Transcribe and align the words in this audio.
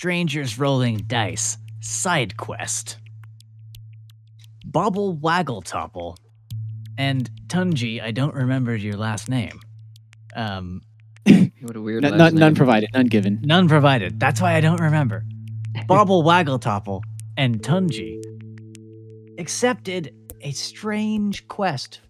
Previously, 0.00 0.20
on 0.20 0.22
Strangers 0.28 0.58
Rolling 0.58 0.96
Dice 1.06 1.58
side 1.80 2.36
quest, 2.36 2.98
Bobble 4.64 5.16
Waggletopple 5.16 6.16
and 6.96 7.30
Tunji, 7.48 8.02
I 8.02 8.10
don't 8.10 8.34
remember 8.34 8.74
your 8.76 8.96
last 8.96 9.28
name. 9.28 9.60
Um, 10.36 10.82
What 11.60 11.74
a 11.76 11.80
weird 11.80 12.04
N- 12.04 12.12
last 12.12 12.18
none, 12.18 12.34
none 12.34 12.54
provided, 12.54 12.90
none 12.94 13.06
given. 13.06 13.40
none 13.42 13.68
provided. 13.68 14.20
That's 14.20 14.40
why 14.40 14.54
I 14.54 14.60
don't 14.60 14.80
remember. 14.80 15.24
Bobble 15.86 16.22
Waggletopple 16.22 17.02
and 17.36 17.60
Tunji 17.62 18.20
accepted 19.38 20.14
a 20.42 20.52
strange 20.52 21.46
quest 21.48 22.00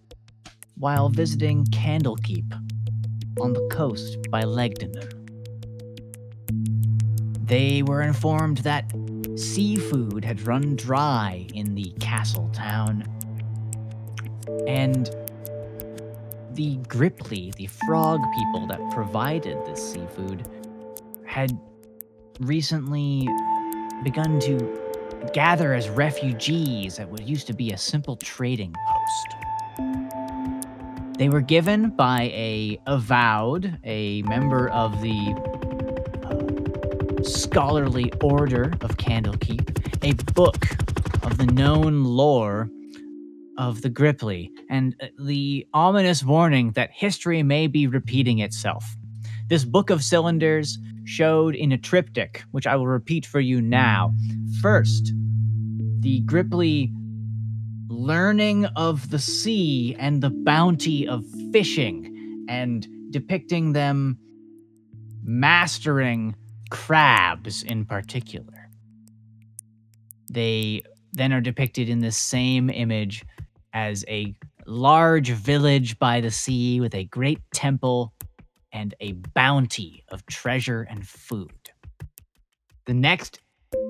while 0.77 1.09
visiting 1.09 1.65
Candlekeep 1.65 2.53
on 3.41 3.53
the 3.53 3.67
coast 3.71 4.17
by 4.29 4.43
Legdenen. 4.43 5.18
They 7.49 7.81
were 7.81 8.03
informed 8.03 8.59
that 8.59 8.93
seafood 9.35 10.23
had 10.23 10.41
run 10.41 10.75
dry 10.75 11.47
in 11.55 11.73
the 11.73 11.91
castle 11.99 12.47
town, 12.53 13.03
and 14.67 15.09
the 16.53 16.77
Grippli, 16.87 17.55
the 17.55 17.65
frog 17.65 18.21
people 18.35 18.67
that 18.67 18.79
provided 18.91 19.57
this 19.65 19.93
seafood, 19.93 20.47
had 21.25 21.59
recently 22.39 23.27
begun 24.03 24.39
to 24.41 24.79
gather 25.33 25.73
as 25.73 25.89
refugees 25.89 26.99
at 26.99 27.09
what 27.09 27.27
used 27.27 27.47
to 27.47 27.53
be 27.53 27.71
a 27.71 27.77
simple 27.77 28.15
trading 28.17 28.75
post. 28.87 29.35
They 31.17 31.29
were 31.29 31.41
given 31.41 31.89
by 31.89 32.25
a 32.25 32.79
avowed, 32.85 33.79
a 33.83 34.21
member 34.21 34.69
of 34.69 35.01
the 35.01 35.58
scholarly 37.25 38.11
order 38.21 38.73
of 38.81 38.97
Candlekeep, 38.97 40.03
a 40.03 40.13
book 40.33 40.65
of 41.23 41.37
the 41.37 41.45
known 41.45 42.03
lore 42.03 42.69
of 43.57 43.81
the 43.81 43.89
Grippli, 43.89 44.49
and 44.69 44.95
uh, 45.01 45.07
the 45.23 45.67
ominous 45.73 46.23
warning 46.23 46.71
that 46.71 46.91
history 46.93 47.43
may 47.43 47.67
be 47.67 47.87
repeating 47.87 48.39
itself. 48.39 48.85
This 49.47 49.65
book 49.65 49.89
of 49.89 50.03
cylinders 50.03 50.77
showed 51.03 51.55
in 51.55 51.71
a 51.71 51.77
triptych, 51.77 52.43
which 52.51 52.67
I 52.67 52.75
will 52.75 52.87
repeat 52.87 53.25
for 53.25 53.39
you 53.39 53.61
now. 53.61 54.13
First, 54.61 55.11
the 55.99 56.23
Grippli 56.23 56.93
learning 57.89 58.65
of 58.65 59.09
the 59.09 59.19
sea 59.19 59.95
and 59.99 60.21
the 60.21 60.29
bounty 60.29 61.07
of 61.07 61.25
fishing, 61.51 62.45
and 62.47 62.87
depicting 63.11 63.73
them 63.73 64.17
mastering 65.23 66.35
crabs 66.69 67.63
in 67.63 67.85
particular. 67.85 68.69
They 70.31 70.83
then 71.13 71.33
are 71.33 71.41
depicted 71.41 71.89
in 71.89 71.99
the 71.99 72.11
same 72.11 72.69
image 72.69 73.25
as 73.73 74.05
a 74.07 74.35
large 74.65 75.31
village 75.31 75.97
by 75.99 76.21
the 76.21 76.31
sea 76.31 76.79
with 76.79 76.93
a 76.93 77.05
great 77.05 77.39
temple 77.53 78.13
and 78.71 78.93
a 78.99 79.13
bounty 79.33 80.03
of 80.09 80.25
treasure 80.27 80.85
and 80.89 81.07
food. 81.07 81.71
The 82.85 82.93
next 82.93 83.39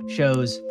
shows 0.07 0.61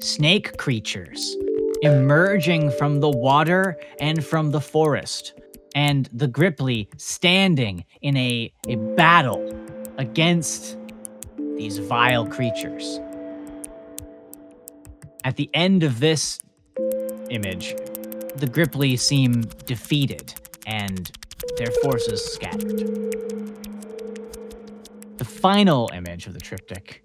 snake 0.00 0.56
creatures 0.56 1.36
emerging 1.82 2.70
from 2.72 3.00
the 3.00 3.10
water 3.10 3.76
and 4.00 4.24
from 4.24 4.50
the 4.50 4.60
forest, 4.60 5.34
and 5.74 6.08
the 6.12 6.28
Grippli 6.28 6.88
standing 6.96 7.84
in 8.02 8.16
a, 8.16 8.52
a 8.68 8.76
battle 8.76 9.46
against 9.98 10.75
these 11.56 11.78
vile 11.78 12.26
creatures. 12.26 13.00
At 15.24 15.36
the 15.36 15.50
end 15.54 15.82
of 15.82 16.00
this 16.00 16.40
image, 17.30 17.74
the 18.36 18.46
Grippli 18.46 18.98
seem 18.98 19.42
defeated 19.64 20.34
and 20.66 21.10
their 21.56 21.70
forces 21.82 22.24
scattered. 22.24 22.78
The 25.16 25.24
final 25.24 25.90
image 25.94 26.26
of 26.26 26.34
the 26.34 26.40
triptych 26.40 27.02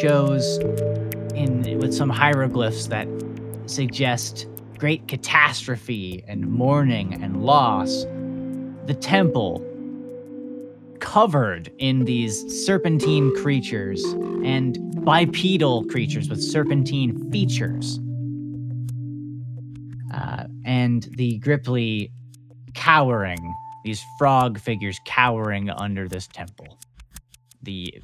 shows 0.00 0.58
in 1.34 1.78
with 1.78 1.94
some 1.94 2.10
hieroglyphs 2.10 2.86
that 2.88 3.08
suggest 3.66 4.46
great 4.78 5.08
catastrophe 5.08 6.22
and 6.28 6.46
mourning 6.46 7.22
and 7.22 7.42
loss. 7.44 8.04
The 8.86 8.96
temple 9.00 9.64
covered 11.04 11.70
in 11.78 12.06
these 12.06 12.64
serpentine 12.64 13.30
creatures 13.36 14.02
and 14.42 14.78
bipedal 15.04 15.84
creatures 15.84 16.30
with 16.30 16.42
serpentine 16.42 17.30
features. 17.30 18.00
Uh, 20.12 20.46
and 20.64 21.10
the 21.18 21.38
Grippli 21.40 22.10
cowering, 22.72 23.54
these 23.84 24.02
frog 24.18 24.58
figures 24.58 24.98
cowering 25.04 25.68
under 25.68 26.08
this 26.08 26.26
temple. 26.26 26.78
The 27.62 28.02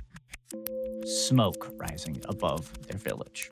smoke 1.06 1.72
rising 1.78 2.21
above 2.28 2.71
their 2.87 2.99
village. 2.99 3.50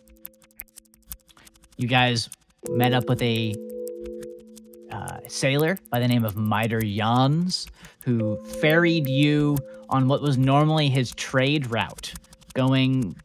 You 1.78 1.88
guys 1.88 2.28
met 2.68 2.92
up 2.92 3.08
with 3.08 3.22
a 3.22 3.54
uh, 4.90 5.18
sailor 5.28 5.78
by 5.90 5.98
the 6.00 6.08
name 6.08 6.24
of 6.24 6.36
Miter 6.36 6.80
Jans, 6.80 7.66
who 8.04 8.36
ferried 8.60 9.08
you 9.08 9.56
on 9.88 10.08
what 10.08 10.22
was 10.22 10.38
normally 10.38 10.88
his 10.88 11.12
trade 11.12 11.70
route, 11.70 12.12
going 12.54 13.16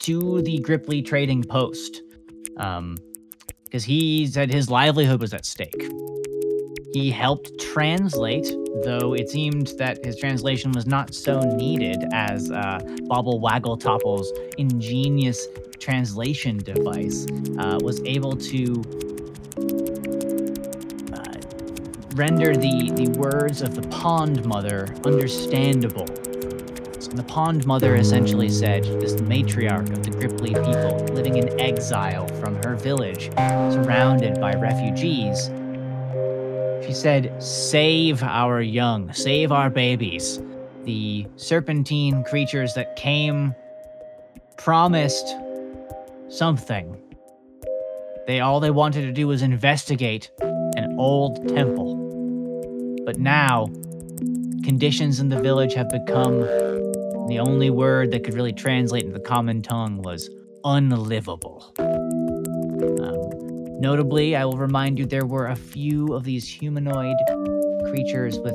to 0.00 0.42
the 0.42 0.58
Grippli 0.60 1.04
trading 1.04 1.42
post. 1.42 2.02
Um, 2.56 2.96
because 3.64 3.84
he 3.84 4.26
said 4.26 4.52
his 4.52 4.68
livelihood 4.68 5.18
was 5.18 5.32
at 5.32 5.46
stake. 5.46 5.90
He 6.92 7.10
helped 7.10 7.58
translate, 7.58 8.46
though 8.84 9.14
it 9.14 9.30
seemed 9.30 9.68
that 9.78 10.04
his 10.04 10.18
translation 10.18 10.72
was 10.72 10.86
not 10.86 11.14
so 11.14 11.40
needed 11.40 12.04
as 12.12 12.50
uh, 12.50 12.80
Bobble 13.04 13.40
Waggletopple's 13.40 14.30
ingenious 14.58 15.46
translation 15.80 16.58
device 16.58 17.26
uh, 17.58 17.78
was 17.82 18.02
able 18.04 18.36
to 18.36 18.82
render 22.14 22.54
the, 22.54 22.90
the 22.94 23.08
words 23.18 23.62
of 23.62 23.74
the 23.74 23.86
Pond 23.88 24.44
Mother 24.44 24.94
understandable. 25.04 26.06
So 26.98 27.10
the 27.12 27.24
Pond 27.26 27.66
Mother 27.66 27.96
essentially 27.96 28.48
said, 28.48 28.84
this 28.84 29.14
matriarch 29.22 29.90
of 29.90 30.02
the 30.02 30.10
Grippli 30.10 30.54
people 30.64 31.14
living 31.14 31.36
in 31.36 31.58
exile 31.60 32.28
from 32.40 32.62
her 32.62 32.76
village, 32.76 33.30
surrounded 33.36 34.40
by 34.40 34.52
refugees, 34.54 35.50
she 36.86 36.92
said, 36.92 37.42
Save 37.42 38.22
our 38.22 38.60
young, 38.60 39.12
save 39.12 39.50
our 39.50 39.70
babies. 39.70 40.40
The 40.84 41.26
serpentine 41.36 42.24
creatures 42.24 42.74
that 42.74 42.96
came 42.96 43.54
promised 44.58 45.34
something. 46.28 47.00
They 48.26 48.40
all 48.40 48.60
they 48.60 48.70
wanted 48.70 49.02
to 49.02 49.12
do 49.12 49.28
was 49.28 49.42
investigate 49.42 50.30
old 50.98 51.48
temple. 51.48 51.96
But 53.04 53.18
now, 53.18 53.66
conditions 54.64 55.20
in 55.20 55.28
the 55.28 55.40
village 55.40 55.74
have 55.74 55.88
become 55.90 56.40
the 57.28 57.38
only 57.38 57.70
word 57.70 58.10
that 58.12 58.24
could 58.24 58.34
really 58.34 58.52
translate 58.52 59.04
into 59.04 59.18
the 59.18 59.24
common 59.24 59.62
tongue 59.62 60.02
was 60.02 60.30
unlivable. 60.64 61.74
Um, 61.78 63.22
Notably, 63.82 64.36
I 64.36 64.44
will 64.44 64.58
remind 64.58 64.96
you 64.96 65.06
there 65.06 65.26
were 65.26 65.48
a 65.48 65.56
few 65.56 66.14
of 66.14 66.22
these 66.22 66.48
humanoid 66.48 67.16
creatures 67.86 68.38
with 68.38 68.54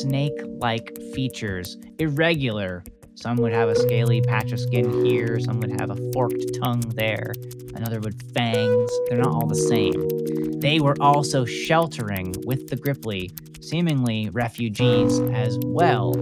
snake 0.00 0.32
like 0.58 0.98
features, 1.14 1.76
irregular. 2.00 2.82
Some 3.16 3.36
would 3.38 3.52
have 3.52 3.68
a 3.68 3.76
scaly 3.76 4.20
patch 4.20 4.52
of 4.52 4.60
skin 4.60 5.04
here, 5.04 5.38
some 5.40 5.60
would 5.60 5.80
have 5.80 5.90
a 5.90 6.12
forked 6.12 6.54
tongue 6.60 6.82
there, 6.94 7.32
another 7.74 8.00
would 8.00 8.20
fangs. 8.34 8.90
They're 9.08 9.18
not 9.18 9.28
all 9.28 9.46
the 9.46 9.54
same. 9.54 10.60
They 10.60 10.80
were 10.80 10.96
also 11.00 11.44
sheltering 11.44 12.34
with 12.44 12.68
the 12.68 12.76
Grippli, 12.76 13.30
seemingly 13.62 14.30
refugees 14.30 15.20
as 15.32 15.58
well. 15.64 16.14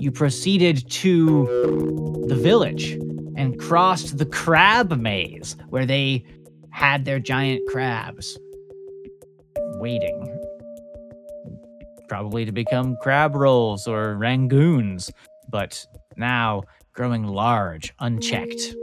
You 0.00 0.10
proceeded 0.10 0.88
to 0.90 2.24
the 2.26 2.34
village 2.34 2.92
and 3.36 3.58
crossed 3.58 4.18
the 4.18 4.26
crab 4.26 4.98
maze 4.98 5.56
where 5.68 5.86
they 5.86 6.24
had 6.70 7.04
their 7.04 7.18
giant 7.18 7.66
crabs 7.68 8.38
waiting. 9.78 10.39
Probably 12.10 12.44
to 12.44 12.50
become 12.50 12.96
crab 13.02 13.36
rolls 13.36 13.86
or 13.86 14.16
rangoons, 14.16 15.12
but 15.48 15.86
now 16.16 16.64
growing 16.92 17.22
large, 17.22 17.94
unchecked. 18.00 18.74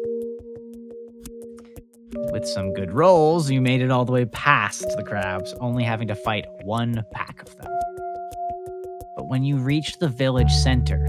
With 2.31 2.47
some 2.47 2.73
good 2.73 2.93
rolls, 2.93 3.51
you 3.51 3.59
made 3.59 3.81
it 3.81 3.91
all 3.91 4.05
the 4.05 4.13
way 4.13 4.23
past 4.23 4.85
the 4.95 5.03
crabs, 5.03 5.53
only 5.59 5.83
having 5.83 6.07
to 6.07 6.15
fight 6.15 6.45
one 6.63 7.03
pack 7.11 7.41
of 7.41 7.53
them. 7.57 7.69
But 9.17 9.27
when 9.27 9.43
you 9.43 9.57
reached 9.57 9.99
the 9.99 10.07
village 10.07 10.53
center, 10.53 11.05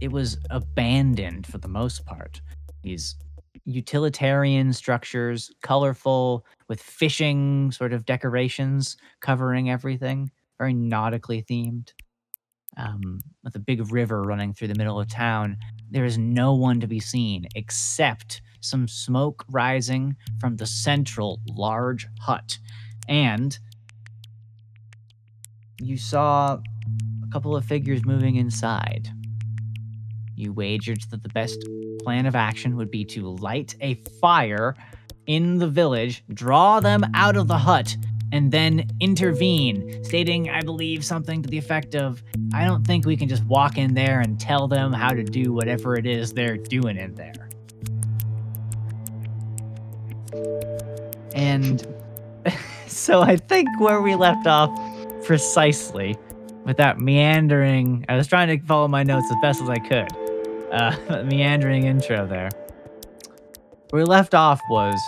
it 0.00 0.10
was 0.10 0.38
abandoned 0.48 1.46
for 1.46 1.58
the 1.58 1.68
most 1.68 2.06
part. 2.06 2.40
These 2.82 3.16
utilitarian 3.66 4.72
structures, 4.72 5.50
colorful, 5.60 6.46
with 6.68 6.80
fishing 6.80 7.70
sort 7.72 7.92
of 7.92 8.06
decorations 8.06 8.96
covering 9.20 9.68
everything, 9.68 10.30
very 10.58 10.72
nautically 10.72 11.42
themed. 11.42 11.92
Um, 12.78 13.20
with 13.42 13.54
a 13.54 13.60
big 13.60 13.90
river 13.90 14.22
running 14.22 14.52
through 14.52 14.68
the 14.68 14.74
middle 14.74 15.00
of 15.00 15.08
town, 15.08 15.56
there 15.90 16.04
is 16.04 16.18
no 16.18 16.54
one 16.54 16.80
to 16.80 16.86
be 16.86 17.00
seen 17.00 17.46
except 17.54 18.42
some 18.60 18.86
smoke 18.86 19.44
rising 19.48 20.16
from 20.40 20.56
the 20.56 20.66
central 20.66 21.40
large 21.48 22.06
hut. 22.20 22.58
And 23.08 23.58
you 25.80 25.96
saw 25.96 26.54
a 26.54 27.32
couple 27.32 27.56
of 27.56 27.64
figures 27.64 28.04
moving 28.04 28.36
inside. 28.36 29.08
You 30.34 30.52
wagered 30.52 31.00
that 31.10 31.22
the 31.22 31.28
best 31.30 31.64
plan 32.06 32.24
of 32.24 32.36
action 32.36 32.76
would 32.76 32.88
be 32.88 33.04
to 33.04 33.30
light 33.40 33.74
a 33.80 33.94
fire 34.20 34.76
in 35.26 35.58
the 35.58 35.66
village, 35.66 36.22
draw 36.34 36.78
them 36.78 37.02
out 37.14 37.36
of 37.36 37.48
the 37.48 37.58
hut, 37.58 37.96
and 38.30 38.52
then 38.52 38.88
intervene, 39.00 40.04
stating, 40.04 40.48
I 40.48 40.60
believe, 40.60 41.04
something 41.04 41.42
to 41.42 41.48
the 41.48 41.58
effect 41.58 41.96
of, 41.96 42.22
I 42.54 42.64
don't 42.64 42.86
think 42.86 43.06
we 43.06 43.16
can 43.16 43.28
just 43.28 43.44
walk 43.46 43.76
in 43.76 43.94
there 43.94 44.20
and 44.20 44.38
tell 44.38 44.68
them 44.68 44.92
how 44.92 45.14
to 45.14 45.24
do 45.24 45.52
whatever 45.52 45.96
it 45.96 46.06
is 46.06 46.32
they're 46.32 46.56
doing 46.56 46.96
in 46.96 47.16
there. 47.16 47.48
And 51.34 51.84
so 52.86 53.22
I 53.22 53.36
think 53.36 53.68
where 53.80 54.00
we 54.00 54.14
left 54.14 54.46
off 54.46 54.70
precisely 55.24 56.16
with 56.64 56.76
that 56.76 57.00
meandering, 57.00 58.04
I 58.08 58.14
was 58.14 58.28
trying 58.28 58.56
to 58.56 58.64
follow 58.64 58.86
my 58.86 59.02
notes 59.02 59.26
as 59.28 59.36
best 59.42 59.60
as 59.60 59.68
I 59.68 59.78
could. 59.78 60.25
Uh, 60.76 61.22
meandering 61.24 61.84
intro 61.84 62.26
there. 62.26 62.50
Where 63.88 64.02
we 64.02 64.04
left 64.04 64.34
off 64.34 64.60
was, 64.68 65.00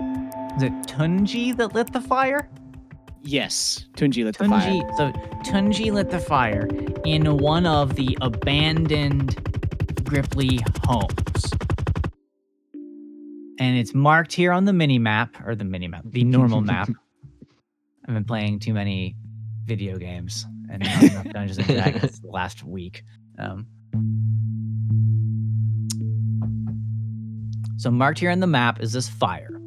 was 0.00 0.62
it 0.62 0.72
Tunji 0.86 1.54
that 1.58 1.74
lit 1.74 1.92
the 1.92 2.00
fire? 2.00 2.48
Yes, 3.20 3.84
Tunji 3.94 4.24
lit 4.24 4.38
the 4.38 4.48
fire. 4.48 4.80
So 4.96 5.12
Tunji 5.44 5.92
lit 5.92 6.08
the 6.08 6.18
fire 6.18 6.66
in 7.04 7.36
one 7.36 7.66
of 7.66 7.94
the 7.94 8.16
abandoned 8.22 9.36
Grippli 10.04 10.60
homes. 10.86 11.52
And 13.58 13.76
it's 13.76 13.92
marked 13.92 14.32
here 14.32 14.50
on 14.50 14.64
the 14.64 14.72
mini 14.72 14.98
map, 14.98 15.36
or 15.46 15.54
the 15.54 15.64
mini 15.64 15.88
map, 15.88 16.04
the 16.06 16.24
normal 16.24 16.60
map. 16.62 16.88
I've 18.08 18.14
been 18.14 18.24
playing 18.24 18.60
too 18.60 18.72
many 18.72 19.14
video 19.64 19.98
games 19.98 20.46
and 20.70 20.82
not 20.84 21.02
enough 21.02 21.32
Dungeons 21.34 21.58
and 21.58 21.66
Dragons 21.66 22.18
the 22.20 22.28
last 22.28 22.64
week. 22.64 23.04
Um, 23.38 23.66
so 27.82 27.90
marked 27.90 28.20
here 28.20 28.30
on 28.30 28.38
the 28.38 28.46
map 28.46 28.80
is 28.80 28.92
this 28.92 29.08
fire. 29.08 29.60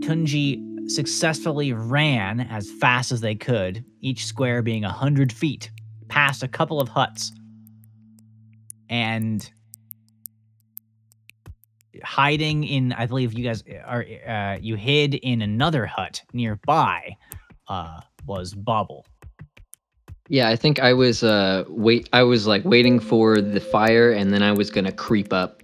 Tunji 0.00 0.90
successfully 0.90 1.74
ran 1.74 2.40
as 2.40 2.70
fast 2.80 3.12
as 3.12 3.20
they 3.20 3.34
could, 3.34 3.84
each 4.00 4.24
square 4.24 4.62
being 4.62 4.82
100 4.82 5.30
feet, 5.30 5.70
past 6.08 6.42
a 6.42 6.48
couple 6.48 6.80
of 6.80 6.88
huts. 6.88 7.30
And 8.88 9.48
hiding 12.02 12.64
in, 12.64 12.94
I 12.94 13.04
believe 13.04 13.34
you 13.34 13.44
guys 13.44 13.62
are, 13.84 14.06
uh, 14.26 14.56
you 14.58 14.76
hid 14.76 15.16
in 15.16 15.42
another 15.42 15.84
hut 15.84 16.22
nearby, 16.32 17.18
uh, 17.68 18.00
was 18.24 18.54
Bobble. 18.54 19.04
Yeah, 20.28 20.48
I 20.48 20.56
think 20.56 20.80
I 20.80 20.94
was 20.94 21.22
uh 21.22 21.64
wait 21.68 22.08
I 22.14 22.22
was 22.22 22.46
like 22.46 22.64
waiting 22.64 23.00
for 23.00 23.42
the 23.42 23.60
fire 23.60 24.10
and 24.12 24.32
then 24.32 24.42
I 24.42 24.52
was 24.52 24.70
gonna 24.70 24.92
creep 24.92 25.30
up. 25.30 25.61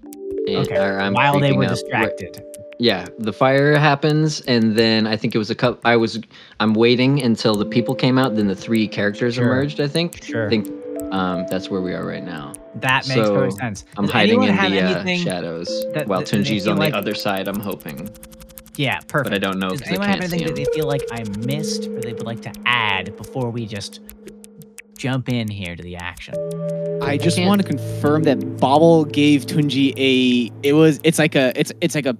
Okay, 0.57 1.11
While 1.13 1.39
they 1.41 1.53
were 1.53 1.65
up, 1.65 1.71
right- 1.71 2.17
distracted. 2.17 2.43
yeah, 2.79 3.07
the 3.19 3.33
fire 3.33 3.77
happens 3.77 4.41
and 4.43 4.77
then 4.77 5.07
I 5.07 5.17
think 5.17 5.35
it 5.35 5.39
was 5.39 5.51
a 5.51 5.55
cup 5.55 5.81
I 5.85 5.97
was 5.97 6.21
I'm 6.61 6.75
waiting 6.75 7.23
until 7.23 7.55
the 7.57 7.67
people 7.67 7.95
came 7.95 8.19
out, 8.19 8.37
then 8.37 8.47
the 8.49 8.55
three 8.57 8.87
characters 8.89 9.35
Sure. 9.35 9.45
emerged, 9.45 9.81
I 9.81 9.89
think. 9.89 10.23
Sure. 10.25 10.47
I 10.47 10.49
think 10.51 10.69
um 11.13 11.47
that's 11.51 11.71
where 11.71 11.81
we 11.81 11.93
are 11.95 12.05
right 12.07 12.25
now. 12.25 12.53
That 12.77 13.07
makes 13.09 13.21
total 13.21 13.51
So, 13.51 13.57
sense. 13.59 13.85
I'm 13.97 14.05
Does 14.05 14.13
hiding 14.13 14.43
in 14.43 14.55
the 14.57 14.81
uh, 14.83 15.17
shadows 15.17 15.69
that- 15.95 16.07
while 16.07 16.21
that 16.21 16.29
Tunji's 16.29 16.69
on 16.69 16.77
like- 16.77 16.93
the 16.93 16.99
other 16.99 17.15
side, 17.15 17.49
I'm 17.49 17.61
hoping. 17.61 18.09
Yeah, 18.77 19.01
perfect. 19.09 19.31
But 19.31 19.35
I 19.35 19.39
don't 19.39 19.59
know 19.59 19.71
Does 19.71 19.83
anyone 19.83 20.07
have 20.09 20.21
anything 20.21 20.45
that 20.47 20.55
they 20.55 20.65
feel 20.67 20.87
like 20.87 21.03
I 21.11 21.25
missed 21.45 21.87
or 21.89 22.01
they 22.01 22.13
would 22.13 22.27
like 22.27 22.43
to 22.43 22.53
add 22.65 23.17
before 23.17 23.51
we 23.51 23.67
just 23.67 23.99
jump 24.99 25.29
in 25.29 25.49
here 25.49 25.75
to 25.77 25.83
the 25.83 25.97
action? 25.97 26.35
I 27.03 27.17
just 27.17 27.41
want 27.41 27.63
to 27.63 27.67
confirm 27.67 28.25
that 28.25 28.59
Bobble 28.59 29.05
gave 29.05 29.47
Tunji 29.47 29.95
a. 29.97 30.51
It 30.63 30.75
was. 30.75 31.01
It's 31.05 31.19
like 31.19 31.35
a. 31.35 31.59
It's 31.59 31.73
it's 31.81 31.95
like 31.95 32.07
a. 32.07 32.17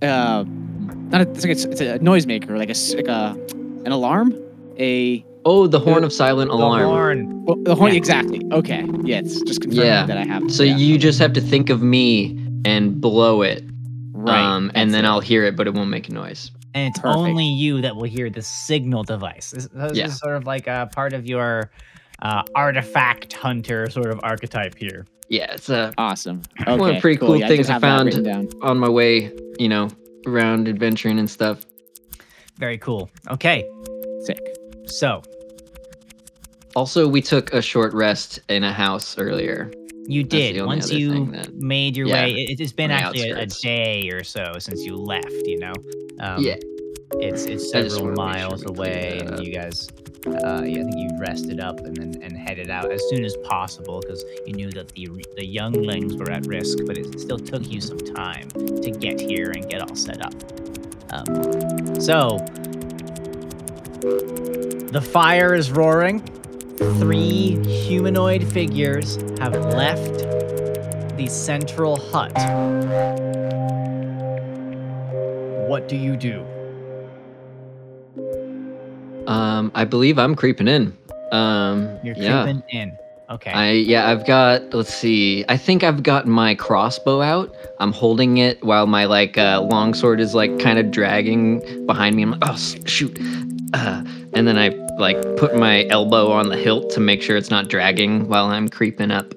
Uh, 0.00 0.44
not 0.48 1.20
a, 1.20 1.30
it's 1.30 1.44
like 1.44 1.56
a, 1.56 1.70
it's 1.70 1.80
a 1.80 1.98
noisemaker, 2.00 2.56
like 2.58 2.70
a 2.70 2.96
like 2.96 3.08
a 3.08 3.38
an 3.84 3.92
alarm. 3.92 4.34
A 4.78 5.24
Oh, 5.44 5.66
the 5.66 5.80
horn 5.80 6.04
of 6.04 6.12
silent 6.12 6.50
alarm. 6.52 6.80
The 6.82 6.86
horn. 6.88 7.44
oh, 7.48 7.62
the 7.64 7.74
horn. 7.74 7.90
Yeah. 7.92 7.96
Exactly. 7.98 8.40
Okay. 8.52 8.86
Yeah. 9.02 9.18
It's 9.18 9.42
just 9.42 9.60
confirming 9.60 9.86
Yeah. 9.86 10.06
that 10.06 10.16
I 10.16 10.24
have. 10.24 10.50
So 10.52 10.62
yeah. 10.62 10.76
you 10.76 10.98
just 10.98 11.18
have 11.18 11.32
to 11.32 11.40
think 11.40 11.68
of 11.68 11.82
me 11.82 12.38
and 12.64 13.00
blow 13.00 13.42
it. 13.42 13.64
right. 14.12 14.38
um, 14.40 14.70
and 14.76 14.94
then 14.94 15.04
it. 15.04 15.08
I'll 15.08 15.20
hear 15.20 15.42
it, 15.44 15.56
but 15.56 15.66
it 15.66 15.74
won't 15.74 15.90
make 15.90 16.08
a 16.08 16.12
noise. 16.12 16.52
And 16.74 16.88
it's 16.88 17.00
Perfect. 17.00 17.18
only 17.18 17.44
you 17.44 17.80
that 17.82 17.96
will 17.96 18.04
hear 18.04 18.30
the 18.30 18.40
signal 18.40 19.02
device. 19.02 19.50
This, 19.50 19.68
this 19.74 19.96
Yeah. 19.96 20.06
is 20.06 20.18
sort 20.18 20.36
of 20.36 20.46
like 20.46 20.68
a 20.68 20.88
part 20.94 21.12
of 21.12 21.26
your 21.26 21.72
uh, 22.22 22.42
artifact 22.54 23.32
hunter 23.34 23.90
sort 23.90 24.06
of 24.10 24.18
archetype 24.22 24.74
here. 24.76 25.06
Yeah, 25.28 25.52
it's 25.54 25.68
uh, 25.70 25.92
Awesome. 25.98 26.42
One 26.66 26.80
of 26.80 26.94
the 26.96 27.00
pretty 27.00 27.18
cool 27.18 27.36
Yeah, 27.36 27.48
things 27.48 27.68
I 27.70 27.74
have 27.74 27.82
that 27.82 28.12
found- 28.12 28.24
down. 28.24 28.48
on 28.62 28.78
my 28.78 28.88
way, 28.88 29.30
you 29.58 29.68
know, 29.68 29.88
around 30.26 30.68
adventuring 30.68 31.18
and 31.18 31.28
stuff. 31.30 31.64
Very 32.58 32.78
cool. 32.78 33.10
Okay, 33.30 33.64
Sick. 34.24 34.38
so 34.86 35.22
Also, 36.76 37.06
we 37.08 37.20
took 37.22 37.52
a 37.52 37.60
short 37.62 37.92
rest 37.94 38.40
in 38.48 38.62
a 38.64 38.72
house 38.72 39.18
earlier. 39.18 39.70
you 40.06 40.22
did 40.24 40.60
once 40.66 40.90
you 40.90 41.26
that- 41.32 41.54
made 41.54 41.96
your 41.96 42.08
Yeah, 42.08 42.24
way. 42.24 42.32
It, 42.32 42.60
it's 42.60 42.72
been 42.72 42.90
actually 42.90 43.30
a, 43.30 43.40
a 43.42 43.46
day 43.46 44.10
or 44.10 44.24
so 44.24 44.54
since 44.58 44.82
you 44.84 44.96
left. 44.96 45.30
You 45.46 45.58
know. 45.60 45.72
Um, 46.20 46.42
yeah, 46.42 46.56
It's 47.20 47.44
it's 47.44 47.70
several 47.70 48.04
wanna 48.04 48.16
sure 48.16 48.24
miles 48.24 48.64
away, 48.66 49.20
and 49.20 49.44
you 49.44 49.52
guys, 49.52 49.88
uh, 50.26 50.62
yeah, 50.64 50.80
I 50.80 50.84
think 50.84 50.96
you 50.96 51.10
rested 51.18 51.60
up 51.60 51.80
and 51.80 51.96
then 51.96 52.22
and 52.22 52.36
headed 52.36 52.70
out 52.70 52.90
as 52.90 53.02
soon 53.10 53.24
as 53.24 53.36
possible 53.44 54.00
because 54.00 54.24
you 54.46 54.54
knew 54.54 54.70
that 54.72 54.88
the 54.88 55.08
the 55.36 55.46
younglings 55.46 56.16
were 56.16 56.30
at 56.30 56.46
risk, 56.46 56.78
but 56.86 56.96
it 56.96 57.20
still 57.20 57.38
took 57.38 57.70
you 57.70 57.80
some 57.80 57.98
time 57.98 58.48
to 58.50 58.90
get 58.90 59.20
here 59.20 59.50
and 59.50 59.68
get 59.68 59.82
all 59.82 59.96
set 59.96 60.24
up. 60.24 60.34
Um, 61.10 62.00
so 62.00 62.38
the 64.92 65.00
fire 65.12 65.54
is 65.54 65.70
roaring. 65.70 66.20
Three 66.98 67.62
humanoid 67.64 68.44
figures 68.52 69.16
have 69.38 69.54
left 69.54 70.18
the 71.16 71.28
central 71.28 71.96
hut. 71.96 72.32
What 75.68 75.88
do 75.88 75.96
you 75.96 76.16
do? 76.16 76.44
Um, 79.26 79.72
I 79.74 79.84
believe 79.84 80.18
I'm 80.18 80.34
creeping 80.34 80.68
in. 80.68 80.96
Um, 81.32 81.98
You're 82.02 82.16
yeah, 82.16 82.44
creeping 82.44 82.62
in. 82.70 82.96
Okay. 83.30 83.50
I 83.50 83.70
yeah, 83.72 84.10
I've 84.10 84.26
got. 84.26 84.74
Let's 84.74 84.92
see. 84.92 85.44
I 85.48 85.56
think 85.56 85.82
I've 85.82 86.02
got 86.02 86.26
my 86.26 86.54
crossbow 86.54 87.22
out. 87.22 87.54
I'm 87.80 87.92
holding 87.92 88.36
it 88.36 88.62
while 88.62 88.86
my 88.86 89.06
like 89.06 89.38
uh, 89.38 89.62
longsword 89.62 90.20
is 90.20 90.34
like 90.34 90.58
kind 90.58 90.78
of 90.78 90.90
dragging 90.90 91.86
behind 91.86 92.14
me. 92.16 92.24
I'm 92.24 92.32
like, 92.32 92.42
oh 92.44 92.56
shoot, 92.84 93.18
uh, 93.72 94.04
and 94.34 94.46
then 94.46 94.58
I 94.58 94.68
like 94.98 95.16
put 95.36 95.56
my 95.56 95.86
elbow 95.88 96.30
on 96.30 96.50
the 96.50 96.58
hilt 96.58 96.90
to 96.90 97.00
make 97.00 97.22
sure 97.22 97.36
it's 97.36 97.50
not 97.50 97.68
dragging 97.68 98.28
while 98.28 98.46
I'm 98.46 98.68
creeping 98.68 99.10
up. 99.10 99.34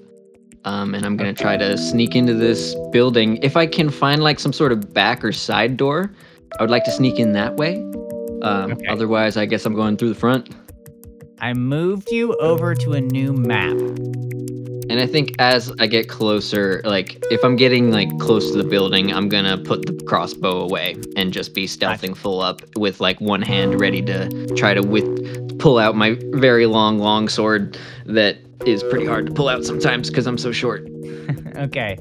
Um, 0.65 0.94
and 0.94 1.06
I'm 1.06 1.15
gonna 1.15 1.34
try 1.34 1.56
to 1.56 1.77
sneak 1.77 2.15
into 2.15 2.34
this 2.34 2.75
building. 2.92 3.38
If 3.44 3.56
I 3.56 3.65
can 3.65 3.89
find 3.89 4.22
like 4.22 4.39
some 4.42 4.51
sort 4.51 4.74
of 4.74 4.94
back 4.94 5.24
or 5.24 5.32
side 5.32 5.77
door, 5.77 6.12
I 6.60 6.63
would 6.63 6.72
like 6.72 6.84
to 6.86 6.92
sneak 6.92 7.18
in 7.18 7.32
that 7.32 7.56
way. 7.56 7.82
Um, 8.46 8.72
Okay. 8.74 8.88
Otherwise, 8.88 9.38
I 9.38 9.46
guess 9.46 9.66
I'm 9.66 9.75
going 9.75 9.98
through 9.98 10.10
the 10.10 10.20
front. 10.20 10.56
I 11.40 11.54
moved 11.54 12.12
you 12.12 12.36
over 12.38 12.75
to 12.75 12.94
a 12.94 13.02
new 13.02 13.34
map. 13.34 13.75
And 14.88 15.00
I 15.00 15.08
think 15.08 15.34
as 15.40 15.74
I 15.80 15.88
get 15.88 16.08
closer, 16.08 16.82
like 16.86 17.18
if 17.32 17.44
I'm 17.44 17.56
getting 17.56 17.92
like 17.92 18.08
close 18.20 18.52
to 18.52 18.58
the 18.62 18.70
building, 18.70 19.12
I'm 19.12 19.28
gonna 19.30 19.58
put 19.58 19.86
the 19.88 20.04
crossbow 20.06 20.62
away 20.62 20.96
and 21.18 21.34
just 21.34 21.56
be 21.56 21.66
stealthing 21.66 22.16
full 22.16 22.40
up 22.40 22.62
with 22.78 23.02
like 23.02 23.20
one 23.20 23.42
hand 23.42 23.82
ready 23.82 24.02
to 24.04 24.48
try 24.56 24.75
to 24.75 24.82
with 24.82 25.60
pull 25.60 25.80
out 25.80 25.96
my 25.96 26.18
very 26.34 26.68
long 26.68 27.00
long 27.00 27.28
sword 27.28 27.78
that 28.06 28.38
is 28.66 28.84
pretty 28.84 29.06
hard 29.08 29.25
to 29.25 29.34
pull 29.34 29.50
out 29.50 29.66
sometimes 29.66 30.10
because 30.10 30.28
I'm 30.28 30.38
so 30.38 30.52
short. 30.52 30.88
okay. 31.58 31.98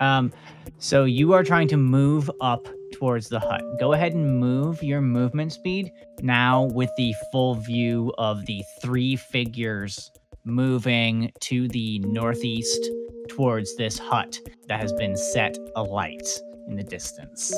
Um, 0.00 0.32
so 0.78 1.04
you 1.04 1.32
are 1.34 1.44
trying 1.44 1.68
to 1.68 1.76
move 1.76 2.30
up 2.40 2.68
towards 2.98 3.28
the 3.28 3.40
hut. 3.40 3.62
Go 3.78 3.92
ahead 3.92 4.14
and 4.14 4.38
move 4.38 4.82
your 4.82 5.00
movement 5.00 5.52
speed 5.52 5.92
now 6.20 6.64
with 6.64 6.90
the 6.96 7.14
full 7.30 7.54
view 7.54 8.12
of 8.18 8.44
the 8.46 8.62
three 8.82 9.16
figures 9.16 10.10
moving 10.44 11.30
to 11.40 11.68
the 11.68 11.98
northeast 12.00 12.88
towards 13.28 13.76
this 13.76 13.98
hut 13.98 14.38
that 14.68 14.80
has 14.80 14.92
been 14.94 15.16
set 15.16 15.56
alight 15.76 16.26
in 16.68 16.76
the 16.76 16.82
distance. 16.82 17.54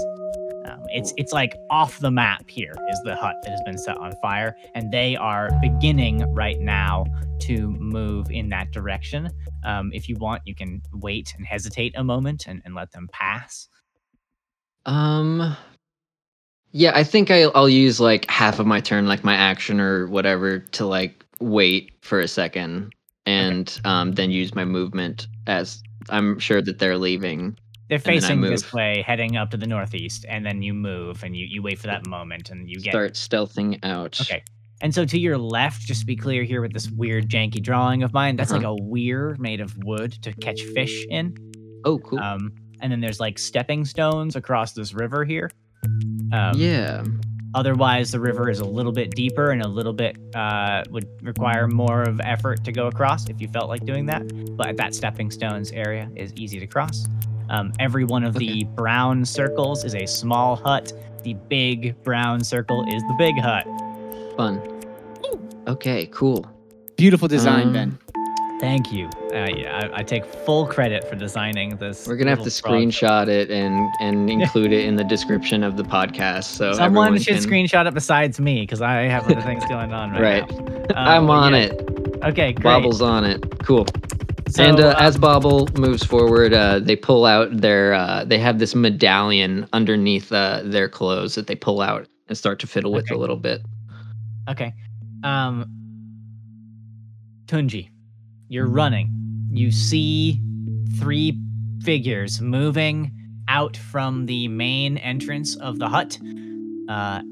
Um, 0.66 0.82
it's 0.88 1.12
it's 1.16 1.32
like 1.32 1.54
off 1.70 1.99
the 2.00 2.11
map 2.11 2.49
here 2.49 2.75
is 2.90 3.00
the 3.04 3.16
hut 3.16 3.35
that 3.42 3.50
has 3.50 3.62
been 3.64 3.78
set 3.78 3.97
on 3.97 4.12
fire, 4.20 4.54
and 4.75 4.92
they 4.92 5.16
are 5.16 5.50
beginning 5.61 6.23
right 6.35 6.61
now 6.61 7.06
to 7.40 7.70
move 7.70 8.30
in 8.30 8.50
that 8.50 8.70
direction. 8.73 9.30
Um, 9.64 9.90
if 9.94 10.09
you 10.09 10.16
want, 10.16 10.42
you 10.44 10.54
can 10.54 10.82
wait 10.92 11.32
and 11.37 11.47
hesitate 11.47 11.94
a 11.97 12.04
moment 12.04 12.47
and, 12.47 12.61
and 12.64 12.75
let 12.75 12.92
them 12.92 13.09
pass. 13.12 13.68
Um. 14.87 15.56
Yeah, 16.72 16.92
I 16.94 17.02
think 17.02 17.30
I, 17.32 17.42
I'll 17.54 17.68
use 17.68 17.99
like 17.99 18.30
half 18.30 18.60
of 18.60 18.66
my 18.66 18.80
turn, 18.80 19.06
like 19.08 19.25
my 19.25 19.34
action 19.34 19.80
or 19.80 20.06
whatever, 20.06 20.60
to 20.60 20.87
like 20.87 21.25
wait 21.40 21.92
for 22.00 22.20
a 22.20 22.28
second, 22.28 22.94
and 23.26 23.80
um, 23.84 24.12
then 24.12 24.30
use 24.30 24.54
my 24.54 24.64
movement 24.64 25.26
as 25.49 25.82
I'm 26.10 26.38
sure 26.38 26.62
that 26.62 26.78
they're 26.78 26.96
leaving. 26.96 27.58
They're 27.88 27.99
facing 27.99 28.40
this 28.40 28.72
way, 28.72 29.02
heading 29.04 29.37
up 29.37 29.50
to 29.50 29.56
the 29.56 29.66
northeast, 29.66 30.25
and 30.28 30.46
then 30.46 30.62
you 30.62 30.72
move 30.72 31.25
and 31.25 31.37
you, 31.37 31.44
you 31.44 31.60
wait 31.60 31.80
for 31.80 31.88
that 31.88 32.06
moment 32.06 32.50
and 32.50 32.70
you 32.70 32.78
get 32.78 32.92
Start 32.92 33.14
stealthing 33.14 33.80
out. 33.82 34.20
Okay. 34.20 34.44
And 34.80 34.94
so 34.94 35.04
to 35.04 35.18
your 35.18 35.37
left, 35.38 35.82
just 35.82 36.00
to 36.00 36.06
be 36.06 36.14
clear 36.14 36.44
here 36.44 36.62
with 36.62 36.72
this 36.72 36.88
weird 36.88 37.28
janky 37.28 37.60
drawing 37.60 38.04
of 38.04 38.12
mine, 38.12 38.37
that's 38.37 38.52
like 38.52 38.62
Uh-huh. 38.62 38.76
a 38.78 38.82
weir 38.84 39.34
made 39.40 39.60
of 39.60 39.76
wood 39.84 40.12
to 40.22 40.32
catch 40.34 40.62
fish 40.62 41.04
in. 41.10 41.37
Oh, 41.84 41.99
cool. 41.99 42.20
Um, 42.20 42.52
and 42.82 42.90
then 42.92 43.00
there's 43.00 43.20
like 43.20 43.38
stepping 43.38 43.84
stones 43.84 44.37
across 44.37 44.72
this 44.72 44.92
river 44.94 45.25
here. 45.25 45.50
Um, 46.32 46.52
yeah. 46.56 47.04
Otherwise, 47.54 48.12
the 48.12 48.20
river 48.20 48.49
is 48.49 48.60
a 48.60 48.64
little 48.64 48.92
bit 48.92 49.10
deeper 49.16 49.50
and 49.50 49.60
a 49.62 49.66
little 49.66 49.92
bit 49.92 50.16
uh, 50.37 50.84
would 50.90 51.08
require 51.22 51.66
more 51.66 52.02
of 52.02 52.20
effort 52.22 52.62
to 52.64 52.70
go 52.70 52.87
across 52.87 53.28
if 53.28 53.40
you 53.40 53.49
felt 53.49 53.68
like 53.68 53.84
doing 53.84 54.06
that. 54.06 54.22
But 54.56 54.76
that 54.76 54.94
stepping 54.94 55.30
stones 55.32 55.72
area 55.72 56.08
is 56.14 56.32
easy 56.34 56.60
to 56.60 56.66
cross. 56.66 57.06
Um, 57.49 57.72
every 57.80 58.04
one 58.04 58.22
of 58.22 58.34
the 58.34 58.64
brown 58.76 59.25
circles 59.25 59.84
is 59.84 59.96
a 59.96 60.06
small 60.06 60.54
hut. 60.54 60.92
The 61.25 61.34
big 61.34 62.00
brown 62.04 62.44
circle 62.44 62.84
is 62.88 63.02
the 63.02 63.14
big 63.18 63.37
hut. 63.40 63.66
Fun. 64.37 64.62
Okay, 65.66 66.06
cool. 66.12 66.46
Beautiful 66.96 67.26
design, 67.26 67.68
Um, 67.68 67.72
Ben. 67.72 67.99
Thank 68.60 68.92
you. 68.92 69.08
Uh, 69.32 69.46
yeah, 69.56 69.88
I, 69.94 70.00
I 70.00 70.02
take 70.02 70.24
full 70.26 70.66
credit 70.66 71.08
for 71.08 71.16
designing 71.16 71.76
this. 71.76 72.06
We're 72.06 72.16
gonna 72.16 72.30
have 72.30 72.42
to 72.42 72.50
screenshot 72.50 73.26
it 73.28 73.50
and 73.50 73.88
and 74.00 74.28
include 74.36 74.72
it 74.72 74.84
in 74.84 74.96
the 74.96 75.04
description 75.04 75.62
of 75.62 75.76
the 75.76 75.82
podcast. 75.82 76.44
So 76.44 76.72
Someone 76.74 77.18
should 77.18 77.36
can- 77.40 77.42
screenshot 77.50 77.86
it 77.86 77.94
besides 77.94 78.38
me 78.38 78.60
because 78.60 78.82
I 78.82 79.02
have 79.02 79.24
other 79.24 79.40
things 79.40 79.64
going 79.68 79.92
on 79.92 80.10
right, 80.12 80.42
Right. 80.42 80.50
now. 80.50 80.66
Um, 80.90 80.96
I'm 80.96 81.30
on 81.30 81.52
yeah. 81.52 81.58
it. 81.60 81.80
Okay, 82.24 82.52
great. 82.52 82.62
Bobble's 82.64 83.00
on 83.00 83.24
it. 83.24 83.42
Cool. 83.64 83.86
So, 84.50 84.64
and 84.64 84.80
uh, 84.80 84.88
uh, 84.88 84.96
as 84.98 85.16
Bobble 85.16 85.68
moves 85.78 86.04
forward, 86.04 86.52
uh, 86.52 86.80
they 86.80 86.96
pull 86.96 87.24
out 87.24 87.56
their. 87.56 87.94
Uh, 87.94 88.24
they 88.24 88.38
have 88.38 88.58
this 88.58 88.74
medallion 88.74 89.66
underneath 89.72 90.30
uh, 90.32 90.62
their 90.64 90.88
clothes 90.88 91.36
that 91.36 91.46
they 91.46 91.54
pull 91.54 91.80
out 91.80 92.08
and 92.28 92.36
start 92.36 92.58
to 92.58 92.66
fiddle 92.66 92.92
with 92.92 93.04
Okay. 93.04 93.14
a 93.14 93.18
little 93.18 93.36
bit. 93.36 93.62
Okay. 94.50 94.74
Um 95.24 95.64
Tunji, 97.46 97.88
you're 98.50 98.69
running. 98.69 99.09
You 99.50 99.73
see 99.73 100.40
three 100.99 101.40
figures 101.83 102.42
moving 102.42 103.12
out 103.49 103.76
from 103.76 104.26
the 104.26 104.49
main 104.49 104.99
entrance 104.99 105.57
of 105.57 105.78
the 105.78 105.88
hut. 105.88 106.19
Uh 106.88 107.23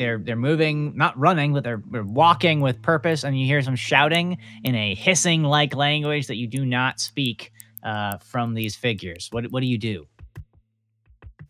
they're 0.00 0.18
they're 0.18 0.34
moving, 0.34 0.96
not 0.96 1.16
running, 1.18 1.52
but 1.52 1.62
they're, 1.62 1.82
they're 1.90 2.02
walking 2.02 2.60
with 2.60 2.80
purpose, 2.80 3.22
and 3.22 3.38
you 3.38 3.44
hear 3.44 3.60
some 3.60 3.76
shouting 3.76 4.38
in 4.64 4.74
a 4.74 4.94
hissing 4.94 5.42
like 5.42 5.76
language 5.76 6.26
that 6.28 6.36
you 6.36 6.46
do 6.46 6.64
not 6.64 6.98
speak 6.98 7.52
uh, 7.82 8.16
from 8.16 8.54
these 8.54 8.74
figures. 8.74 9.28
What 9.30 9.52
what 9.52 9.60
do 9.60 9.66
you 9.66 9.76
do? 9.76 10.06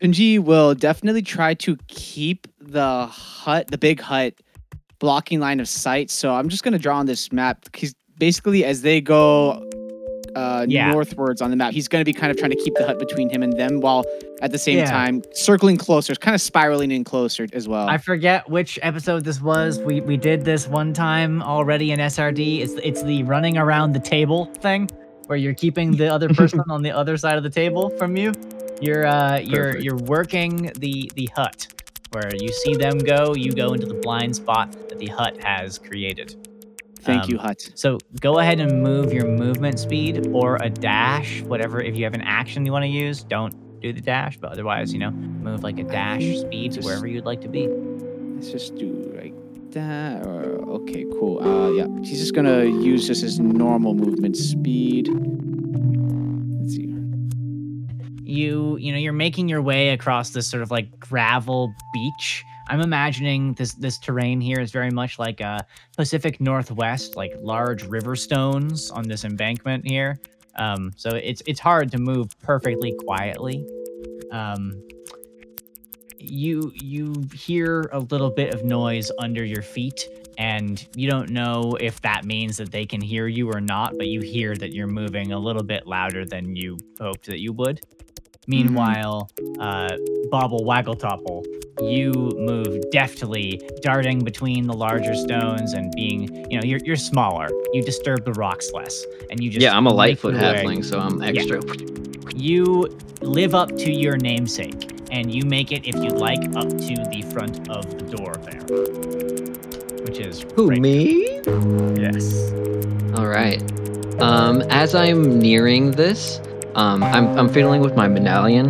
Tunji 0.02 0.40
will 0.40 0.74
definitely 0.74 1.22
try 1.22 1.54
to 1.54 1.76
keep 1.86 2.48
the 2.58 3.06
hut, 3.06 3.68
the 3.68 3.78
big 3.78 4.00
hut, 4.00 4.34
blocking 4.98 5.38
line 5.38 5.60
of 5.60 5.68
sight. 5.68 6.10
So 6.10 6.34
I'm 6.34 6.48
just 6.48 6.64
gonna 6.64 6.78
draw 6.78 6.98
on 6.98 7.06
this 7.06 7.30
map. 7.30 7.64
He's 7.76 7.94
basically 8.20 8.64
as 8.64 8.82
they 8.82 9.00
go 9.00 9.66
uh, 10.36 10.64
Yeah. 10.68 10.92
northwards 10.92 11.42
on 11.42 11.50
the 11.50 11.56
map, 11.56 11.72
he's 11.72 11.88
gonna 11.88 12.04
be 12.04 12.12
kind 12.12 12.30
of 12.30 12.36
trying 12.36 12.52
to 12.52 12.56
keep 12.56 12.74
the 12.76 12.86
hut 12.86 13.00
between 13.00 13.28
him 13.28 13.42
and 13.42 13.52
them, 13.58 13.80
while 13.80 14.04
at 14.42 14.52
the 14.52 14.58
same 14.58 14.78
Yeah. 14.78 14.88
time 14.88 15.22
circling 15.34 15.76
closer, 15.76 16.14
kind 16.14 16.36
of 16.36 16.40
spiraling 16.40 16.92
in 16.92 17.02
closer 17.02 17.48
as 17.52 17.66
well. 17.66 17.88
I 17.88 17.98
forget 17.98 18.48
which 18.48 18.78
episode 18.82 19.24
this 19.24 19.42
was. 19.42 19.80
We 19.80 20.00
we 20.02 20.16
did 20.16 20.44
this 20.44 20.68
one 20.68 20.92
time 20.92 21.42
already 21.42 21.90
in 21.90 21.98
SRD. 21.98 22.60
It's 22.62 22.74
it's 22.74 23.02
the 23.02 23.24
running 23.24 23.58
around 23.58 23.92
the 23.92 23.98
table 23.98 24.44
thing, 24.60 24.88
where 25.26 25.36
you're 25.36 25.54
keeping 25.54 25.96
the 25.96 26.06
other 26.14 26.28
person 26.28 26.62
on 26.70 26.82
the 26.82 26.92
other 26.92 27.16
side 27.16 27.36
of 27.36 27.42
the 27.42 27.50
table 27.50 27.90
from 27.98 28.16
you. 28.16 28.32
You're 28.80 29.06
uh 29.06 29.40
you're 29.40 29.76
you're 29.78 29.96
working 29.96 30.70
the 30.78 31.10
the 31.16 31.28
hut, 31.34 31.66
where 32.12 32.30
you 32.36 32.50
see 32.62 32.74
them 32.76 32.98
go, 32.98 33.34
you 33.34 33.52
go 33.52 33.72
into 33.74 33.86
the 33.86 33.94
blind 34.06 34.36
spot 34.36 34.70
that 34.90 34.98
the 35.00 35.08
hut 35.08 35.36
has 35.42 35.76
created. 35.76 36.36
Thank 37.00 37.24
um, 37.24 37.30
you, 37.30 37.38
hut. 37.38 37.70
So 37.74 37.98
go 38.20 38.38
ahead 38.38 38.60
and 38.60 38.82
move 38.82 39.12
your 39.12 39.26
movement 39.26 39.78
speed 39.78 40.28
or 40.32 40.56
a 40.56 40.68
dash, 40.68 41.42
whatever. 41.42 41.80
If 41.80 41.96
you 41.96 42.04
have 42.04 42.14
an 42.14 42.22
action 42.22 42.66
you 42.66 42.72
want 42.72 42.84
to 42.84 42.88
use, 42.88 43.22
don't 43.24 43.80
do 43.80 43.92
the 43.92 44.00
dash, 44.00 44.36
but 44.36 44.52
otherwise, 44.52 44.92
you 44.92 44.98
know, 44.98 45.10
move 45.10 45.62
like 45.62 45.78
a 45.78 45.84
dash 45.84 46.22
speed 46.38 46.72
to 46.72 46.82
wherever 46.82 47.06
you'd 47.06 47.24
like 47.24 47.40
to 47.40 47.48
be. 47.48 47.68
Let's 47.68 48.50
just 48.50 48.74
do 48.76 49.12
like 49.16 49.34
that. 49.72 50.26
Or 50.26 50.60
okay, 50.70 51.04
cool. 51.18 51.42
Uh, 51.42 51.70
yeah, 51.70 51.86
he's 52.02 52.20
just 52.20 52.34
gonna 52.34 52.64
use 52.64 53.06
just 53.06 53.22
his 53.22 53.40
normal 53.40 53.94
movement 53.94 54.36
speed. 54.36 55.08
Let's 55.08 56.74
see. 56.74 56.94
you 58.24 58.76
you 58.76 58.92
know 58.92 58.98
you're 58.98 59.12
making 59.12 59.48
your 59.48 59.62
way 59.62 59.90
across 59.90 60.30
this 60.30 60.46
sort 60.46 60.62
of 60.62 60.70
like 60.70 61.00
gravel 61.00 61.72
beach 61.92 62.44
i'm 62.70 62.80
imagining 62.80 63.52
this 63.54 63.74
this 63.74 63.98
terrain 63.98 64.40
here 64.40 64.60
is 64.60 64.70
very 64.70 64.90
much 64.90 65.18
like 65.18 65.40
a 65.40 65.66
pacific 65.96 66.40
northwest 66.40 67.16
like 67.16 67.32
large 67.40 67.82
river 67.84 68.16
stones 68.16 68.90
on 68.90 69.06
this 69.06 69.24
embankment 69.24 69.86
here. 69.86 70.18
Um 70.56 70.92
so 70.96 71.10
it's 71.10 71.42
it's 71.46 71.60
hard 71.60 71.90
to 71.92 71.98
move 71.98 72.28
perfectly 72.40 72.94
quietly. 73.04 73.66
Um 74.32 74.82
you 76.18 76.72
you 76.74 77.14
hear 77.34 77.88
a 77.92 77.98
little 77.98 78.30
bit 78.30 78.54
of 78.54 78.64
noise 78.64 79.10
under 79.18 79.44
your 79.44 79.62
feet 79.62 80.06
and 80.38 80.86
you 80.94 81.08
don't 81.10 81.30
know 81.30 81.76
if 81.80 82.00
that 82.02 82.24
means 82.24 82.56
that 82.56 82.70
they 82.70 82.86
can 82.86 83.00
hear 83.00 83.26
you 83.26 83.50
or 83.50 83.60
not 83.60 83.94
but 83.96 84.06
you 84.06 84.20
hear 84.20 84.54
that 84.54 84.72
you're 84.72 84.86
moving 84.86 85.32
a 85.32 85.38
little 85.38 85.62
bit 85.62 85.86
louder 85.86 86.26
than 86.26 86.54
you 86.54 86.76
hoped 87.00 87.24
that 87.24 87.40
you 87.40 87.54
would 87.54 87.80
Meanwhile, 88.50 89.30
uh, 89.60 89.96
Bobble 90.28 90.64
Waggletopple, 90.64 91.44
you 91.80 92.12
move 92.36 92.82
deftly, 92.90 93.60
darting 93.80 94.24
between 94.24 94.66
the 94.66 94.72
larger 94.72 95.14
stones 95.14 95.72
and 95.72 95.92
being, 95.94 96.50
you 96.50 96.58
know, 96.58 96.64
you're, 96.64 96.80
you're 96.84 96.96
smaller. 96.96 97.48
You 97.72 97.80
disturb 97.80 98.24
the 98.24 98.32
rocks 98.32 98.72
less, 98.72 99.06
and 99.30 99.40
you 99.40 99.50
just 99.50 99.62
yeah, 99.62 99.76
I'm 99.76 99.86
a 99.86 99.92
lightfoot 99.92 100.34
halfling, 100.34 100.84
so 100.84 100.98
I'm 100.98 101.22
extra. 101.22 101.60
You 102.34 102.88
live 103.20 103.54
up 103.54 103.68
to 103.68 103.92
your 103.92 104.16
namesake, 104.16 104.90
and 105.12 105.32
you 105.32 105.44
make 105.44 105.70
it, 105.70 105.86
if 105.86 105.94
you'd 105.94 106.18
like, 106.18 106.42
up 106.56 106.68
to 106.68 106.94
the 107.12 107.24
front 107.32 107.70
of 107.70 107.88
the 107.88 108.16
door 108.16 108.34
there, 108.34 110.04
which 110.04 110.18
is 110.18 110.44
Who 110.56 110.70
right 110.70 110.80
me? 110.80 111.38
there. 111.44 112.12
Yes. 112.12 112.50
All 113.14 113.28
right. 113.28 113.62
Um, 114.20 114.62
as 114.70 114.96
I'm 114.96 115.38
nearing 115.38 115.92
this, 115.92 116.40
um, 116.80 117.02
I'm 117.04 117.26
I'm 117.38 117.48
fiddling 117.48 117.82
with 117.82 117.94
my 117.94 118.08
medallion, 118.08 118.68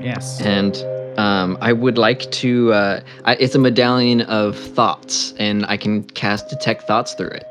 Yes. 0.00 0.40
and 0.40 0.76
um, 1.18 1.58
I 1.60 1.72
would 1.72 1.98
like 1.98 2.30
to. 2.42 2.72
Uh, 2.72 3.00
I, 3.24 3.34
it's 3.36 3.54
a 3.54 3.58
medallion 3.58 4.22
of 4.22 4.56
thoughts, 4.56 5.34
and 5.38 5.66
I 5.66 5.76
can 5.76 6.04
cast 6.04 6.48
detect 6.48 6.82
thoughts 6.86 7.14
through 7.14 7.30
it. 7.42 7.46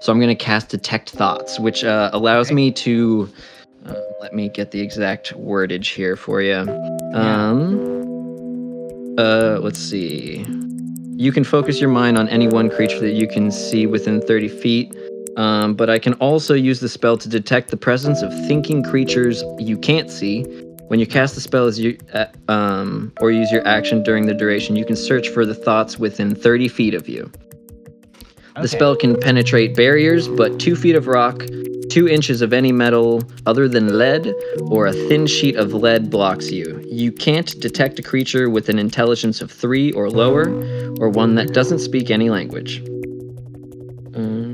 So 0.00 0.12
I'm 0.12 0.18
going 0.18 0.36
to 0.36 0.44
cast 0.44 0.68
detect 0.70 1.10
thoughts, 1.10 1.58
which 1.60 1.84
uh, 1.84 2.10
allows 2.12 2.46
Okay. 2.48 2.54
me 2.54 2.70
to. 2.72 3.28
Uh, 3.86 3.94
let 4.20 4.32
me 4.32 4.48
get 4.48 4.70
the 4.70 4.80
exact 4.80 5.34
wordage 5.34 5.92
here 5.94 6.16
for 6.16 6.40
you. 6.40 6.54
Um. 7.14 7.90
Uh, 9.18 9.58
let's 9.60 9.78
see. 9.78 10.46
You 11.16 11.32
can 11.32 11.44
focus 11.44 11.80
your 11.80 11.90
mind 11.90 12.16
on 12.16 12.28
any 12.28 12.48
one 12.48 12.70
creature 12.70 12.98
that 13.00 13.12
you 13.12 13.28
can 13.28 13.50
see 13.50 13.86
within 13.86 14.22
30 14.22 14.48
feet. 14.48 14.94
Um, 15.36 15.74
but 15.74 15.88
I 15.88 15.98
can 15.98 16.14
also 16.14 16.54
use 16.54 16.80
the 16.80 16.88
spell 16.88 17.16
to 17.16 17.28
detect 17.28 17.70
the 17.70 17.76
presence 17.76 18.22
of 18.22 18.32
thinking 18.46 18.82
creatures 18.82 19.42
you 19.58 19.78
can't 19.78 20.10
see. 20.10 20.44
When 20.88 21.00
you 21.00 21.06
cast 21.06 21.34
the 21.34 21.40
spell 21.40 21.66
as 21.66 21.78
you, 21.78 21.96
uh, 22.12 22.26
um, 22.48 23.12
or 23.20 23.30
use 23.30 23.50
your 23.50 23.66
action 23.66 24.02
during 24.02 24.26
the 24.26 24.34
duration, 24.34 24.76
you 24.76 24.84
can 24.84 24.96
search 24.96 25.28
for 25.30 25.46
the 25.46 25.54
thoughts 25.54 25.98
within 25.98 26.34
30 26.34 26.68
feet 26.68 26.94
of 26.94 27.08
you. 27.08 27.30
The 28.60 28.68
spell 28.68 28.94
can 28.94 29.18
penetrate 29.18 29.74
barriers, 29.74 30.28
but 30.28 30.60
two 30.60 30.76
feet 30.76 30.94
of 30.94 31.06
rock, 31.06 31.42
two 31.88 32.06
inches 32.06 32.42
of 32.42 32.52
any 32.52 32.70
metal 32.70 33.22
other 33.46 33.66
than 33.66 33.96
lead 33.96 34.34
or 34.62 34.86
a 34.86 34.92
thin 34.92 35.26
sheet 35.26 35.56
of 35.56 35.72
lead 35.72 36.10
blocks 36.10 36.50
you. 36.50 36.84
You 36.90 37.12
can't 37.12 37.58
detect 37.60 37.98
a 37.98 38.02
creature 38.02 38.50
with 38.50 38.68
an 38.68 38.78
intelligence 38.78 39.40
of 39.40 39.50
three 39.50 39.92
or 39.92 40.10
lower, 40.10 40.50
or 41.00 41.08
one 41.08 41.34
that 41.36 41.54
doesn't 41.54 41.78
speak 41.78 42.10
any 42.10 42.28
language. 42.28 42.82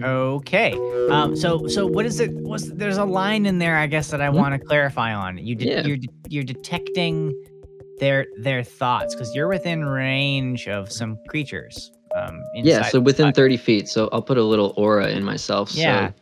Okay. 0.05 0.73
Um. 1.11 1.35
So 1.37 1.67
so 1.69 1.87
what 1.87 2.07
is 2.07 2.21
it? 2.21 2.33
Was 2.33 2.71
there's 2.73 2.97
a 2.99 3.05
line 3.05 3.47
in 3.47 3.59
there? 3.59 3.76
I 3.76 3.87
guess 3.87 4.11
that 4.11 4.21
I 4.21 4.28
Hmm? 4.28 4.37
want 4.37 4.61
to 4.61 4.67
clarify 4.67 5.12
on. 5.14 5.38
You 5.38 5.55
de- 5.55 5.67
Yeah. 5.67 5.87
you're 5.87 5.97
de- 5.97 6.09
you're 6.28 6.45
detecting 6.45 7.33
their 7.99 8.26
their 8.38 8.62
thoughts 8.62 9.14
because 9.14 9.35
you're 9.35 9.49
within 9.49 9.85
range 9.85 10.69
of 10.69 10.90
some 10.93 11.19
creatures. 11.28 11.90
Um. 12.17 12.40
yeah, 12.55 12.78
inside 12.78 12.90
so 12.90 12.99
the 12.99 13.02
within 13.02 13.26
hut. 13.26 13.37
30 13.37 13.57
feet. 13.57 13.88
So 13.88 14.09
I'll 14.12 14.23
put 14.23 14.38
a 14.38 14.43
little 14.43 14.73
aura 14.76 15.09
in 15.11 15.25
myself. 15.25 15.75
Yeah. 15.75 16.09
So, 16.09 16.14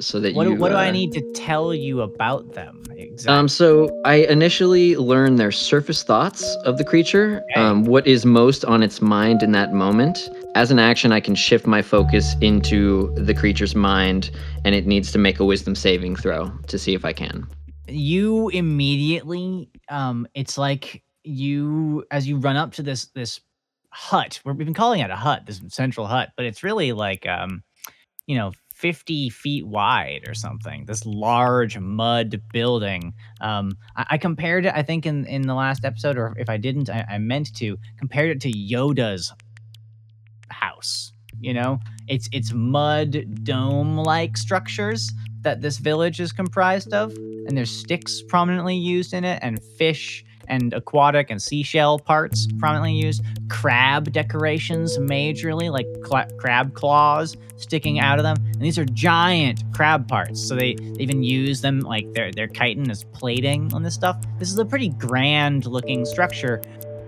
so 0.00 0.18
that 0.20 0.34
What 0.34 0.44
you. 0.46 0.54
do, 0.54 0.60
what 0.60 0.70
do 0.70 0.76
I 0.76 0.88
uh, 0.88 0.92
need 0.92 1.12
to 1.12 1.32
tell 1.34 1.74
you 1.74 2.00
about 2.02 2.52
them 2.54 2.82
exactly? 2.96 3.38
Um, 3.38 3.48
so 3.48 3.88
I 4.04 4.16
initially 4.16 4.96
learn 4.96 5.36
their 5.36 5.52
surface 5.52 6.02
thoughts 6.02 6.42
of 6.64 6.78
the 6.78 6.84
creature, 6.84 7.42
Okay. 7.52 7.60
um, 7.60 7.84
what 7.84 8.06
is 8.06 8.24
most 8.26 8.64
on 8.64 8.82
its 8.82 9.00
mind 9.02 9.42
in 9.42 9.52
that 9.52 9.72
moment. 9.72 10.18
As 10.54 10.70
an 10.70 10.78
action, 10.78 11.12
I 11.12 11.20
can 11.20 11.34
shift 11.34 11.66
my 11.66 11.82
focus 11.82 12.34
into 12.40 13.14
the 13.16 13.34
creature's 13.34 13.74
mind, 13.76 14.30
and 14.64 14.74
it 14.74 14.86
needs 14.86 15.12
to 15.12 15.18
make 15.18 15.38
a 15.38 15.44
wisdom 15.44 15.74
saving 15.74 16.16
throw 16.16 16.50
to 16.68 16.78
see 16.78 16.94
if 16.94 17.04
I 17.04 17.12
can. 17.12 17.46
you 17.88 18.48
immediately 18.50 19.68
um 19.88 20.26
it's 20.34 20.56
like 20.56 21.02
you 21.24 22.04
as 22.10 22.26
you 22.28 22.36
run 22.36 22.56
up 22.56 22.72
to 22.72 22.82
this 22.82 23.06
this 23.14 23.40
hut 23.90 24.40
we're- 24.44 24.56
we've 24.56 24.64
been 24.66 24.74
calling 24.74 25.00
it 25.00 25.10
a 25.10 25.16
hut 25.16 25.42
this 25.46 25.60
central 25.68 26.06
hut 26.06 26.30
but 26.36 26.46
it's 26.46 26.62
really 26.62 26.92
like 26.92 27.26
um 27.26 27.62
you 28.26 28.36
know 28.36 28.52
50 28.80 29.28
feet 29.30 29.66
wide 29.66 30.22
or 30.26 30.34
something 30.34 30.86
this 30.86 31.04
large 31.04 31.78
mud 31.78 32.40
building. 32.52 33.12
Um 33.40 33.72
i, 33.96 34.06
I 34.10 34.18
compared 34.18 34.66
it 34.66 34.72
i 34.74 34.82
think 34.82 35.06
in 35.06 35.26
in 35.26 35.42
the 35.42 35.54
last 35.54 35.84
episode 35.84 36.16
or 36.16 36.34
if 36.38 36.48
i 36.48 36.56
didn't 36.56 36.88
I, 36.88 37.04
I 37.10 37.18
meant 37.18 37.54
to 37.56 37.76
compared 37.98 38.30
it 38.30 38.40
to 38.42 38.50
yoda's 38.50 39.32
house 40.48 41.12
you 41.40 41.54
know? 41.54 41.80
It's 42.08 42.28
it's 42.32 42.52
mud 42.52 43.44
dome 43.44 43.96
like 43.96 44.36
structures 44.36 45.10
that 45.42 45.60
this 45.60 45.78
village 45.78 46.20
is 46.20 46.32
comprised 46.32 46.92
of 46.92 47.14
and 47.46 47.56
there's 47.56 47.70
sticks 47.74 48.22
prominently 48.22 48.76
used 48.76 49.14
in 49.14 49.24
it 49.24 49.38
and 49.42 49.62
fish 49.78 50.24
and 50.50 50.74
aquatic 50.74 51.30
and 51.30 51.40
seashell 51.40 51.98
parts 51.98 52.46
prominently 52.58 52.92
used. 52.92 53.24
Crab 53.48 54.12
decorations 54.12 54.98
majorly 54.98 55.70
like 55.70 55.86
crab 56.38 56.74
claws 56.74 57.36
sticking 57.56 58.00
out 58.00 58.18
of 58.18 58.24
them. 58.24 58.36
And 58.52 58.60
these 58.60 58.78
are 58.78 58.84
giant 58.84 59.62
crab 59.72 60.08
parts 60.08 60.40
so 60.46 60.54
they, 60.54 60.74
they 60.74 61.02
even 61.02 61.22
use 61.22 61.60
them 61.60 61.80
like 61.80 62.12
they're 62.12 62.32
they're 62.32 62.48
chitin 62.48 62.90
as 62.90 63.04
plating 63.04 63.72
on 63.72 63.82
this 63.82 63.94
stuff. 63.94 64.20
This 64.38 64.50
is 64.50 64.58
a 64.58 64.64
pretty 64.64 64.90
grand 64.90 65.66
looking 65.66 66.04
structure 66.04 66.60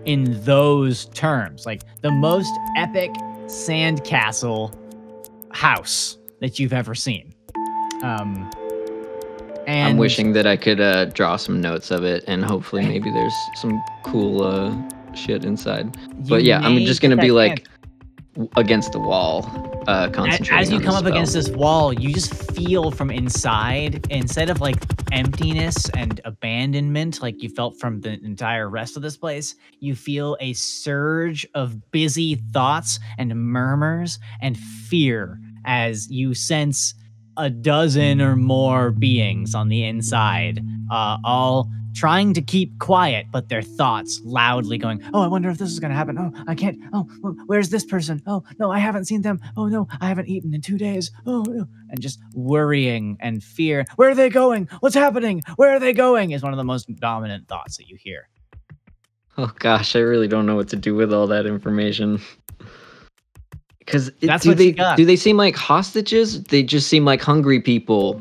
in 0.04 0.42
those 0.44 1.06
terms 1.06 1.66
like 1.66 1.82
the 2.00 2.10
most 2.10 2.52
epic 2.76 3.12
sandcastle 3.46 4.74
house 5.52 6.18
that 6.40 6.58
you've 6.58 6.72
ever 6.72 6.94
seen. 6.94 7.34
Um 8.02 8.50
and 9.66 9.90
I'm 9.90 9.96
wishing 9.96 10.32
that 10.32 10.46
I 10.46 10.56
could 10.56 10.80
uh, 10.80 11.06
draw 11.06 11.36
some 11.36 11.60
notes 11.60 11.90
of 11.90 12.04
it, 12.04 12.24
and 12.26 12.44
hopefully, 12.44 12.82
maybe 12.86 13.10
there's 13.10 13.34
some 13.56 13.82
cool 14.04 14.42
uh, 14.42 14.74
shit 15.14 15.44
inside. 15.44 15.96
But 16.28 16.44
yeah, 16.44 16.60
I'm 16.60 16.78
just 16.78 17.00
gonna 17.00 17.16
be 17.16 17.30
like 17.30 17.66
against 18.56 18.92
the 18.92 18.98
wall, 18.98 19.44
uh, 19.86 20.08
concentrating. 20.10 20.58
as 20.58 20.70
you 20.70 20.76
on 20.78 20.82
come 20.82 20.94
up 20.94 21.04
against 21.04 21.34
this 21.34 21.50
wall 21.50 21.92
you 21.92 22.12
just 22.12 22.32
feel 22.52 22.90
from 22.90 23.10
inside 23.10 24.06
instead 24.10 24.48
of 24.48 24.60
like 24.60 24.76
emptiness 25.12 25.88
and 25.90 26.20
abandonment 26.24 27.20
like 27.20 27.42
you 27.42 27.48
felt 27.48 27.78
from 27.78 28.00
the 28.00 28.12
entire 28.24 28.68
rest 28.68 28.96
of 28.96 29.02
this 29.02 29.16
place 29.16 29.56
you 29.80 29.94
feel 29.94 30.36
a 30.40 30.52
surge 30.54 31.46
of 31.54 31.90
busy 31.90 32.36
thoughts 32.52 32.98
and 33.18 33.34
murmurs 33.34 34.18
and 34.40 34.56
fear 34.56 35.38
as 35.64 36.10
you 36.10 36.34
sense 36.34 36.94
a 37.36 37.50
dozen 37.50 38.20
or 38.20 38.36
more 38.36 38.90
beings 38.90 39.54
on 39.54 39.68
the 39.68 39.84
inside 39.84 40.60
uh, 40.90 41.16
all 41.24 41.68
trying 41.94 42.32
to 42.32 42.40
keep 42.40 42.78
quiet 42.78 43.26
but 43.30 43.48
their 43.50 43.60
thoughts 43.62 44.20
loudly 44.24 44.78
going 44.78 45.02
oh 45.12 45.20
i 45.22 45.26
wonder 45.26 45.50
if 45.50 45.58
this 45.58 45.70
is 45.70 45.78
going 45.78 45.90
to 45.90 45.96
happen. 45.96 46.16
Oh 46.18 46.32
i 46.46 46.54
can't. 46.54 46.78
Oh 46.92 47.06
where's 47.46 47.68
this 47.68 47.84
person? 47.84 48.22
Oh 48.26 48.42
no 48.58 48.70
i 48.70 48.78
haven't 48.78 49.04
seen 49.04 49.22
them. 49.22 49.40
Oh 49.56 49.66
no 49.66 49.86
i 50.00 50.08
haven't 50.08 50.28
eaten 50.28 50.54
in 50.54 50.60
two 50.60 50.78
days. 50.78 51.10
Oh 51.26 51.42
no 51.42 51.66
and 51.90 52.00
just 52.00 52.18
worrying 52.34 53.16
and 53.20 53.42
fear. 53.42 53.84
Where 53.96 54.10
are 54.10 54.14
they 54.14 54.30
going? 54.30 54.68
What's 54.80 54.94
happening? 54.94 55.42
Where 55.56 55.70
are 55.70 55.80
they 55.80 55.92
going? 55.92 56.30
is 56.30 56.42
one 56.42 56.52
of 56.52 56.56
the 56.56 56.64
most 56.64 56.94
dominant 56.96 57.46
thoughts 57.48 57.76
that 57.76 57.88
you 57.88 57.96
hear. 57.96 58.28
Oh 59.38 59.52
gosh, 59.58 59.96
I 59.96 60.00
really 60.00 60.28
don't 60.28 60.46
know 60.46 60.56
what 60.56 60.68
to 60.68 60.76
do 60.76 60.94
with 60.94 61.12
all 61.12 61.26
that 61.28 61.46
information. 61.46 62.20
Because 63.84 64.12
That's 64.20 64.44
do 64.44 64.50
what 64.50 64.58
they 64.58 64.66
you 64.66 64.72
got. 64.72 64.96
do 64.96 65.04
they 65.04 65.16
seem 65.16 65.36
like 65.36 65.56
hostages? 65.56 66.44
They 66.44 66.62
just 66.62 66.88
seem 66.88 67.04
like 67.04 67.20
hungry 67.20 67.60
people, 67.60 68.20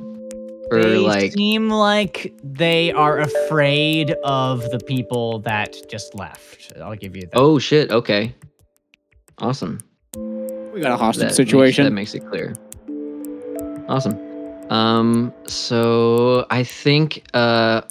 or 0.71 0.81
they 0.83 0.97
like 0.97 1.33
seem 1.33 1.69
like 1.69 2.33
they 2.43 2.91
are 2.93 3.19
afraid 3.19 4.11
of 4.23 4.61
the 4.71 4.79
people 4.79 5.39
that 5.39 5.77
just 5.89 6.15
left 6.15 6.73
i'll 6.81 6.95
give 6.95 7.15
you 7.15 7.21
that 7.21 7.33
oh 7.35 7.59
shit. 7.59 7.91
Okay, 7.91 8.33
awesome. 9.39 9.79
We 10.15 10.79
got 10.81 10.91
a 10.91 10.97
hostage 10.97 11.29
That 11.29 11.35
situation. 11.35 11.93
Makes, 11.93 12.13
that 12.13 12.19
makes 12.19 12.25
it 12.25 12.29
clear. 12.29 12.53
Awesome. 13.87 14.17
Um. 14.71 15.33
So 15.45 16.45
I 16.49 16.63
think 16.63 17.23
uh, 17.33 17.81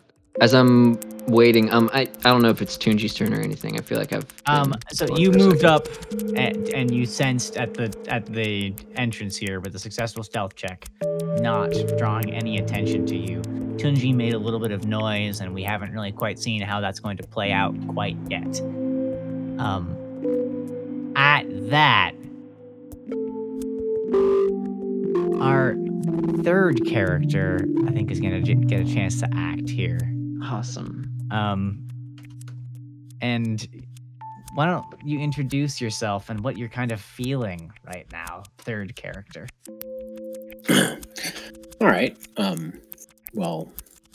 as 0.41 0.55
I'm 0.55 0.99
waiting, 1.27 1.71
um, 1.71 1.91
I, 1.93 2.01
I 2.01 2.31
don't 2.31 2.43
know 2.43 2.49
if 2.49 2.63
it's 2.63 2.77
Tunji's 2.77 3.15
turn 3.15 3.33
or 3.35 3.41
anything. 3.41 3.79
I 3.79 3.83
feel 3.83 3.99
like 3.99 4.13
I've. 4.13 4.27
Um, 4.47 4.75
so 4.91 5.07
you 5.17 5.31
moved 5.31 5.65
up 5.65 5.87
and, 6.35 6.69
and 6.71 6.93
you 6.93 7.07
sensed 7.07 7.57
at 7.57 7.75
the 7.75 7.95
at 8.09 8.27
the 8.27 8.75
entrance 8.97 9.37
here 9.37 9.61
with 9.61 9.75
a 9.75 9.79
successful 9.79 10.23
stealth 10.23 10.55
check, 10.57 10.87
not 11.41 11.73
drawing 11.99 12.33
any 12.33 12.59
attention 12.59 13.07
to 13.07 13.17
you. 13.17 13.41
Tunji 13.77 14.15
made 14.15 14.35
a 14.35 14.39
little 14.39 14.61
bit 14.61 14.73
of 14.73 14.87
noise, 14.87 15.41
and 15.41 15.55
we 15.55 15.63
haven't 15.63 15.93
really 15.93 16.13
quite 16.13 16.39
seen 16.39 16.63
how 16.63 16.81
that's 16.81 17.01
going 17.01 17.17
to 17.19 17.23
play 17.23 17.53
out 17.53 17.75
quite 17.89 18.17
yet. 18.29 18.61
Um, 19.59 19.97
at 21.17 21.45
that, 21.71 22.13
our 25.41 25.77
third 26.43 26.85
character, 26.87 27.67
I 27.87 27.93
think, 27.93 28.11
is 28.11 28.21
going 28.21 28.43
to 28.43 28.55
get 28.55 28.81
a 28.81 28.85
chance 28.85 29.21
to 29.21 29.29
act 29.35 29.69
here. 29.69 29.99
Awesome. 30.43 31.11
Um, 31.31 31.87
and 33.21 33.67
why 34.55 34.67
don't 34.67 34.87
you 35.05 35.19
introduce 35.21 35.81
yourself 35.81 36.29
and 36.31 36.41
what 36.43 36.57
you're 36.57 36.69
kind 36.69 36.93
of 36.93 37.01
feeling 37.01 37.71
right 37.87 38.07
now, 38.13 38.43
third 38.59 38.97
character? 38.97 39.47
All 41.81 41.87
right. 41.87 42.17
Um, 42.37 42.75
well, 43.33 43.71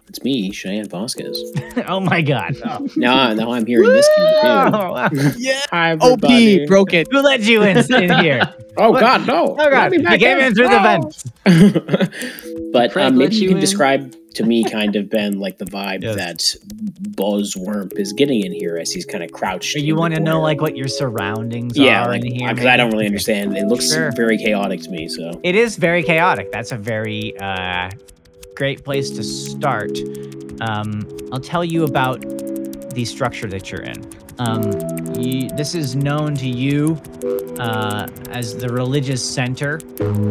it's 0.08 0.22
me, 0.24 0.52
Cheyenne 0.52 0.88
Vasquez. 0.90 1.38
oh 1.88 2.00
my 2.00 2.22
god. 2.22 2.56
Now, 2.98 3.34
now 3.34 3.52
I'm 3.52 3.66
here 3.66 3.84
in 3.84 3.90
this 3.92 4.08
game 4.18 4.28
too. 4.28 4.48
Oh, 4.48 5.10
yeah. 5.38 5.62
Hi, 5.72 5.94
OP 5.94 6.02
everybody. 6.24 6.66
broke 6.68 6.94
it. 6.94 7.08
Who 7.12 7.22
let 7.22 7.42
you 7.42 7.64
in, 7.64 7.78
in 7.94 8.10
here? 8.20 8.42
Oh 8.78 8.92
What? 8.92 9.00
God, 9.02 9.26
no! 9.28 9.54
Oh 9.54 9.56
god, 9.56 9.72
Let 9.72 9.92
me 9.92 9.98
you 9.98 10.04
back 10.04 10.20
came 10.20 10.40
in 10.40 10.54
through 10.54 10.68
the 10.70 10.80
vent. 10.80 12.72
but 12.72 12.96
um, 12.98 13.18
maybe 13.18 13.36
you 13.36 13.42
you 13.44 13.48
can 13.50 13.58
in? 13.58 13.62
describe 13.62 14.16
to 14.36 14.44
me, 14.44 14.64
kind 14.64 14.96
of, 14.96 15.10
been 15.10 15.40
like 15.40 15.58
the 15.58 15.66
vibe 15.66 16.04
Yes. 16.04 16.16
that 16.16 16.40
Buzzworm 17.16 17.98
is 17.98 18.14
getting 18.14 18.44
in 18.46 18.52
here 18.52 18.78
as 18.78 18.92
he's 18.92 19.06
kind 19.06 19.24
of 19.24 19.32
crouched. 19.32 19.76
You 19.76 19.96
want 19.96 20.14
to 20.16 20.20
know 20.20 20.42
like 20.42 20.62
what 20.62 20.76
your 20.76 20.88
surroundings 20.88 21.78
yeah, 21.78 22.06
are 22.06 22.10
like 22.10 22.24
in 22.26 22.34
here? 22.36 22.50
because 22.50 22.66
I 22.66 22.78
don't 22.78 22.92
really 22.92 23.06
understand. 23.06 23.58
It 23.58 23.66
looks 23.68 23.92
Sure. 23.92 24.12
very 24.16 24.38
chaotic 24.38 24.82
to 24.82 24.90
me. 24.90 25.08
So 25.08 25.40
It 25.44 25.56
is 25.56 25.76
very 25.78 26.04
chaotic. 26.04 26.52
That's 26.52 26.72
a 26.72 26.78
very 26.78 27.38
uh, 27.40 27.90
great 28.56 28.84
place 28.84 29.10
to 29.12 29.24
start. 29.24 29.98
Um, 30.62 31.08
I'll 31.32 31.40
tell 31.40 31.64
you 31.66 31.84
about 31.84 32.22
the 32.94 33.04
structure 33.06 33.48
that 33.48 33.72
you're 33.72 33.82
in. 33.82 34.02
Um, 34.38 34.64
you, 35.18 35.50
this 35.50 35.76
is 35.76 35.96
known 35.96 36.36
to 36.36 36.48
you 36.48 37.02
uh, 37.60 38.08
as 38.32 38.58
the 38.58 38.68
religious 38.70 39.24
center 39.24 39.80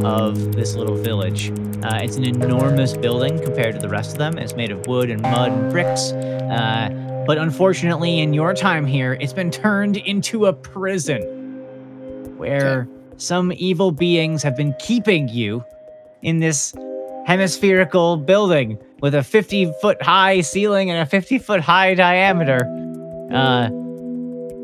of 0.05 0.53
this 0.53 0.75
little 0.75 0.97
village. 0.97 1.51
Uh, 1.83 2.01
it's 2.03 2.17
an 2.17 2.25
enormous 2.25 2.95
building 2.95 3.41
compared 3.43 3.75
to 3.75 3.81
the 3.81 3.89
rest 3.89 4.13
of 4.13 4.19
them. 4.19 4.37
It's 4.37 4.55
made 4.55 4.71
of 4.71 4.87
wood 4.87 5.11
and 5.11 5.23
mud 5.23 5.53
and 5.53 5.71
bricks. 5.71 6.13
Uh, 6.13 7.25
but 7.27 7.39
unfortunately, 7.39 8.21
in 8.21 8.35
your 8.35 8.53
time 8.53 8.85
here, 8.85 9.15
it's 9.21 9.33
been 9.33 9.51
turned 9.51 9.97
into 9.97 10.47
a 10.47 10.53
prison 10.53 11.23
where 12.37 12.87
some 13.17 13.53
evil 13.57 13.91
beings 13.91 14.43
have 14.43 14.57
been 14.57 14.75
keeping 14.79 15.29
you 15.29 15.65
in 16.21 16.41
this 16.41 16.75
hemispherical 17.27 18.19
building 18.19 18.79
with 19.01 19.15
a 19.15 19.23
50 19.23 19.73
foot 19.81 20.03
high 20.03 20.43
ceiling 20.43 20.91
and 20.91 21.01
a 21.01 21.07
50 21.07 21.39
foot 21.39 21.61
high 21.61 21.95
diameter. 21.95 22.67
Uh, 23.33 23.71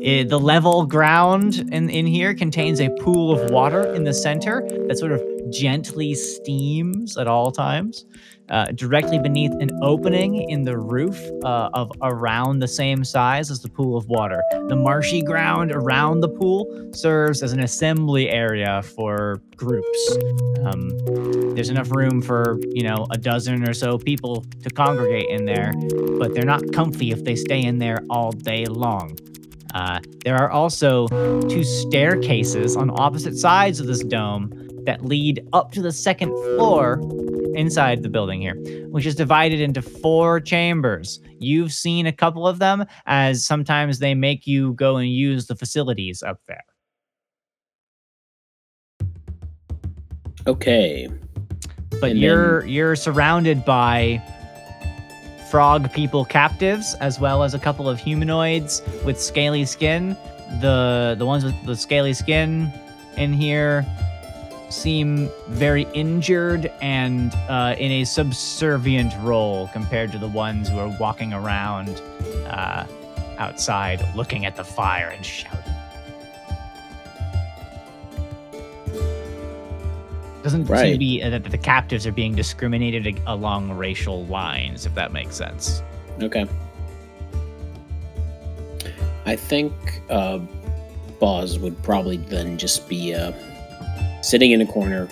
eh, 0.03 0.23
the 0.23 0.39
level 0.39 0.85
ground 0.85 1.67
in, 1.71 1.89
in 1.89 2.05
here 2.05 2.33
contains 2.33 2.79
a 2.79 2.89
pool 3.01 3.31
of 3.31 3.51
water 3.51 3.93
in 3.93 4.03
the 4.03 4.13
center 4.13 4.67
that 4.87 4.97
sort 4.97 5.11
of 5.11 5.21
gently 5.51 6.13
steams 6.13 7.17
at 7.17 7.27
all 7.27 7.51
times. 7.51 8.05
Uh, 8.49 8.65
directly 8.75 9.17
beneath 9.17 9.53
an 9.61 9.69
opening 9.81 10.49
in 10.49 10.65
the 10.65 10.77
roof 10.77 11.17
uh, 11.45 11.69
of 11.73 11.89
around 12.01 12.59
the 12.59 12.67
same 12.67 13.01
size 13.01 13.49
as 13.49 13.61
the 13.61 13.69
pool 13.69 13.95
of 13.95 14.05
water. 14.09 14.43
The 14.67 14.75
marshy 14.75 15.21
ground 15.21 15.71
around 15.71 16.19
the 16.19 16.27
pool 16.27 16.65
serves 16.93 17.43
as 17.43 17.53
an 17.53 17.61
assembly 17.61 18.29
area 18.29 18.81
for 18.81 19.41
groups. 19.55 20.17
Um, 20.65 20.89
there's 21.55 21.69
enough 21.69 21.91
room 21.91 22.21
for, 22.21 22.59
you 22.73 22.83
know, 22.83 23.07
a 23.11 23.17
dozen 23.17 23.65
or 23.65 23.73
so 23.73 23.97
people 23.97 24.43
to 24.63 24.69
congregate 24.69 25.29
in 25.29 25.45
there, 25.45 25.71
but 26.19 26.33
they're 26.33 26.43
not 26.43 26.73
comfy 26.73 27.11
if 27.11 27.23
they 27.23 27.37
stay 27.37 27.63
in 27.63 27.77
there 27.77 28.03
all 28.09 28.33
day 28.33 28.65
long. 28.65 29.17
Uh, 29.73 29.99
there 30.23 30.35
are 30.35 30.49
also 30.49 31.07
two 31.47 31.63
staircases 31.63 32.75
on 32.75 32.89
opposite 32.99 33.37
sides 33.37 33.79
of 33.79 33.87
this 33.87 34.03
dome 34.03 34.51
that 34.85 35.05
lead 35.05 35.47
up 35.53 35.71
to 35.71 35.81
the 35.81 35.91
second 35.91 36.29
floor 36.29 36.99
inside 37.55 38.03
the 38.03 38.09
building 38.09 38.41
here, 38.41 38.55
which 38.89 39.05
is 39.05 39.15
divided 39.15 39.59
into 39.59 39.81
four 39.81 40.39
chambers. 40.39 41.19
You've 41.39 41.73
seen 41.73 42.05
a 42.07 42.11
couple 42.11 42.47
of 42.47 42.59
them, 42.59 42.85
as 43.05 43.45
sometimes 43.45 43.99
they 43.99 44.15
make 44.15 44.47
you 44.47 44.73
go 44.73 44.97
and 44.97 45.09
use 45.09 45.47
the 45.47 45.55
facilities 45.55 46.23
up 46.23 46.39
there. 46.47 46.63
Okay. 50.47 51.07
But 51.99 52.11
And 52.11 52.19
you're 52.19 52.65
you're 52.65 52.95
surrounded 52.95 53.63
by 53.63 54.23
frog 55.51 55.91
people 55.91 56.23
captives, 56.23 56.95
as 57.01 57.19
well 57.19 57.43
as 57.43 57.53
a 57.53 57.59
couple 57.59 57.89
of 57.89 57.99
humanoids 57.99 58.81
with 59.03 59.21
scaly 59.21 59.65
skin. 59.65 60.15
The 60.61 61.15
the 61.17 61.25
ones 61.25 61.43
with 61.43 61.61
the 61.65 61.75
scaly 61.75 62.13
skin 62.13 62.71
in 63.17 63.33
here 63.33 63.85
seem 64.69 65.29
very 65.49 65.85
injured 65.93 66.71
and 66.81 67.35
uh, 67.49 67.75
in 67.77 67.91
a 67.91 68.05
subservient 68.05 69.13
role 69.19 69.69
compared 69.73 70.13
to 70.13 70.17
the 70.17 70.29
ones 70.29 70.69
who 70.69 70.79
are 70.79 70.95
walking 70.97 71.33
around 71.33 72.01
uh, 72.47 72.85
outside 73.37 74.01
looking 74.15 74.45
at 74.45 74.55
the 74.55 74.63
fire 74.63 75.09
and 75.09 75.25
shouting. 75.25 75.80
Doesn't 80.43 80.65
seem 80.65 80.93
to 80.93 80.97
be 80.97 81.21
that 81.21 81.43
the 81.43 81.57
captives 81.57 82.07
are 82.07 82.11
being 82.11 82.33
discriminated 82.33 83.19
along 83.27 83.71
racial 83.71 84.25
lines, 84.25 84.85
if 84.85 84.95
that 84.95 85.13
makes 85.13 85.35
sense. 85.35 85.83
Okay. 86.21 86.45
I 89.25 89.35
think 89.35 89.73
uh, 90.09 90.39
Boz 91.19 91.59
would 91.59 91.81
probably 91.83 92.17
then 92.17 92.57
just 92.57 92.89
be 92.89 93.13
uh, 93.13 93.31
sitting 94.23 94.51
in 94.51 94.61
a 94.61 94.65
corner. 94.65 95.07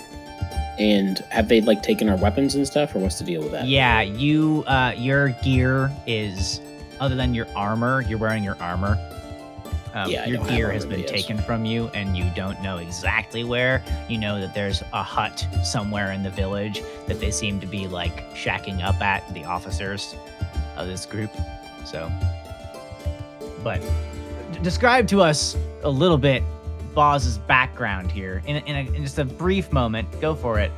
And 0.80 1.20
have 1.30 1.50
they 1.50 1.60
like 1.60 1.84
taken 1.84 2.08
our 2.08 2.16
weapons 2.16 2.56
and 2.56 2.66
stuff, 2.66 2.96
or 2.96 3.00
what's 3.00 3.20
the 3.20 3.26
deal 3.26 3.42
with 3.42 3.52
that? 3.52 3.68
Yeah, 3.68 4.00
you 4.00 4.64
uh 4.66 4.94
your 4.96 5.30
gear 5.44 5.92
is 6.08 6.62
other 7.02 7.16
than 7.16 7.34
your 7.34 7.48
armor, 7.54 8.02
you're 8.04 8.18
wearing 8.18 8.46
your 8.46 8.56
armor. 8.62 8.98
Um, 9.94 10.10
Yeah, 10.10 10.26
your 10.26 10.46
gear 10.46 10.72
has 10.72 10.86
been 10.86 11.06
taken 11.06 11.38
from 11.38 11.66
you 11.66 11.88
and 11.94 12.16
you 12.16 12.26
don't 12.36 12.62
know 12.62 12.78
exactly 12.78 13.44
where. 13.44 13.84
You 14.08 14.18
know 14.18 14.40
that 14.40 14.54
there's 14.54 14.82
a 14.94 15.04
hut 15.04 15.48
somewhere 15.64 16.12
in 16.12 16.24
the 16.24 16.30
village 16.30 16.82
that 17.08 17.20
they 17.20 17.32
seem 17.32 17.60
to 17.60 17.68
be 17.68 17.88
like 17.88 18.34
shacking 18.34 18.84
up 18.84 19.02
at 19.02 19.34
the 19.34 19.44
officers 19.46 20.16
of 20.78 20.88
this 20.88 21.06
group. 21.06 21.32
So 21.86 22.10
but 23.64 23.82
d- 24.52 24.60
describe 24.62 25.08
to 25.10 25.22
us 25.22 25.58
a 25.84 25.90
little 25.90 26.18
bit 26.18 26.44
Boz's 26.94 27.38
background 27.38 28.12
here 28.12 28.42
in, 28.46 28.58
in, 28.58 28.76
a, 28.76 28.96
in 28.96 29.04
just 29.04 29.20
a 29.20 29.26
brief 29.26 29.72
moment. 29.72 30.08
Go 30.22 30.36
for 30.36 30.60
it. 30.60 30.72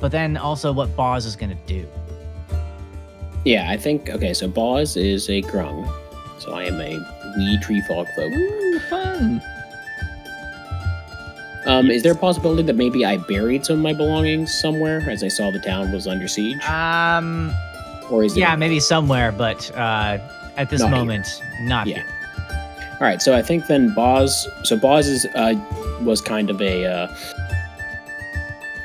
But 0.00 0.12
then 0.12 0.36
also 0.36 0.72
what 0.72 0.94
Boz 0.96 1.26
is 1.26 1.36
going 1.36 1.50
to 1.50 1.66
do. 1.66 1.86
Yeah, 3.44 3.70
I 3.70 3.76
think 3.76 4.08
okay. 4.08 4.34
So 4.34 4.46
Boz 4.48 4.96
is 4.96 5.28
a 5.28 5.42
grung, 5.42 5.90
so 6.38 6.52
I 6.52 6.64
am 6.64 6.80
a 6.80 6.96
wee 7.36 7.58
tree 7.58 7.80
fog 7.82 8.06
folk. 8.14 8.32
Ooh, 8.32 8.78
fun. 8.90 9.42
Um, 11.64 11.90
is 11.90 12.02
there 12.02 12.12
a 12.12 12.16
possibility 12.16 12.62
that 12.64 12.74
maybe 12.76 13.04
I 13.04 13.18
buried 13.18 13.64
some 13.64 13.76
of 13.76 13.82
my 13.82 13.92
belongings 13.92 14.52
somewhere 14.52 15.00
as 15.08 15.22
I 15.22 15.28
saw 15.28 15.50
the 15.52 15.60
town 15.60 15.92
was 15.92 16.08
under 16.08 16.26
siege, 16.26 16.60
Um, 16.68 17.52
or 18.10 18.24
is 18.24 18.36
it? 18.36 18.40
yeah, 18.40 18.56
maybe 18.56 18.80
somewhere, 18.80 19.30
but 19.30 19.70
uh, 19.76 20.18
at 20.56 20.70
this 20.70 20.80
Not 20.80 20.90
moment, 20.90 21.40
not 21.62 21.86
Yeah. 21.86 21.96
here. 21.96 22.06
All 22.94 23.06
right, 23.06 23.22
so 23.22 23.34
I 23.36 23.42
think 23.42 23.66
then 23.68 23.94
Boz. 23.94 24.48
So 24.64 24.76
Boz 24.76 25.06
is 25.06 25.24
uh, 25.36 25.54
was 26.02 26.20
kind 26.20 26.50
of 26.50 26.60
a 26.60 26.84
uh, 26.84 27.08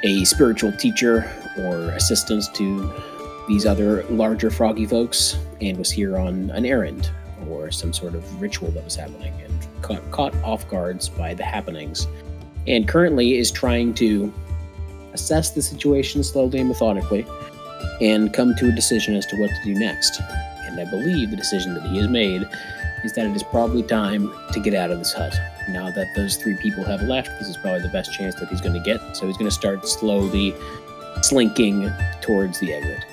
a 0.04 0.24
spiritual 0.26 0.72
teacher 0.74 1.30
or 1.60 1.90
assistant 1.92 2.44
to 2.56 2.94
these 3.48 3.66
other 3.66 4.04
larger 4.10 4.52
froggy 4.52 4.86
folks, 4.86 5.38
and 5.62 5.78
was 5.78 5.90
here 5.92 6.18
on 6.18 6.52
an 6.52 6.66
errand 6.66 7.10
or 7.50 7.72
some 7.72 7.94
sort 7.94 8.16
of 8.16 8.42
ritual 8.42 8.72
that 8.72 8.84
was 8.84 8.96
happening, 8.96 9.34
and 9.42 9.68
caught, 9.82 10.12
caught 10.12 10.36
off 10.44 10.68
guards 10.70 11.10
by 11.10 11.34
the 11.34 11.44
happenings, 11.44 12.08
and 12.68 12.88
currently 12.88 13.38
is 13.38 13.52
trying 13.52 13.94
to 13.96 14.34
assess 15.14 15.52
the 15.52 15.62
situation 15.62 16.24
slowly 16.24 16.60
and 16.60 16.70
methodically, 16.70 17.26
and 18.02 18.34
come 18.34 18.54
to 18.56 18.68
a 18.68 18.72
decision 18.72 19.16
as 19.16 19.26
to 19.26 19.36
what 19.38 19.50
to 19.50 19.74
do 19.74 19.74
next. 19.74 20.20
And 20.62 20.80
I 20.80 20.90
believe 20.90 21.32
the 21.32 21.38
decision 21.38 21.74
that 21.74 21.84
he 21.84 21.98
has 21.98 22.08
made 22.08 22.48
is 23.04 23.14
that 23.14 23.26
it 23.26 23.36
is 23.36 23.44
probably 23.44 23.84
time 23.84 24.32
to 24.52 24.60
get 24.60 24.74
out 24.74 24.92
of 24.92 25.00
this 25.00 25.14
hut. 25.14 25.34
Now 25.70 25.90
that 25.92 26.08
those 26.16 26.38
three 26.38 26.58
people 26.58 26.84
have 26.84 27.02
left, 27.04 27.30
this 27.40 27.48
is 27.48 27.58
probably 27.58 27.82
the 27.82 27.90
best 27.90 28.14
chance 28.14 28.36
that 28.36 28.50
he's 28.50 28.62
going 28.62 28.74
to 28.74 28.80
get. 28.80 29.00
So 29.16 29.28
he's 29.28 29.38
going 29.38 29.50
to 29.50 29.56
start 29.56 29.88
slowly 29.88 30.54
slinking 31.22 31.92
towards 32.22 32.60
the 32.60 32.74
exit. 32.74 33.04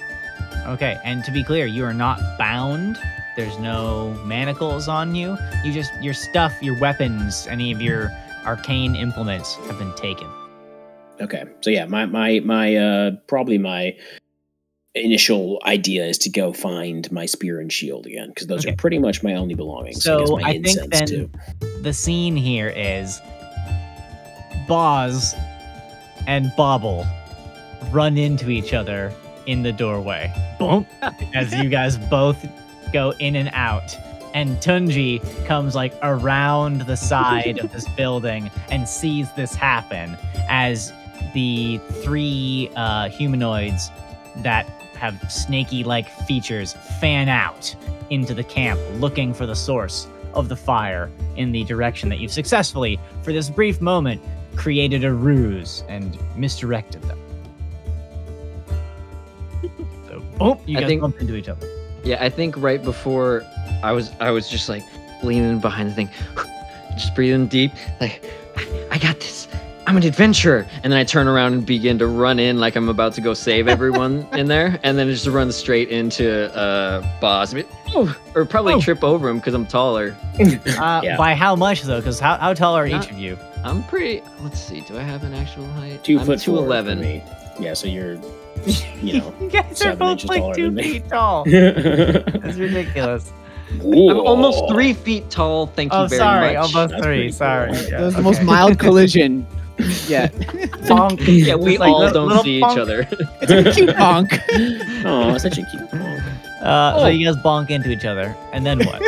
Okay, 0.67 0.99
and 1.05 1.25
to 1.25 1.31
be 1.31 1.45
clear, 1.45 1.67
you 1.67 1.85
are 1.85 1.95
not 1.95 2.19
bound. 2.39 2.99
There's 3.37 3.59
no 3.59 4.11
manacles 4.25 4.89
on 4.89 5.15
you. 5.15 5.37
You 5.65 5.73
just 5.73 5.91
your 6.03 6.15
stuff, 6.15 6.53
your 6.63 6.79
weapons, 6.79 7.47
any 7.49 7.73
of 7.73 7.83
your 7.83 8.11
arcane 8.47 8.95
implements 8.95 9.55
have 9.67 9.79
been 9.79 9.95
taken. 9.95 10.29
Okay, 11.21 11.45
so 11.61 11.71
yeah, 11.71 11.85
my 11.87 12.07
my 12.07 12.41
my 12.41 12.77
uh 12.77 13.11
probably 13.27 13.59
my 13.59 13.97
initial 14.97 15.61
idea 15.67 16.05
is 16.07 16.17
to 16.19 16.31
go 16.31 16.53
find 16.53 17.11
my 17.11 17.27
spear 17.27 17.59
and 17.61 17.73
shield 17.73 18.07
again 18.07 18.29
because 18.29 18.47
those 18.47 18.65
Okay. 18.65 18.73
are 18.73 18.77
pretty 18.77 18.99
much 18.99 19.25
my 19.25 19.35
only 19.35 19.55
belongings. 19.55 20.05
So, 20.05 20.19
guess 20.21 20.31
my 20.31 20.49
I 20.49 20.63
think 20.63 20.91
then- 20.93 21.07
too. 21.07 21.31
The 21.83 21.93
scene 21.93 22.37
here 22.37 22.73
is 22.77 23.21
Boz 24.69 25.35
and 26.27 26.53
Bobble 26.57 27.07
run 27.91 28.17
into 28.17 28.51
each 28.51 28.73
other 28.73 29.13
in 29.47 29.63
the 29.63 29.73
doorway. 29.73 30.33
Boom! 30.59 30.87
As 31.35 31.53
you 31.55 31.69
guys 31.69 31.99
both 31.99 32.45
go 32.95 33.13
in 33.19 33.37
and 33.37 33.51
out. 33.53 33.95
And 34.33 34.57
Tunji 34.59 35.21
comes 35.47 35.75
like 35.75 35.93
around 36.03 36.83
the 36.83 36.97
side 36.97 37.59
of 37.59 37.71
this 37.73 37.87
building 37.97 38.51
and 38.71 38.89
sees 38.89 39.31
this 39.35 39.55
happen 39.55 40.17
as 40.49 40.93
the 41.35 41.79
three 42.03 42.71
uh, 42.77 43.09
humanoids 43.11 43.91
that 44.39 44.67
have 44.97 45.21
snaky 45.31 45.85
like 45.85 46.09
features 46.27 46.73
fan 47.01 47.29
out 47.29 47.75
into 48.11 48.33
the 48.33 48.45
camp 48.45 48.81
looking 48.95 49.35
for 49.35 49.45
the 49.47 49.55
source 49.55 50.09
of 50.35 50.49
the 50.49 50.57
fire 50.57 51.11
in 51.37 51.53
the 51.53 51.65
direction 51.65 52.09
that 52.09 52.19
you've 52.19 52.33
successfully, 52.33 52.99
for 53.23 53.33
this 53.33 53.51
brief 53.51 53.81
moment, 53.81 54.21
created 54.57 55.05
a 55.05 55.13
ruse 55.13 55.85
and 55.89 56.19
misdirected 56.37 57.03
them. 57.03 57.19
so, 60.09 60.21
boom, 60.39 60.59
you 60.67 60.79
I 60.79 60.81
guys 60.81 60.89
think- 60.89 61.01
bump 61.01 61.21
into 61.21 61.35
each 61.37 61.49
other. 61.49 61.69
Yeah, 62.05 62.23
I 62.23 62.29
think 62.29 62.57
right 62.59 62.83
before 62.83 63.45
I 63.83 63.93
was 63.93 64.13
I 64.21 64.31
was 64.31 64.49
just 64.49 64.69
like 64.69 64.85
leaning 65.23 65.59
behind 65.59 65.91
the 65.91 65.95
thing, 65.95 66.11
just 66.95 67.15
breathing 67.15 67.47
deep, 67.47 67.73
like 68.01 68.23
I, 68.57 68.87
I 68.93 68.99
got 68.99 69.21
this. 69.21 69.49
I'm 69.87 69.99
an 69.99 70.03
adventurer, 70.05 70.67
and 70.83 70.91
then 70.91 70.99
I 70.99 71.05
turn 71.05 71.29
around 71.29 71.53
and 71.53 71.67
begin 71.67 71.99
to 71.99 72.07
run 72.07 72.39
in 72.39 72.59
like 72.59 72.75
I'm 72.75 72.89
about 72.89 73.13
to 73.15 73.21
go 73.21 73.35
save 73.35 73.69
everyone 73.69 74.27
in 74.33 74.47
there, 74.49 74.79
and 74.83 74.97
then 74.99 75.09
just 75.11 75.27
run 75.27 75.53
straight 75.53 75.91
into 75.91 76.51
uh 76.57 77.03
Boz, 77.21 77.55
oh, 77.95 78.17
or 78.35 78.45
probably 78.47 78.73
Oh. 78.75 78.81
trip 78.81 79.05
over 79.05 79.29
him 79.29 79.39
because 79.39 79.53
I'm 79.55 79.67
taller. 79.67 80.17
Uh, 80.41 81.01
Yeah. 81.05 81.17
By 81.19 81.35
how 81.35 81.55
much, 81.55 81.83
though? 81.83 82.01
Because 82.01 82.19
how, 82.19 82.37
how 82.39 82.55
tall 82.55 82.75
are 82.77 82.89
Not- 82.89 83.05
each 83.05 83.11
of 83.11 83.19
you? 83.19 83.39
I'm 83.63 83.83
pretty. 83.85 84.23
Let's 84.41 84.59
see. 84.61 84.81
Do 84.83 84.99
I 84.99 85.03
have 85.03 85.23
an 85.23 85.33
actual 85.35 85.67
height? 85.73 86.03
2 86.05 86.19
I'm 86.19 86.27
foot 86.27 86.41
two 86.41 86.51
four 86.53 86.61
for 86.61 86.65
eleven. 86.67 87.01
me. 87.01 87.23
Yeah, 87.59 87.73
so 87.75 87.87
you're, 87.87 88.19
you 89.03 89.19
know. 89.19 89.35
you 89.41 89.49
guys 89.51 89.83
are 89.83 89.97
both 89.97 90.25
like 90.25 90.55
two 90.55 90.75
feet 90.75 91.09
tall. 91.09 91.45
That's 91.49 92.57
ridiculous. 92.57 93.33
I'm 93.71 94.19
almost 94.21 94.65
three 94.71 94.93
feet 94.93 95.29
tall. 95.31 95.67
Thank 95.67 95.93
you 95.93 96.09
very 96.09 96.55
much. 96.55 96.75
Oh, 96.75 96.87
very 96.87 96.93
sorry. 96.93 96.93
much. 96.93 96.93
Almost 96.93 96.93
That's 96.93 97.05
three. 97.05 97.33
Sorry. 97.33 97.73
cool. 97.73 97.83
Yeah, 97.83 97.91
That 97.99 98.01
was 98.05 98.15
the 98.15 98.23
most 98.23 98.43
mild 98.43 98.79
collision 98.79 99.47
yet. 100.07 100.33
Bonk. 100.87 101.19
Yeah, 101.27 101.57
we 101.57 101.73
It's 101.73 101.81
like 101.81 101.91
all 101.93 101.99
little- 102.01 102.13
don't 102.13 102.29
little 102.29 102.45
see 102.45 102.61
bonk. 102.61 102.73
each 102.73 102.79
other. 102.79 103.09
It's 103.43 103.51
a 103.51 103.73
cute 103.73 103.91
bonk. 103.97 105.05
Oh, 105.05 105.37
such 105.39 105.59
a 105.59 105.67
cute. 105.71 105.91
bonk. 105.91 106.23
Uh, 106.63 106.99
So 106.99 107.05
Oh. 107.05 107.07
you 107.09 107.27
guys 107.27 107.37
bonk 107.43 107.71
into 107.71 107.91
each 107.91 108.05
other, 108.05 108.35
and 108.53 108.65
then 108.65 108.79
what? 108.87 109.03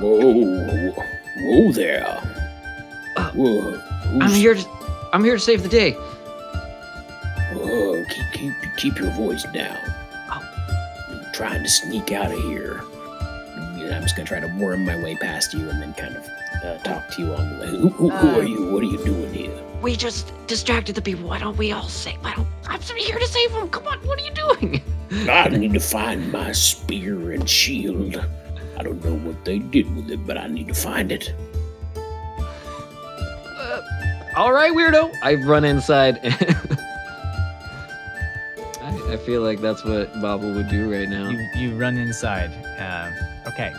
Whoa, 0.00 0.90
whoa 0.92 1.72
there. 1.72 2.06
Uh, 3.16 3.30
Whoa. 3.32 3.80
I'm 4.20 4.30
here. 4.30 4.54
To, 4.54 4.66
I'm 5.12 5.22
here 5.24 5.34
to 5.34 5.40
save 5.40 5.62
the 5.62 5.68
day. 5.68 5.96
Keep 8.08 8.24
keep 8.32 8.54
keep 8.76 8.98
your 8.98 9.10
voice 9.12 9.44
down. 9.54 9.78
Oh. 10.30 10.42
I'm 11.10 11.32
trying 11.32 11.62
to 11.62 11.68
sneak 11.68 12.12
out 12.12 12.30
of 12.32 12.38
here. 12.40 12.82
And 13.56 13.94
I'm 13.94 14.02
just 14.02 14.16
gonna 14.16 14.28
try 14.28 14.40
to 14.40 14.48
worm 14.58 14.84
my 14.84 15.02
way 15.02 15.16
past 15.16 15.54
you 15.54 15.68
and 15.68 15.80
then 15.80 15.94
kind 15.94 16.16
of 16.16 16.24
uh, 16.64 16.78
talk 16.78 17.08
to 17.10 17.22
you 17.22 17.34
on 17.34 17.54
the 17.54 17.60
way. 17.64 17.70
Who, 17.70 17.88
who, 17.88 18.10
who 18.10 18.28
Uh, 18.28 18.38
are 18.38 18.42
you? 18.44 18.70
What 18.72 18.82
are 18.82 18.86
you 18.86 18.98
doing 19.04 19.32
here? 19.32 19.62
We 19.80 19.94
just 19.96 20.32
distracted 20.48 20.94
the 20.96 21.02
people. 21.02 21.28
Why 21.28 21.38
don't 21.38 21.56
we 21.56 21.72
all 21.72 21.88
save? 21.88 22.16
Why 22.22 22.34
don't 22.34 22.46
I'm 22.68 22.80
here 22.96 23.18
to 23.18 23.26
save 23.26 23.52
them? 23.52 23.68
Come 23.70 23.86
on, 23.86 23.98
what 24.06 24.20
are 24.20 24.24
you 24.24 24.32
doing? 24.32 24.82
I 25.30 25.48
need 25.48 25.72
to 25.74 25.80
find 25.80 26.30
my 26.32 26.52
spear 26.52 27.32
and 27.32 27.48
shield. 27.48 28.16
I 28.76 28.82
don't 28.82 29.02
know 29.04 29.16
what 29.26 29.44
they 29.44 29.58
did 29.58 29.94
with 29.96 30.10
it, 30.10 30.26
but 30.26 30.36
I 30.36 30.46
need 30.48 30.68
to 30.68 30.74
find 30.74 31.10
it. 31.12 31.32
Uh, 31.96 33.80
all 34.36 34.52
right, 34.52 34.72
weirdo. 34.72 35.12
I've 35.22 35.44
run 35.46 35.64
inside. 35.64 36.18
I, 39.12 39.16
feel 39.16 39.42
like 39.42 39.60
that's 39.60 39.84
what 39.84 40.12
Bobble 40.20 40.52
would 40.52 40.68
do 40.68 40.90
right 40.92 41.08
now. 41.08 41.28
You 41.28 41.48
you 41.56 41.76
run 41.76 41.96
inside. 41.96 42.50
Um, 42.78 43.12
okay. 43.52 43.72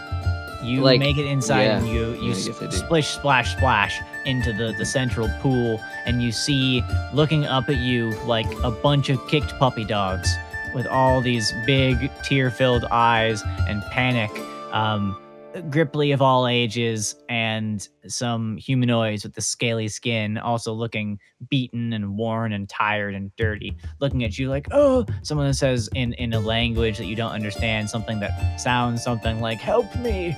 You 0.63 0.81
Like, 0.81 0.99
make 0.99 1.17
it 1.17 1.25
inside 1.25 1.63
yeah. 1.63 1.77
and 1.77 1.87
you 1.87 2.13
you 2.13 2.33
Yeah, 2.33 2.43
I 2.43 2.47
guess 2.47 2.61
I 2.61 2.65
do. 2.65 2.71
splish 2.71 3.07
splash 3.07 3.55
splash 3.55 3.99
into 4.25 4.51
the 4.51 4.73
the 4.77 4.85
central 4.85 5.29
pool 5.39 5.79
and 6.05 6.21
you 6.21 6.31
see 6.31 6.83
looking 7.13 7.45
up 7.45 7.69
at 7.69 7.77
you 7.77 8.11
like 8.25 8.47
a 8.63 8.71
bunch 8.71 9.09
of 9.09 9.25
kicked 9.27 9.57
puppy 9.57 9.85
dogs 9.85 10.29
with 10.75 10.85
all 10.87 11.21
these 11.21 11.53
big 11.65 12.11
tear-filled 12.23 12.85
eyes 12.91 13.41
and 13.67 13.81
panic. 13.91 14.29
Um, 14.71 15.17
Grippli 15.53 16.13
of 16.13 16.21
all 16.21 16.47
ages 16.47 17.15
and 17.27 17.87
some 18.07 18.57
humanoids 18.57 19.23
with 19.23 19.33
the 19.33 19.41
scaly 19.41 19.87
skin, 19.87 20.37
also 20.37 20.73
looking 20.73 21.19
beaten 21.49 21.93
and 21.93 22.15
worn 22.17 22.53
and 22.53 22.69
tired 22.69 23.15
and 23.15 23.35
dirty, 23.35 23.75
looking 23.99 24.23
at 24.23 24.37
you 24.37 24.49
like, 24.49 24.67
oh, 24.71 25.05
someone 25.23 25.47
that 25.47 25.55
says 25.55 25.89
in, 25.95 26.13
in 26.13 26.33
a 26.33 26.39
language 26.39 26.97
that 26.97 27.05
you 27.05 27.15
don't 27.15 27.31
understand, 27.31 27.89
something 27.89 28.19
that 28.19 28.59
sounds 28.59 29.03
something 29.03 29.41
like, 29.41 29.57
help 29.59 29.93
me. 29.97 30.35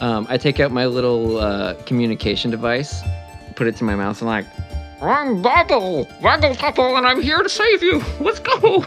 Um, 0.00 0.26
I 0.28 0.38
take 0.38 0.58
out 0.60 0.72
my 0.72 0.86
little 0.86 1.38
uh, 1.38 1.74
communication 1.84 2.50
device, 2.50 3.00
put 3.54 3.66
it 3.66 3.76
to 3.76 3.84
my 3.84 3.94
mouth, 3.94 4.20
and 4.20 4.28
like, 4.28 4.46
I'm 5.00 5.40
Bobble, 5.40 6.06
Waggletopple, 6.20 6.98
and 6.98 7.06
I'm 7.06 7.22
here 7.22 7.42
to 7.42 7.48
save 7.48 7.82
you. 7.82 8.02
Let's 8.20 8.40
go. 8.40 8.82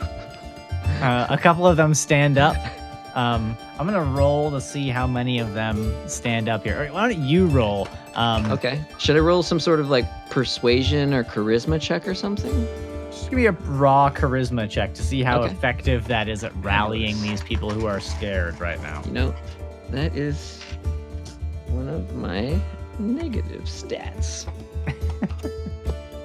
Uh, 1.01 1.27
a 1.29 1.37
couple 1.37 1.65
of 1.65 1.77
them 1.77 1.93
stand 1.93 2.37
up. 2.37 2.57
Um, 3.15 3.57
I'm 3.79 3.85
gonna 3.87 4.03
roll 4.03 4.51
to 4.51 4.61
see 4.61 4.89
how 4.89 5.07
many 5.07 5.39
of 5.39 5.53
them 5.53 5.93
stand 6.07 6.47
up 6.49 6.63
here. 6.63 6.83
Or 6.83 6.87
why 6.93 7.11
don't 7.11 7.23
you 7.23 7.47
roll? 7.47 7.87
Um, 8.15 8.51
Okay. 8.51 8.81
Should 8.97 9.15
I 9.15 9.19
roll 9.19 9.43
some 9.43 9.59
sort 9.59 9.79
of 9.79 9.89
like 9.89 10.05
persuasion 10.29 11.13
or 11.13 11.23
charisma 11.23 11.79
check 11.81 12.07
or 12.07 12.13
something? 12.15 12.67
Just 13.11 13.29
give 13.29 13.37
me 13.37 13.45
a 13.47 13.51
raw 13.51 14.09
charisma 14.09 14.69
check 14.69 14.93
to 14.95 15.01
see 15.03 15.23
how 15.23 15.41
Okay. 15.41 15.51
effective 15.53 16.07
that 16.07 16.27
is 16.29 16.43
at 16.43 16.53
rallying 16.63 17.19
these 17.21 17.41
people 17.41 17.69
who 17.69 17.85
are 17.87 17.99
scared 17.99 18.59
right 18.59 18.81
now. 18.81 19.01
You 19.05 19.11
know, 19.11 19.35
that 19.89 20.15
is 20.15 20.61
one 21.67 21.87
of 21.87 22.15
my 22.15 22.59
negative 22.99 23.63
stats. 23.63 24.47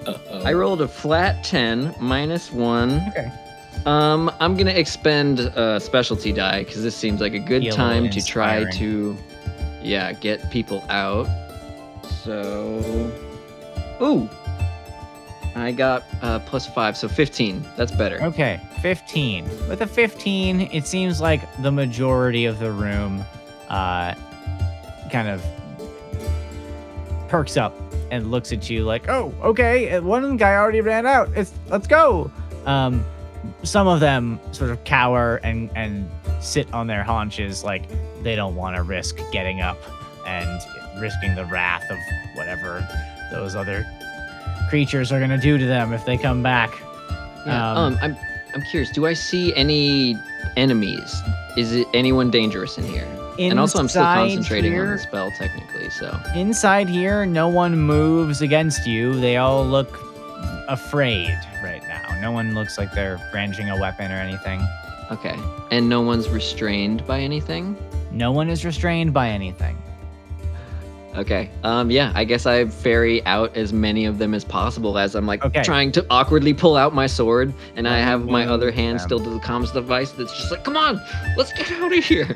Uh-oh. 0.07 0.43
I 0.45 0.53
rolled 0.53 0.83
a 0.83 0.89
flat 0.89 1.43
10 1.45 1.95
minus 1.99 2.53
1. 2.53 3.03
Okay. 3.09 3.33
Um, 3.87 4.31
I'm 4.41 4.57
to 4.67 4.79
expend 4.79 5.41
a 5.41 5.79
specialty 5.79 6.33
die 6.33 6.65
because 6.65 6.83
this 6.83 6.97
seems 6.97 7.21
like 7.21 7.35
a 7.35 7.39
good 7.39 7.63
little 7.63 7.77
time 7.77 8.09
to 8.11 8.25
try 8.25 8.65
to, 8.73 9.17
yeah, 9.83 10.13
get 10.13 10.51
people 10.51 10.83
out. 10.89 11.29
So, 12.23 13.13
ooh, 14.01 14.29
I 15.55 15.73
got 15.73 16.05
uh, 16.23 16.39
plus 16.41 16.67
5, 16.67 16.97
so 16.97 17.09
15. 17.09 17.65
That's 17.77 17.93
better. 17.93 18.23
Okay, 18.23 18.61
15. 18.81 19.45
With 19.69 19.83
a 19.83 19.87
15, 19.87 20.63
it 20.73 20.87
seems 20.87 21.21
like 21.21 21.43
the 21.63 21.71
majority 21.71 22.47
of 22.47 22.59
the 22.59 22.73
room 22.73 23.23
uh, 23.69 24.15
kind 25.11 25.29
of 25.29 25.45
perks 27.29 27.57
up 27.57 27.77
and 28.11 28.31
looks 28.31 28.53
at 28.53 28.71
you 28.71 28.85
like, 28.85 29.09
oh, 29.09 29.35
okay, 29.43 29.99
one 30.01 30.37
guy 30.37 30.55
already 30.55 30.81
ran 30.81 31.07
out. 31.07 31.29
It's 31.37 31.53
let's 31.69 31.87
go. 31.87 32.31
Um, 32.67 33.05
some 33.63 33.87
of 33.87 34.01
them 34.01 34.39
sort 34.53 34.71
of 34.71 34.83
cower 34.85 35.41
and 35.43 35.71
and 35.77 36.11
sit 36.41 36.73
on 36.75 36.87
their 36.87 37.03
haunches 37.03 37.65
like 37.65 37.83
they 38.23 38.35
don't 38.37 38.55
want 38.57 38.77
to 38.77 38.83
risk 38.83 39.19
getting 39.33 39.61
up 39.61 39.79
and 40.27 40.61
risking 41.01 41.35
the 41.35 41.45
wrath 41.47 41.85
of 41.91 41.99
whatever 42.35 42.87
those 43.33 43.55
other 43.55 43.87
creatures 44.69 45.11
are 45.13 45.21
gonna 45.21 45.39
do 45.39 45.59
to 45.59 45.67
them 45.67 45.93
if 45.93 46.05
they 46.05 46.17
come 46.17 46.43
back. 46.43 46.71
Yeah, 47.47 47.71
Um, 47.73 47.77
um, 47.95 47.99
I'm 48.03 48.17
I'm 48.55 48.63
curious. 48.71 48.91
Do 48.91 49.07
I 49.07 49.15
see 49.15 49.55
any 49.57 50.17
enemies? 50.57 51.23
Is 51.57 51.73
it 51.73 51.87
anyone 51.95 52.31
dangerous 52.31 52.79
in 52.79 52.85
here? 52.85 53.07
and 53.37 53.59
also, 53.59 53.81
I'm 53.81 53.89
still 53.89 54.05
concentrating 54.05 54.79
on 54.79 54.91
the 54.91 54.99
spell 54.99 55.29
technically. 55.37 55.91
So 55.91 56.17
Inside 56.37 56.89
here, 56.89 57.27
no 57.27 57.49
one 57.49 57.77
moves 57.77 58.43
against 58.43 58.87
you. 58.87 59.19
They 59.21 59.37
all 59.39 59.65
look 59.67 59.99
afraid 60.69 61.37
right 61.63 61.83
now. 61.89 61.94
No 62.25 62.33
one 62.33 62.55
looks 62.55 62.79
like 62.79 62.91
they're 62.93 63.21
brandishing 63.31 63.69
a 63.69 63.79
weapon 63.79 64.11
or 64.11 64.15
anything. 64.15 64.67
okay, 65.11 65.37
and 65.71 65.91
no 65.91 66.01
one's 66.01 66.31
restrained 66.31 67.07
by 67.07 67.21
anything. 67.21 67.77
No 68.13 68.33
one 68.33 68.49
is 68.49 68.65
restrained 68.65 69.13
by 69.13 69.29
anything. 69.29 69.77
Okay. 71.17 71.51
Um. 71.65 71.91
Yeah. 71.91 72.13
I 72.15 72.25
guess 72.25 72.47
I 72.47 72.65
ferry 72.67 73.25
out 73.27 73.55
as 73.55 73.75
many 73.75 74.07
of 74.07 74.17
them 74.17 74.33
as 74.33 74.43
possible 74.43 74.97
as 74.99 75.15
I'm 75.15 75.27
like 75.27 75.45
Okay. 75.45 75.63
trying 75.63 75.93
to 75.93 76.07
awkwardly 76.09 76.55
pull 76.55 76.77
out 76.77 76.95
my 76.95 77.07
sword, 77.07 77.53
and 77.77 77.87
I 77.87 77.99
have 77.99 78.25
my 78.25 78.47
other 78.47 78.71
hand 78.71 79.03
still 79.03 79.21
to 79.23 79.29
the 79.31 79.39
comms 79.41 79.71
device. 79.75 80.11
That's 80.13 80.35
just 80.35 80.51
like, 80.51 80.65
come 80.65 80.79
on, 80.79 80.99
let's 81.37 81.53
get 81.53 81.71
out 81.73 81.93
of 81.97 82.03
here. 82.05 82.35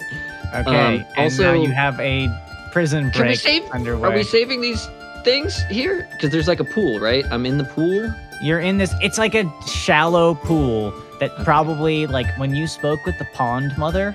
Okay. 0.54 0.60
Um, 0.60 0.74
and 0.74 0.98
now 1.16 1.22
also- 1.24 1.52
you 1.62 1.70
have 1.72 1.98
a 1.98 2.28
prison 2.72 3.04
break 3.04 3.14
Can 3.14 3.26
we 3.28 3.34
save? 3.36 3.62
underway. 3.70 4.08
Are 4.10 4.14
we 4.14 4.22
saving 4.22 4.60
these 4.60 4.86
things 5.24 5.58
here? 5.70 6.06
Because 6.12 6.28
there's 6.30 6.46
like 6.46 6.60
a 6.60 6.64
pool, 6.64 7.00
right? 7.00 7.24
I'm 7.32 7.46
in 7.46 7.56
the 7.58 7.64
pool. 7.64 8.12
You're 8.42 8.60
in 8.60 8.78
this. 8.78 8.94
It's 9.02 9.18
like 9.18 9.34
a 9.34 9.52
shallow 9.66 10.34
pool 10.34 10.92
that 11.20 11.30
Okay. 11.32 11.44
probably 11.44 12.06
like 12.06 12.26
when 12.38 12.54
you 12.54 12.66
spoke 12.66 13.04
with 13.04 13.18
the 13.18 13.26
pond 13.34 13.76
mother, 13.76 14.14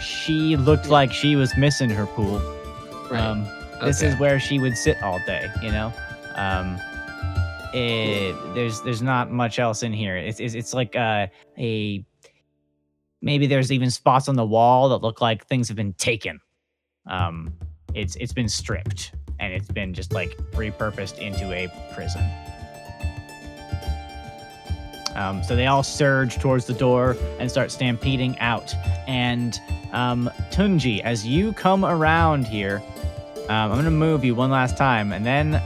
she 0.00 0.56
looked 0.56 0.86
Yeah. 0.86 0.92
like 0.92 1.12
she 1.12 1.36
was 1.36 1.56
missing 1.56 1.90
her 1.90 2.06
pool. 2.06 2.40
Right. 3.10 3.20
Um, 3.20 3.44
this 3.82 4.02
Okay. 4.02 4.12
is 4.12 4.18
where 4.20 4.38
she 4.38 4.58
would 4.58 4.76
sit 4.76 5.02
all 5.02 5.18
day, 5.26 5.50
you 5.62 5.72
know. 5.72 5.92
Um, 6.36 6.78
it, 7.74 8.34
there's 8.54 8.80
there's 8.82 9.02
not 9.02 9.30
much 9.30 9.58
else 9.58 9.82
in 9.82 9.92
here. 9.92 10.16
It's 10.16 10.38
it's, 10.40 10.54
it's 10.54 10.72
like 10.74 10.94
uh, 10.96 11.26
a 11.58 12.04
maybe 13.22 13.46
there's 13.46 13.70
even 13.72 13.90
spots 13.90 14.28
on 14.28 14.36
the 14.36 14.46
wall 14.46 14.88
that 14.90 14.98
look 15.02 15.20
like 15.20 15.46
things 15.46 15.68
have 15.68 15.76
been 15.76 15.92
taken. 15.94 16.40
Um, 17.06 17.52
it's 17.94 18.14
it's 18.16 18.32
been 18.32 18.48
stripped 18.48 19.12
and 19.40 19.52
it's 19.52 19.68
been 19.68 19.92
just 19.94 20.12
like 20.12 20.36
repurposed 20.52 21.18
into 21.18 21.52
a 21.52 21.68
prison. 21.94 22.22
Um, 25.20 25.44
so 25.44 25.54
they 25.54 25.66
all 25.66 25.82
surge 25.82 26.38
towards 26.38 26.64
the 26.64 26.72
door 26.72 27.14
and 27.38 27.50
start 27.50 27.70
stampeding 27.70 28.38
out. 28.38 28.74
And 29.06 29.60
um, 29.92 30.30
Tunji, 30.50 31.00
as 31.00 31.26
you 31.26 31.52
come 31.52 31.84
around 31.84 32.46
here, 32.46 32.82
um, 33.50 33.70
I'm 33.70 33.76
gonna 33.76 33.90
move 33.90 34.24
you 34.24 34.34
one 34.34 34.50
last 34.50 34.78
time, 34.78 35.12
and 35.12 35.26
then 35.26 35.60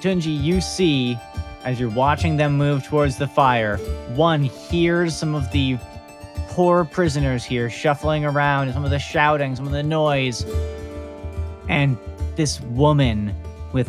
Tunji, 0.00 0.40
you 0.40 0.60
see 0.60 1.18
as 1.64 1.80
you're 1.80 1.90
watching 1.90 2.36
them 2.36 2.56
move 2.56 2.84
towards 2.84 3.16
the 3.16 3.26
fire, 3.26 3.78
one 4.14 4.44
hears 4.44 5.16
some 5.16 5.34
of 5.34 5.50
the 5.50 5.78
poor 6.48 6.84
prisoners 6.84 7.42
here 7.42 7.68
shuffling 7.68 8.24
around, 8.24 8.72
some 8.72 8.84
of 8.84 8.90
the 8.90 8.98
shouting, 8.98 9.56
some 9.56 9.66
of 9.66 9.72
the 9.72 9.82
noise, 9.82 10.44
and 11.68 11.96
this 12.36 12.60
woman 12.60 13.34
with 13.72 13.88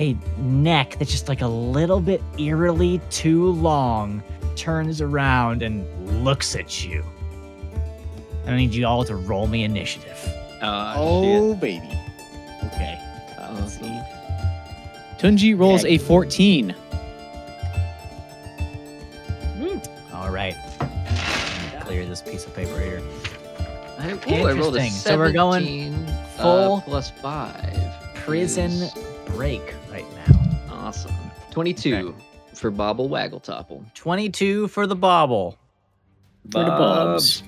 a 0.00 0.16
neck 0.38 0.96
that's 0.98 1.10
just 1.10 1.28
like 1.28 1.42
a 1.42 1.46
little 1.46 2.00
bit 2.00 2.22
eerily 2.38 3.00
too 3.10 3.52
long 3.52 4.22
turns 4.56 5.00
around 5.00 5.62
and 5.62 5.84
looks 6.24 6.56
at 6.56 6.84
you. 6.84 7.04
I 8.46 8.56
need 8.56 8.74
you 8.74 8.86
all 8.86 9.04
to 9.04 9.14
roll 9.14 9.46
me 9.46 9.62
initiative. 9.64 10.18
Ah, 10.62 10.94
Oh, 10.96 11.54
baby. 11.54 11.86
Okay. 12.64 12.98
Uh, 13.38 13.54
let's 13.60 13.78
see. 13.78 14.00
Tunji 15.18 15.56
rolls 15.58 15.84
a 15.84 15.98
14. 15.98 16.74
All 20.14 20.30
right. 20.30 20.56
Clear 21.82 22.06
this 22.06 22.22
piece 22.22 22.46
of 22.46 22.54
paper 22.54 22.78
here. 22.80 23.02
I, 23.98 24.12
ooh, 24.12 24.46
I 24.46 24.52
rolled 24.52 24.76
a 24.76 24.78
Interesting. 24.78 24.90
So 24.92 25.18
we're 25.18 25.32
going 25.32 25.64
17, 25.64 25.94
uh, 26.08 26.16
full 26.38 26.80
plus 26.82 27.10
five. 27.10 27.94
Prison 28.14 28.70
is 28.70 28.94
break 29.26 29.60
right 29.62 29.89
now. 29.89 29.89
Awesome. 30.90 31.14
22 31.52 32.12
for 32.54 32.72
Bobble 32.72 33.08
Waggletopple. 33.08 33.94
22 33.94 34.66
for 34.66 34.88
the 34.88 34.96
bobble. 34.96 35.56
For 36.50 36.64
the 36.64 36.70
bobs. 36.70 37.44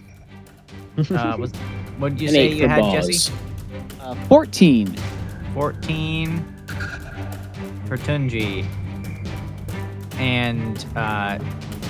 Uh, 1.11 1.35
was, 1.41 1.51
what 1.99 2.11
did 2.11 2.21
you 2.21 2.29
An 2.29 2.35
say 2.35 2.53
you 2.53 2.69
had, 2.69 2.79
balls. 2.83 3.07
Jesse? 3.09 3.33
Uh, 4.01 4.15
14. 4.27 4.95
14 5.55 6.45
for 7.89 7.97
Tunji. 7.97 8.65
And 10.19 10.87
uh, 10.95 11.41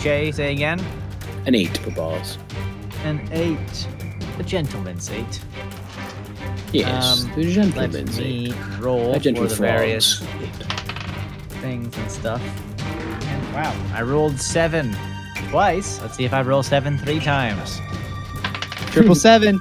Jay, 0.01 0.33
say 0.33 0.53
again. 0.53 0.81
An 1.45 1.55
eight 1.55 1.77
for 1.77 1.91
Boz. 1.91 2.39
An 3.05 3.29
eight. 3.31 3.87
A 4.39 4.43
gentleman's 4.43 5.11
eight. 5.11 5.43
Yes, 6.73 7.25
Um, 7.25 7.31
the 7.35 7.45
Let 7.45 7.53
gentleman's 7.53 8.19
eight. 8.19 8.53
me 8.53 8.55
roll 8.81 9.15
A 9.15 9.21
for 9.21 9.47
the 9.47 9.55
various 9.57 10.23
eight. 10.41 10.82
Things 11.63 11.97
and 11.97 12.11
stuff. 12.11 12.43
And 12.83 13.55
wow, 13.55 13.75
I 13.95 14.03
rolled 14.03 14.39
seven 14.41 14.95
twice. 15.49 16.01
Let's 16.03 16.17
see 16.17 16.25
if 16.25 16.35
I 16.35 16.43
roll 16.43 16.63
seven 16.63 16.99
three 16.99 17.21
times. 17.21 17.81
Triple 18.91 19.15
seven. 19.31 19.61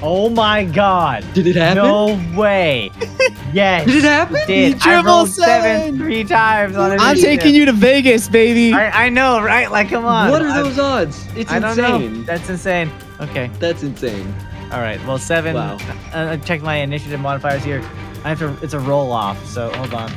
Oh 0.00 0.28
my 0.30 0.64
god. 0.64 1.24
Did 1.34 1.48
it 1.48 1.56
happen? 1.56 1.82
No 1.82 2.38
way. 2.38 2.92
yes. 3.52 3.84
Did 3.86 3.96
it 3.96 4.04
happen? 4.04 4.40
Did. 4.46 4.84
You 4.84 4.92
I 4.92 5.02
rolled 5.02 5.28
seven 5.28 5.80
seven. 5.80 5.98
three 5.98 6.22
times 6.22 6.76
on 6.76 6.92
a 6.92 6.96
drive. 6.96 7.08
I'm 7.08 7.16
taking 7.16 7.52
you 7.54 7.64
to 7.64 7.72
Vegas, 7.72 8.28
baby. 8.28 8.72
I, 8.72 9.06
I 9.06 9.08
know, 9.08 9.40
right? 9.40 9.68
Like, 9.72 9.88
come 9.88 10.04
on. 10.04 10.30
What 10.30 10.42
are 10.42 10.48
I- 10.50 10.62
those 10.62 10.78
odds? 10.78 11.26
It's 11.34 11.50
I 11.50 11.58
don't 11.58 11.70
insane. 11.76 12.18
know. 12.20 12.22
That's 12.24 12.48
insane. 12.48 12.92
Okay. 13.20 13.50
That's 13.58 13.82
insane. 13.82 14.32
All 14.70 14.78
right. 14.80 15.04
Well, 15.04 15.18
seven. 15.18 15.54
Wow. 15.56 15.78
Uh, 16.14 16.28
I 16.30 16.36
checked 16.36 16.62
my 16.62 16.76
initiative 16.76 17.18
modifiers 17.18 17.64
here. 17.64 17.80
I 18.22 18.28
have 18.28 18.38
to. 18.38 18.56
It's 18.62 18.74
a 18.74 18.80
roll 18.80 19.10
off. 19.10 19.44
So 19.46 19.68
hold 19.70 19.94
on. 19.94 20.12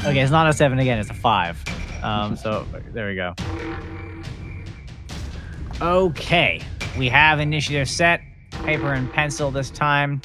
Okay, 0.00 0.20
it's 0.20 0.30
not 0.30 0.48
a 0.48 0.52
seven 0.52 0.78
again. 0.78 0.98
It's 0.98 1.10
a 1.10 1.14
five. 1.14 1.62
Um. 2.02 2.36
So 2.36 2.66
there 2.92 3.08
we 3.08 3.14
go. 3.14 3.34
Okay, 5.80 6.62
we 6.98 7.08
have 7.08 7.40
initiative 7.40 7.88
set. 7.88 8.22
Paper 8.64 8.92
and 8.94 9.12
pencil 9.12 9.50
this 9.50 9.70
time. 9.70 10.22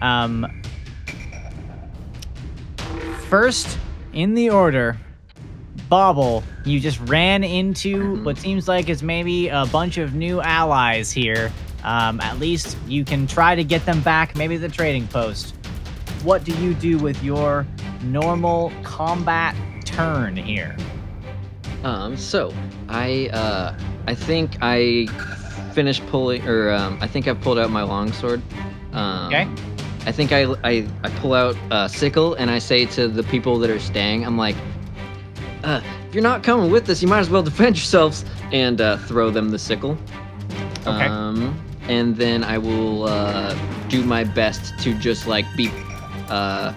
Um. 0.00 0.62
First 3.28 3.78
in 4.12 4.34
the 4.34 4.50
order, 4.50 4.98
Bobble, 5.88 6.42
you 6.64 6.80
just 6.80 7.00
ran 7.00 7.44
into 7.44 8.22
what 8.24 8.38
seems 8.38 8.66
like 8.66 8.88
is 8.88 9.02
maybe 9.02 9.48
a 9.48 9.66
bunch 9.66 9.98
of 9.98 10.14
new 10.14 10.40
allies 10.40 11.12
here. 11.12 11.52
Um, 11.84 12.20
at 12.20 12.38
least 12.38 12.76
you 12.86 13.04
can 13.04 13.26
try 13.26 13.54
to 13.54 13.64
get 13.64 13.84
them 13.84 14.00
back, 14.00 14.36
maybe 14.36 14.56
the 14.56 14.68
trading 14.68 15.06
post. 15.08 15.54
What 16.22 16.44
do 16.44 16.52
you 16.52 16.74
do 16.74 16.98
with 16.98 17.22
your 17.22 17.66
normal 18.02 18.72
combat 18.82 19.56
turn 19.84 20.36
here? 20.36 20.76
Um, 21.84 22.16
so 22.16 22.54
I 22.88 23.28
uh 23.32 23.76
I 24.06 24.14
think 24.14 24.56
I 24.60 25.06
finished 25.74 26.06
pulling 26.06 26.46
or 26.46 26.70
um 26.72 26.98
I 27.00 27.08
think 27.08 27.26
I 27.26 27.34
pulled 27.34 27.58
out 27.58 27.70
my 27.70 27.82
longsword. 27.82 28.40
Um 28.92 29.26
Okay. 29.26 29.48
I 30.06 30.12
think 30.12 30.32
I 30.32 30.44
I, 30.64 30.86
I 31.02 31.08
pull 31.20 31.34
out 31.34 31.56
a 31.70 31.88
sickle 31.88 32.34
and 32.34 32.50
I 32.50 32.58
say 32.58 32.86
to 32.86 33.08
the 33.08 33.22
people 33.24 33.58
that 33.58 33.70
are 33.70 33.80
staying, 33.80 34.24
I'm 34.24 34.36
like, 34.36 34.56
uh, 35.64 35.80
if 36.08 36.14
you're 36.14 36.22
not 36.22 36.42
coming 36.42 36.70
with 36.70 36.88
us, 36.88 37.02
you 37.02 37.08
might 37.08 37.20
as 37.20 37.30
well 37.30 37.42
defend 37.42 37.76
yourselves 37.76 38.24
and 38.52 38.80
uh, 38.80 38.96
throw 38.98 39.30
them 39.30 39.50
the 39.50 39.58
sickle. 39.58 39.96
Okay. 40.86 41.06
Um, 41.06 41.56
and 41.88 42.16
then 42.16 42.42
I 42.44 42.58
will 42.58 43.04
uh, 43.04 43.56
do 43.88 44.02
my 44.04 44.24
best 44.24 44.78
to 44.80 44.94
just 44.94 45.26
like 45.26 45.46
be 45.56 45.70
uh, 46.28 46.72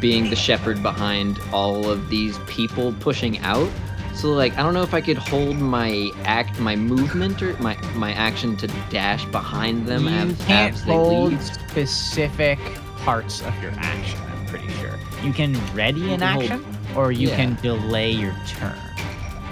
being 0.00 0.30
the 0.30 0.36
shepherd 0.36 0.82
behind 0.82 1.38
all 1.52 1.90
of 1.90 2.08
these 2.08 2.38
people 2.46 2.92
pushing 3.00 3.38
out. 3.40 3.68
So 4.14 4.32
like 4.32 4.56
I 4.58 4.62
don't 4.62 4.74
know 4.74 4.82
if 4.82 4.94
I 4.94 5.00
could 5.00 5.16
hold 5.18 5.56
my 5.58 6.10
act, 6.24 6.58
my 6.58 6.74
movement 6.74 7.40
or 7.42 7.56
my 7.62 7.76
my 7.94 8.12
action 8.14 8.56
to 8.58 8.66
dash 8.90 9.24
behind 9.26 9.86
them 9.86 10.04
you 10.04 10.10
as, 10.10 10.44
can't 10.44 10.74
as 10.74 10.84
they 10.84 10.92
hold 10.92 11.30
leave. 11.32 11.42
specific 11.44 12.58
parts 12.98 13.42
of 13.42 13.54
your 13.62 13.72
action. 13.76 14.18
I'm 14.32 14.46
pretty 14.46 14.68
sure 14.80 14.98
you 15.22 15.32
can 15.32 15.54
ready 15.74 16.00
You 16.00 16.10
an 16.14 16.20
can 16.20 16.32
hold- 16.32 16.50
action, 16.50 16.64
or 16.96 17.12
you 17.12 17.28
Yeah. 17.28 17.36
can 17.36 17.54
delay 17.62 18.10
your 18.10 18.34
turn. 18.46 18.76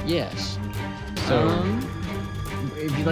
Yes. 0.05 0.59
So- 1.29 1.49
um, 1.49 1.96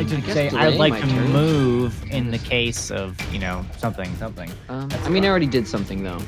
You'd 0.01 0.11
like 0.13 0.25
to 0.25 0.31
I 0.31 0.35
say 0.35 0.49
I 0.57 0.67
would 0.69 0.77
like 0.77 0.95
to 1.01 1.01
turn. 1.09 1.33
move 1.33 2.03
in 2.11 2.31
the 2.31 2.39
case 2.39 2.91
of 2.91 3.17
you 3.33 3.39
know 3.39 3.65
something, 3.79 4.15
something. 4.17 4.51
um, 4.69 4.89
I 5.05 5.09
mean, 5.09 5.25
I 5.25 5.29
already 5.29 5.47
did 5.47 5.67
something 5.69 6.03
though. 6.03 6.21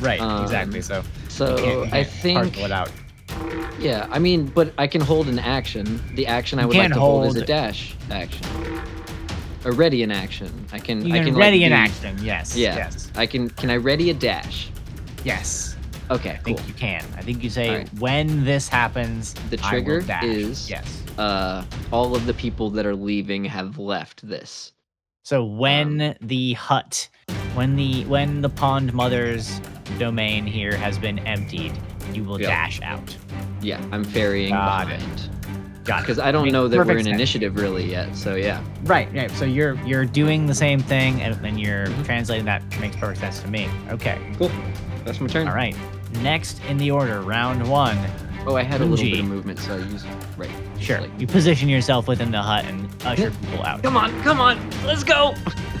Right. 0.00 0.20
Um, 0.20 0.44
exactly. 0.44 0.80
So 0.80 1.02
So 1.28 1.50
you 1.50 1.56
can't, 1.64 1.66
you 1.66 1.82
I 1.84 1.88
can't 1.90 2.08
think, 2.08 2.38
parcel 2.38 2.64
it 2.66 2.72
out. 2.72 2.90
yeah. 3.80 4.06
I 4.10 4.18
mean, 4.20 4.46
but 4.46 4.72
I 4.78 4.86
can 4.86 5.00
hold 5.00 5.28
an 5.28 5.38
action. 5.40 6.00
The 6.14 6.26
action 6.26 6.58
I 6.60 6.66
would 6.66 6.76
like 6.76 6.92
to 6.92 6.98
hold, 6.98 7.26
is 7.26 7.36
a 7.36 7.44
dash 7.44 7.96
action. 8.10 8.46
A 9.64 9.72
ready 9.72 10.02
an 10.04 10.12
action. 10.12 10.52
I 10.72 10.78
can. 10.78 11.04
You 11.04 11.14
I 11.14 11.24
can, 11.24 11.34
ready 11.34 11.58
like, 11.60 11.66
an 11.66 11.72
action. 11.72 12.16
Yes. 12.22 12.56
Yeah. 12.56 12.76
Yes. 12.76 13.10
I 13.16 13.26
can. 13.26 13.50
Can 13.50 13.70
I 13.70 13.76
ready 13.76 14.10
a 14.10 14.14
dash? 14.14 14.70
Yes. 15.24 15.74
Okay. 16.10 16.30
I 16.30 16.36
Cool. 16.36 16.54
think 16.56 16.68
you 16.68 16.74
can. 16.74 17.04
I 17.16 17.22
think 17.22 17.42
you 17.42 17.50
say 17.50 17.68
Alright. 17.70 17.92
when 17.98 18.44
this 18.44 18.68
happens, 18.68 19.34
The 19.50 19.58
I 19.62 19.68
trigger 19.68 20.04
is- 20.22 20.70
yes. 20.70 21.02
Uh, 21.18 21.64
all 21.92 22.14
of 22.14 22.26
the 22.26 22.34
people 22.34 22.70
that 22.70 22.86
are 22.86 22.94
leaving 22.94 23.44
have 23.44 23.78
left 23.78 24.26
this. 24.26 24.72
So 25.24 25.44
when 25.44 26.00
Um, 26.00 26.14
the 26.22 26.52
hut, 26.54 27.08
when 27.54 27.76
the 27.76 28.04
when 28.04 28.40
the 28.40 28.48
pond 28.48 28.94
mother's 28.94 29.60
domain 29.98 30.46
here 30.46 30.76
has 30.76 30.96
been 30.98 31.18
emptied, 31.20 31.72
you 32.14 32.24
will 32.24 32.40
Yep. 32.40 32.48
dash 32.48 32.80
out. 32.82 33.16
Yeah, 33.60 33.80
I'm 33.92 34.04
ferrying 34.04 34.50
Got 34.50 34.88
it. 34.90 34.98
behind 35.00 35.30
Got 35.84 35.98
it. 35.98 36.02
because 36.02 36.18
I 36.18 36.30
don't 36.30 36.50
know 36.52 36.68
that 36.68 36.76
we're 36.86 36.92
in 36.98 37.04
sense. 37.04 37.14
initiative 37.14 37.56
really 37.56 37.90
yet. 37.90 38.14
So 38.16 38.36
yeah. 38.36 38.60
Right, 38.84 39.12
right. 39.12 39.30
So 39.32 39.44
you're 39.44 39.74
you're 39.84 40.04
doing 40.06 40.46
the 40.46 40.54
same 40.54 40.78
thing, 40.80 41.20
and 41.20 41.34
then 41.44 41.58
you're 41.58 41.86
Mhm. 41.88 42.04
translating 42.04 42.44
that 42.46 42.62
makes 42.80 42.94
perfect 42.96 43.20
sense 43.20 43.40
to 43.40 43.48
me. 43.48 43.68
Okay. 43.90 44.18
Cool. 44.38 44.50
That's 45.04 45.20
my 45.20 45.26
turn. 45.26 45.48
All 45.48 45.54
right. 45.54 45.76
Next 46.22 46.60
in 46.68 46.78
the 46.78 46.90
order, 46.90 47.20
round 47.22 47.68
one. 47.68 47.98
Oh, 48.46 48.56
I 48.56 48.62
had 48.62 48.80
a 48.80 48.84
little 48.84 49.04
bit 49.04 49.18
of 49.20 49.26
movement, 49.26 49.58
so 49.58 49.74
I 49.74 49.78
used 49.78 50.06
right. 50.38 50.50
Sure. 50.80 51.06
You 51.18 51.26
position 51.26 51.68
yourself 51.68 52.08
within 52.08 52.30
the 52.30 52.42
hut 52.42 52.64
and 52.64 52.88
usher 53.04 53.30
people 53.30 53.64
out. 53.64 53.82
Come 53.82 53.96
on, 53.96 54.22
come 54.22 54.40
on, 54.40 54.58
let's 54.84 55.04
go. 55.04 55.34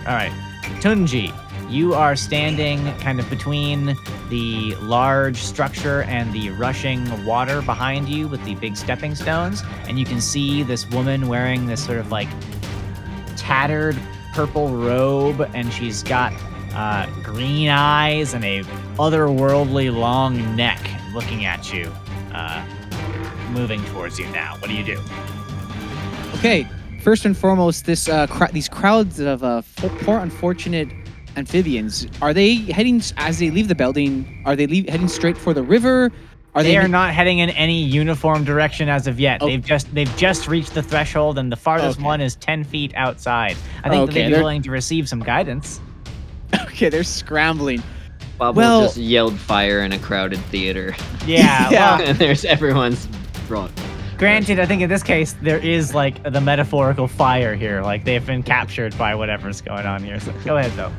All 0.06 0.14
right. 0.14 0.32
Tunji, 0.80 1.32
you 1.70 1.94
are 1.94 2.16
standing 2.16 2.84
kind 2.98 3.20
of 3.20 3.28
between 3.28 3.96
the 4.30 4.74
large 4.76 5.36
structure 5.36 6.02
and 6.02 6.32
the 6.32 6.50
rushing 6.50 7.24
water 7.24 7.62
behind 7.62 8.08
you 8.08 8.28
with 8.28 8.44
the 8.44 8.54
big 8.56 8.76
stepping 8.76 9.14
stones. 9.14 9.62
And 9.86 9.98
you 9.98 10.04
can 10.04 10.20
see 10.20 10.62
this 10.62 10.88
woman 10.90 11.28
wearing 11.28 11.66
this 11.66 11.84
sort 11.84 11.98
of 11.98 12.10
like 12.10 12.28
tattered 13.36 13.96
purple 14.34 14.68
robe, 14.68 15.48
and 15.54 15.72
she's 15.72 16.02
got 16.02 16.32
uh, 16.74 17.06
green 17.22 17.68
eyes 17.68 18.34
and 18.34 18.44
a 18.44 18.62
otherworldly 18.98 19.94
long 19.94 20.54
neck 20.54 20.78
looking 21.12 21.44
at 21.44 21.72
you, 21.72 21.90
uh, 22.32 22.64
moving 23.50 23.84
towards 23.86 24.18
you 24.18 24.26
now. 24.28 24.56
What 24.58 24.68
do 24.68 24.74
you 24.76 24.84
do? 24.84 25.00
Okay, 26.36 26.66
first 27.02 27.24
and 27.24 27.36
foremost, 27.36 27.86
this 27.86 28.08
uh, 28.08 28.26
cr- 28.28 28.52
these 28.52 28.68
crowds 28.68 29.18
of 29.20 29.42
uh, 29.42 29.62
fo- 29.62 29.88
poor 30.04 30.18
unfortunate 30.18 30.88
amphibians 31.36 32.06
are 32.20 32.34
they 32.34 32.56
heading 32.56 33.00
as 33.16 33.38
they 33.38 33.50
leave 33.50 33.68
the 33.68 33.74
building? 33.74 34.42
Are 34.44 34.56
they 34.56 34.66
leave, 34.66 34.88
heading 34.88 35.08
straight 35.08 35.36
for 35.38 35.54
the 35.54 35.62
river? 35.62 36.10
Are 36.54 36.62
they 36.62 36.70
they, 36.70 36.76
are 36.78 36.88
not 36.88 37.12
heading 37.14 37.38
in 37.38 37.50
any 37.50 37.80
uniform 37.82 38.42
direction 38.42 38.88
as 38.88 39.06
of 39.06 39.20
yet. 39.20 39.42
Oh. 39.42 39.46
They've 39.46 39.64
just 39.64 39.92
they've 39.94 40.16
just 40.16 40.48
reached 40.48 40.74
the 40.74 40.82
threshold, 40.82 41.38
and 41.38 41.50
the 41.52 41.56
farthest 41.56 41.98
Okay. 41.98 42.04
one 42.06 42.20
is 42.20 42.36
ten 42.36 42.64
feet 42.64 42.92
outside. 42.96 43.56
I 43.84 43.88
think 43.90 44.10
Okay, 44.10 44.14
they'd 44.22 44.26
be 44.28 44.32
they're- 44.32 44.40
willing 44.42 44.62
to 44.62 44.70
receive 44.70 45.08
some 45.08 45.20
guidance. 45.20 45.80
okay? 46.62 46.88
They're 46.88 47.04
scrambling. 47.04 47.82
Bobble 48.38 48.56
Well- 48.58 48.82
just 48.82 48.96
yelled 48.96 49.38
fire 49.38 49.80
in 49.82 49.92
a 49.92 49.98
crowded 49.98 50.38
theater, 50.46 50.94
Yeah. 51.26 51.68
Yeah. 51.70 51.98
Well, 51.98 52.08
and 52.08 52.18
there's 52.18 52.44
everyone's 52.44 53.06
brought. 53.48 53.72
granted, 54.18 54.60
I 54.60 54.66
think 54.66 54.82
in 54.82 54.90
this 54.90 55.02
case 55.02 55.34
there 55.42 55.58
is 55.58 55.94
like 55.94 56.22
the 56.22 56.40
metaphorical 56.40 57.08
fire 57.08 57.54
here. 57.54 57.82
Like 57.82 58.04
they've 58.04 58.24
been 58.24 58.42
captured 58.42 58.96
by 58.98 59.14
whatever's 59.14 59.60
going 59.62 59.86
on 59.86 60.02
here. 60.02 60.20
So 60.20 60.32
go 60.44 60.56
ahead 60.58 60.72
though. 60.72 60.92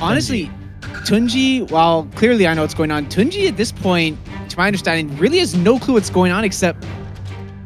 Honestly, 0.00 0.50
Tunji, 0.82 1.68
while 1.70 2.04
clearly 2.14 2.46
I 2.46 2.54
know 2.54 2.62
what's 2.62 2.74
going 2.74 2.90
on, 2.90 3.06
Tunji 3.06 3.48
at 3.48 3.56
this 3.56 3.72
point, 3.72 4.18
to 4.50 4.58
my 4.58 4.66
understanding, 4.66 5.16
really 5.16 5.38
has 5.38 5.54
no 5.54 5.78
clue 5.78 5.94
what's 5.94 6.10
going 6.10 6.32
on 6.32 6.44
except 6.44 6.84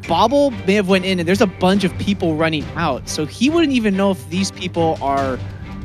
Bobble 0.07 0.51
may 0.65 0.73
have 0.73 0.89
went 0.89 1.05
in 1.05 1.19
and 1.19 1.27
there's 1.27 1.41
a 1.41 1.47
bunch 1.47 1.83
of 1.83 1.97
people 1.97 2.35
running 2.35 2.65
out. 2.75 3.07
So 3.09 3.25
he 3.25 3.49
wouldn't 3.49 3.73
even 3.73 3.95
know 3.95 4.11
if 4.11 4.29
these 4.29 4.51
people 4.51 4.97
are, 5.01 5.39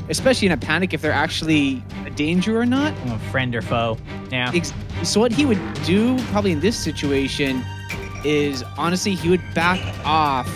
especially 0.09 0.47
in 0.47 0.53
a 0.53 0.57
panic, 0.57 0.95
if 0.95 1.03
they're 1.03 1.13
actually 1.13 1.83
a 2.05 2.11
danger 2.11 2.59
or 2.59 2.67
not. 2.67 2.95
Oh, 3.07 3.19
friend 3.31 3.55
or 3.55 3.63
foe. 3.63 3.99
Yeah. 4.31 4.53
So 5.03 5.21
what 5.21 5.33
he 5.33 5.47
would 5.47 5.61
do 5.85 6.19
probably 6.27 6.53
in 6.53 6.61
this 6.61 6.77
situation 6.77 7.65
is 8.27 8.63
honestly 8.77 9.15
he 9.15 9.29
would 9.31 9.43
back 9.55 9.81
off, 10.05 10.47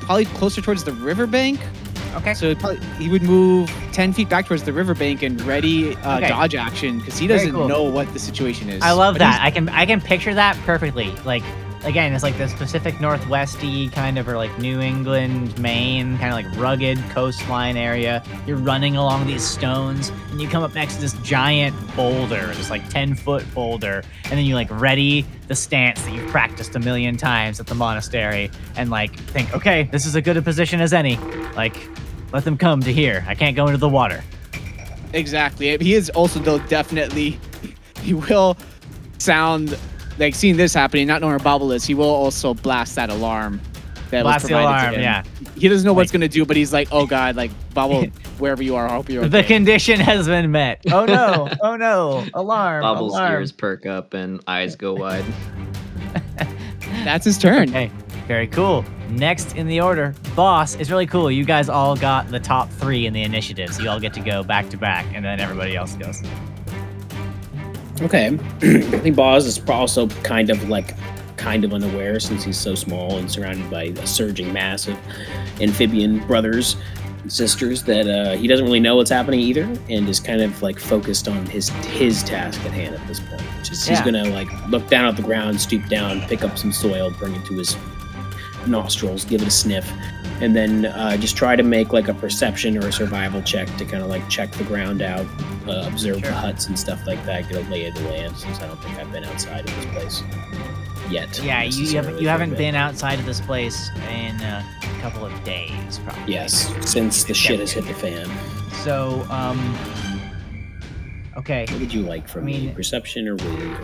probably 0.00 0.24
closer 0.26 0.60
towards 0.60 0.84
the 0.84 0.92
riverbank. 0.92 1.60
Okay. 2.14 2.32
So 2.34 2.54
probably, 2.54 2.80
he 2.98 3.08
would 3.10 3.22
move 3.22 3.70
ten 3.92 4.12
feet 4.12 4.28
back 4.30 4.46
towards 4.46 4.62
the 4.62 4.72
riverbank 4.72 5.22
and 5.22 5.40
ready 5.42 5.94
uh, 5.96 6.16
Okay. 6.18 6.28
dodge 6.28 6.54
action 6.54 6.98
because 6.98 7.18
he 7.18 7.26
doesn't 7.26 7.52
cool. 7.52 7.68
know 7.68 7.82
what 7.82 8.10
the 8.14 8.18
situation 8.18 8.70
is. 8.70 8.82
I 8.82 8.92
love 8.92 9.14
But 9.14 9.18
that. 9.20 9.40
I 9.42 9.50
can 9.50 9.68
I 9.68 9.84
can 9.84 10.00
picture 10.00 10.32
that 10.34 10.56
perfectly. 10.64 11.10
Like 11.26 11.42
again, 11.84 12.12
it's 12.12 12.22
like 12.22 12.36
this 12.36 12.52
Pacific 12.54 13.00
Northwesty 13.00 13.88
kind 13.92 14.18
of, 14.18 14.28
or 14.28 14.36
like 14.36 14.56
New 14.58 14.80
England, 14.80 15.58
Maine, 15.58 16.18
kind 16.18 16.28
of 16.28 16.32
like 16.32 16.60
rugged 16.60 16.98
coastline 17.10 17.76
area. 17.76 18.22
You're 18.46 18.56
running 18.56 18.96
along 18.96 19.26
these 19.26 19.42
stones, 19.42 20.10
and 20.30 20.40
you 20.40 20.48
come 20.48 20.62
up 20.62 20.74
next 20.74 20.96
to 20.96 21.00
this 21.00 21.14
giant 21.22 21.74
boulder, 21.94 22.46
this 22.54 22.70
like 22.70 22.88
10 22.88 23.14
foot 23.14 23.44
boulder, 23.54 24.02
and 24.24 24.32
then 24.32 24.44
you 24.44 24.54
like 24.54 24.68
ready 24.70 25.24
the 25.46 25.54
stance 25.54 26.02
that 26.02 26.12
you've 26.12 26.30
practiced 26.30 26.74
a 26.74 26.80
million 26.80 27.16
times 27.16 27.60
at 27.60 27.66
the 27.66 27.74
monastery, 27.74 28.50
and 28.76 28.90
like 28.90 29.18
think, 29.18 29.54
okay, 29.54 29.84
this 29.92 30.06
is 30.06 30.16
as 30.16 30.22
good 30.22 30.36
a 30.36 30.42
position 30.42 30.80
as 30.80 30.92
any. 30.92 31.16
Like, 31.54 31.76
let 32.32 32.44
them 32.44 32.58
come 32.58 32.80
to 32.82 32.92
here. 32.92 33.24
I 33.26 33.34
can't 33.34 33.56
go 33.56 33.66
into 33.66 33.78
the 33.78 33.88
water. 33.88 34.22
Exactly. 35.12 35.76
He 35.78 35.94
is 35.94 36.10
also 36.10 36.38
though 36.40 36.58
definitely 36.58 37.38
he 38.02 38.14
will 38.14 38.56
sound 39.18 39.76
like 40.18 40.34
seeing 40.34 40.56
this 40.56 40.74
happening, 40.74 41.06
not 41.06 41.20
knowing 41.20 41.32
where 41.32 41.38
Bobble 41.38 41.72
is, 41.72 41.84
he 41.84 41.94
will 41.94 42.04
also 42.04 42.54
blast 42.54 42.94
that 42.96 43.10
alarm 43.10 43.60
that 44.10 44.22
Blast 44.22 44.44
was 44.44 44.48
the 44.48 44.54
provided 44.54 44.68
alarm, 44.78 44.92
to 44.94 44.98
him. 44.98 45.02
yeah. 45.02 45.22
He 45.60 45.68
doesn't 45.68 45.84
know 45.84 45.92
what's 45.92 46.08
Like- 46.08 46.20
gonna 46.20 46.28
do, 46.28 46.46
but 46.46 46.56
he's 46.56 46.72
like, 46.72 46.88
oh 46.92 47.06
god, 47.06 47.36
like 47.36 47.50
Bobble, 47.74 48.04
wherever 48.38 48.62
you 48.62 48.74
are, 48.74 48.88
I 48.88 48.92
hope 48.94 49.08
you're 49.10 49.24
okay. 49.24 49.42
The 49.42 49.44
condition 49.44 50.00
has 50.00 50.26
been 50.26 50.50
met. 50.50 50.80
Oh 50.90 51.04
no! 51.04 51.48
Oh 51.62 51.76
no! 51.76 52.24
Alarm! 52.34 52.82
Bobbles' 52.82 53.12
alarm. 53.12 53.32
ears 53.34 53.52
perk 53.52 53.84
up 53.86 54.14
and 54.14 54.40
eyes 54.46 54.76
go 54.76 54.94
wide. 54.94 55.24
That's 57.04 57.24
his 57.26 57.38
turn. 57.38 57.68
Okay, 57.68 57.90
very 58.26 58.46
cool. 58.46 58.84
Next 59.10 59.56
in 59.56 59.66
the 59.66 59.80
order, 59.80 60.14
Boz 60.34 60.74
is 60.76 60.90
really 60.90 61.06
cool. 61.06 61.30
You 61.30 61.44
guys 61.44 61.68
all 61.68 61.96
got 61.96 62.28
the 62.30 62.40
top 62.40 62.70
three 62.70 63.06
in 63.06 63.12
the 63.12 63.22
initiative, 63.22 63.72
so 63.74 63.82
you 63.82 63.90
all 63.90 64.00
get 64.00 64.14
to 64.14 64.20
go 64.20 64.42
back 64.42 64.68
to 64.70 64.76
back, 64.78 65.06
and 65.14 65.24
then 65.24 65.38
everybody 65.40 65.76
else 65.76 65.94
goes. 65.96 66.22
Okay. 68.02 68.26
I 68.62 68.80
think 69.00 69.16
Boz 69.16 69.46
is 69.46 69.60
also 69.68 70.08
kind 70.08 70.50
of 70.50 70.68
like 70.68 70.94
kind 71.36 71.64
of 71.64 71.72
unaware 71.72 72.18
since 72.20 72.44
he's 72.44 72.56
so 72.58 72.74
small 72.74 73.16
and 73.18 73.30
surrounded 73.30 73.70
by 73.70 73.84
a 73.84 74.06
surging 74.06 74.52
mass 74.52 74.88
of 74.88 74.96
amphibian 75.60 76.24
brothers 76.26 76.76
and 77.22 77.32
sisters 77.32 77.82
that 77.84 78.08
uh, 78.08 78.36
he 78.36 78.48
doesn't 78.48 78.66
really 78.66 78.80
know 78.80 78.96
what's 78.96 79.10
happening 79.10 79.38
either 79.40 79.62
and 79.88 80.08
is 80.08 80.18
kind 80.20 80.40
of 80.40 80.60
like 80.62 80.78
focused 80.80 81.28
on 81.28 81.46
his 81.46 81.68
his 81.68 82.22
task 82.24 82.60
at 82.64 82.72
hand 82.72 82.94
at 82.94 83.06
this 83.06 83.20
point 83.20 83.40
which 83.58 83.70
is 83.70 83.86
he's 83.86 83.98
Yeah. 83.98 84.04
gonna 84.04 84.24
like 84.30 84.48
look 84.68 84.88
down 84.88 85.06
at 85.06 85.16
the 85.16 85.22
ground 85.22 85.60
stoop 85.60 85.86
down 85.88 86.20
pick 86.22 86.42
up 86.42 86.58
some 86.58 86.72
soil 86.72 87.10
bring 87.18 87.34
it 87.34 87.44
to 87.46 87.54
his 87.54 87.76
nostrils 88.66 89.24
give 89.24 89.40
it 89.42 89.48
a 89.48 89.50
sniff 89.52 89.88
and 90.40 90.54
then 90.54 90.86
uh, 90.86 91.16
just 91.16 91.36
try 91.36 91.56
to 91.56 91.62
make 91.62 91.92
like 91.92 92.08
a 92.08 92.14
perception 92.14 92.76
or 92.76 92.86
a 92.88 92.92
survival 92.92 93.42
check 93.42 93.66
to 93.76 93.84
kind 93.84 94.02
of 94.02 94.08
like 94.08 94.26
check 94.28 94.50
the 94.52 94.64
ground 94.64 95.02
out 95.02 95.26
uh, 95.66 95.84
observe 95.86 96.20
Sure. 96.20 96.30
the 96.30 96.32
huts 96.32 96.66
and 96.68 96.78
stuff 96.78 97.06
like 97.06 97.24
that, 97.26 97.48
get 97.48 97.64
a 97.66 97.70
lay 97.70 97.86
of 97.86 97.94
the 97.94 98.02
land 98.02 98.36
since 98.36 98.60
I 98.60 98.66
don't 98.66 98.80
think 98.82 98.96
I've 98.98 99.10
been 99.12 99.24
outside 99.24 99.68
of 99.68 99.74
this 99.76 99.84
place 99.86 100.22
yet. 101.10 101.42
Yeah, 101.42 101.62
you, 101.62 101.84
you 101.84 101.96
haven't 101.96 102.20
you 102.20 102.28
haven't 102.28 102.56
been 102.56 102.74
outside 102.74 103.18
of 103.18 103.26
this 103.26 103.40
place 103.40 103.90
in 104.10 104.36
a 104.40 104.64
couple 105.00 105.24
of 105.24 105.44
days, 105.44 105.98
probably. 106.04 106.32
Yes, 106.34 106.72
since 106.88 107.24
the 107.24 107.34
shit 107.34 107.60
has 107.60 107.72
hit 107.72 107.86
the 107.86 107.94
fan. 107.94 108.28
So, 108.84 109.26
um, 109.30 109.58
okay. 111.36 111.66
What 111.70 111.80
would 111.80 111.92
you 111.94 112.02
like 112.02 112.28
from 112.28 112.42
I 112.44 112.46
me? 112.46 112.72
Perception 112.74 113.28
or 113.28 113.36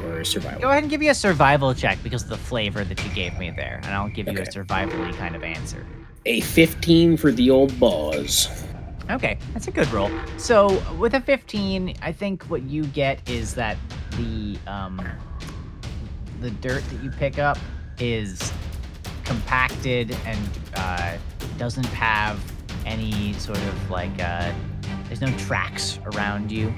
or 0.07 0.25
survival? 0.25 0.61
Go 0.61 0.71
ahead 0.71 0.83
and 0.85 0.91
give 0.91 1.03
you 1.03 1.11
a 1.11 1.15
survival 1.15 1.75
check 1.75 1.99
because 2.03 2.23
of 2.25 2.29
the 2.29 2.37
flavor 2.37 2.85
that 2.85 3.03
you 3.05 3.11
gave 3.13 3.39
me 3.39 3.51
there, 3.51 3.81
and 3.85 3.95
I'll 3.95 4.09
give 4.09 4.27
you 4.29 4.39
a 4.39 4.43
Okay. 4.43 4.51
survival-y 4.51 5.13
kind 5.13 5.35
of 5.37 5.43
answer. 5.43 5.85
A 6.27 6.41
15 6.41 7.17
for 7.17 7.33
the 7.33 7.51
old 7.51 7.79
Boz. 7.79 8.49
Okay, 9.11 9.39
that's 9.53 9.69
a 9.69 9.71
good 9.71 9.91
roll. 9.93 10.11
So 10.39 10.83
with 10.99 11.15
a 11.15 11.21
15, 11.21 11.95
I 12.01 12.13
think 12.13 12.45
what 12.45 12.63
you 12.63 12.87
get 12.87 13.29
is 13.29 13.55
that 13.55 13.77
the 14.13 14.57
um, 14.67 15.03
the 16.41 16.51
dirt 16.51 16.83
that 16.89 17.03
you 17.03 17.11
pick 17.11 17.39
up 17.39 17.59
is 17.99 18.53
compacted 19.25 20.17
and 20.25 20.49
uh, 20.77 21.17
doesn't 21.59 21.87
have 21.87 22.41
any 22.87 23.33
sort 23.35 23.59
of 23.59 23.91
like 23.91 24.23
uh, 24.23 24.53
there's 25.05 25.21
no 25.21 25.37
tracks 25.39 25.99
around 26.13 26.51
you 26.51 26.73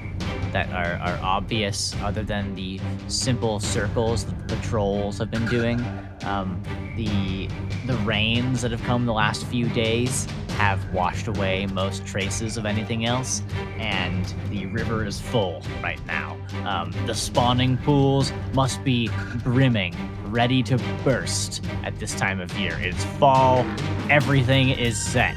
that 0.51 0.69
are, 0.69 0.99
are 1.01 1.19
obvious 1.23 1.95
other 2.01 2.23
than 2.23 2.55
the 2.55 2.79
simple 3.07 3.59
circles 3.59 4.25
that 4.25 4.47
the 4.47 4.55
trolls 4.57 5.17
have 5.17 5.31
been 5.31 5.45
doing. 5.47 5.79
Um, 6.23 6.61
the 6.95 7.47
the 7.85 7.97
rains 7.99 8.61
that 8.61 8.71
have 8.71 8.83
come 8.83 9.05
the 9.05 9.13
last 9.13 9.45
few 9.45 9.69
days 9.69 10.25
have 10.57 10.91
washed 10.91 11.27
away 11.27 11.67
most 11.67 12.05
traces 12.05 12.57
of 12.57 12.65
anything 12.65 13.05
else, 13.05 13.43
and 13.77 14.25
the 14.49 14.65
river 14.65 15.05
is 15.05 15.21
full 15.21 15.61
right 15.83 16.03
now. 16.07 16.35
Um, 16.65 16.91
the 17.05 17.13
spawning 17.13 17.77
pools 17.77 18.33
must 18.53 18.83
be 18.83 19.09
brimming, 19.43 19.95
ready 20.25 20.63
to 20.63 20.77
burst 21.03 21.63
at 21.83 21.97
this 21.99 22.15
time 22.15 22.39
of 22.39 22.51
year. 22.57 22.75
It's 22.81 23.03
fall, 23.19 23.65
everything 24.09 24.69
is 24.69 24.97
set. 24.97 25.35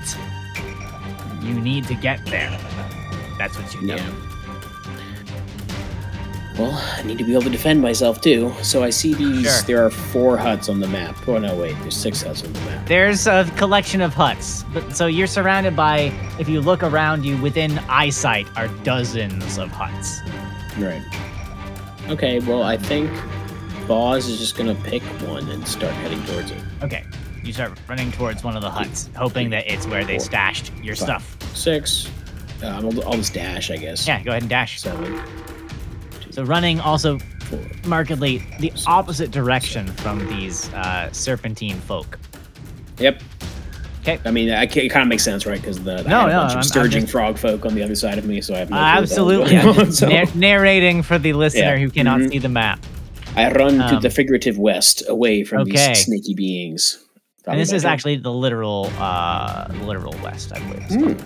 You 1.41 1.61
need 1.61 1.87
to 1.87 1.95
get 1.95 2.25
there. 2.27 2.51
That's 3.39 3.57
what 3.59 3.75
you 3.75 3.83
know. 3.83 3.97
Yeah. 3.97 4.13
Well, 6.59 6.73
I 6.75 7.03
need 7.05 7.17
to 7.17 7.25
be 7.25 7.33
able 7.33 7.45
to 7.45 7.51
defend 7.51 7.81
myself 7.81 8.21
too. 8.21 8.53
So 8.63 8.83
I 8.83 8.91
see 8.91 9.15
these. 9.15 9.45
Sure. 9.45 9.63
There 9.63 9.87
are 9.87 9.91
four 9.91 10.37
huts 10.37 10.69
on 10.69 10.79
the 10.79 10.89
map. 10.89 11.17
Oh 11.27 11.39
no, 11.39 11.57
wait. 11.57 11.75
There's 11.81 11.97
six 11.97 12.23
huts 12.23 12.45
on 12.45 12.53
the 12.53 12.61
map. 12.61 12.87
There's 12.87 13.27
a 13.27 13.51
collection 13.57 14.03
of 14.03 14.13
huts, 14.13 14.65
but 14.75 14.95
so 14.95 15.07
you're 15.07 15.27
surrounded 15.27 15.75
by. 15.75 16.13
If 16.39 16.49
you 16.49 16.61
look 16.61 16.83
around 16.83 17.25
you, 17.25 17.41
within 17.41 17.79
eyesight 17.89 18.47
are 18.57 18.69
dozens 18.85 19.57
of 19.57 19.71
huts. 19.71 20.21
Right. 20.77 21.03
Okay. 22.11 22.41
Well, 22.41 22.63
I 22.63 22.77
think 22.77 23.11
Boz 23.89 24.29
is 24.29 24.39
just 24.39 24.57
gonna 24.57 24.75
pick 24.75 25.03
one 25.27 25.49
and 25.49 25.67
start 25.67 25.95
heading 25.95 26.23
towards 26.25 26.51
it. 26.51 26.63
Okay, 26.83 27.05
you 27.45 27.53
start 27.53 27.79
running 27.89 28.13
towards 28.13 28.43
one 28.45 28.57
of 28.57 28.63
the 28.63 28.71
huts, 28.71 29.09
hoping 29.17 29.51
that 29.51 29.71
it's 29.71 29.87
where 29.87 30.05
they 30.05 30.19
stashed 30.19 30.73
your 30.83 30.95
Five. 30.97 31.05
stuff. 31.23 31.57
Six. 31.57 32.09
Um, 32.63 32.87
I'll, 32.87 33.05
I'll 33.09 33.15
just 33.17 33.33
dash, 33.35 33.71
I 33.71 33.77
guess. 33.77 34.07
Yeah, 34.07 34.23
go 34.23 34.31
ahead 34.31 34.43
and 34.43 34.51
dash. 34.51 34.81
Seven. 34.81 35.21
So 36.31 36.45
running 36.45 36.79
also 36.81 37.19
Four. 37.19 37.59
markedly 37.87 38.39
the 38.61 38.73
opposite 38.87 39.31
direction 39.31 39.87
from 39.89 40.27
these 40.29 40.73
uh, 40.75 41.11
serpentine 41.13 41.81
folk. 41.81 42.19
Yep. 42.99 43.23
'Kay. 44.05 44.19
I 44.25 44.31
mean, 44.31 44.51
I 44.51 44.67
ca- 44.67 44.81
it 44.87 44.89
kind 44.89 45.03
of 45.03 45.09
makes 45.09 45.23
sense, 45.25 45.45
right? 45.45 45.61
Because 45.61 45.83
the 45.83 45.99
I 46.01 46.03
No, 46.03 46.27
a 46.27 46.31
no, 46.31 46.33
bunch 46.41 46.51
I'm- 46.53 46.59
of 46.61 46.65
sturging 46.65 47.03
just- 47.03 47.13
frog 47.13 47.37
folk 47.39 47.67
on 47.67 47.75
the 47.75 47.83
other 47.83 47.95
side 47.95 48.17
of 48.19 48.25
me, 48.25 48.41
so 48.41 48.55
I 48.55 48.59
have 48.59 48.71
no 48.71 48.77
Uh, 48.77 49.07
clue 49.07 49.41
what 49.41 49.49
the 49.49 49.57
hell's 49.57 49.77
absolutely, 49.77 49.81
yeah. 49.81 49.85
on, 49.87 49.93
so 49.93 50.09
Nar- 50.09 50.35
narrating 50.35 51.03
for 51.03 51.19
the 51.19 51.33
listener 51.35 51.61
Yeah, 51.75 51.79
who 51.79 51.91
cannot 51.91 52.21
mhm. 52.21 52.31
see 52.31 52.39
the 52.39 52.49
map. 52.49 52.81
I 53.37 53.51
run 53.53 53.77
to 53.79 53.97
um, 53.97 54.01
the 54.03 54.09
figurative 54.11 54.59
west, 54.59 55.03
away 55.09 55.45
from 55.45 55.63
Okay. 55.63 55.89
these 55.89 56.05
snaky 56.05 56.35
beings. 56.35 56.99
And 57.47 57.59
this 57.59 57.73
is 57.73 57.85
actually 57.85 58.17
the 58.17 58.31
literal, 58.33 58.91
uh, 58.99 59.67
literal 59.85 60.15
west, 60.23 60.53
I 60.53 60.59
believe. 60.61 60.89
here. 60.89 61.17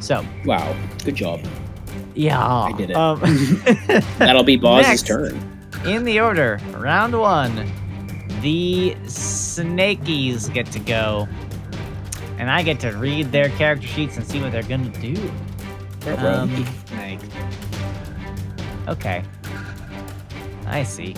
So, 0.00 0.24
wow, 0.44 0.76
good 1.04 1.14
job. 1.14 1.40
yeah, 2.14 2.38
I 2.46 2.72
did 2.72 2.90
it. 2.90 2.96
Um, 2.96 3.20
That'll 4.18 4.42
be 4.44 4.56
Boz's 4.56 4.86
Next. 4.88 5.06
turn. 5.06 5.40
In 5.84 6.04
the 6.04 6.20
order, 6.20 6.60
round 6.74 7.18
one, 7.18 7.54
the 8.42 8.94
Snakies 9.06 10.52
get 10.52 10.66
to 10.72 10.78
go, 10.78 11.26
and 12.38 12.50
I 12.50 12.62
get 12.62 12.78
to 12.80 12.90
read 12.92 13.32
their 13.32 13.48
character 13.50 13.86
sheets 13.86 14.16
and 14.16 14.26
see 14.26 14.40
what 14.40 14.52
they're 14.52 14.62
gonna 14.62 14.88
do. 15.00 15.16
Um, 16.18 16.64
Like, 16.96 17.20
okay, 18.88 19.22
I 20.66 20.82
see. 20.82 21.14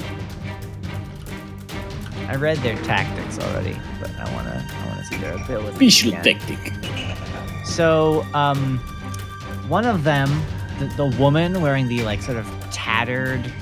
I 2.28 2.36
read 2.36 2.58
their 2.58 2.76
tactics 2.84 3.38
already, 3.38 3.78
but 4.00 4.10
I 4.16 4.32
wanna, 4.34 4.66
I 4.70 4.88
wanna 4.88 5.04
see 5.04 5.16
their 5.16 5.34
abilities. 5.34 5.96
Special 5.96 6.12
tactic. 6.22 6.72
So, 7.64 8.24
um, 8.34 8.78
one 9.68 9.86
of 9.86 10.04
them, 10.04 10.42
the, 10.78 10.86
the 10.96 11.16
woman 11.18 11.60
wearing 11.60 11.88
the 11.88 12.02
like 12.02 12.22
sort 12.22 12.36
of 12.36 12.46
tattered 12.70 13.52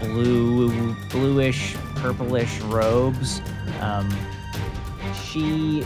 blue, 0.00 0.94
bluish, 1.10 1.74
purplish 1.96 2.60
robes, 2.62 3.40
um, 3.80 4.08
she 5.24 5.82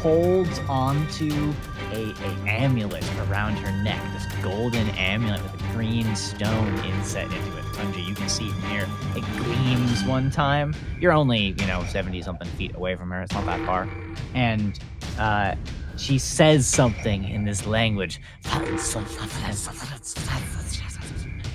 holds 0.00 0.58
onto 0.68 1.52
a, 1.92 2.10
a 2.10 2.48
amulet 2.48 3.04
around 3.28 3.56
her 3.56 3.72
neck, 3.82 4.00
this 4.12 4.26
golden 4.42 4.88
amulet 4.90 5.42
with 5.42 5.54
a 5.54 5.72
green 5.72 6.14
stone 6.14 6.74
inset 6.84 7.24
into 7.24 7.57
it. 7.57 7.57
You 7.78 8.14
can 8.14 8.28
see 8.28 8.50
from 8.50 8.62
here. 8.62 8.88
It 9.14 9.22
gleams 9.36 10.02
one 10.02 10.32
time. 10.32 10.74
You're 11.00 11.12
only, 11.12 11.54
you 11.58 11.66
know, 11.66 11.84
70 11.84 12.22
something 12.22 12.48
feet 12.48 12.74
away 12.74 12.96
from 12.96 13.10
her. 13.10 13.22
It's 13.22 13.32
not 13.32 13.46
that 13.46 13.64
far. 13.64 13.88
And 14.34 14.76
uh, 15.16 15.54
she 15.96 16.18
says 16.18 16.66
something 16.66 17.22
in 17.22 17.44
this 17.44 17.66
language. 17.66 18.20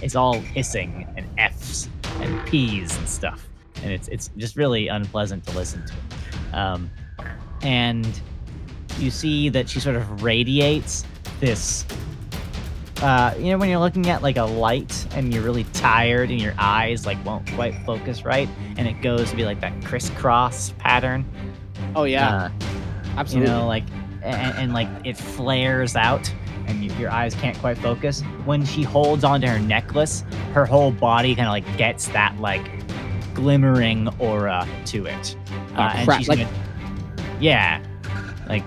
It's 0.01 0.15
all 0.15 0.39
hissing 0.39 1.07
and 1.17 1.27
F's 1.37 1.89
and 2.21 2.47
P's 2.47 2.95
and 2.97 3.09
stuff. 3.09 3.49
And 3.81 3.91
it's 3.91 4.07
it's 4.07 4.29
just 4.37 4.55
really 4.55 4.87
unpleasant 4.87 5.45
to 5.47 5.57
listen 5.57 5.83
to. 5.85 6.57
Um, 6.57 6.89
and 7.63 8.21
you 8.97 9.11
see 9.11 9.49
that 9.49 9.67
she 9.67 9.81
sort 9.81 9.97
of 9.97 10.23
radiates 10.23 11.03
this 11.41 11.85
uh, 13.03 13.35
you 13.37 13.51
know, 13.51 13.57
when 13.57 13.69
you're 13.69 13.79
looking 13.79 14.09
at 14.09 14.21
like 14.23 14.37
a 14.37 14.43
light 14.43 15.05
and 15.15 15.33
you're 15.33 15.43
really 15.43 15.65
tired 15.65 16.31
and 16.31 16.39
your 16.41 16.53
eyes 16.57 17.05
like 17.05 17.23
won't 17.25 17.49
quite 17.53 17.75
focus 17.85 18.23
right, 18.23 18.47
and 18.77 18.87
it 18.87 19.01
goes 19.01 19.29
to 19.31 19.35
be 19.35 19.45
like 19.45 19.59
that 19.61 19.73
crisscross 19.83 20.73
pattern. 20.79 21.25
Oh 21.95 22.05
yeah, 22.05 22.35
Uh, 22.35 22.49
absolutely. 23.17 23.51
you 23.51 23.57
know, 23.57 23.67
like 23.67 23.83
and, 24.23 24.57
and 24.57 24.73
like 24.73 24.87
it 25.03 25.17
flares 25.17 25.95
out 25.97 26.33
and 26.65 26.81
you, 26.81 26.93
your 26.93 27.11
eyes 27.11 27.35
can't 27.35 27.57
quite 27.59 27.77
focus. 27.77 28.21
When 28.45 28.63
she 28.65 28.83
holds 28.83 29.23
onto 29.25 29.47
her 29.47 29.59
necklace, 29.59 30.23
her 30.53 30.65
whole 30.65 30.91
body 30.91 31.35
kind 31.35 31.47
of 31.47 31.51
like 31.51 31.77
gets 31.77 32.07
that 32.09 32.39
like 32.39 32.65
glimmering 33.33 34.07
aura 34.19 34.65
to 34.85 35.05
it. 35.07 35.35
Oh, 35.75 35.81
and 35.81 36.07
crap, 36.07 36.19
she's 36.19 36.29
like- 36.29 36.39
gonna- 36.39 36.49
yeah, 37.41 37.83
like 38.47 38.63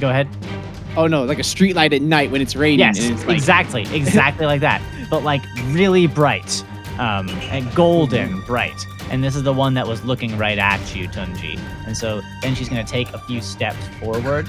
go 0.00 0.08
ahead. 0.10 0.28
Oh 0.96 1.06
no, 1.06 1.24
like 1.24 1.38
a 1.38 1.44
street 1.44 1.76
light 1.76 1.92
at 1.92 2.02
night 2.02 2.30
when 2.30 2.40
it's 2.40 2.56
raining. 2.56 2.80
Yes, 2.80 3.00
and 3.00 3.14
it's 3.14 3.24
like, 3.24 3.36
exactly, 3.36 3.82
exactly 3.94 4.46
like 4.46 4.60
that. 4.60 4.82
But 5.08 5.22
like 5.22 5.42
really 5.68 6.06
bright, 6.06 6.64
um, 6.98 7.28
and 7.50 7.72
golden 7.74 8.40
bright. 8.42 8.86
And 9.10 9.24
this 9.24 9.34
is 9.34 9.42
the 9.42 9.52
one 9.52 9.74
that 9.74 9.86
was 9.86 10.04
looking 10.04 10.38
right 10.38 10.58
at 10.58 10.94
you, 10.94 11.08
Tunji. 11.08 11.58
And 11.86 11.96
so 11.96 12.20
then 12.42 12.54
she's 12.54 12.68
gonna 12.68 12.84
take 12.84 13.12
a 13.12 13.18
few 13.18 13.40
steps 13.40 13.88
forward, 14.00 14.48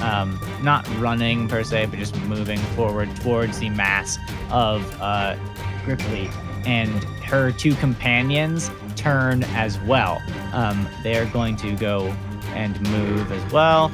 um, 0.00 0.40
not 0.62 0.88
running 0.98 1.46
per 1.48 1.62
se, 1.62 1.86
but 1.86 1.98
just 1.98 2.16
moving 2.22 2.58
forward 2.74 3.14
towards 3.16 3.58
the 3.58 3.70
mass 3.70 4.18
of 4.50 4.82
uh, 5.00 5.36
Grippli. 5.84 6.32
And 6.66 6.92
her 7.24 7.52
two 7.52 7.74
companions 7.76 8.70
turn 8.96 9.44
as 9.44 9.78
well. 9.80 10.20
Um, 10.52 10.88
they're 11.02 11.26
going 11.26 11.56
to 11.56 11.74
go 11.76 12.14
and 12.54 12.80
move 12.90 13.32
as 13.32 13.52
well, 13.52 13.90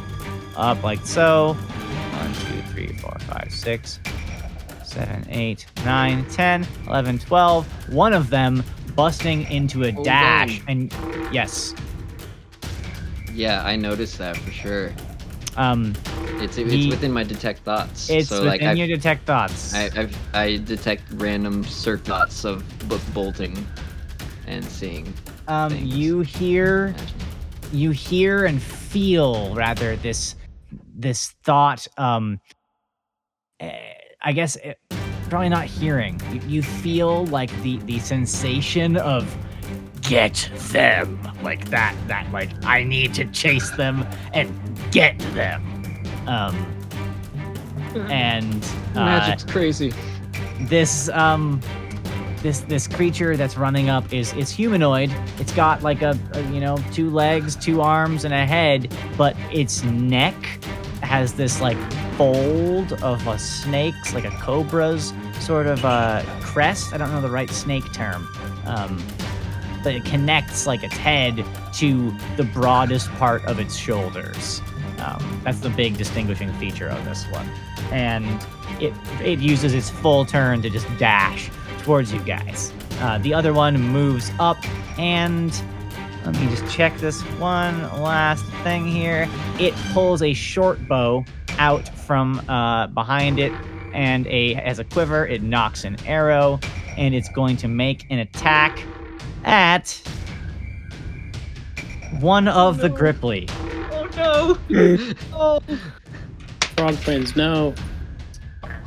up 0.56 0.82
like 0.82 1.04
so. 1.04 1.56
One, 2.16 2.32
two, 2.34 2.62
three, 2.72 2.88
four, 2.98 3.16
five, 3.20 3.48
six, 3.50 4.00
seven, 4.84 5.26
eight, 5.30 5.66
nine, 5.84 6.24
10, 6.30 6.66
11, 6.86 7.18
12. 7.18 7.92
One 7.92 8.12
of 8.12 8.30
them 8.30 8.62
busting 8.94 9.50
into 9.50 9.84
a 9.84 9.92
Oh, 9.96 10.04
dash. 10.04 10.60
dang. 10.66 10.90
And 10.92 11.34
yes, 11.34 11.74
Yeah, 13.34 13.62
I 13.66 13.76
noticed 13.76 14.16
that 14.18 14.36
for 14.38 14.50
sure. 14.50 14.92
um, 15.58 15.94
It's 16.38 16.56
it's 16.58 16.70
The- 16.70 16.90
within 16.90 17.12
my 17.12 17.22
detect 17.22 17.60
thoughts. 17.64 18.08
it's 18.10 18.28
so 18.28 18.36
within 18.36 18.48
like 18.48 18.62
I've, 18.62 18.76
your 18.78 18.86
detect 18.88 19.24
thoughts. 19.26 19.74
I, 19.74 19.90
I've 19.96 20.16
I 20.34 20.56
detect 20.58 21.02
random 21.14 21.64
circ 21.64 22.04
thoughts 22.04 22.44
of 22.44 22.62
b- 22.88 22.98
bolting 23.14 23.66
and 24.46 24.64
seeing. 24.64 25.12
um, 25.48 25.70
things. 25.72 25.94
you 25.94 26.20
hear 26.20 26.94
you 27.72 27.90
hear 27.90 28.44
and 28.46 28.62
feel 28.62 29.54
rather 29.54 29.96
this 29.96 30.35
this 30.96 31.34
thought 31.44 31.86
um 31.98 32.40
eh, 33.60 33.76
i 34.22 34.32
guess 34.32 34.56
it, 34.56 34.78
probably 35.28 35.48
not 35.48 35.66
hearing 35.66 36.20
you, 36.32 36.40
you 36.48 36.62
feel 36.62 37.26
like 37.26 37.50
the 37.62 37.78
the 37.80 37.98
sensation 37.98 38.96
of 38.96 39.36
get 40.02 40.50
them 40.70 41.20
like 41.42 41.68
that 41.68 41.94
that 42.06 42.30
like 42.32 42.50
i 42.64 42.82
need 42.82 43.12
to 43.12 43.24
chase 43.26 43.70
them 43.72 44.06
and 44.32 44.52
get 44.90 45.18
them 45.34 45.62
um 46.26 46.72
and 48.08 48.64
uh, 48.94 49.04
Magic's 49.04 49.44
crazy. 49.44 49.92
this 50.62 51.08
um 51.10 51.60
this 52.42 52.60
this 52.60 52.86
creature 52.86 53.36
that's 53.36 53.56
running 53.56 53.88
up 53.88 54.12
is 54.12 54.32
is 54.34 54.50
humanoid. 54.50 55.12
It's 55.38 55.52
got 55.52 55.82
like 55.82 56.02
a, 56.02 56.18
a 56.32 56.42
you 56.52 56.60
know 56.60 56.78
two 56.92 57.10
legs, 57.10 57.56
two 57.56 57.80
arms, 57.80 58.24
and 58.24 58.34
a 58.34 58.46
head, 58.46 58.94
but 59.16 59.36
its 59.50 59.82
neck 59.84 60.34
has 61.02 61.34
this 61.34 61.60
like 61.60 61.78
fold 62.14 62.92
of 63.02 63.26
a 63.26 63.38
snake's, 63.38 64.14
like 64.14 64.24
a 64.24 64.30
cobra's 64.30 65.12
sort 65.40 65.66
of 65.66 65.84
uh, 65.84 66.22
crest. 66.40 66.92
I 66.92 66.96
don't 66.96 67.10
know 67.10 67.20
the 67.20 67.30
right 67.30 67.50
snake 67.50 67.92
term, 67.92 68.28
um, 68.64 69.04
but 69.84 69.94
it 69.94 70.04
connects 70.04 70.66
like 70.66 70.82
its 70.82 70.96
head 70.96 71.44
to 71.74 72.14
the 72.36 72.44
broadest 72.44 73.10
part 73.12 73.44
of 73.44 73.60
its 73.60 73.76
shoulders. 73.76 74.60
Um, 74.98 75.40
that's 75.44 75.60
the 75.60 75.70
big 75.70 75.98
distinguishing 75.98 76.52
feature 76.54 76.88
of 76.88 77.04
this 77.04 77.24
one, 77.26 77.48
and 77.92 78.24
it 78.80 78.94
it 79.22 79.38
uses 79.38 79.74
its 79.74 79.90
full 79.90 80.24
turn 80.24 80.62
to 80.62 80.70
just 80.70 80.86
dash 80.98 81.50
towards 81.82 82.12
you 82.12 82.20
guys. 82.20 82.72
Uh, 83.00 83.18
the 83.18 83.34
other 83.34 83.52
one 83.52 83.78
moves 83.78 84.32
up 84.38 84.56
and 84.98 85.62
let 86.26 86.40
me 86.40 86.48
just 86.48 86.68
check 86.68 86.96
this 86.98 87.22
one 87.38 87.82
last 88.02 88.44
thing 88.64 88.84
here. 88.84 89.28
It 89.60 89.74
pulls 89.92 90.22
a 90.22 90.34
short 90.34 90.88
bow 90.88 91.24
out 91.58 91.88
from 91.88 92.40
uh, 92.48 92.88
behind 92.88 93.38
it 93.38 93.52
and 93.94 94.26
a 94.26 94.56
as 94.56 94.80
a 94.80 94.84
quiver. 94.84 95.24
It 95.24 95.42
knocks 95.42 95.84
an 95.84 95.96
arrow 96.04 96.58
and 96.96 97.14
it's 97.14 97.28
going 97.28 97.56
to 97.58 97.68
make 97.68 98.06
an 98.10 98.18
attack 98.18 98.82
at 99.44 99.88
one 102.18 102.48
of 102.48 102.78
the 102.78 102.90
Grippli. 102.90 103.48
Oh 103.92 104.58
no! 104.68 105.14
Oh. 105.32 105.60
Frog 106.76 106.94
friends, 106.96 107.36
no. 107.36 107.72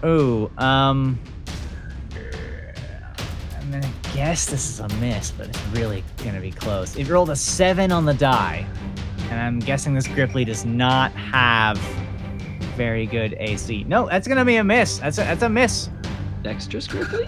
Ooh, 0.03 0.51
um. 0.57 1.17
I'm 3.71 3.81
gonna 3.81 3.93
guess 4.15 4.47
this 4.47 4.67
is 4.67 4.79
a 4.79 4.87
miss, 4.95 5.29
but 5.29 5.47
it's 5.47 5.61
really 5.67 6.03
gonna 6.23 6.41
be 6.41 6.49
close. 6.49 6.95
It 6.95 7.07
rolled 7.07 7.29
a 7.29 7.35
seven 7.35 7.91
on 7.91 8.03
the 8.03 8.15
die, 8.15 8.65
and 9.29 9.39
I'm 9.39 9.59
guessing 9.59 9.93
this 9.93 10.07
Grippli 10.07 10.43
does 10.43 10.65
not 10.65 11.11
have 11.11 11.77
very 12.75 13.05
good 13.05 13.35
AC. 13.37 13.83
No, 13.83 14.09
that's 14.09 14.27
gonna 14.27 14.43
be 14.43 14.55
a 14.55 14.63
miss. 14.63 14.97
That's 14.97 15.19
a, 15.19 15.21
that's 15.21 15.43
a 15.43 15.49
miss. 15.49 15.91
Dexterous 16.41 16.87
quickly. 16.87 17.27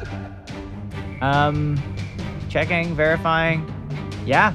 Um, 1.22 1.80
checking, 2.50 2.96
verifying. 2.96 3.72
Yeah, 4.26 4.52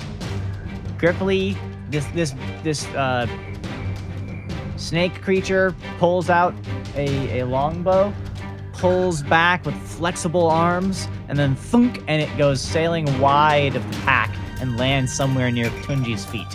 Grippli, 0.99 1.57
this 1.89 2.07
this 2.07 2.34
this 2.64 2.84
uh 2.97 3.28
snake 4.76 5.22
creature 5.22 5.72
pulls 6.01 6.30
out 6.30 6.53
a 6.97 7.43
a 7.43 7.47
longbow, 7.47 8.12
pulls 8.79 9.22
back 9.22 9.64
with 9.64 9.74
flexible 9.74 10.49
arms, 10.49 11.09
and 11.29 11.39
then 11.39 11.55
thunk, 11.57 12.03
and 12.09 12.22
it 12.22 12.37
goes 12.39 12.61
sailing 12.61 13.20
wide 13.20 13.77
of 13.77 13.91
the 13.91 13.99
pack 14.01 14.35
and 14.61 14.77
lands 14.77 15.12
somewhere 15.12 15.51
near 15.51 15.70
Tunji's 15.83 16.24
feet. 16.24 16.47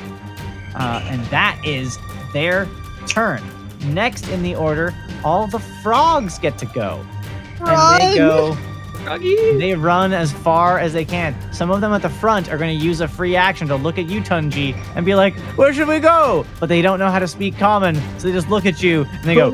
Uh, 0.76 1.02
and 1.06 1.24
that 1.26 1.60
is 1.66 1.98
their 2.34 2.68
turn. 3.08 3.42
Next 3.86 4.28
in 4.30 4.44
the 4.44 4.56
order, 4.56 4.94
all 5.24 5.48
the 5.48 5.60
frogs 5.60 6.40
get 6.40 6.58
to 6.60 6.66
go. 6.68 7.06
And 7.60 8.02
they 8.02 8.18
go 8.18 8.58
Froggy. 9.04 9.58
they 9.58 9.76
run 9.76 10.14
as 10.14 10.32
far 10.32 10.80
as 10.80 10.94
they 10.94 11.06
can. 11.06 11.36
Some 11.54 11.72
of 11.72 11.82
them 11.82 11.92
at 11.94 12.02
the 12.02 12.10
front 12.10 12.50
are 12.52 12.58
going 12.58 12.78
to 12.78 12.86
use 12.86 13.02
a 13.02 13.08
free 13.08 13.36
action 13.36 13.68
to 13.68 13.76
look 13.76 13.98
at 13.98 14.06
you, 14.08 14.22
Tunji, 14.22 14.76
and 14.96 15.06
be 15.06 15.16
like, 15.16 15.36
"Where 15.58 15.74
should 15.74 15.88
we 15.88 16.00
go?" 16.00 16.46
But 16.60 16.70
they 16.70 16.82
don't 16.82 17.00
know 17.00 17.10
how 17.10 17.20
to 17.20 17.28
speak 17.28 17.58
common, 17.58 17.96
so 18.20 18.28
they 18.28 18.34
just 18.34 18.50
look 18.50 18.66
at 18.66 18.82
you 18.84 19.06
and 19.10 19.24
they 19.24 19.36
go, 19.36 19.52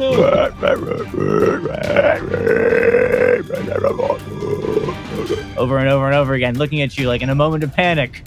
over 5.58 5.78
and 5.78 5.90
over 5.90 6.06
and 6.06 6.16
over 6.16 6.34
again, 6.34 6.58
looking 6.58 6.82
at 6.82 6.98
you 6.98 7.08
like 7.08 7.22
in 7.22 7.30
a 7.30 7.36
moment 7.36 7.64
of 7.64 7.74
panic. 7.74 8.24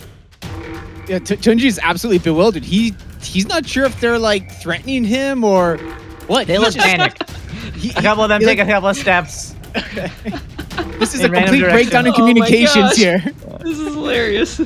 Yeah, 1.08 1.18
T- 1.18 1.36
Tunji's 1.36 1.78
absolutely 1.82 2.18
bewildered. 2.18 2.64
He 2.64 2.94
he's 3.22 3.46
not 3.48 3.66
sure 3.66 3.84
if 3.84 4.00
they're 4.00 4.18
like 4.18 4.50
threatening 4.52 5.04
him 5.04 5.44
or 5.44 5.78
what. 6.26 6.46
They 6.46 6.54
He 6.54 6.58
look 6.58 6.74
just- 6.74 6.86
panicked. 6.86 7.22
A 7.96 8.02
couple 8.02 8.22
of 8.22 8.28
them 8.28 8.40
he, 8.42 8.46
take 8.46 8.58
like, 8.58 8.68
a 8.68 8.70
couple 8.70 8.88
of 8.90 8.96
steps. 8.96 9.54
This 10.98 11.14
is 11.14 11.20
in 11.22 11.30
a 11.30 11.32
random 11.32 11.54
complete 11.60 11.70
breakdown 11.70 12.06
in 12.06 12.12
direction. 12.12 12.22
Oh 12.22 12.26
my 12.26 12.46
communications 12.46 12.74
gosh. 12.90 12.96
here. 12.96 13.18
This 13.62 13.78
is 13.78 13.94
hilarious. 13.94 14.60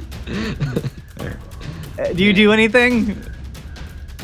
Uh, 1.98 2.12
Do 2.14 2.24
you 2.24 2.32
do 2.32 2.52
anything? 2.52 3.16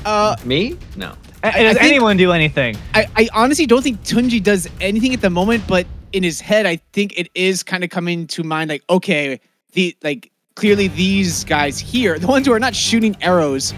Uh, 0.05 0.37
Me? 0.45 0.77
No. 0.97 1.09
Uh, 1.09 1.15
I 1.55 1.63
Does 1.63 1.77
think- 1.79 1.87
anyone 1.91 2.17
do 2.17 2.33
anything? 2.33 2.77
I, 2.95 3.07
I 3.17 3.29
honestly 3.33 3.67
don't 3.67 3.83
think 3.83 4.03
Tunji 4.03 4.43
does 4.43 4.69
anything 4.81 5.15
at 5.15 5.21
the 5.21 5.31
moment, 5.31 5.65
but 5.67 5.87
in 6.13 6.23
his 6.23 6.41
head, 6.41 6.67
I 6.67 6.77
think 6.93 7.13
it 7.17 7.31
is 7.35 7.63
kind 7.63 7.85
of 7.85 7.91
coming 7.91 8.27
to 8.29 8.43
mind 8.43 8.71
like, 8.71 8.83
okay, 8.91 9.41
the 9.73 9.97
like 10.03 10.31
clearly 10.57 10.89
these 10.89 11.45
guys 11.45 11.79
here, 11.79 12.19
the 12.19 12.27
ones 12.27 12.47
who 12.47 12.53
are 12.53 12.59
not 12.61 12.75
shooting 12.75 13.17
arrows, 13.23 13.73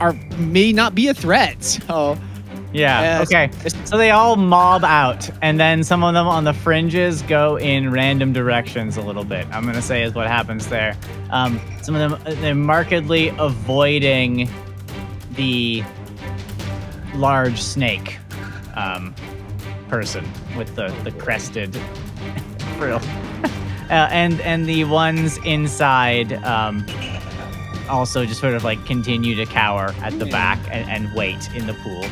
are 0.00 0.12
may 0.38 0.72
not 0.72 0.94
be 0.94 1.06
a 1.08 1.14
threat. 1.14 1.62
So 1.62 2.18
Yeah. 2.72 3.20
Yes. 3.20 3.32
Okay. 3.32 3.50
So 3.84 3.96
they 3.96 4.10
all 4.10 4.36
mob 4.36 4.84
out, 4.84 5.30
and 5.42 5.58
then 5.58 5.84
some 5.84 6.02
of 6.02 6.14
them 6.14 6.26
on 6.26 6.44
the 6.44 6.52
fringes 6.52 7.22
go 7.22 7.56
in 7.56 7.90
random 7.90 8.32
directions 8.32 8.96
a 8.96 9.02
little 9.02 9.24
bit. 9.24 9.46
I'm 9.50 9.64
gonna 9.64 9.82
say 9.82 10.02
is 10.02 10.14
what 10.14 10.26
happens 10.26 10.66
there. 10.66 10.96
Um, 11.30 11.60
some 11.82 11.94
of 11.94 12.00
them 12.10 12.20
uh, 12.26 12.40
they're 12.40 12.54
markedly 12.54 13.28
avoiding 13.38 14.48
the 15.32 15.82
large 17.14 17.60
snake 17.60 18.18
um, 18.74 19.14
person 19.88 20.24
with 20.56 20.74
the 20.76 20.88
the 21.04 21.12
crested 21.12 21.74
frill, 22.78 23.00
uh, 23.90 24.08
and 24.10 24.40
and 24.42 24.66
the 24.66 24.84
ones 24.84 25.38
inside. 25.44 26.32
Um, 26.44 26.84
also, 27.88 28.24
just 28.24 28.40
sort 28.40 28.54
of 28.54 28.64
like 28.64 28.84
continue 28.84 29.36
to 29.36 29.46
cower 29.46 29.94
at 30.02 30.18
the 30.18 30.26
back 30.26 30.58
and, 30.72 30.90
and 30.90 31.14
wait 31.16 31.48
in 31.54 31.66
the 31.68 31.74
pool. 31.74 32.04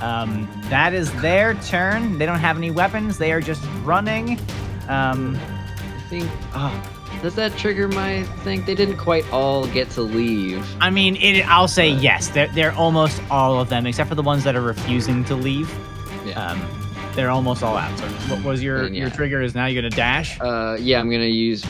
Um, 0.00 0.48
that 0.70 0.94
is 0.94 1.12
their 1.20 1.54
turn. 1.54 2.18
They 2.18 2.26
don't 2.26 2.38
have 2.38 2.56
any 2.56 2.70
weapons. 2.70 3.18
They 3.18 3.32
are 3.32 3.40
just 3.40 3.64
running. 3.82 4.38
Um, 4.88 5.36
I 5.36 6.00
think. 6.08 6.30
Oh, 6.54 6.90
does 7.22 7.34
that 7.34 7.56
trigger 7.56 7.88
my 7.88 8.22
thing? 8.44 8.64
They 8.64 8.74
didn't 8.74 8.96
quite 8.98 9.30
all 9.32 9.66
get 9.66 9.90
to 9.90 10.02
leave. 10.02 10.64
I 10.80 10.90
mean, 10.90 11.16
it, 11.16 11.46
I'll 11.48 11.66
say 11.68 11.88
yes. 11.88 12.28
They're, 12.28 12.48
they're 12.48 12.72
almost 12.72 13.20
all 13.30 13.60
of 13.60 13.68
them, 13.68 13.86
except 13.86 14.08
for 14.08 14.14
the 14.14 14.22
ones 14.22 14.44
that 14.44 14.54
are 14.54 14.62
refusing 14.62 15.24
to 15.24 15.34
leave. 15.34 15.68
Yeah. 16.24 16.50
Um, 16.52 16.62
they're 17.14 17.30
almost 17.30 17.64
all 17.64 17.76
out. 17.76 17.98
So 17.98 18.06
what 18.36 18.44
was 18.44 18.62
your 18.62 18.84
Then, 18.84 18.94
your 18.94 19.10
trigger? 19.10 19.42
Is 19.42 19.54
now 19.54 19.66
you're 19.66 19.82
gonna 19.82 19.94
dash? 19.94 20.40
Uh, 20.40 20.76
yeah, 20.78 21.00
I'm 21.00 21.10
gonna 21.10 21.24
use 21.24 21.64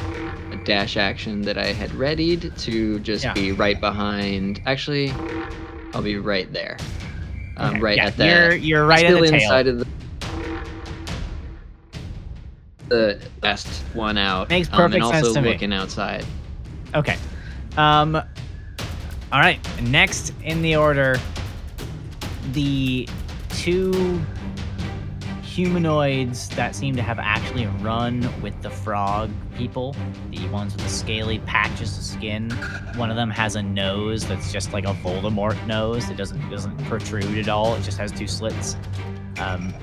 a 0.53 0.57
dash 0.65 0.99
action 0.99 1.41
that 1.43 1.57
I 1.57 1.73
had 1.73 1.91
readied 1.93 2.55
to 2.59 2.99
just 3.01 3.25
Yeah. 3.25 3.33
be 3.33 3.53
right 3.53 3.81
behind. 3.81 4.61
Actually, 4.67 5.11
I'll 5.95 6.03
be 6.03 6.19
right 6.19 6.53
there. 6.53 6.77
Um, 7.59 7.71
Okay, 7.75 7.81
right 7.81 7.97
yeah, 7.97 8.07
at 8.07 8.17
that. 8.19 8.27
You're 8.27 8.55
you're 8.55 8.87
right 8.87 9.05
at 9.05 9.11
still 9.11 9.21
the 9.23 9.31
tail. 9.31 9.41
inside 9.41 9.67
of 9.67 9.79
the 9.81 9.87
the 12.89 13.21
last 13.43 13.67
one 13.95 14.17
out. 14.17 14.49
Makes 14.49 14.69
um, 14.73 14.77
perfect 14.77 15.05
and 15.05 15.13
sense 15.13 15.27
also 15.29 15.41
to 15.41 15.43
me. 15.43 15.53
looking 15.53 15.73
outside. 15.73 16.25
Okay. 16.95 17.17
Um. 17.77 18.17
All 18.17 19.41
right. 19.41 19.59
Next 19.83 20.33
in 20.43 20.63
the 20.63 20.77
order, 20.77 21.19
the 22.53 23.07
two 23.51 24.21
humanoids 25.59 26.49
that 26.51 26.73
seem 26.73 26.95
to 26.95 27.03
have 27.03 27.19
actually 27.19 27.67
run 27.83 28.31
with 28.41 28.55
the 28.63 28.71
frog 28.71 29.29
people, 29.57 29.93
the 30.31 30.47
ones 30.51 30.73
with 30.73 30.85
the 30.85 30.89
scaly 30.89 31.41
patches 31.41 31.99
of 31.99 32.05
skin. 32.05 32.49
One 32.95 33.11
of 33.11 33.17
them 33.17 33.29
has 33.29 33.57
a 33.57 33.63
nose 33.65 34.25
that's 34.25 34.53
just 34.53 34.73
like 34.73 34.85
a 34.85 34.95
Voldemort 35.03 35.67
nose. 35.67 36.09
It 36.11 36.17
doesn't 36.17 36.49
doesn't 36.49 36.77
protrude 36.85 37.39
at 37.39 37.49
all. 37.49 37.75
It 37.75 37.83
just 37.83 37.99
has 37.99 38.13
two 38.13 38.29
slits. 38.29 38.77
Um, 39.41 39.75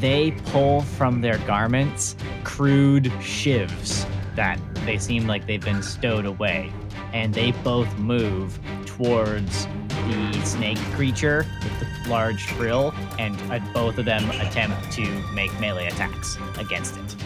they 0.00 0.32
pull 0.46 0.80
from 0.80 1.20
their 1.20 1.38
garments 1.46 2.16
crude 2.42 3.04
shivs 3.20 4.04
that 4.34 4.58
they 4.84 4.98
seem 4.98 5.28
like 5.28 5.46
they've 5.46 5.64
been 5.64 5.80
stowed 5.80 6.26
away, 6.26 6.72
and 7.12 7.32
they 7.32 7.52
both 7.62 7.96
move 7.98 8.58
towards 8.84 9.68
the 10.08 10.42
snake 10.44 10.78
creature 10.96 11.46
with 11.62 11.78
the 11.78 12.10
large 12.10 12.46
frill, 12.46 12.92
and 13.18 13.36
uh, 13.50 13.58
both 13.72 13.98
of 13.98 14.04
them 14.04 14.28
attempt 14.40 14.90
to 14.92 15.06
make 15.32 15.50
melee 15.60 15.86
attacks 15.86 16.38
against 16.58 16.96
it. 16.96 17.16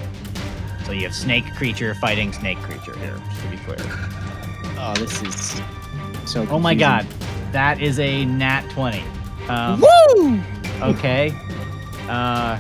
So 0.87 0.93
you 0.93 1.03
have 1.03 1.15
snake 1.15 1.45
creature 1.57 1.95
fighting 1.95 2.33
snake 2.33 2.59
creature 2.59 2.97
here, 2.99 3.17
just 3.31 3.43
to 3.43 3.49
be 3.51 3.57
clear. 3.59 3.77
Oh, 4.79 4.95
this 4.97 5.23
is 5.23 5.61
so. 6.25 6.47
Oh 6.51 6.59
my 6.59 6.75
god, 6.75 7.07
that 7.53 7.81
is 7.81 7.99
a 8.01 8.25
nat 8.25 8.69
20. 8.71 9.03
Um, 9.49 9.81
Woo! 10.17 10.41
okay. 10.83 11.33
Uh, 12.09 12.59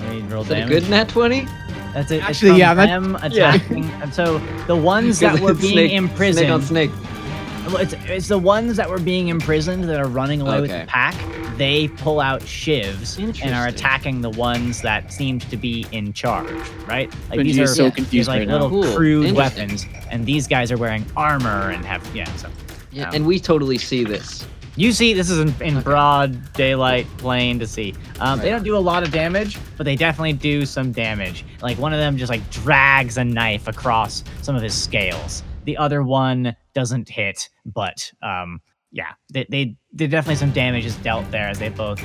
let 0.00 0.10
me 0.10 0.20
roll 0.22 0.42
Is 0.42 0.48
that 0.48 0.54
a 0.58 0.60
damage. 0.60 0.68
good 0.82 0.90
nat 0.90 1.08
twenty? 1.08 1.46
That's 1.94 2.10
it. 2.10 2.22
Actually, 2.22 2.50
it's 2.50 2.58
yeah, 2.60 2.74
from 2.74 2.80
I'm 2.80 3.12
them 3.12 3.16
attacking. 3.16 3.84
And 4.02 4.12
so 4.14 4.38
the 4.66 4.76
ones 4.94 5.18
that 5.20 5.40
were 5.40 5.54
being 5.54 5.72
snake, 5.72 5.92
imprisoned, 5.92 6.46
Snake 6.46 6.52
on 6.52 6.62
snake. 6.62 7.80
it's, 7.80 7.92
it's 8.08 8.28
the 8.28 8.38
ones 8.38 8.76
that 8.76 8.88
were 8.88 8.98
being 9.00 9.28
imprisoned 9.28 9.84
that 9.84 9.98
are 9.98 10.06
running 10.08 10.40
away 10.40 10.60
with 10.60 10.70
the 10.70 10.84
pack. 10.86 11.14
They 11.58 11.88
pull 11.88 12.20
out 12.20 12.40
shivs 12.42 13.18
and 13.42 13.54
are 13.54 13.66
attacking 13.66 14.20
the 14.22 14.30
ones 14.30 14.80
that 14.82 15.12
seem 15.12 15.38
to 15.40 15.56
be 15.56 15.86
in 15.92 16.12
charge, 16.12 16.48
right? 16.86 17.12
Like 17.30 17.40
Benji 17.40 17.44
these 17.44 17.58
are 17.58 17.66
so 17.66 17.90
confused 17.90 18.10
these 18.12 18.28
like 18.28 18.38
right 18.40 18.48
little. 18.48 18.70
Cool. 18.70 18.94
crude 18.94 19.34
weapons, 19.34 19.84
and 20.10 20.24
these 20.24 20.46
guys 20.46 20.70
are 20.72 20.78
wearing 20.78 21.04
armor 21.16 21.70
and 21.70 21.84
have 21.84 22.02
yeah. 22.14 22.24
So 22.36 22.48
Yeah, 22.92 23.08
Um, 23.08 23.14
and 23.16 23.26
we 23.26 23.38
totally 23.38 23.76
see 23.78 24.04
this. 24.04 24.46
you 24.76 24.92
see, 24.92 25.12
this 25.12 25.28
is 25.30 25.40
in, 25.40 25.48
in 25.60 25.76
Okay. 25.78 25.82
broad 25.84 26.52
daylight, 26.54 27.06
plain 27.18 27.58
to 27.58 27.66
see. 27.66 27.94
Um, 28.20 28.38
They 28.38 28.48
don't 28.50 28.62
do 28.62 28.76
a 28.76 28.78
lot 28.78 29.02
of 29.02 29.10
damage, 29.10 29.58
but 29.76 29.84
they 29.84 29.96
definitely 29.96 30.32
do 30.34 30.64
some 30.64 30.92
damage. 30.92 31.44
Like 31.60 31.76
one 31.78 31.92
of 31.92 31.98
them 31.98 32.16
just 32.16 32.30
like 32.30 32.48
drags 32.50 33.18
a 33.18 33.24
knife 33.24 33.66
across 33.68 34.22
some 34.42 34.54
of 34.56 34.62
his 34.62 34.74
scales. 34.80 35.42
The 35.64 35.76
other 35.76 36.02
one 36.04 36.56
doesn't 36.72 37.08
hit, 37.08 37.48
but 37.66 38.10
um, 38.22 38.60
yeah, 38.90 39.12
they, 39.32 39.46
they, 39.50 39.76
they 39.92 40.06
definitely 40.06 40.36
some 40.36 40.52
damage 40.52 40.86
is 40.86 40.96
dealt 40.96 41.30
there 41.30 41.48
as 41.48 41.58
they 41.58 41.68
both 41.68 42.02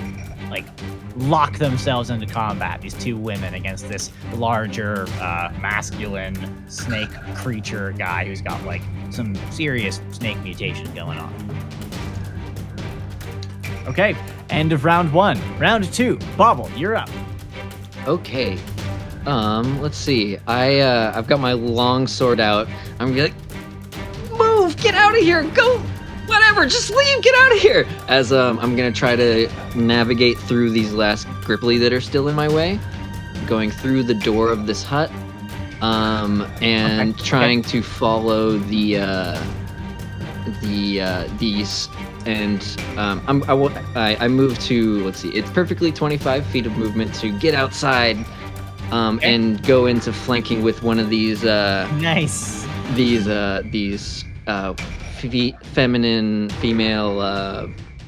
like 0.50 0.66
lock 1.16 1.58
themselves 1.58 2.10
into 2.10 2.26
combat. 2.26 2.82
These 2.82 2.94
two 2.96 3.18
women 3.18 3.54
against 3.54 3.88
this 3.88 4.12
larger, 4.36 5.06
uh, 5.22 5.52
masculine 5.62 6.70
snake 6.70 7.10
creature 7.36 7.92
guy 7.94 8.26
who's 8.26 8.42
got 8.42 8.62
like 8.66 8.82
some 9.12 9.36
serious 9.52 10.02
snake 10.12 10.38
mutation 10.44 10.94
going 10.94 11.18
on. 11.18 11.34
Okay, 13.88 14.16
end 14.50 14.72
of 14.74 14.86
round 14.86 15.12
one. 15.14 15.40
Round 15.60 15.92
two, 15.94 16.18
Bobble, 16.38 16.70
you're 16.72 16.96
up. 16.96 17.10
Okay. 18.08 18.60
Um, 19.26 19.82
let's 19.82 19.98
see. 19.98 20.38
I 20.48 20.80
uh 20.80 21.14
I've 21.16 21.28
got 21.28 21.40
my 21.40 21.54
long 21.54 22.08
sword 22.08 22.42
out. 22.42 22.68
I'm 23.00 23.16
gonna 23.16 23.24
like 23.24 24.38
move, 24.38 24.76
get 24.78 24.96
out 24.96 25.16
of 25.16 25.22
here, 25.22 25.44
go 25.52 25.82
whatever, 26.34 26.66
just 26.66 26.90
leave, 26.90 27.22
get 27.24 27.34
out 27.42 27.52
of 27.54 27.60
here. 27.60 27.86
As 28.08 28.32
um 28.34 28.60
I'm 28.60 28.76
gonna 28.76 28.92
try 28.92 29.16
to 29.16 29.50
navigate 29.76 30.38
through 30.38 30.72
these 30.72 30.94
last 30.94 31.28
Grippli 31.46 31.80
that 31.80 31.94
are 31.94 32.02
still 32.02 32.28
in 32.28 32.36
my 32.36 32.48
way. 32.48 32.80
Going 33.48 33.72
through 33.72 34.04
the 34.04 34.14
door 34.14 34.50
of 34.50 34.68
this 34.68 34.84
hut. 34.84 35.12
Um 35.82 36.42
and 36.62 37.14
Okay, 37.14 37.24
trying 37.24 37.62
to 37.64 37.82
follow 37.82 38.58
the 38.58 38.98
uh 38.98 39.44
the 40.62 41.02
uh 41.02 41.28
these 41.40 41.90
and 42.26 42.62
um, 42.98 43.22
I'm, 43.28 43.44
I, 43.50 43.54
I, 43.96 44.18
I 44.26 44.28
moved 44.30 44.62
to 44.62 45.04
let's 45.04 45.20
see 45.20 45.30
it's 45.32 45.50
perfectly 45.52 45.92
25 45.92 46.46
feet 46.46 46.66
of 46.66 46.78
movement 46.78 47.14
to 47.16 47.38
get 47.38 47.54
outside 47.54 48.16
um, 48.92 49.18
Okay. 49.18 49.34
and 49.36 49.62
go 49.64 49.88
into 49.88 50.14
flanking 50.14 50.62
with 50.64 50.84
one 50.84 51.00
of 51.00 51.10
these 51.10 51.44
uh, 51.44 51.90
Nice. 52.00 52.66
these 52.94 53.28
uh, 53.28 53.62
these 53.72 54.24
uh, 54.48 54.74
fe- 55.30 55.56
feminine 55.74 56.50
female 56.62 57.20
uh, 57.20 57.68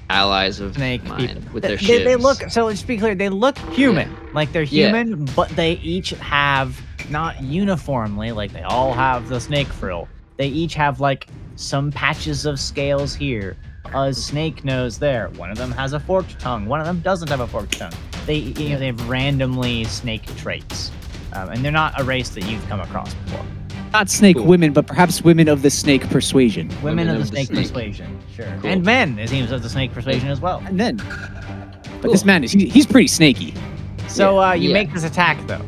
allies 0.09 0.59
of 0.59 0.76
Snake 0.76 1.03
mine 1.05 1.28
people. 1.28 1.53
with 1.53 1.63
They, 1.63 1.76
their 1.76 1.78
they, 1.78 2.03
they 2.03 2.16
look, 2.16 2.41
so 2.49 2.66
let's 2.66 2.84
be 2.84 2.97
clear, 2.97 3.16
they 3.16 3.30
look 3.30 3.57
human. 3.74 4.16
Like 4.34 4.51
they're 4.51 4.63
Yeah. 4.63 4.88
human, 4.88 5.26
but 5.36 5.49
they 5.49 5.74
each 5.74 6.11
have, 6.11 6.80
not 7.09 7.41
uniformly, 7.41 8.32
like 8.32 8.51
they 8.53 8.61
all 8.63 8.93
have 8.93 9.30
the 9.30 9.39
snake 9.39 9.68
frill. 9.68 10.07
They 10.38 10.47
each 10.47 10.74
have 10.76 10.99
like 10.99 11.28
some 11.55 11.91
patches 11.91 12.45
of 12.45 12.59
scales 12.59 13.16
here, 13.16 13.55
a 13.93 14.13
snake 14.13 14.66
nose 14.66 14.99
there. 14.99 15.30
One 15.38 15.49
of 15.51 15.57
them 15.57 15.72
has 15.72 15.93
a 15.93 15.99
forked 15.99 16.39
tongue. 16.39 16.66
One 16.66 16.80
of 16.80 16.86
them 16.86 16.99
doesn't 16.99 17.30
have 17.30 17.39
a 17.39 17.47
forked 17.47 17.78
tongue. 17.78 17.93
They, 18.26 18.38
you 18.38 18.70
know, 18.70 18.80
they 18.80 18.88
have 18.88 19.07
randomly 19.09 19.84
snake 19.86 20.26
traits, 20.36 20.91
um, 21.34 21.49
and 21.49 21.63
they're 21.63 21.72
not 21.72 21.99
a 21.99 22.03
race 22.03 22.30
that 22.30 22.43
you've 22.47 22.68
come 22.68 22.82
across 22.82 23.13
before. 23.13 23.45
Not 23.95 24.09
snake 24.09 24.35
Cool. 24.35 24.45
women, 24.45 24.73
but 24.73 24.87
perhaps 24.87 25.21
women 25.23 25.47
of 25.47 25.61
the 25.61 25.69
snake 25.69 26.09
persuasion. 26.09 26.67
Women, 26.83 27.07
Women 27.07 27.07
of 27.07 27.15
the 27.15 27.21
of 27.21 27.29
the 27.31 27.35
snake, 27.37 27.47
snake. 27.47 27.63
persuasion, 27.67 28.19
sure, 28.35 28.45
Cool. 28.61 28.69
and 28.71 28.83
men. 28.83 29.17
It 29.17 29.29
seems 29.29 29.53
of 29.53 29.63
the 29.63 29.69
snake 29.69 29.93
persuasion 29.93 30.27
as 30.27 30.41
well. 30.41 30.61
And 30.67 30.77
then, 30.77 30.97
but 30.97 32.01
Cool. 32.01 32.11
this 32.11 32.25
man 32.25 32.43
is 32.43 32.51
he, 32.51 32.67
he's 32.67 32.85
pretty 32.85 33.07
snaky. 33.07 33.53
So 34.09 34.37
uh, 34.41 34.51
you 34.51 34.67
Yeah. 34.67 34.73
make 34.73 34.91
this 34.93 35.05
attack 35.05 35.37
though. 35.47 35.61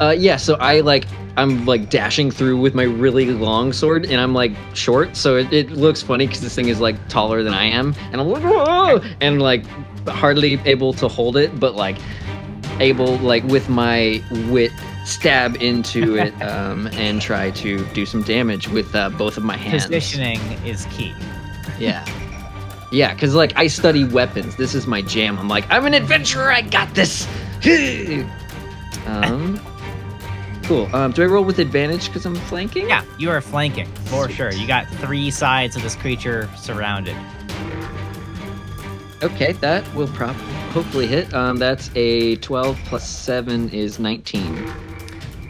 Uh, 0.00 0.12
yeah, 0.12 0.36
so 0.38 0.54
I 0.54 0.80
like 0.80 1.04
I'm 1.36 1.66
like 1.66 1.90
dashing 1.90 2.30
through 2.30 2.56
with 2.58 2.74
my 2.74 2.84
really 2.84 3.26
long 3.26 3.74
sword, 3.74 4.06
and 4.06 4.18
I'm 4.18 4.32
like 4.32 4.52
short, 4.72 5.14
so 5.14 5.36
it, 5.36 5.52
it 5.52 5.70
looks 5.72 6.00
funny 6.00 6.26
because 6.26 6.40
this 6.40 6.54
thing 6.54 6.68
is 6.68 6.80
like 6.80 6.96
taller 7.10 7.42
than 7.42 7.52
I 7.52 7.64
am, 7.64 7.94
and 8.10 8.22
I'm 8.22 8.26
like 8.26 8.42
whoa, 8.42 9.02
and 9.20 9.42
like 9.42 9.66
hardly 10.08 10.58
able 10.64 10.94
to 10.94 11.08
hold 11.08 11.36
it, 11.36 11.60
but 11.60 11.74
like 11.74 11.98
able 12.78 13.18
like 13.18 13.44
with 13.44 13.68
my 13.68 14.22
wit 14.48 14.72
stab 15.10 15.56
into 15.56 16.16
it 16.18 16.32
um, 16.42 16.86
and 16.88 17.20
try 17.20 17.50
to 17.52 17.84
do 17.86 18.06
some 18.06 18.22
damage 18.22 18.68
with 18.68 18.94
uh, 18.94 19.10
both 19.10 19.36
of 19.36 19.44
my 19.44 19.56
hands. 19.56 19.86
Positioning 19.86 20.40
is 20.64 20.86
key. 20.86 21.14
Yeah. 21.78 22.04
Yeah, 22.92 23.14
because 23.14 23.34
like 23.34 23.56
I 23.56 23.68
study 23.68 24.04
weapons. 24.04 24.56
This 24.56 24.74
is 24.74 24.86
my 24.86 25.02
jam. 25.02 25.38
I'm 25.38 25.48
like, 25.48 25.64
I'm 25.70 25.86
an 25.86 25.94
adventurer. 25.94 26.50
I 26.50 26.62
got 26.62 26.92
this. 26.94 27.26
um, 29.06 29.60
cool. 30.64 30.88
Um, 30.94 31.12
do 31.12 31.22
I 31.22 31.26
roll 31.26 31.44
with 31.44 31.60
advantage 31.60 32.06
because 32.06 32.26
I'm 32.26 32.34
flanking? 32.34 32.88
Yeah, 32.88 33.04
you 33.18 33.30
are 33.30 33.40
flanking 33.40 33.86
for 34.06 34.28
sure. 34.28 34.52
You 34.52 34.66
got 34.66 34.88
three 34.88 35.30
sides 35.30 35.76
of 35.76 35.82
this 35.82 35.94
creature 35.94 36.50
surrounded. 36.56 37.16
Okay, 39.22 39.52
that 39.52 39.94
will 39.94 40.08
prop 40.08 40.34
hopefully 40.70 41.06
hit. 41.06 41.32
Um, 41.34 41.58
that's 41.58 41.90
a 41.94 42.36
12 42.36 42.78
plus 42.86 43.08
seven 43.08 43.68
is 43.70 43.98
19. 43.98 44.89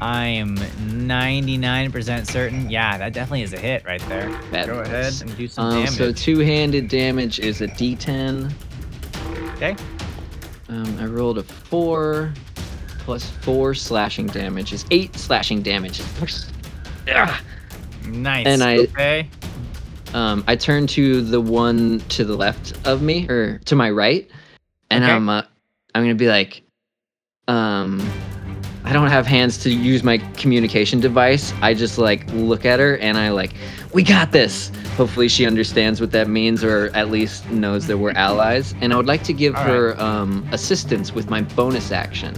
I 0.00 0.26
am 0.26 0.56
99% 0.56 2.26
certain. 2.26 2.70
Yeah, 2.70 2.96
that 2.98 3.12
definitely 3.12 3.42
is 3.42 3.52
a 3.52 3.58
hit 3.58 3.84
right 3.84 4.00
there. 4.08 4.28
Bad 4.50 4.66
Go 4.68 4.78
ahead 4.80 5.12
and 5.20 5.36
do 5.36 5.46
some 5.46 5.66
Um, 5.66 5.74
damage. 5.84 5.90
so 5.90 6.12
two-handed 6.12 6.88
damage 6.88 7.38
is 7.38 7.60
a 7.60 7.68
D10. 7.68 8.50
okay. 9.56 9.76
Um, 10.68 10.96
I 10.98 11.04
rolled 11.04 11.38
a 11.38 11.42
four 11.42 12.32
plus 13.00 13.28
four 13.28 13.74
slashing 13.74 14.26
damage 14.28 14.72
is 14.72 14.84
eight 14.90 15.16
slashing 15.16 15.62
damage. 15.62 16.00
Ugh. 17.14 17.40
Nice. 18.06 18.46
And 18.46 18.62
I- 18.62 18.78
okay. 18.78 19.28
Um, 20.14 20.42
I 20.48 20.56
turn 20.56 20.86
to 20.88 21.22
the 21.22 21.40
one 21.40 22.00
to 22.10 22.24
the 22.24 22.34
left 22.36 22.72
of 22.86 23.00
me, 23.02 23.28
or 23.28 23.58
to 23.66 23.76
my 23.76 23.90
right, 23.90 24.28
and 24.90 25.04
Okay. 25.04 25.12
I'm 25.12 25.28
uh, 25.28 25.42
I'm 25.94 26.02
gonna 26.02 26.14
be 26.16 26.26
like, 26.28 26.62
um, 27.46 28.00
I 28.90 28.92
don't 28.92 29.06
have 29.06 29.24
hands 29.24 29.56
to 29.58 29.70
use 29.70 30.02
my 30.02 30.18
communication 30.36 30.98
device. 30.98 31.54
I 31.62 31.74
just 31.74 31.96
like 31.96 32.26
look 32.32 32.64
at 32.64 32.80
her 32.80 32.96
and 32.96 33.16
I 33.16 33.30
like, 33.30 33.52
we 33.94 34.02
got 34.02 34.32
this. 34.32 34.72
Hopefully 34.96 35.28
she 35.28 35.46
understands 35.46 36.00
what 36.00 36.10
that 36.10 36.28
means 36.28 36.64
or 36.64 36.90
at 36.92 37.08
least 37.08 37.48
knows 37.50 37.86
that 37.86 37.98
we're 37.98 38.10
allies. 38.10 38.74
And 38.80 38.92
I 38.92 38.96
would 38.96 39.06
like 39.06 39.22
to 39.24 39.32
give 39.32 39.54
All 39.54 39.62
her 39.62 40.00
um, 40.00 40.44
assistance 40.50 41.14
with 41.14 41.30
my 41.30 41.40
bonus 41.40 41.92
action, 41.92 42.34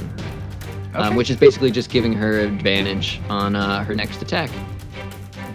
um, 0.93 1.17
which 1.17 1.31
is 1.31 1.39
basically 1.39 1.71
just 1.71 1.89
giving 1.89 2.13
her 2.13 2.41
advantage 2.41 3.19
on 3.31 3.57
uh, 3.57 3.83
her 3.85 3.95
next 3.95 4.21
attack. 4.21 4.51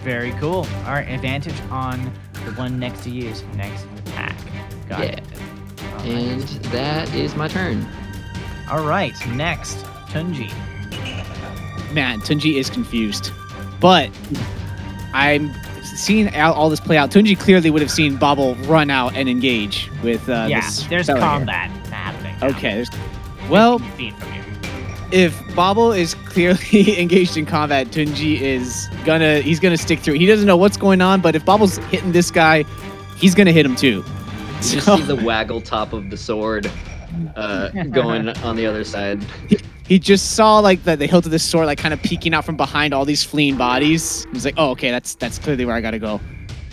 Very 0.04 0.32
cool. 0.40 0.66
All 0.88 0.94
right, 0.94 1.08
advantage 1.08 1.62
on 1.70 2.12
the 2.44 2.54
one 2.54 2.80
next 2.80 3.04
to 3.04 3.12
you's 3.12 3.44
next 3.56 3.86
attack. 3.98 4.36
Got 4.90 5.02
yeah. 5.02 5.06
it. 5.06 5.24
All 5.84 5.98
right. 5.98 6.08
And 6.08 6.42
that 6.72 7.14
is 7.14 7.36
my 7.36 7.48
turn. 7.48 7.88
All 8.72 8.84
right, 8.84 9.14
next, 9.28 9.78
Tunji. 10.08 10.52
Man, 11.94 12.20
Tunji 12.22 12.56
is 12.56 12.70
confused, 12.70 13.32
but 13.80 14.10
I'm 15.14 15.54
seeing 15.84 16.34
all 16.36 16.54
all 16.54 16.70
this 16.70 16.80
play 16.80 16.98
out. 16.98 17.12
Tunji 17.12 17.38
clearly 17.40 17.70
would 17.70 17.82
have 17.82 17.92
seen 17.92 18.18
Bobble 18.18 18.56
run 18.66 18.90
out 18.90 19.16
and 19.16 19.28
engage 19.30 19.90
with. 20.04 20.28
Uh, 20.30 20.48
yeah, 20.50 20.62
this 20.62 20.84
there's 20.84 21.08
fella 21.08 21.20
here. 21.20 21.28
combat 21.30 21.70
happening. 21.88 22.36
now. 22.42 22.48
Okay. 22.48 22.74
There's, 22.76 22.90
well, 23.50 23.80
15 23.80 23.98
feet 23.98 24.20
from 24.20 24.34
you. 24.34 24.44
if 25.12 25.56
Bobble 25.56 25.92
is 25.92 26.14
clearly 26.14 27.00
engaged 27.02 27.38
in 27.38 27.46
combat, 27.46 27.88
Tunji 27.88 28.40
is 28.42 28.90
gonna 29.06 29.40
he's 29.40 29.60
gonna 29.60 29.78
stick 29.78 30.00
through. 30.00 30.16
He 30.16 30.26
doesn't 30.26 30.46
know 30.46 30.58
what's 30.58 30.78
going 30.78 31.02
on, 31.02 31.22
but 31.22 31.36
if 31.36 31.46
Bobble's 31.46 31.78
hitting 31.78 32.12
this 32.12 32.30
guy, 32.32 32.64
he's 33.18 33.34
gonna 33.34 33.54
hit 33.54 33.66
him 33.66 33.76
too. 33.76 34.04
You 34.08 34.62
just 34.62 34.86
see 34.88 35.02
the 35.04 35.16
waggle 35.16 35.62
top 35.62 35.94
of 35.94 36.10
the 36.10 36.18
sword 36.18 36.70
uh, 37.36 37.70
going 37.92 38.30
on 38.30 38.56
the 38.56 38.66
other 38.66 38.84
side. 38.84 39.26
He 39.88 40.00
just 40.00 40.32
saw 40.36 40.60
like 40.60 40.84
the, 40.84 40.96
the 40.96 41.08
hilt 41.08 41.26
of 41.26 41.32
the 41.32 41.40
sword 41.40 41.66
like 41.68 41.78
kind 41.78 41.94
of 41.94 42.02
peeking 42.02 42.34
out 42.34 42.46
from 42.46 42.58
behind 42.58 42.94
all 42.94 43.06
these 43.06 43.24
fleeing 43.24 43.58
bodies. 43.58 44.26
He's 44.34 44.46
like, 44.46 44.56
oh 44.58 44.72
okay, 44.72 44.92
that's 44.92 45.16
that's 45.16 45.40
clearly 45.40 45.66
where 45.66 45.76
I 45.76 45.82
gotta 45.82 46.00
go. 46.00 46.20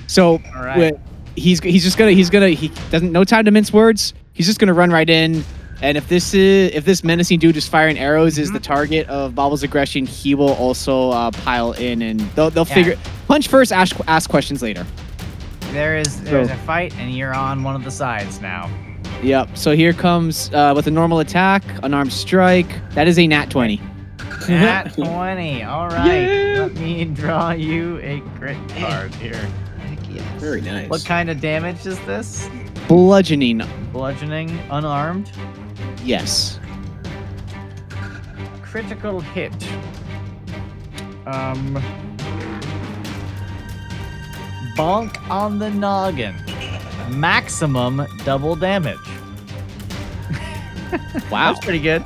So 0.06 0.38
right. 0.54 0.74
wi- 0.74 0.98
he's 1.36 1.60
he's 1.60 1.82
just 1.84 1.96
gonna 1.98 2.12
he's 2.12 2.30
gonna 2.30 2.48
he 2.50 2.68
doesn't 2.90 3.12
no 3.12 3.24
time 3.24 3.44
to 3.44 3.50
mince 3.50 3.72
words. 3.72 4.14
He's 4.32 4.46
just 4.46 4.58
gonna 4.58 4.74
run 4.74 4.90
right 4.90 5.08
in. 5.08 5.44
And 5.82 5.96
if 5.98 6.08
this 6.08 6.34
is 6.34 6.72
if 6.74 6.84
this 6.84 7.04
menacing 7.04 7.40
dude 7.40 7.56
is 7.56 7.68
firing 7.68 7.98
arrows 7.98 8.38
is 8.38 8.50
the 8.52 8.60
target 8.60 9.08
of 9.08 9.34
Bobble's 9.34 9.62
aggression, 9.62 10.06
he 10.06 10.34
will 10.34 10.54
also 10.54 11.10
uh, 11.10 11.30
pile 11.30 11.72
in 11.72 12.00
and 12.02 12.20
they'll 12.36 12.50
they'll 12.50 12.66
Yeah. 12.68 12.74
figure 12.74 12.96
punch 13.28 13.48
first, 13.48 13.72
ask 13.72 13.96
ask 14.06 14.30
questions 14.30 14.62
later. 14.62 14.86
There 15.72 15.96
is 15.96 16.22
there's 16.22 16.50
a 16.50 16.56
fight, 16.58 16.94
and 16.98 17.12
you're 17.14 17.34
on 17.34 17.64
one 17.64 17.74
of 17.74 17.82
the 17.84 17.90
sides 17.90 18.40
now. 18.40 18.70
Yep. 19.22 19.56
So 19.56 19.74
here 19.74 19.92
comes 19.92 20.52
uh, 20.52 20.72
with 20.76 20.86
a 20.86 20.90
normal 20.90 21.20
attack, 21.20 21.62
unarmed 21.82 22.12
strike. 22.12 22.68
That 22.90 23.08
is 23.08 23.18
a 23.18 23.26
nat 23.26 23.46
twenty. 23.50 23.80
Nat 24.48 24.88
20. 24.94 25.62
All 25.62 25.88
right. 25.88 26.56
Let 26.58 26.74
me 26.74 27.04
draw 27.06 27.52
you 27.52 27.98
a 28.02 28.20
crit 28.36 28.58
card 28.76 29.14
here. 29.14 29.34
Heck 29.78 29.98
yes. 30.10 30.40
Very 30.40 30.60
nice. 30.60 30.90
What 30.90 31.04
kind 31.04 31.30
of 31.30 31.40
damage 31.40 31.86
is 31.86 31.98
this? 32.00 32.48
Bludgeoning. 32.88 33.62
Bludgeoning, 33.92 34.50
unarmed, 34.70 35.30
Yes. 36.04 36.58
critical 38.62 39.20
hit. 39.20 39.52
Um. 41.26 41.82
Bonk 44.76 45.16
on 45.30 45.58
the 45.60 45.70
noggin. 45.70 46.34
Maximum 47.10 48.06
double 48.24 48.56
damage. 48.56 48.98
Wow. 51.30 51.52
That's 51.52 51.64
pretty 51.64 51.80
good. 51.80 52.04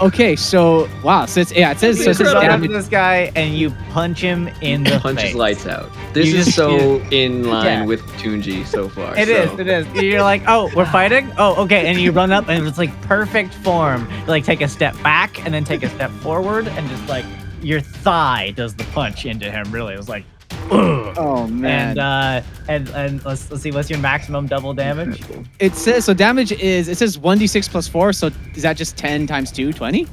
Okay. 0.00 0.34
So 0.34 0.88
wow. 1.04 1.24
So 1.26 1.40
it's 1.40 1.52
yeah. 1.52 1.70
It 1.70 1.78
says 1.78 1.98
so 1.98 2.04
You 2.04 2.10
it 2.10 2.14
says 2.16 2.18
just 2.26 2.34
run 2.34 2.36
up 2.36 2.42
to 2.42 2.48
damage. 2.66 2.70
this 2.70 2.88
guy 2.88 3.30
and 3.36 3.56
you 3.56 3.70
punch 3.90 4.20
him 4.20 4.48
in 4.60 4.82
the 4.82 4.98
Punches 4.98 5.22
face. 5.26 5.34
lights 5.34 5.66
out. 5.66 5.88
This 6.12 6.26
You 6.28 6.38
is 6.38 6.44
just- 6.46 6.56
so 6.56 6.98
in 7.12 7.44
line 7.48 7.64
Yeah. 7.64 7.84
with 7.84 8.00
Tunji 8.18 8.66
so 8.66 8.88
far. 8.88 9.16
It 9.16 9.28
is. 9.28 9.50
so. 9.50 9.58
It 9.60 9.68
is. 9.68 9.86
You're 9.94 10.22
like, 10.22 10.42
oh, 10.48 10.70
we're 10.74 10.84
fighting. 10.86 11.30
Oh, 11.38 11.62
okay. 11.64 11.86
And 11.86 12.00
you 12.00 12.10
run 12.10 12.32
up, 12.32 12.48
and 12.48 12.66
it's 12.66 12.78
like 12.78 12.98
perfect 13.02 13.54
form. 13.54 14.08
You 14.22 14.26
like 14.26 14.44
take 14.44 14.60
a 14.62 14.68
step 14.68 15.00
back, 15.02 15.44
and 15.44 15.54
then 15.54 15.64
take 15.64 15.82
a 15.84 15.88
step 15.90 16.10
forward, 16.10 16.66
and 16.66 16.88
just 16.88 17.06
like 17.08 17.24
your 17.62 17.80
thigh 17.80 18.52
does 18.56 18.74
the 18.74 18.84
punch 18.84 19.26
into 19.26 19.48
him. 19.50 19.70
Really, 19.70 19.94
it 19.94 19.96
was 19.96 20.08
like, 20.08 20.24
ugh. 20.24 20.33
Oh 21.16 21.46
man. 21.46 21.90
And 21.90 21.98
uh, 22.00 22.42
and 22.68 22.88
and 22.90 23.24
let's 23.24 23.48
let's 23.50 23.62
see, 23.62 23.70
what's 23.70 23.88
your 23.88 23.98
maximum 24.00 24.46
double 24.46 24.74
damage? 24.74 25.22
it 25.60 25.74
says 25.74 26.04
so 26.04 26.12
damage 26.14 26.50
is 26.52 26.88
it 26.88 26.98
says 26.98 27.18
one 27.18 27.38
d 27.38 27.46
six 27.46 27.68
plus 27.68 27.86
four. 27.86 28.12
So 28.12 28.30
is 28.54 28.62
that 28.62 28.76
just 28.76 28.96
ten 28.96 29.26
times 29.26 29.52
two? 29.52 29.72
Twenty? 29.72 30.06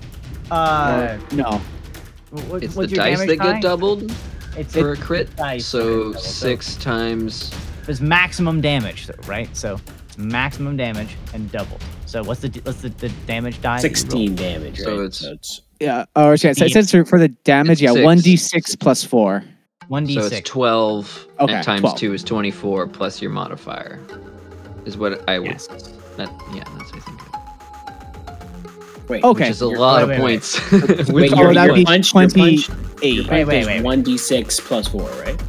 Uh, 0.51 1.17
No. 1.31 1.61
what, 2.29 2.61
It's 2.63 2.75
the 2.75 2.87
your 2.87 2.97
dice 2.97 3.19
that 3.19 3.37
die? 3.39 3.53
get 3.53 3.61
doubled 3.61 4.13
It's 4.57 4.73
for 4.73 4.91
a 4.91 4.97
crit. 4.97 5.33
dice 5.35 5.65
So 5.65 5.79
that 5.79 5.87
get 5.87 6.03
doubled. 6.13 6.19
six 6.23 6.75
times. 6.75 7.51
There's 7.85 8.01
maximum 8.01 8.61
damage, 8.61 9.07
though, 9.07 9.15
right? 9.27 9.49
So 9.57 9.79
it's 10.07 10.17
maximum 10.17 10.77
damage 10.77 11.15
and 11.33 11.51
doubled. 11.51 11.81
So 12.05 12.23
what's 12.23 12.41
the 12.41 12.49
what's 12.63 12.81
the, 12.81 12.89
the 12.89 13.09
damage 13.25 13.59
die? 13.61 13.81
that 13.81 13.87
you 13.87 13.89
rolled? 13.89 13.97
16 14.11 14.35
damage, 14.35 14.79
right? 14.79 14.85
So 14.85 15.01
it's- 15.03 15.61
Yeah. 15.79 16.05
Or 16.15 16.35
yeah, 16.35 16.53
so 16.53 16.65
it 16.65 16.71
says 16.73 16.91
for, 16.91 17.05
for 17.05 17.17
the 17.17 17.29
damage. 17.29 17.81
Yeah. 17.81 17.91
One 18.03 18.19
d 18.19 18.35
six. 18.35 18.51
six 18.51 18.75
plus 18.75 19.03
four. 19.03 19.43
One 19.91 20.05
d 20.05 20.15
So 20.15 20.21
it's 20.27 20.49
twelve. 20.49 21.27
Okay, 21.41 21.53
And 21.53 21.65
times 21.65 21.81
12. 21.81 21.97
two 21.97 22.13
is 22.13 22.23
twenty-four 22.23 22.87
plus 22.87 23.21
your 23.21 23.29
modifier. 23.29 23.99
Is 24.85 24.95
what 24.95 25.27
I 25.29 25.37
would. 25.37 25.49
Yes. 25.49 25.67
That, 26.15 26.29
yeah, 26.53 26.63
that's 26.77 26.93
what 26.93 26.95
I 26.95 26.99
think. 28.95 29.09
Wait, 29.09 29.21
Okay. 29.25 29.43
Which 29.43 29.51
is 29.51 29.61
a 29.61 29.65
You're- 29.65 29.77
lot 29.79 29.95
wait, 29.97 30.03
of 30.03 30.09
wait, 30.09 30.17
points. 30.19 30.71
Wait, 30.71 31.09
With 31.09 31.33
Oh, 31.33 31.35
your, 31.35 31.43
your 31.43 31.53
that'd 31.55 31.67
your 31.67 31.75
be 31.75 31.83
punch, 31.83 32.13
your 32.13 32.29
20 32.29 32.39
punch, 32.39 32.69
Eight. 33.01 33.15
your 33.15 33.23
Wait, 33.25 33.45
punch 33.45 33.65
wait, 33.67 33.83
wait. 33.83 34.05
1d6 34.05 34.61
plus 34.61 34.87
4, 34.87 35.01
right? 35.01 35.41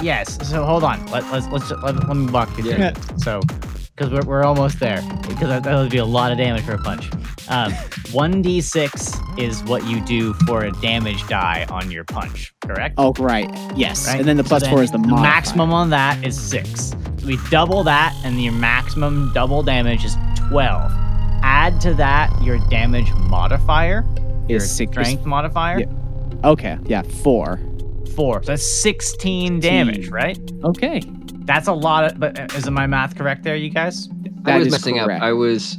Yes. 0.00 0.48
So 0.48 0.64
hold 0.64 0.82
on. 0.82 1.04
Let, 1.10 1.30
let's 1.30 1.46
let's 1.48 1.70
let, 1.70 2.08
let 2.08 2.16
me 2.16 2.32
walk 2.32 2.48
you 2.56 2.64
through. 2.64 2.78
Yeah. 2.78 2.94
So, 3.18 3.40
because 3.96 4.10
we're, 4.12 4.22
we're 4.24 4.44
almost 4.44 4.80
there. 4.80 5.02
Because 5.22 5.48
that, 5.48 5.62
that 5.64 5.74
would 5.76 5.90
be 5.90 5.98
a 5.98 6.04
lot 6.04 6.32
of 6.32 6.38
damage 6.38 6.64
for 6.64 6.72
a 6.72 6.78
punch. 6.78 7.10
Um, 7.48 7.72
one 8.12 8.40
d 8.42 8.60
six 8.60 9.12
is 9.38 9.62
what 9.64 9.86
you 9.86 10.00
do 10.04 10.32
for 10.46 10.64
a 10.64 10.72
damage 10.80 11.26
die 11.28 11.66
on 11.70 11.90
your 11.90 12.04
punch. 12.04 12.54
Correct. 12.62 12.94
Oh 12.98 13.12
right. 13.18 13.48
Yes. 13.76 14.06
Right? 14.06 14.18
And 14.20 14.28
then 14.28 14.36
the 14.36 14.44
So 14.44 14.58
then 14.58 14.70
four 14.70 14.82
is 14.82 14.90
the, 14.90 14.98
modifier. 14.98 15.22
maximum 15.22 15.72
on 15.72 15.90
that 15.90 16.24
is 16.24 16.40
six. 16.40 16.90
So 17.18 17.26
We 17.26 17.38
double 17.50 17.84
that, 17.84 18.14
and 18.24 18.42
your 18.42 18.52
maximum 18.54 19.32
double 19.34 19.62
damage 19.62 20.04
is 20.04 20.16
twelve. 20.48 20.90
Add 21.42 21.80
to 21.82 21.94
that 21.94 22.30
your 22.42 22.58
damage 22.70 23.12
modifier, 23.28 24.04
your 24.48 24.56
is 24.58 24.74
six. 24.74 24.90
strength 24.92 25.26
modifier, 25.26 25.80
Yeah. 25.80 25.86
Okay. 26.44 26.78
Yeah. 26.86 27.02
Four. 27.02 27.60
four. 28.16 28.42
So 28.42 28.52
that's 28.52 28.66
sixteen 28.66 29.60
damage, 29.60 30.08
right? 30.08 30.38
Okay. 30.64 31.02
That's 31.44 31.68
a 31.68 31.72
lot 31.72 32.04
of. 32.12 32.20
But 32.20 32.38
uh, 32.38 32.56
is 32.56 32.68
my 32.70 32.86
math 32.86 33.16
correct 33.16 33.42
there, 33.42 33.56
you 33.56 33.70
guys? 33.70 34.08
I 34.46 34.58
was 34.58 34.66
is 34.68 34.72
messing 34.72 34.98
correct. 34.98 35.22
up. 35.22 35.26
I 35.26 35.32
was 35.32 35.76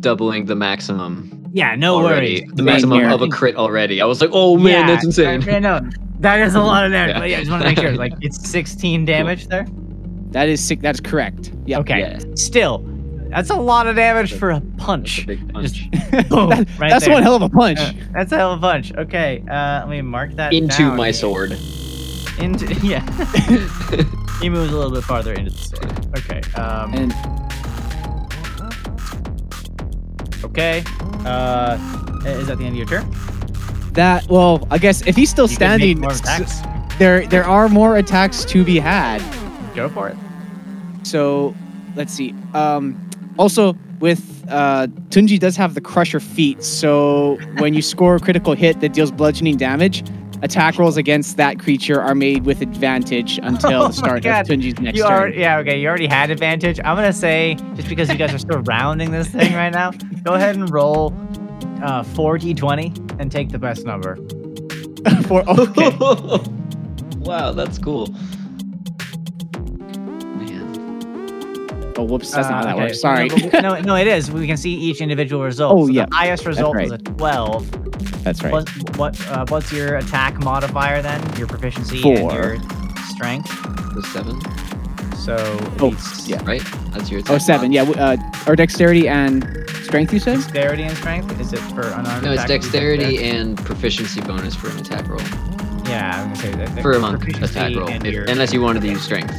doubling 0.00 0.44
the 0.46 0.54
maximum 0.56 1.48
Yeah, 1.52 1.74
no 1.74 1.96
already. 1.96 2.42
worries. 2.42 2.52
The 2.54 2.62
maximum 2.62 2.98
here. 3.00 3.08
of 3.10 3.22
a 3.22 3.28
crit 3.28 3.56
already. 3.56 4.00
I 4.00 4.04
was 4.06 4.20
like, 4.20 4.30
oh 4.32 4.56
man, 4.56 4.66
Yeah, 4.66 4.86
that's 4.86 5.04
insane. 5.04 5.48
I, 5.48 5.56
I 5.56 5.58
know. 5.58 5.80
That 6.20 6.40
is 6.40 6.54
a 6.54 6.60
lot 6.60 6.84
of 6.86 6.92
damage. 6.92 7.14
Yeah. 7.14 7.18
But 7.20 7.30
yeah, 7.30 7.36
I 7.36 7.40
just 7.40 7.50
want 7.50 7.62
to 7.62 7.68
make 7.68 7.78
sure. 7.78 7.92
Like, 7.94 8.12
it's 8.20 8.48
16 8.50 9.04
damage 9.04 9.48
there. 9.48 9.66
That 10.30 10.48
is 10.48 10.62
sick. 10.62 10.80
That 10.80 10.94
is 10.94 11.00
correct. 11.00 11.52
Yeah. 11.66 11.78
Okay. 11.80 12.00
Yeah. 12.00 12.18
Still, 12.36 12.84
that's 13.30 13.50
a 13.50 13.56
lot 13.56 13.86
of 13.86 13.96
damage 13.96 14.32
for 14.34 14.50
a 14.50 14.60
That's 14.60 14.82
a 14.82 14.86
punch. 14.86 15.26
big 15.26 15.52
punch. 15.52 15.72
Just 15.90 15.90
boom, 16.28 16.50
That- 16.50 16.68
right 16.78 16.90
that's 16.90 17.04
there. 17.04 17.14
one 17.14 17.22
hell 17.22 17.36
of 17.36 17.42
a 17.42 17.48
punch. 17.48 17.78
Uh, 17.80 17.92
that's 18.12 18.32
a 18.32 18.36
hell 18.36 18.52
of 18.52 18.58
a 18.58 18.62
punch. 18.62 18.94
Okay, 18.94 19.42
uh, 19.50 19.80
let 19.80 19.88
me 19.88 20.00
mark 20.02 20.32
that 20.36 20.52
Into 20.54 20.76
down 20.78 20.96
my 20.96 21.06
here. 21.06 21.12
sword. 21.14 21.52
Into 22.38 22.72
yeah. 22.86 23.00
he 24.40 24.48
moves 24.50 24.72
a 24.72 24.76
little 24.76 24.90
bit 24.92 25.04
farther 25.04 25.32
into 25.32 25.50
the 25.50 25.58
sword. 25.58 26.16
Okay. 26.18 26.40
Um. 26.60 26.92
and 26.94 27.12
Okay. 30.44 30.84
Uh, 31.24 31.76
is 32.24 32.46
that 32.46 32.58
the 32.58 32.64
end 32.64 32.68
of 32.68 32.76
your 32.76 32.86
turn? 32.86 33.10
that 33.92 34.28
well, 34.28 34.66
I 34.70 34.76
guess 34.78 35.00
if 35.06 35.16
he's 35.16 35.30
still 35.30 35.48
You 35.48 35.54
standing, 35.54 36.04
s- 36.04 36.62
there 36.98 37.26
there 37.26 37.44
are 37.44 37.68
more 37.68 37.96
attacks 37.96 38.44
to 38.46 38.62
be 38.64 38.78
had. 38.78 39.20
Go 39.74 39.88
for 39.88 40.08
it. 40.08 40.16
So 41.02 41.54
let's 41.94 42.12
see. 42.12 42.34
Um, 42.54 42.98
also 43.38 43.74
with 44.00 44.44
uh, 44.48 44.86
Tunji 45.08 45.38
does 45.38 45.56
have 45.56 45.74
the 45.74 45.80
Crusher 45.80 46.20
feat, 46.20 46.62
so 46.62 47.38
when 47.58 47.72
you 47.74 47.80
score 47.82 48.16
a 48.16 48.20
critical 48.20 48.52
hit 48.54 48.80
that 48.80 48.92
deals 48.92 49.10
bludgeoning 49.10 49.56
damage, 49.56 50.04
attack 50.42 50.78
rolls 50.78 50.96
against 50.96 51.36
that 51.36 51.58
creature 51.58 52.00
are 52.00 52.14
made 52.14 52.44
with 52.44 52.60
advantage 52.60 53.38
until 53.42 53.82
Oh 53.84 53.86
the 53.88 53.92
start 53.94 54.24
of 54.26 54.46
Tunji's 54.46 54.78
next 54.80 54.96
You 54.96 55.04
turn. 55.04 55.12
already, 55.12 55.38
yeah, 55.40 55.58
okay. 55.58 55.80
You 55.80 55.88
already 55.88 56.06
had 56.06 56.30
advantage. 56.30 56.78
I'm 56.80 56.96
gonna 56.96 57.12
say 57.12 57.56
just 57.74 57.88
because 57.88 58.08
you 58.10 58.16
guys 58.16 58.32
are 58.34 58.38
surrounding 58.38 59.10
this 59.10 59.28
thing 59.28 59.54
right 59.54 59.72
now, 59.72 59.90
go 60.24 60.34
ahead 60.34 60.56
and 60.56 60.70
roll 60.70 61.12
uh, 61.82 62.02
4d20 62.02 63.20
and 63.20 63.30
take 63.32 63.48
the 63.50 63.58
best 63.58 63.84
number. 63.86 64.16
For, 65.26 65.42
okay. 65.48 65.90
wow, 67.20 67.52
that's 67.52 67.78
cool. 67.78 68.08
Man. 70.36 71.92
Oh, 71.96 72.02
whoops, 72.04 72.30
that's 72.32 72.46
Uh, 72.48 72.50
not 72.50 72.56
how 72.58 72.64
that 72.64 72.74
okay. 72.74 72.84
works. 72.86 73.00
Sorry. 73.00 73.28
No, 73.28 73.34
we- 73.36 73.60
no, 73.60 73.80
no, 73.80 73.94
it 73.96 74.06
is. 74.06 74.30
We 74.30 74.46
can 74.46 74.56
see 74.56 74.72
each 74.74 75.00
individual 75.00 75.42
result. 75.44 75.72
Oh, 75.74 75.86
So 75.86 75.92
yeah. 75.92 76.06
The 76.06 76.14
highest 76.16 76.44
result 76.46 76.76
was 76.76 76.92
a 76.92 76.98
12. 76.98 77.85
That's 78.26 78.42
right. 78.42 78.52
What, 78.52 78.68
what 78.96 79.28
uh, 79.28 79.46
what's 79.50 79.72
your 79.72 79.98
attack 79.98 80.40
modifier 80.40 81.00
then? 81.00 81.22
Your 81.38 81.46
proficiency 81.46 82.02
Four. 82.02 82.18
and 82.18 82.32
your 82.32 82.56
strength. 83.08 83.48
The 83.94 84.02
seven, 84.12 84.40
So 85.16 85.36
Oh, 85.78 85.92
it's 85.92 86.28
yeah. 86.28 86.42
right? 86.44 86.60
That's 86.90 87.08
your. 87.08 87.20
Oh, 87.20 87.36
attack 87.36 87.40
seven. 87.42 87.68
mod. 87.68 87.74
Yeah, 87.74 87.84
w- 87.84 88.00
uh, 88.00 88.16
or 88.48 88.56
dexterity 88.56 89.08
and 89.08 89.44
strength, 89.84 90.12
you 90.12 90.18
said? 90.18 90.38
dexterity 90.38 90.82
and 90.82 90.96
strength. 90.96 91.40
Is 91.40 91.52
it 91.52 91.60
for 91.60 91.82
unarmed? 91.86 92.24
No, 92.24 92.32
it's 92.32 92.42
attack? 92.42 92.48
dexterity 92.62 93.22
and 93.22 93.56
proficiency 93.58 94.20
bonus 94.22 94.56
for 94.56 94.70
an 94.70 94.78
attack 94.80 95.06
roll. 95.06 95.20
Yeah, 95.88 96.20
I'm 96.20 96.24
gonna 96.32 96.36
say 96.36 96.50
that. 96.50 96.82
For 96.82 96.94
a 96.94 96.98
monk 96.98 97.20
proficiency 97.20 97.44
attack 97.60 97.76
roll, 97.76 97.88
and 97.88 98.04
if- 98.04 98.12
your- 98.12 98.24
unless 98.24 98.52
you 98.52 98.60
wanted 98.60 98.82
to 98.82 98.88
use 98.88 99.02
strength. 99.02 99.32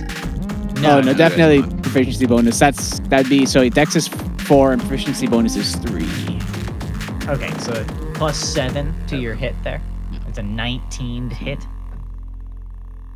No, 0.75 1.01
no, 1.01 1.11
no, 1.11 1.13
definitely 1.13 1.59
that's 1.59 1.81
proficiency 1.81 2.25
bonus. 2.25 2.57
That's 2.57 2.99
that'd 3.09 3.27
be 3.29 3.45
so 3.45 3.67
dex 3.67 3.97
is 3.97 4.07
four 4.07 4.71
and 4.71 4.79
proficiency 4.81 5.27
bonus 5.27 5.57
is 5.57 5.75
three. 5.75 6.07
Okay, 7.27 7.51
so 7.59 7.83
plus 8.17 8.37
seven 8.37 8.93
to 9.07 9.17
your 9.17 9.35
hit 9.35 9.55
there. 9.63 9.81
It's 10.27 10.37
a 10.37 10.43
19 10.43 11.29
hit. 11.29 11.65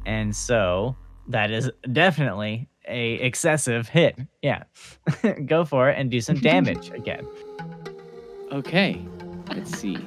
And 0.06 0.36
so 0.36 0.96
that 1.28 1.52
is 1.52 1.72
definitely 1.92 2.68
a 2.88 3.14
excessive 3.16 3.88
hit. 3.90 4.18
Yeah. 4.42 4.64
Go 5.46 5.66
for 5.66 5.90
it 5.90 5.98
and 5.98 6.10
do 6.12 6.22
some 6.22 6.40
damage 6.40 6.90
again. 6.94 7.26
Okay, 8.52 9.02
let's 9.50 9.78
see. 9.78 9.98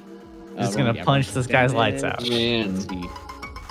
Just 0.59 0.75
Uh, 0.79 0.85
gonna 0.85 1.05
punch 1.05 1.33
this 1.33 1.47
for 1.47 1.53
guy's 1.53 1.73
lights 1.73 2.05
out. 2.05 2.23
Man. 2.29 2.75
Let's 2.75 2.87
see. 2.89 3.05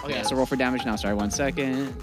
Okay, 0.03 0.24
so 0.24 0.36
roll 0.36 0.45
for 0.45 0.55
damage 0.55 0.86
now. 0.86 0.95
Sorry, 0.95 1.13
one 1.13 1.32
second. 1.32 1.93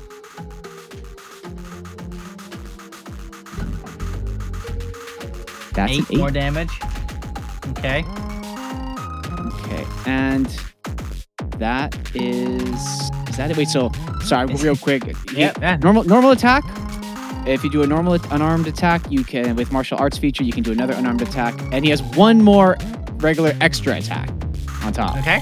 That's 5.73 5.93
eight, 5.93 6.05
eight. 6.11 6.19
more 6.19 6.31
damage. 6.31 6.71
Okay. 7.79 8.05
Okay, 9.47 9.85
and 10.07 10.47
that 11.59 11.95
is 12.15 12.63
is 13.29 13.37
that 13.37 13.51
it? 13.51 13.57
Wait, 13.57 13.69
so 13.69 13.91
sorry, 14.23 14.47
real 14.55 14.77
quick. 14.77 15.07
You- 15.07 15.15
Yep. 15.37 15.59
Yeah. 15.61 15.77
Normal 15.77 16.05
normal 16.05 16.31
attack. 16.33 16.63
If 17.47 17.65
you 17.65 17.71
do 17.71 17.83
a 17.83 17.87
normal 17.87 18.15
unarmed 18.31 18.67
attack, 18.67 19.11
you 19.11 19.25
can 19.25 19.57
with 19.57 19.73
martial 19.73 19.99
arts 19.99 20.19
feature 20.19 20.45
you 20.45 20.53
can 20.53 20.63
do 20.63 20.73
another 20.73 20.93
unarmed 20.95 21.23
attack, 21.23 21.55
and 21.73 21.85
he 21.85 21.91
has 21.91 22.03
one 22.03 22.43
more 22.43 22.77
regular 23.17 23.55
extra 23.61 23.97
attack 23.97 24.29
on 24.85 24.93
top. 24.93 25.17
Okay. 25.19 25.41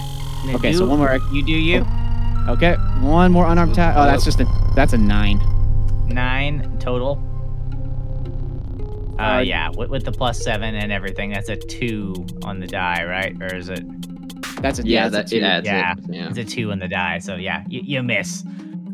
Okay, 0.55 0.71
do- 0.73 0.79
so 0.79 0.87
one 0.87 0.99
more. 0.99 1.19
You 1.33 1.45
do 1.45 1.53
you. 1.53 1.85
Okay, 2.49 2.75
one 3.01 3.33
more 3.33 3.47
unarmed 3.47 3.73
attack. 3.73 3.95
Oh, 3.97 4.05
that's 4.07 4.25
just 4.25 4.41
a 4.41 4.47
that's 4.77 4.93
a 4.93 4.99
nine. 4.99 5.41
Nine 6.09 6.77
total. 6.79 7.21
Uh, 9.19 9.23
Uh, 9.23 9.39
yeah, 9.41 9.69
with, 9.77 9.91
with 9.91 10.05
the 10.05 10.13
plus 10.13 10.43
seven 10.43 10.75
and 10.75 10.93
everything, 10.93 11.31
that's 11.31 11.49
a 11.49 11.57
two 11.57 12.15
on 12.45 12.61
the 12.61 12.67
die, 12.67 13.05
right? 13.05 13.35
Or 13.43 13.55
is 13.57 13.69
it? 13.69 13.85
That's 14.63 14.79
a 14.79 14.83
Yeah, 14.87 15.09
that's 15.09 15.31
that 15.31 15.35
a 15.35 15.37
it 15.37 15.41
two. 15.41 15.47
adds 15.47 15.67
Yeah. 15.67 15.93
it. 15.93 15.99
Yeah. 16.15 16.29
It's 16.29 16.39
a 16.39 16.45
two 16.45 16.71
on 16.73 16.79
the 16.79 16.89
die, 16.89 17.19
so 17.19 17.35
yeah, 17.37 17.65
you, 17.69 17.81
you 17.85 18.03
miss. 18.03 18.45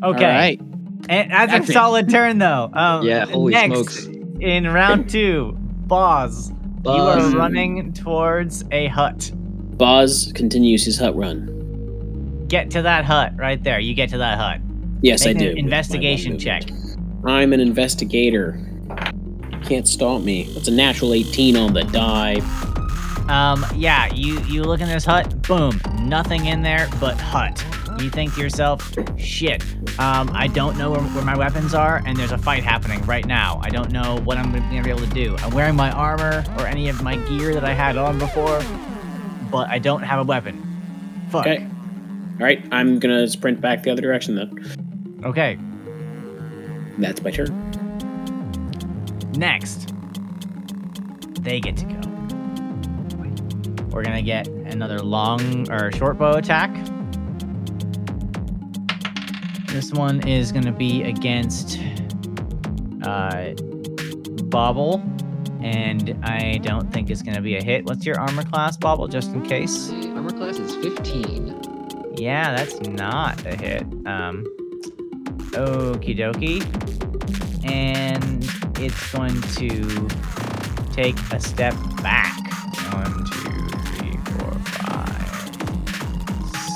Okay, 0.02 0.24
right. 0.24 0.60
and 1.08 1.30
that's 1.30 1.68
a 1.68 1.72
solid 1.72 2.08
turn 2.10 2.38
though. 2.38 2.70
Um, 2.72 3.04
Yeah, 3.06 3.26
holy 3.26 3.52
next, 3.52 3.72
smokes. 3.74 4.06
in 4.40 4.66
round 4.68 5.08
two, 5.16 5.54
Boz, 5.86 6.50
you 6.84 6.90
are 6.90 7.30
running 7.30 7.92
towards 7.92 8.64
a 8.72 8.86
hut. 8.88 9.30
Boz 9.34 10.32
continues 10.34 10.84
his 10.84 10.98
hut 10.98 11.14
run. 11.16 12.44
Get 12.48 12.70
to 12.72 12.82
that 12.82 13.04
hut 13.04 13.32
right 13.36 13.62
there. 13.62 13.80
You 13.80 13.94
get 13.94 14.10
to 14.10 14.18
that 14.18 14.38
hut. 14.38 14.60
Yes, 15.02 15.24
Make 15.26 15.36
I 15.36 15.38
do. 15.38 15.44
an 15.46 15.50
with 15.50 15.58
investigation 15.64 16.38
check. 16.38 16.62
I'm 17.24 17.52
an 17.52 17.60
investigator. 17.60 18.60
Can't 19.64 19.88
stop 19.88 20.20
me. 20.20 20.42
It's 20.56 20.68
a 20.68 20.70
natural 20.70 21.14
18 21.14 21.56
on 21.56 21.72
the 21.72 21.84
die. 21.84 22.40
Um, 23.28 23.64
yeah, 23.74 24.12
you 24.12 24.38
you 24.42 24.62
look 24.62 24.80
in 24.82 24.88
this 24.88 25.06
hut, 25.06 25.42
boom, 25.42 25.80
nothing 26.00 26.44
in 26.44 26.60
there 26.60 26.88
but 27.00 27.18
hut. 27.18 27.64
You 27.98 28.10
think 28.10 28.34
to 28.34 28.40
yourself, 28.42 28.92
shit, 29.18 29.62
um, 29.98 30.28
I 30.34 30.48
don't 30.48 30.76
know 30.76 30.90
where, 30.90 31.00
where 31.00 31.24
my 31.24 31.36
weapons 31.36 31.72
are, 31.72 32.02
and 32.04 32.18
there's 32.18 32.32
a 32.32 32.38
fight 32.38 32.62
happening 32.62 33.00
right 33.06 33.24
now. 33.24 33.60
I 33.62 33.70
don't 33.70 33.90
know 33.90 34.20
what 34.24 34.36
I'm 34.36 34.52
gonna 34.52 34.82
be 34.82 34.90
able 34.90 35.00
to 35.00 35.06
do. 35.06 35.36
I'm 35.38 35.54
wearing 35.54 35.76
my 35.76 35.90
armor 35.90 36.44
or 36.58 36.66
any 36.66 36.90
of 36.90 37.02
my 37.02 37.16
gear 37.16 37.54
that 37.54 37.64
I 37.64 37.72
had 37.72 37.96
on 37.96 38.18
before, 38.18 38.60
but 39.50 39.70
I 39.70 39.78
don't 39.78 40.02
have 40.02 40.20
a 40.20 40.24
weapon. 40.24 40.60
Fuck. 41.30 41.46
Okay. 41.46 41.66
All 42.38 42.44
right, 42.44 42.62
I'm 42.70 42.98
gonna 42.98 43.26
sprint 43.28 43.62
back 43.62 43.84
the 43.84 43.90
other 43.90 44.02
direction 44.02 44.34
then. 44.34 45.22
Okay, 45.24 45.56
That's 46.98 47.22
my 47.22 47.30
turn. 47.30 47.63
Next, 49.36 49.92
they 51.40 51.60
get 51.60 51.76
to 51.78 51.84
go. 51.86 52.00
We're 53.90 54.02
gonna 54.02 54.22
get 54.22 54.48
another 54.48 54.98
long 54.98 55.70
or 55.70 55.92
short 55.92 56.18
bow 56.18 56.32
attack. 56.32 56.74
This 59.68 59.92
one 59.92 60.26
is 60.26 60.52
gonna 60.52 60.72
be 60.72 61.02
against 61.02 61.78
uh, 63.02 63.52
Bobble, 64.44 65.02
and 65.62 66.18
I 66.22 66.58
don't 66.62 66.92
think 66.92 67.10
it's 67.10 67.22
gonna 67.22 67.40
be 67.40 67.56
a 67.56 67.62
hit. 67.62 67.84
What's 67.84 68.04
your 68.06 68.20
armor 68.20 68.44
class, 68.44 68.76
Bobble, 68.76 69.08
just 69.08 69.32
in 69.32 69.42
case? 69.42 69.90
Armor 69.90 70.30
class 70.30 70.58
is 70.58 70.74
15. 70.76 72.14
Yeah, 72.16 72.54
that's 72.54 72.80
not 72.88 73.44
a 73.46 73.56
hit. 73.56 73.82
Um, 74.06 74.44
okie 75.52 76.16
dokie. 76.16 76.62
And 77.68 78.43
it's 78.78 79.12
going 79.12 79.40
to 79.40 80.08
take 80.92 81.18
a 81.32 81.40
step 81.40 81.74
back. 82.02 82.38
One, 82.92 83.24
two, 83.24 83.68
three, 83.96 84.16
four, 84.32 84.52
five, 84.52 85.28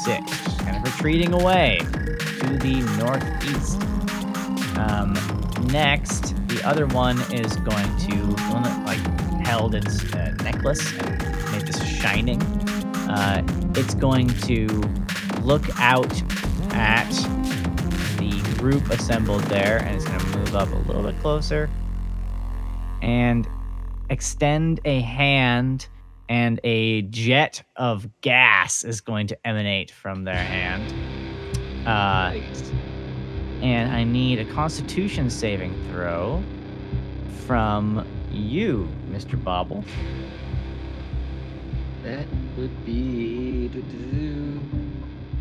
six. 0.02 0.56
Kind 0.58 0.76
of 0.76 0.82
retreating 0.84 1.32
away 1.32 1.78
to 1.78 2.58
the 2.58 2.80
northeast. 2.98 3.80
Um, 4.78 5.12
next, 5.72 6.34
the 6.48 6.60
other 6.64 6.86
one 6.86 7.18
is 7.32 7.56
going 7.56 7.96
to, 8.08 8.16
like 8.84 8.98
held 9.46 9.74
its 9.74 10.12
uh, 10.14 10.34
necklace 10.42 10.92
and 10.98 11.52
made 11.52 11.62
this 11.66 11.82
shining. 11.86 12.42
Uh, 13.08 13.42
it's 13.74 13.94
going 13.94 14.28
to 14.28 14.66
look 15.42 15.64
out 15.78 16.12
at 16.72 17.08
the 18.18 18.56
group 18.58 18.88
assembled 18.90 19.42
there 19.44 19.78
and 19.78 19.96
it's 19.96 20.04
going 20.04 20.20
to 20.20 20.38
move 20.38 20.54
up 20.54 20.70
a 20.72 20.76
little 20.76 21.02
bit 21.02 21.18
closer 21.20 21.70
and 23.08 23.48
extend 24.10 24.80
a 24.84 25.00
hand 25.00 25.88
and 26.28 26.60
a 26.62 27.02
jet 27.02 27.62
of 27.76 28.06
gas 28.20 28.84
is 28.84 29.00
going 29.00 29.26
to 29.26 29.46
emanate 29.46 29.90
from 29.90 30.24
their 30.24 30.36
hand. 30.36 30.92
Uh, 31.88 32.38
and 33.62 33.90
i 33.90 34.04
need 34.04 34.38
a 34.38 34.44
constitution 34.52 35.28
saving 35.28 35.74
throw 35.90 36.42
from 37.46 38.06
you 38.30 38.88
mr 39.10 39.42
bobble. 39.42 39.82
That 42.04 42.26
would 42.56 42.84
be 42.84 43.70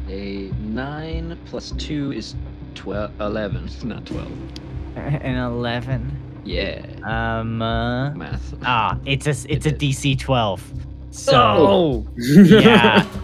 a 0.09 0.49
9 0.65 1.37
plus 1.45 1.71
2 1.77 2.13
is 2.13 2.35
12, 2.75 3.21
11, 3.21 3.69
not 3.83 4.05
12. 4.05 4.31
an 4.95 5.35
11 5.35 6.26
Yeah, 6.47 6.85
um 7.03 7.61
uh, 7.61 8.11
math. 8.15 8.53
ah 8.63 8.97
it's 9.05 9.27
a 9.27 9.35
it's 9.53 9.65
a 9.65 9.69
It 9.69 9.79
dc 9.79 10.17
12 10.19 10.63
so 11.11 11.35
Oh! 11.35 12.07
yeah. 12.17 13.05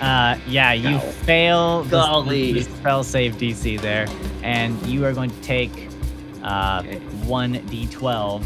Uh, 0.00 0.38
yeah, 0.46 0.72
you 0.72 0.94
Ow. 0.94 1.00
fail 1.26 1.82
the, 1.82 1.90
Golly. 1.90 2.52
the 2.52 2.62
spell 2.62 3.02
save 3.02 3.34
DC 3.34 3.80
there, 3.80 4.06
and 4.44 4.80
you 4.86 5.04
are 5.04 5.12
going 5.12 5.28
to 5.28 5.40
take 5.42 5.72
uh, 6.44 6.84
Okay. 6.86 7.00
1d12 7.26 8.44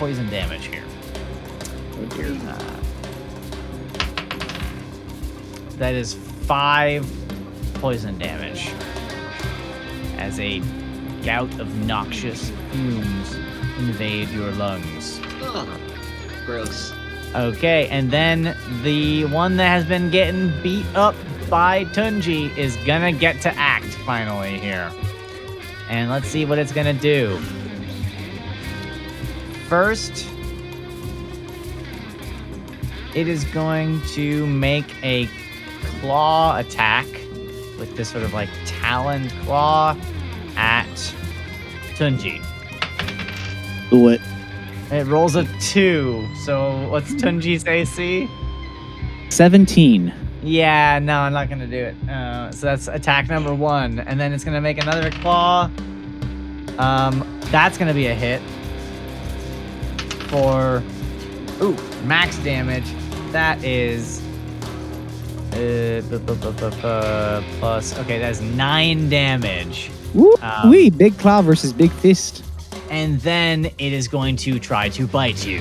poison 0.00 0.28
damage 0.28 0.66
here. 0.66 0.82
Oh 1.92 2.04
dear. 2.16 2.32
Uh, 2.50 2.58
that 5.78 5.94
is 5.94 6.14
five 6.14 7.06
poison 7.74 8.18
damage 8.18 8.72
as 10.16 10.40
a 10.40 10.60
gout 11.24 11.52
of 11.60 11.74
noxious 11.86 12.50
fumes 12.70 13.34
invade 13.78 14.28
your 14.30 14.50
lungs. 14.52 15.20
Ugh, 15.42 15.68
gross. 16.46 16.92
Okay, 17.34 17.88
and 17.88 18.10
then 18.10 18.56
the 18.82 19.26
one 19.26 19.56
that 19.58 19.68
has 19.68 19.84
been 19.84 20.10
getting 20.10 20.50
beat 20.62 20.86
up 20.94 21.14
by 21.48 21.84
Tunji 21.86 22.56
is 22.56 22.76
gonna 22.84 23.12
get 23.12 23.40
to 23.42 23.54
act 23.56 23.86
finally 24.06 24.58
here. 24.58 24.90
And 25.88 26.10
let's 26.10 26.28
see 26.28 26.44
what 26.44 26.58
it's 26.58 26.72
gonna 26.72 26.92
do. 26.92 27.38
First, 29.68 30.26
it 33.14 33.28
is 33.28 33.44
going 33.44 34.00
to 34.08 34.46
make 34.46 34.94
a 35.02 35.28
claw 36.00 36.56
attack 36.56 37.06
with 37.78 37.96
this 37.96 38.08
sort 38.08 38.24
of 38.24 38.32
like 38.32 38.48
talon 38.66 39.28
claw 39.44 39.96
at 40.58 40.86
Tunji. 41.96 42.44
Do 43.90 44.08
it. 44.08 44.20
It 44.90 45.06
rolls 45.06 45.36
a 45.36 45.44
two. 45.60 46.28
So 46.44 46.88
what's 46.88 47.12
Tunji's 47.22 47.66
AC? 47.66 48.28
17. 49.30 50.12
Yeah, 50.42 50.98
no, 50.98 51.20
I'm 51.20 51.32
not 51.32 51.48
gonna 51.48 51.66
do 51.66 51.76
it. 51.76 52.08
Uh, 52.08 52.50
so 52.52 52.66
that's 52.66 52.88
attack 52.88 53.28
number 53.28 53.54
one, 53.54 54.00
and 54.00 54.20
then 54.20 54.32
it's 54.32 54.44
gonna 54.44 54.60
make 54.60 54.80
another 54.80 55.10
claw. 55.10 55.70
Um, 56.78 57.40
that's 57.46 57.76
gonna 57.76 57.94
be 57.94 58.06
a 58.06 58.14
hit 58.14 58.40
for 60.28 60.82
ooh 61.60 61.76
max 62.04 62.38
damage. 62.38 62.84
That 63.32 63.62
is 63.64 64.22
uh, 65.52 67.42
plus. 67.58 67.98
Okay, 67.98 68.18
that's 68.18 68.40
nine 68.40 69.08
damage, 69.08 69.90
Woo 70.14 70.34
Um, 70.42 70.70
wee, 70.70 70.90
big 70.90 71.16
claw 71.18 71.42
versus 71.42 71.72
big 71.72 71.90
fist. 71.90 72.44
and 72.90 73.20
then 73.20 73.66
it 73.66 73.92
is 73.92 74.08
going 74.08 74.36
to 74.36 74.58
try 74.58 74.88
to 74.90 75.06
bite 75.06 75.46
you 75.46 75.60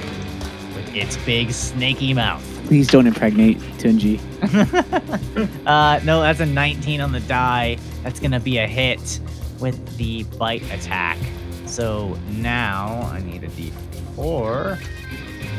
with 0.76 0.96
its 0.96 1.18
big 1.26 1.52
snaky 1.52 2.14
mouth. 2.14 2.44
Please 2.68 2.88
don't 2.88 3.08
impregnate 3.08 3.58
Tunji. 3.78 4.20
uh, 5.66 6.00
no, 6.04 6.22
that's 6.22 6.40
a 6.40 6.46
19 6.46 7.02
on 7.02 7.12
the 7.12 7.20
die. 7.22 7.78
That's 8.04 8.20
gonna 8.20 8.40
be 8.40 8.58
a 8.58 8.68
hit 8.68 9.20
with 9.60 9.98
the 9.98 10.24
bite 10.38 10.64
attack. 10.72 11.18
So 11.66 12.18
now 12.38 13.10
I 13.12 13.22
need 13.22 13.44
a 13.44 13.48
d4. 13.50 14.80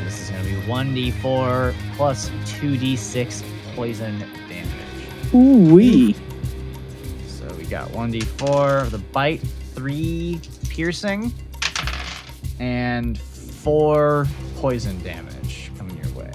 This 0.05 0.21
is 0.21 0.29
gonna 0.31 0.43
be 0.43 1.11
1d4 1.11 1.73
plus 1.95 2.29
2d6 2.45 3.43
poison 3.75 4.19
damage. 4.47 5.33
Ooh 5.33 5.73
wee. 5.73 6.15
Got 7.69 7.89
1d4 7.89 8.81
of 8.81 8.91
the 8.91 8.97
bite, 8.97 9.41
3 9.41 10.39
piercing, 10.69 11.31
and 12.59 13.17
4 13.19 14.25
poison 14.57 15.01
damage 15.03 15.71
coming 15.77 15.95
your 15.97 16.11
way. 16.13 16.31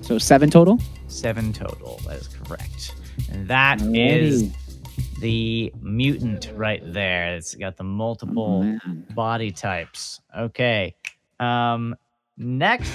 So 0.00 0.18
seven 0.18 0.50
total. 0.50 0.78
Seven 1.08 1.52
total. 1.52 2.00
That 2.06 2.16
is 2.20 2.28
correct. 2.28 2.94
And 3.30 3.46
that 3.48 3.80
is 3.82 4.44
Alrighty. 4.44 5.20
the 5.20 5.72
mutant 5.80 6.50
right 6.54 6.82
there. 6.92 7.34
It's 7.36 7.54
got 7.54 7.76
the 7.76 7.84
Oh, 7.84 7.86
multiple 7.86 8.62
man. 8.62 9.06
body 9.14 9.50
types. 9.50 10.20
Okay. 10.36 10.94
Um 11.40 11.94
next 12.36 12.92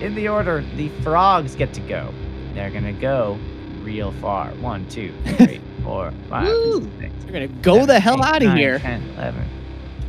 in 0.00 0.14
the 0.14 0.28
order, 0.28 0.64
the 0.76 0.88
frogs 1.02 1.54
get 1.54 1.72
to 1.74 1.80
go. 1.82 2.12
They're 2.54 2.70
gonna 2.70 2.92
go 2.92 3.38
real 3.82 4.12
far. 4.12 4.48
One, 4.54 4.88
two, 4.88 5.12
three, 5.36 5.60
four, 5.84 6.12
five, 6.28 6.46
Woo! 6.48 6.90
six, 6.98 7.12
You're 7.24 7.32
gonna 7.32 7.48
go 7.62 7.74
seven, 7.74 7.88
the 7.88 8.00
hell 8.00 8.16
eight, 8.18 8.24
out 8.24 8.36
of 8.42 8.48
nine, 8.48 8.56
here. 8.56 8.78
10, 8.78 9.02
11, 9.16 9.48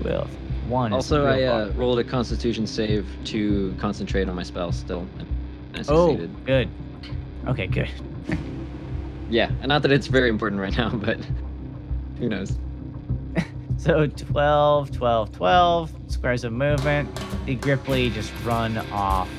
12. 0.01 0.29
One 0.69 0.93
Also, 0.93 1.25
I 1.25 1.43
uh, 1.43 1.71
rolled 1.75 1.99
a 1.99 2.03
Constitution 2.03 2.65
save 2.65 3.05
to 3.25 3.75
concentrate 3.79 4.27
on 4.27 4.35
my 4.35 4.41
spell 4.43 4.71
still. 4.71 5.05
and 5.19 5.27
I 5.75 5.83
Oh, 5.87 6.09
succeeded. 6.17 6.45
good. 6.45 6.69
Okay, 7.47 7.67
good. 7.67 7.89
Yeah, 9.29 9.51
and 9.61 9.67
not 9.67 9.81
that 9.83 9.91
it's 9.91 10.07
very 10.07 10.29
important 10.29 10.59
right 10.61 10.75
now, 10.75 10.89
but 10.93 11.19
who 12.19 12.29
knows? 12.29 12.57
So 13.77 14.07
12, 14.07 14.91
12, 14.93 15.31
12 15.33 15.91
squares 16.07 16.43
of 16.43 16.53
movement. 16.53 17.13
The 17.45 17.55
Grippli 17.57 18.11
just 18.11 18.31
run 18.43 18.77
off, 18.91 19.29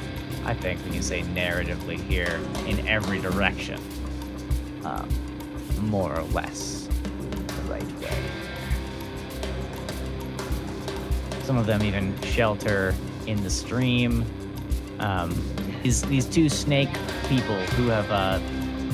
I 0.45 0.55
think 0.55 0.85
we 0.85 0.93
can 0.93 1.03
say 1.03 1.23
narratively 1.23 1.99
here, 2.03 2.39
in 2.69 2.87
every 2.87 3.19
direction. 3.21 3.81
Um, 4.85 5.09
more 5.83 6.15
or 6.15 6.23
less 6.25 6.89
the 7.47 7.63
right 7.71 8.01
way. 8.01 8.17
Some 11.43 11.57
of 11.57 11.67
them 11.67 11.83
even 11.83 12.19
shelter 12.23 12.95
in 13.27 13.43
the 13.43 13.51
stream. 13.51 14.25
Um, 14.99 15.35
these, 15.83 16.03
these 16.03 16.27
two 16.27 16.49
snake 16.49 16.93
people 17.29 17.57
who 17.77 17.89
have 17.89 18.11
uh, 18.11 18.41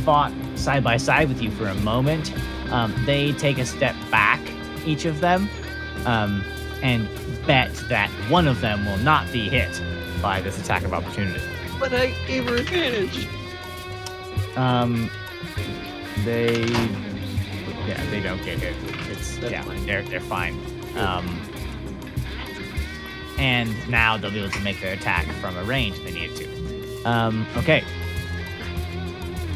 fought 0.05 0.33
side 0.57 0.85
by 0.85 0.97
side 0.97 1.29
with 1.29 1.43
you 1.43 1.51
for 1.51 1.69
a 1.69 1.75
moment, 1.77 2.33
um, 2.73 2.95
they 3.07 3.33
take 3.33 3.59
a 3.59 3.67
step 3.67 3.95
back, 4.11 4.41
each 4.85 5.05
of 5.05 5.21
them, 5.21 5.49
um, 6.05 6.45
and 6.83 7.09
bet 7.47 7.73
that 7.89 8.11
one 8.29 8.49
of 8.49 8.61
them 8.61 8.85
will 8.85 8.99
not 8.99 9.31
be 9.33 9.49
hit 9.49 9.81
by 10.21 10.41
this 10.41 10.59
attack 10.61 10.83
of 10.83 10.93
opportunity. 10.93 11.41
But 11.79 11.93
I 11.93 12.11
gave 12.27 12.45
her 12.47 12.57
advantage. 12.57 13.27
Um, 14.57 15.11
they, 16.25 16.65
yeah, 17.87 18.05
they 18.11 18.21
don't 18.21 18.43
get 18.45 18.59
hit. 18.59 18.75
It's 19.11 19.39
That's 19.39 19.53
yeah, 19.53 19.63
fine. 19.63 19.87
they're 19.87 20.03
they're 20.03 20.21
fine. 20.21 20.55
Um, 20.97 21.41
and 23.39 23.75
now 23.89 24.17
they'll 24.17 24.31
be 24.31 24.41
able 24.41 24.51
to 24.51 24.61
make 24.61 24.81
their 24.81 24.95
attack 24.95 25.27
from 25.41 25.57
a 25.57 25.65
range 25.65 25.97
if 25.97 26.05
they 26.05 26.13
need 26.13 26.37
to. 26.37 27.05
Um, 27.05 27.47
okay. 27.57 27.83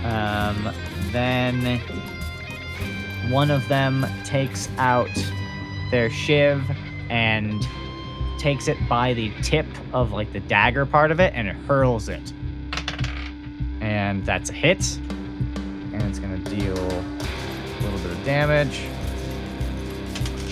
Um, 0.04 0.72
then 1.12 1.78
one 3.30 3.50
of 3.50 3.66
them 3.68 4.06
takes 4.24 4.68
out 4.78 5.10
their 5.90 6.10
shiv 6.10 6.62
and 7.10 7.66
takes 8.38 8.68
it 8.68 8.76
by 8.88 9.14
the 9.14 9.32
tip 9.42 9.66
of 9.92 10.12
like 10.12 10.32
the 10.32 10.40
dagger 10.40 10.86
part 10.86 11.10
of 11.10 11.20
it 11.20 11.32
and 11.34 11.48
it 11.48 11.56
hurls 11.68 12.08
it. 12.08 12.32
And 13.80 14.24
that's 14.24 14.50
a 14.50 14.52
hit. 14.52 14.98
And 16.06 16.14
it's 16.14 16.20
gonna 16.20 16.38
deal 16.38 16.78
a 16.78 17.82
little 17.82 17.98
bit 17.98 18.12
of 18.12 18.24
damage. 18.24 18.80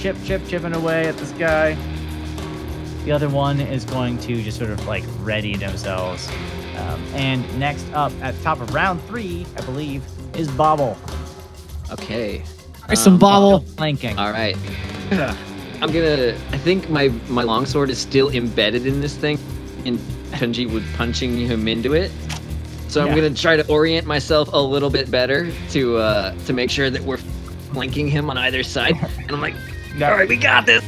Chip, 0.01 0.17
chip, 0.25 0.43
chipping 0.49 0.75
away 0.75 1.07
at 1.07 1.17
this 1.17 1.31
guy. 1.31 1.77
The 3.05 3.13
other 3.13 3.29
one 3.29 3.61
is 3.61 3.85
going 3.85 4.19
to 4.19 4.43
just 4.43 4.59
sort 4.59 4.71
of 4.71 4.85
like 4.89 5.05
ready 5.21 5.55
themselves. 5.55 6.29
Um, 6.77 7.01
and 7.15 7.61
next 7.61 7.87
up 7.93 8.11
at 8.21 8.35
the 8.35 8.43
top 8.43 8.61
of 8.61 8.75
round 8.75 9.01
three, 9.05 9.47
I 9.57 9.61
believe, 9.61 10.03
is 10.35 10.51
Bobble. 10.51 10.99
Okay. 11.93 12.43
Alright, 12.83 12.99
some 12.99 13.13
Um, 13.13 13.19
bobble. 13.21 13.61
Flanking. 13.61 14.19
All 14.19 14.33
right. 14.33 14.57
I'm 15.13 15.93
gonna. 15.93 16.37
I 16.51 16.59
think 16.59 16.91
my 16.91 17.11
my 17.29 17.45
longsword 17.45 17.91
is 17.91 17.99
still 17.99 18.29
embedded 18.31 18.87
in 18.89 19.01
this 19.01 19.17
thing, 19.17 19.39
and 19.85 20.01
Tunji 20.33 20.69
would 20.69 20.85
punching 20.97 21.37
him 21.39 21.69
into 21.69 21.95
it. 21.95 22.11
So 22.89 23.03
I'm 23.03 23.15
gonna 23.15 23.35
try 23.35 23.57
to 23.57 23.67
orient 23.69 24.07
myself 24.07 24.51
a 24.53 24.59
little 24.59 24.91
bit 24.91 25.11
better 25.11 25.51
to 25.71 25.97
uh 25.97 26.35
to 26.47 26.53
make 26.53 26.71
sure 26.71 26.91
that 26.91 27.03
we're 27.03 27.17
flanking 27.73 28.09
him 28.09 28.31
on 28.31 28.39
either 28.39 28.63
side. 28.63 28.95
And 29.19 29.33
I'm 29.33 29.41
like, 29.41 29.55
No. 29.97 30.11
all 30.11 30.17
right, 30.17 30.29
we 30.29 30.37
got 30.37 30.65
this. 30.67 30.85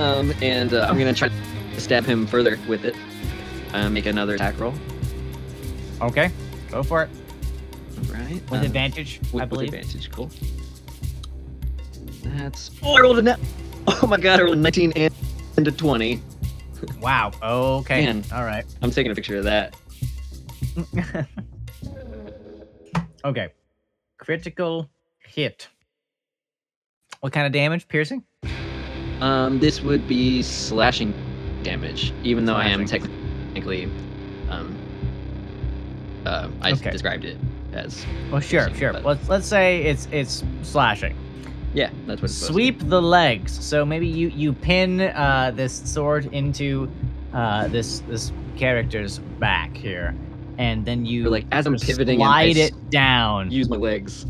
Um, 0.00 0.32
and 0.42 0.74
uh, 0.74 0.86
I'm 0.88 0.98
gonna 0.98 1.14
try 1.14 1.28
to 1.28 1.80
stab 1.80 2.04
him 2.04 2.26
further 2.26 2.58
with 2.68 2.84
it. 2.84 2.94
Uh, 3.72 3.88
make 3.90 4.06
another 4.06 4.34
attack 4.34 4.58
roll. 4.60 4.74
Okay, 6.00 6.30
go 6.70 6.82
for 6.82 7.02
it. 7.04 7.10
Right. 8.12 8.40
With 8.50 8.60
um, 8.60 8.66
advantage, 8.66 9.18
with, 9.32 9.42
I 9.42 9.44
with 9.46 9.48
believe. 9.50 9.68
advantage. 9.74 10.10
Cool. 10.12 10.30
That's. 12.22 12.70
Oh, 12.82 12.94
I 12.96 13.00
rolled 13.00 13.18
a 13.18 13.22
net. 13.22 13.40
Oh 14.02 14.06
my 14.06 14.18
god, 14.18 14.38
I 14.38 14.42
rolled 14.42 14.58
a 14.58 14.60
19 14.60 14.92
and 14.96 15.14
and 15.56 15.66
a 15.66 15.72
20. 15.72 16.20
Wow. 17.00 17.32
Okay. 17.42 18.04
Man. 18.04 18.22
All 18.32 18.44
right. 18.44 18.64
I'm 18.82 18.90
taking 18.90 19.10
a 19.10 19.14
picture 19.14 19.36
of 19.38 19.44
that. 19.44 19.74
okay. 23.24 23.48
Critical 24.18 24.88
hit. 25.20 25.68
What 27.20 27.32
kind 27.32 27.46
of 27.46 27.52
damage? 27.52 27.88
Piercing? 27.88 28.24
Um, 29.20 29.58
this 29.58 29.80
would 29.80 30.06
be 30.06 30.42
slashing 30.42 31.12
damage, 31.62 32.12
even 32.22 32.44
though 32.44 32.54
I 32.54 32.66
am 32.68 32.86
technically, 32.86 33.84
um, 34.48 34.76
uh, 36.24 36.48
I 36.62 36.72
Okay. 36.72 36.90
described 36.90 37.24
it 37.24 37.36
as. 37.72 38.04
Well, 38.30 38.40
sure, 38.40 38.72
sure. 38.74 38.92
but- 38.92 39.04
Let's 39.04 39.28
let's 39.28 39.46
say 39.46 39.82
it's 39.82 40.06
it's 40.12 40.44
slashing. 40.62 41.16
Yeah, 41.74 41.90
that's 42.06 42.22
what 42.22 42.30
Sweep 42.30 42.88
the 42.88 43.02
legs. 43.02 43.52
So 43.64 43.84
maybe 43.84 44.06
you 44.06 44.28
you 44.28 44.52
pin 44.52 45.00
uh, 45.00 45.52
this 45.54 45.72
sword 45.74 46.26
into 46.32 46.90
uh, 47.34 47.68
this 47.68 48.00
this 48.08 48.32
character's 48.56 49.18
back 49.38 49.76
here, 49.76 50.14
and 50.58 50.84
then 50.84 51.06
you. 51.06 51.26
Or 51.26 51.30
like 51.30 51.46
as 51.52 51.66
I'm 51.66 51.76
pivoting, 51.76 52.18
slide 52.18 52.56
it 52.56 52.90
down. 52.90 53.50
use 53.50 53.68
my 53.70 53.76
legs. 53.76 54.26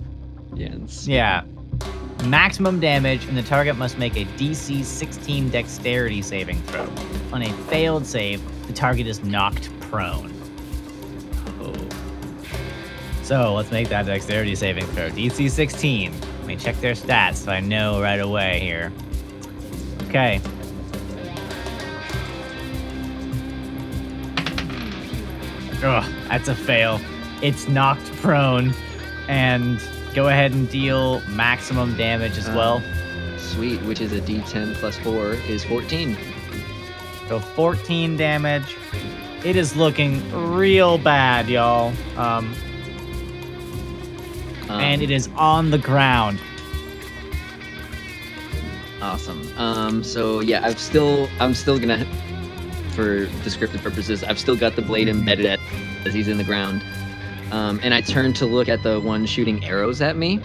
Yeah. 0.55 0.76
Yeah. 1.03 1.43
Maximum 2.24 2.81
damage, 2.81 3.24
and 3.26 3.37
the 3.37 3.43
target 3.43 3.76
must 3.76 3.99
make 3.99 4.16
a 4.16 4.24
DC 4.37 4.85
16 4.85 5.51
dexterity 5.51 6.20
saving 6.22 6.61
throw. 6.62 6.89
On 7.33 7.43
a 7.43 7.53
failed 7.64 8.07
save, 8.07 8.43
the 8.66 8.72
target 8.72 9.07
is 9.07 9.22
knocked 9.22 9.70
prone. 9.83 10.33
Oh. 11.61 11.74
So 13.22 13.55
let's 13.55 13.70
make 13.70 13.89
that 13.89 14.07
dexterity 14.07 14.55
saving 14.55 14.87
throw. 14.87 15.11
DC 15.11 15.51
16. 15.51 16.12
Let 16.12 16.47
me 16.47 16.57
check 16.57 16.76
their 16.81 16.95
stats 16.95 17.37
so 17.37 17.53
I 17.53 17.61
know 17.61 18.03
right 18.03 18.20
away 18.20 18.59
here. 18.61 18.93
Okay. 20.09 20.41
Ugh, 25.83 26.12
that's 26.29 26.49
a 26.49 26.55
fail. 26.55 27.01
It's 27.43 27.68
knocked 27.68 28.07
prone. 28.16 28.74
And 29.29 29.81
go 30.14 30.29
ahead 30.29 30.53
and 30.53 30.68
deal 30.70 31.20
maximum 31.29 31.97
damage 31.97 32.37
as 32.39 32.49
Uh, 32.49 32.55
well. 32.57 32.83
Sweet, 33.39 33.81
which 33.83 34.01
is 34.01 34.12
a 34.12 34.20
D10 34.20 34.74
plus 34.76 34.97
four 34.99 35.33
is 35.49 35.64
14. 35.64 36.16
So 37.29 37.39
14 37.39 38.16
damage. 38.16 38.76
It 39.45 39.55
is 39.57 39.76
looking 39.76 40.22
real 40.55 40.99
bad, 40.99 41.49
y'all. 41.49 41.93
Um, 42.16 42.55
Um, 44.68 44.81
and 44.81 45.01
it 45.03 45.11
is 45.11 45.29
on 45.37 45.70
the 45.70 45.79
ground. 45.79 46.39
Awesome. 49.01 49.49
Um, 49.57 50.03
so 50.05 50.41
yeah, 50.41 50.61
I've 50.66 50.79
still, 50.79 51.29
I'm 51.41 51.55
still 51.55 51.79
gonna, 51.79 52.05
for 52.99 53.27
descriptive 53.45 53.81
purposes, 53.81 54.25
I've 54.25 54.41
still 54.41 54.57
got 54.57 54.75
the 54.75 54.83
blade 54.83 55.07
embedded 55.09 55.47
at, 55.47 55.61
as 56.05 56.13
he's 56.13 56.27
in 56.27 56.37
the 56.37 56.43
ground. 56.43 56.83
Um, 57.53 57.79
and 57.85 57.95
I 57.95 58.01
turn 58.01 58.33
to 58.35 58.45
look 58.47 58.69
at 58.69 58.83
the 58.83 58.99
one 58.99 59.25
shooting 59.25 59.65
arrows 59.65 60.01
at 60.03 60.17
me, 60.17 60.41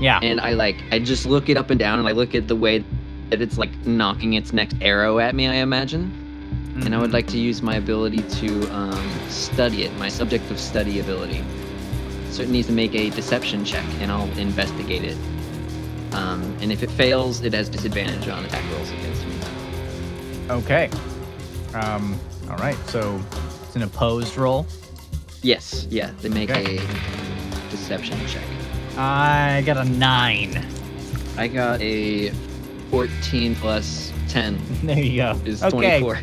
Yeah. 0.00 0.18
and 0.20 0.40
I 0.40 0.54
like, 0.54 0.74
I 0.90 0.98
just 0.98 1.24
look 1.24 1.48
it 1.48 1.56
up 1.56 1.70
and 1.70 1.78
down, 1.78 2.00
and 2.00 2.08
I 2.08 2.10
look 2.12 2.34
at 2.34 2.48
the 2.48 2.56
way 2.56 2.82
that 3.30 3.40
it's 3.40 3.58
like 3.58 3.70
knocking 3.86 4.32
its 4.32 4.52
next 4.52 4.74
arrow 4.80 5.20
at 5.20 5.36
me. 5.36 5.46
I 5.46 5.54
imagine, 5.56 6.10
and 6.82 6.92
I 6.96 6.98
would 6.98 7.10
Mhm. 7.10 7.14
like 7.14 7.28
to 7.28 7.38
use 7.38 7.62
my 7.62 7.76
ability 7.76 8.22
to 8.40 8.74
um, 8.74 9.08
study 9.28 9.84
it, 9.84 9.96
my 9.98 10.08
subject 10.08 10.50
of 10.50 10.58
study 10.58 10.98
ability. 10.98 11.44
So 12.32 12.42
it 12.42 12.48
needs 12.48 12.66
to 12.66 12.72
make 12.72 12.92
a 12.96 13.10
deception 13.10 13.64
check, 13.64 13.84
and 14.00 14.10
I'll 14.10 14.28
investigate 14.36 15.04
it. 15.04 15.16
Um, 16.12 16.42
and 16.60 16.72
if 16.72 16.82
it 16.82 16.90
fails, 16.90 17.44
it 17.44 17.52
has 17.52 17.68
disadvantage 17.68 18.26
on 18.26 18.44
attack 18.44 18.64
rolls 18.72 18.90
against 18.90 19.24
me. 19.26 19.34
Okay. 20.50 20.90
Um. 21.78 22.18
All 22.50 22.56
right. 22.56 22.76
So 22.88 23.20
it's 23.66 23.76
an 23.76 23.82
opposed 23.82 24.36
roll. 24.36 24.66
Yes, 25.42 25.86
yeah, 25.88 26.10
they 26.20 26.28
make 26.28 26.50
Okay. 26.50 26.78
a 26.78 27.70
deception 27.70 28.18
check. 28.26 28.42
I 28.96 29.62
got 29.64 29.76
a 29.76 29.84
nine. 29.84 30.66
I 31.36 31.46
got 31.46 31.80
a 31.80 32.30
14 32.90 33.54
plus 33.54 34.12
10 34.28 34.58
There 34.82 34.98
you 34.98 35.16
go. 35.18 35.40
is 35.44 35.62
okay. 35.62 36.00
24. 36.00 36.18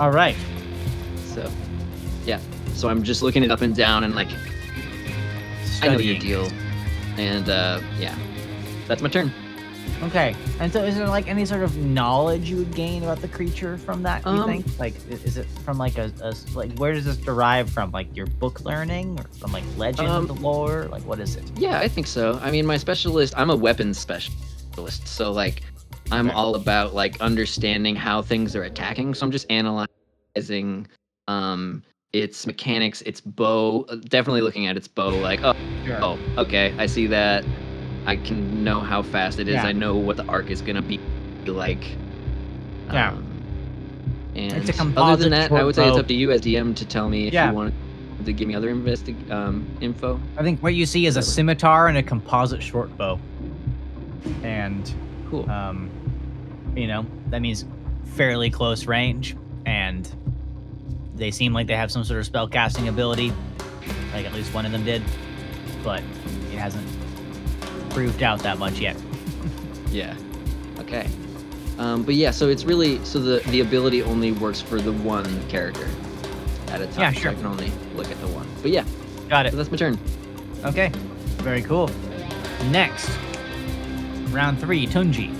All 0.00 0.10
right. 0.10 0.36
so, 1.26 1.50
yeah. 2.24 2.40
So 2.74 2.88
I'm 2.88 3.02
just 3.02 3.20
looking 3.22 3.44
it 3.44 3.50
up 3.50 3.60
and 3.60 3.76
down 3.76 4.04
and 4.04 4.14
like, 4.14 4.28
I 5.82 5.88
know 5.88 5.98
your 5.98 6.16
Studying. 6.16 6.20
deal. 6.20 6.48
And 7.18 7.50
uh, 7.50 7.80
yeah, 8.00 8.16
that's 8.88 9.02
my 9.02 9.10
turn. 9.10 9.30
Okay. 10.02 10.34
And 10.58 10.72
so, 10.72 10.82
is 10.82 10.96
there 10.96 11.06
like 11.06 11.28
any 11.28 11.44
sort 11.44 11.62
of 11.62 11.76
knowledge 11.78 12.50
you 12.50 12.56
would 12.56 12.74
gain 12.74 13.04
about 13.04 13.20
the 13.20 13.28
creature 13.28 13.78
from 13.78 14.02
that? 14.02 14.22
You 14.22 14.30
Um, 14.32 14.46
think? 14.48 14.66
Like, 14.78 14.94
is 15.08 15.36
it 15.36 15.46
from 15.64 15.78
like 15.78 15.96
a 15.98 16.12
like 16.54 16.72
where 16.78 16.92
does 16.92 17.04
this 17.04 17.16
derive 17.16 17.70
from? 17.70 17.92
Like 17.92 18.14
your 18.16 18.26
book 18.26 18.60
learning, 18.64 19.20
or 19.20 19.24
from 19.38 19.52
like 19.52 19.64
legend 19.76 20.08
Um, 20.08 20.26
lore? 20.42 20.88
Like, 20.90 21.02
what 21.06 21.20
is 21.20 21.36
it? 21.36 21.44
Yeah, 21.56 21.78
I 21.78 21.86
think 21.88 22.06
so. 22.08 22.40
I 22.42 22.50
mean, 22.50 22.66
my 22.66 22.76
specialist, 22.76 23.34
I'm 23.36 23.50
a 23.50 23.56
weapons 23.56 23.98
specialist, 23.98 25.06
so 25.06 25.30
like, 25.30 25.62
I'm 26.10 26.28
Okay. 26.28 26.34
all 26.36 26.56
about 26.56 26.94
like 26.94 27.20
understanding 27.20 27.94
how 27.94 28.22
things 28.22 28.56
are 28.56 28.64
attacking. 28.64 29.14
So 29.14 29.24
I'm 29.24 29.32
just 29.32 29.46
analyzing 29.50 30.88
um 31.28 31.82
its 32.12 32.46
mechanics, 32.46 33.02
its 33.02 33.20
bow. 33.20 33.86
uh, 33.88 33.96
Definitely 34.08 34.42
looking 34.42 34.66
at 34.66 34.76
its 34.76 34.88
bow, 34.88 35.10
like, 35.10 35.40
oh, 35.44 35.54
oh, 36.02 36.18
okay, 36.38 36.74
I 36.76 36.86
see 36.86 37.06
that. 37.06 37.44
I 38.06 38.16
can 38.16 38.64
know 38.64 38.80
how 38.80 39.02
fast 39.02 39.38
it 39.38 39.48
is. 39.48 39.54
Yeah. 39.54 39.64
I 39.66 39.72
know 39.72 39.96
what 39.96 40.16
the 40.16 40.24
arc 40.26 40.50
is 40.50 40.60
gonna 40.62 40.82
be 40.82 40.98
like. 41.46 41.96
Yeah. 42.92 43.10
Um, 43.12 43.26
and 44.34 44.68
a 44.68 45.00
other 45.00 45.22
than 45.22 45.30
that, 45.32 45.52
I 45.52 45.62
would 45.62 45.74
say 45.74 45.86
it's 45.88 45.98
up 45.98 46.08
to 46.08 46.14
you 46.14 46.30
as 46.32 46.40
DM 46.40 46.74
to 46.76 46.84
tell 46.86 47.08
me 47.08 47.26
if 47.28 47.34
Yeah. 47.34 47.50
you 47.50 47.54
want 47.56 47.74
to 48.24 48.32
give 48.32 48.48
me 48.48 48.54
other 48.54 48.72
investi- 48.74 49.30
um, 49.30 49.66
info. 49.80 50.20
I 50.36 50.42
think 50.42 50.62
what 50.62 50.74
you 50.74 50.86
see 50.86 51.06
is 51.06 51.16
a 51.16 51.22
scimitar 51.22 51.88
and 51.88 51.98
a 51.98 52.02
composite 52.02 52.62
short 52.62 52.96
bow. 52.96 53.18
And 54.42 54.90
Cool. 55.30 55.48
um, 55.50 55.90
you 56.76 56.86
know 56.86 57.04
that 57.30 57.42
means 57.42 57.64
fairly 58.04 58.50
close 58.50 58.86
range, 58.86 59.36
and 59.66 60.08
they 61.16 61.30
seem 61.30 61.52
like 61.52 61.66
they 61.66 61.76
have 61.76 61.90
some 61.90 62.04
sort 62.04 62.20
of 62.20 62.26
spell 62.26 62.48
casting 62.48 62.88
ability. 62.88 63.32
Like 64.14 64.26
at 64.26 64.32
least 64.34 64.52
one 64.54 64.66
of 64.66 64.72
them 64.72 64.84
did, 64.84 65.02
but 65.82 66.02
it 66.52 66.58
hasn't 66.58 66.86
proved 67.92 68.22
out 68.22 68.40
that 68.40 68.58
much 68.58 68.78
yet. 68.80 68.96
Yeah. 69.90 70.16
Okay. 70.78 71.08
Um, 71.78 72.02
but 72.02 72.14
yeah, 72.14 72.30
so 72.30 72.48
it's 72.48 72.64
really 72.64 73.02
so 73.04 73.18
the 73.18 73.40
the 73.50 73.60
ability 73.60 74.02
only 74.02 74.32
works 74.32 74.60
for 74.60 74.80
the 74.80 74.92
one 74.92 75.48
character 75.48 75.88
at 76.68 76.80
a 76.80 76.86
time. 76.88 77.00
Yeah, 77.00 77.12
so 77.12 77.20
sure. 77.20 77.30
I 77.30 77.34
can 77.34 77.46
only 77.46 77.72
look 77.94 78.10
at 78.10 78.20
the 78.20 78.28
one. 78.28 78.46
But 78.62 78.70
yeah, 78.70 78.84
Got 79.28 79.46
it. 79.46 79.50
so 79.52 79.56
that's 79.56 79.70
my 79.70 79.76
turn. 79.76 79.98
Okay. 80.64 80.90
Very 81.38 81.62
cool. 81.62 81.90
Next, 82.70 83.10
round 84.30 84.60
three, 84.60 84.86
Tunji. 84.86 85.32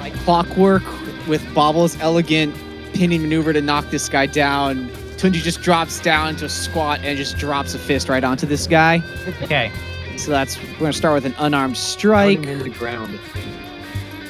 Like 0.00 0.14
clockwork 0.24 0.82
with 1.28 1.42
Bobble's 1.54 1.98
elegant 2.00 2.54
pinning 2.94 3.22
maneuver 3.22 3.52
to 3.52 3.60
knock 3.60 3.88
this 3.90 4.08
guy 4.08 4.26
down. 4.26 4.88
Tunji 5.16 5.34
just 5.42 5.60
drops 5.60 6.00
down 6.00 6.34
to 6.36 6.46
a 6.46 6.48
squat 6.48 7.00
and 7.04 7.16
just 7.16 7.36
drops 7.36 7.74
a 7.74 7.78
fist 7.78 8.08
right 8.08 8.24
onto 8.24 8.46
this 8.46 8.66
guy. 8.66 9.02
Okay. 9.42 9.70
So 10.24 10.30
that's 10.30 10.60
we're 10.62 10.78
gonna 10.80 10.92
start 10.92 11.14
with 11.14 11.24
an 11.26 11.34
unarmed 11.38 11.76
strike. 11.76 12.38
Put 12.40 12.48
him 12.48 12.58
in 12.60 12.62
the 12.62 12.70
ground. 12.78 13.18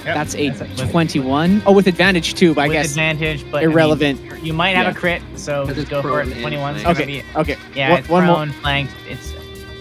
That's 0.04 0.34
a 0.34 0.48
That's 0.50 0.80
with- 0.80 0.90
21. 0.90 1.62
Oh, 1.66 1.72
with 1.72 1.86
advantage 1.86 2.34
too, 2.34 2.54
but 2.54 2.62
I 2.62 2.68
with 2.68 2.74
guess 2.76 2.90
advantage, 2.90 3.44
but 3.50 3.58
I 3.58 3.66
mean, 3.66 3.72
irrelevant. 3.72 4.20
you 4.42 4.52
might 4.52 4.74
have 4.74 4.86
Yeah. 4.86 4.90
a 4.92 4.94
crit, 4.94 5.22
so 5.36 5.66
just 5.72 5.90
go 5.90 6.00
for 6.02 6.22
it. 6.22 6.40
21 6.40 6.76
is 6.76 6.84
Okay. 6.86 7.04
be 7.04 7.22
Okay. 7.36 7.56
Yeah, 7.74 7.90
One- 7.90 7.98
it's 7.98 8.08
one 8.08 8.24
more- 8.26 8.34
prone, 8.36 8.50
flanked. 8.52 8.92
It's 9.08 9.34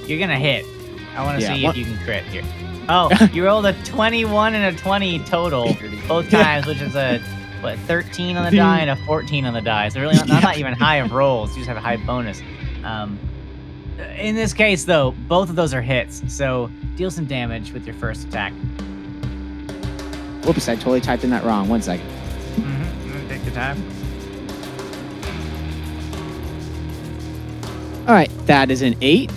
you're 0.05 0.19
gonna 0.19 0.35
hit. 0.37 0.65
I 1.17 1.23
want 1.23 1.39
to 1.39 1.43
Yeah, 1.43 1.55
see 1.55 1.63
one- 1.63 1.71
if 1.71 1.77
you 1.77 1.85
can 1.85 1.97
crit 2.03 2.23
here. 2.25 2.43
Oh, 2.89 3.09
you 3.33 3.45
rolled 3.45 3.65
a 3.65 3.73
21 3.85 4.53
and 4.55 4.75
a 4.75 4.77
20 4.77 5.19
total 5.19 5.75
both 6.07 6.25
Yeah. 6.33 6.43
times, 6.43 6.65
which 6.65 6.81
is 6.81 6.95
a 6.95 7.19
what 7.61 7.77
13 7.87 8.35
on 8.37 8.49
the 8.49 8.55
die 8.57 8.79
and 8.79 8.89
a 8.89 8.95
14 9.05 9.45
on 9.45 9.53
the 9.53 9.61
die. 9.61 9.89
So 9.89 9.99
really, 10.01 10.15
not, 10.15 10.27
not, 10.27 10.35
Yeah. 10.41 10.47
not 10.47 10.57
even 10.57 10.73
high 10.73 10.97
of 10.97 11.11
rolls. 11.11 11.51
You 11.51 11.57
just 11.57 11.67
have 11.69 11.77
a 11.77 11.81
high 11.81 11.97
bonus. 11.97 12.41
Um, 12.83 13.17
in 14.17 14.35
this 14.35 14.53
case, 14.53 14.85
though, 14.85 15.11
both 15.27 15.49
of 15.49 15.55
those 15.55 15.73
are 15.73 15.81
hits. 15.81 16.21
So 16.33 16.69
deal 16.95 17.11
some 17.11 17.25
damage 17.25 17.71
with 17.73 17.85
your 17.85 17.95
first 17.95 18.27
attack. 18.27 18.53
Whoops, 20.45 20.67
I 20.69 20.75
totally 20.75 21.01
typed 21.01 21.23
in 21.23 21.29
that 21.31 21.43
wrong. 21.43 21.67
One 21.69 21.81
second. 21.81 22.05
Mm-hmm. 22.55 23.27
Take 23.29 23.43
your 23.45 23.53
time. 23.53 23.83
All 28.07 28.15
right, 28.15 28.31
that 28.47 28.71
is 28.71 28.81
an 28.81 28.95
eight. 29.01 29.31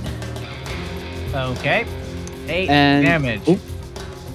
Okay, 1.35 1.85
eight 2.49 2.69
And- 2.71 3.05
damage. 3.05 3.59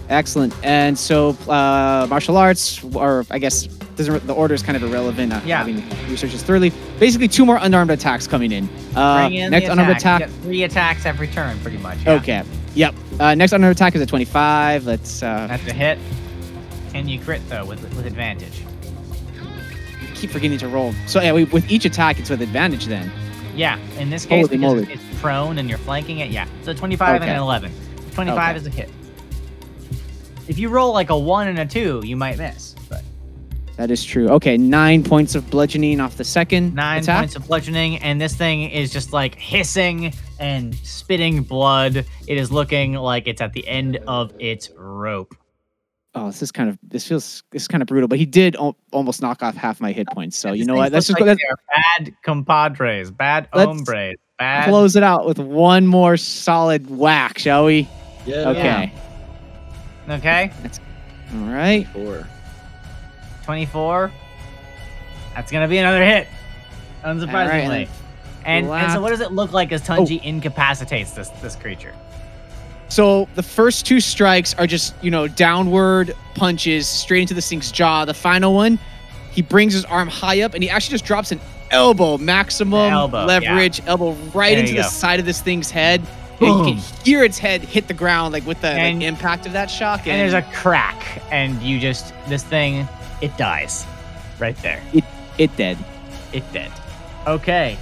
Excellent. 0.09 0.53
And 0.63 0.97
so, 0.97 1.29
uh, 1.49 2.07
martial 2.09 2.37
arts, 2.37 2.81
or 2.95 3.25
I 3.29 3.39
guess 3.39 3.67
doesn't 3.97 4.25
the 4.27 4.33
order 4.33 4.53
is 4.53 4.61
kind 4.63 4.75
of 4.75 4.83
irrelevant. 4.83 5.29
Not 5.31 5.45
Yeah. 5.45 5.57
having 5.57 5.83
researched 6.09 6.33
this 6.33 6.43
thoroughly. 6.43 6.71
Basically, 6.99 7.27
two 7.27 7.45
more 7.45 7.57
unarmed 7.61 7.91
attacks 7.91 8.27
coming 8.27 8.51
in. 8.51 8.69
Uh, 8.95 9.27
Bring 9.27 9.33
in 9.39 9.51
next 9.51 9.67
unarmed 9.69 9.91
attack. 9.97 10.21
attack. 10.21 10.29
You 10.29 10.35
get 10.35 10.43
three 10.43 10.63
attacks 10.63 11.05
every 11.05 11.27
turn, 11.27 11.59
pretty 11.59 11.77
much. 11.77 11.97
yeah. 12.05 12.13
Okay. 12.13 12.43
Yep. 12.75 12.95
Uh, 13.19 13.35
next 13.35 13.51
unarmed 13.53 13.75
attack 13.75 13.95
is 13.95 14.01
a 14.01 14.05
25. 14.05 14.85
Let's 14.85 15.21
uh, 15.23 15.47
That's 15.49 15.67
a 15.67 15.73
hit. 15.73 15.97
Can 16.93 17.07
you 17.07 17.19
crit 17.19 17.41
though 17.49 17.65
with 17.65 17.81
with 17.95 18.05
advantage? 18.05 18.63
keep 20.15 20.31
forgetting 20.31 20.57
to 20.57 20.67
roll. 20.67 20.93
So 21.05 21.21
yeah, 21.21 21.31
we, 21.31 21.43
with 21.43 21.69
each 21.69 21.85
attack, 21.85 22.19
it's 22.19 22.29
with 22.31 22.41
advantage 22.41 22.87
then. 22.87 23.11
Yeah. 23.55 23.77
In 23.99 24.09
this 24.09 24.25
case, 24.25 24.47
Holy 24.47 24.57
because 24.57 24.73
moly. 24.83 24.93
it's 24.93 25.03
prone 25.21 25.59
and 25.59 25.69
you're 25.69 25.77
flanking 25.77 26.19
it, 26.19 26.31
yeah. 26.31 26.47
So 26.63 26.73
25 26.73 27.21
and 27.21 27.29
an 27.31 27.37
11. 27.37 27.71
25 28.13 28.37
Okay. 28.37 28.57
is 28.57 28.65
a 28.65 28.69
hit. 28.71 28.89
If 30.47 30.57
you 30.57 30.69
roll 30.69 30.91
like 30.93 31.09
a 31.11 31.17
one 31.17 31.47
and 31.47 31.59
a 31.59 31.65
two, 31.67 32.01
you 32.03 32.15
might 32.15 32.37
miss. 32.39 32.73
But 33.77 33.83
That 33.83 33.91
is 33.91 34.03
true. 34.03 34.27
Okay, 34.29 34.57
nine 34.57 35.03
points 35.03 35.35
of 35.35 35.47
bludgeoning 35.51 35.99
off 35.99 36.17
the 36.17 36.23
second 36.23 36.73
nine 36.73 37.01
attack. 37.03 37.19
points 37.19 37.35
of 37.35 37.45
bludgeoning, 37.47 37.97
and 37.99 38.19
this 38.19 38.35
thing 38.35 38.63
is 38.69 38.91
just 38.91 39.13
like 39.13 39.35
hissing 39.35 40.13
and 40.39 40.75
spitting 40.75 41.43
blood. 41.43 41.97
It 42.27 42.37
is 42.37 42.51
looking 42.51 42.93
like 42.93 43.27
it's 43.27 43.39
at 43.41 43.53
the 43.53 43.67
end 43.67 43.97
of 44.07 44.33
its 44.39 44.71
rope. 44.75 45.35
Oh, 46.15 46.25
this 46.27 46.41
is 46.41 46.51
kind 46.51 46.69
of 46.69 46.79
this 46.81 47.07
feels 47.07 47.43
this 47.51 47.61
is 47.63 47.67
kind 47.67 47.83
of 47.83 47.87
brutal. 47.87 48.07
But 48.07 48.17
he 48.17 48.25
did 48.25 48.55
al- 48.55 48.75
almost 48.91 49.21
knock 49.21 49.43
off 49.43 49.55
half 49.55 49.79
my 49.79 49.91
hit 49.91 50.07
points. 50.07 50.35
So 50.35 50.53
you 50.53 50.65
know 50.65 50.75
what? 50.75 50.91
Let's 50.91 51.05
just 51.07 51.19
like 51.19 51.27
Let's 51.27 51.39
they 51.39 51.47
are 51.47 51.57
bad 51.99 52.13
compadres, 52.23 53.11
bad 53.11 53.47
Let's 53.53 53.67
hombres, 53.67 54.15
bad. 54.39 54.67
close 54.69 54.95
it 54.95 55.03
out 55.03 55.27
with 55.27 55.37
one 55.37 55.85
more 55.85 56.17
solid 56.17 56.89
whack, 56.89 57.37
shall 57.37 57.65
we? 57.65 57.87
Yeah. 58.25 58.49
Okay. 58.49 58.93
Okay, 60.09 60.51
All 61.35 61.39
right. 61.53 61.85
Four. 61.89 62.27
24. 63.47 64.11
That's 65.33 65.51
gonna 65.53 65.69
be 65.69 65.77
another 65.77 66.03
hit, 66.03 66.27
unsurprisingly. 67.05 67.69
Right, 67.69 67.89
and 68.43 68.65
and, 68.65 68.73
and 68.73 68.91
so, 68.91 69.01
what 69.01 69.11
does 69.11 69.21
it 69.21 69.31
look 69.31 69.53
like 69.53 69.71
as 69.71 69.81
Tunji 69.81 70.19
oh. 70.19 70.27
incapacitates 70.27 71.11
this 71.11 71.29
this 71.29 71.55
creature? 71.55 71.93
So 72.89 73.29
the 73.35 73.43
first 73.43 73.85
two 73.85 74.01
strikes 74.01 74.53
are 74.55 74.67
just, 74.67 74.93
you 75.01 75.11
know, 75.11 75.27
downward 75.27 76.13
punches 76.35 76.87
straight 76.87 77.21
into 77.21 77.33
this 77.33 77.47
thing's 77.49 77.71
jaw. 77.71 78.03
The 78.03 78.13
final 78.13 78.53
one, 78.53 78.79
he 79.31 79.41
brings 79.41 79.73
his 79.73 79.85
arm 79.85 80.09
high 80.09 80.41
up 80.41 80.53
and 80.53 80.61
he 80.61 80.69
actually 80.69 80.93
just 80.93 81.05
drops 81.05 81.31
an 81.31 81.39
elbow, 81.71 82.17
maximum 82.17 82.91
Elbow, 82.91 83.19
yeah. 83.19 83.25
leverage, 83.25 83.81
elbow 83.87 84.11
right 84.33 84.55
There 84.55 84.59
into 84.59 84.73
the 84.73 84.83
side 84.83 85.19
of 85.19 85.25
this 85.25 85.41
thing's 85.41 85.71
head. 85.71 86.01
And 86.39 86.47
you 86.47 86.63
can 86.65 87.03
hear 87.03 87.23
its 87.23 87.37
head 87.37 87.61
hit 87.61 87.87
the 87.87 87.93
ground 87.93 88.33
like 88.33 88.45
with 88.45 88.61
the 88.61 88.69
like, 88.69 89.01
impact 89.01 89.45
of 89.47 89.53
that 89.53 89.71
shock. 89.71 90.07
And 90.07 90.21
there's 90.21 90.33
a 90.33 90.47
crack, 90.53 91.21
and 91.31 91.61
you 91.63 91.79
just 91.79 92.13
this 92.27 92.43
thing, 92.43 92.87
it 93.21 93.35
dies. 93.37 93.85
right 94.39 94.57
there. 94.57 94.81
It 94.93 95.03
it 95.37 95.55
dead. 95.55 95.77
It 96.33 96.43
did. 96.53 96.71
Okay. 97.25 97.77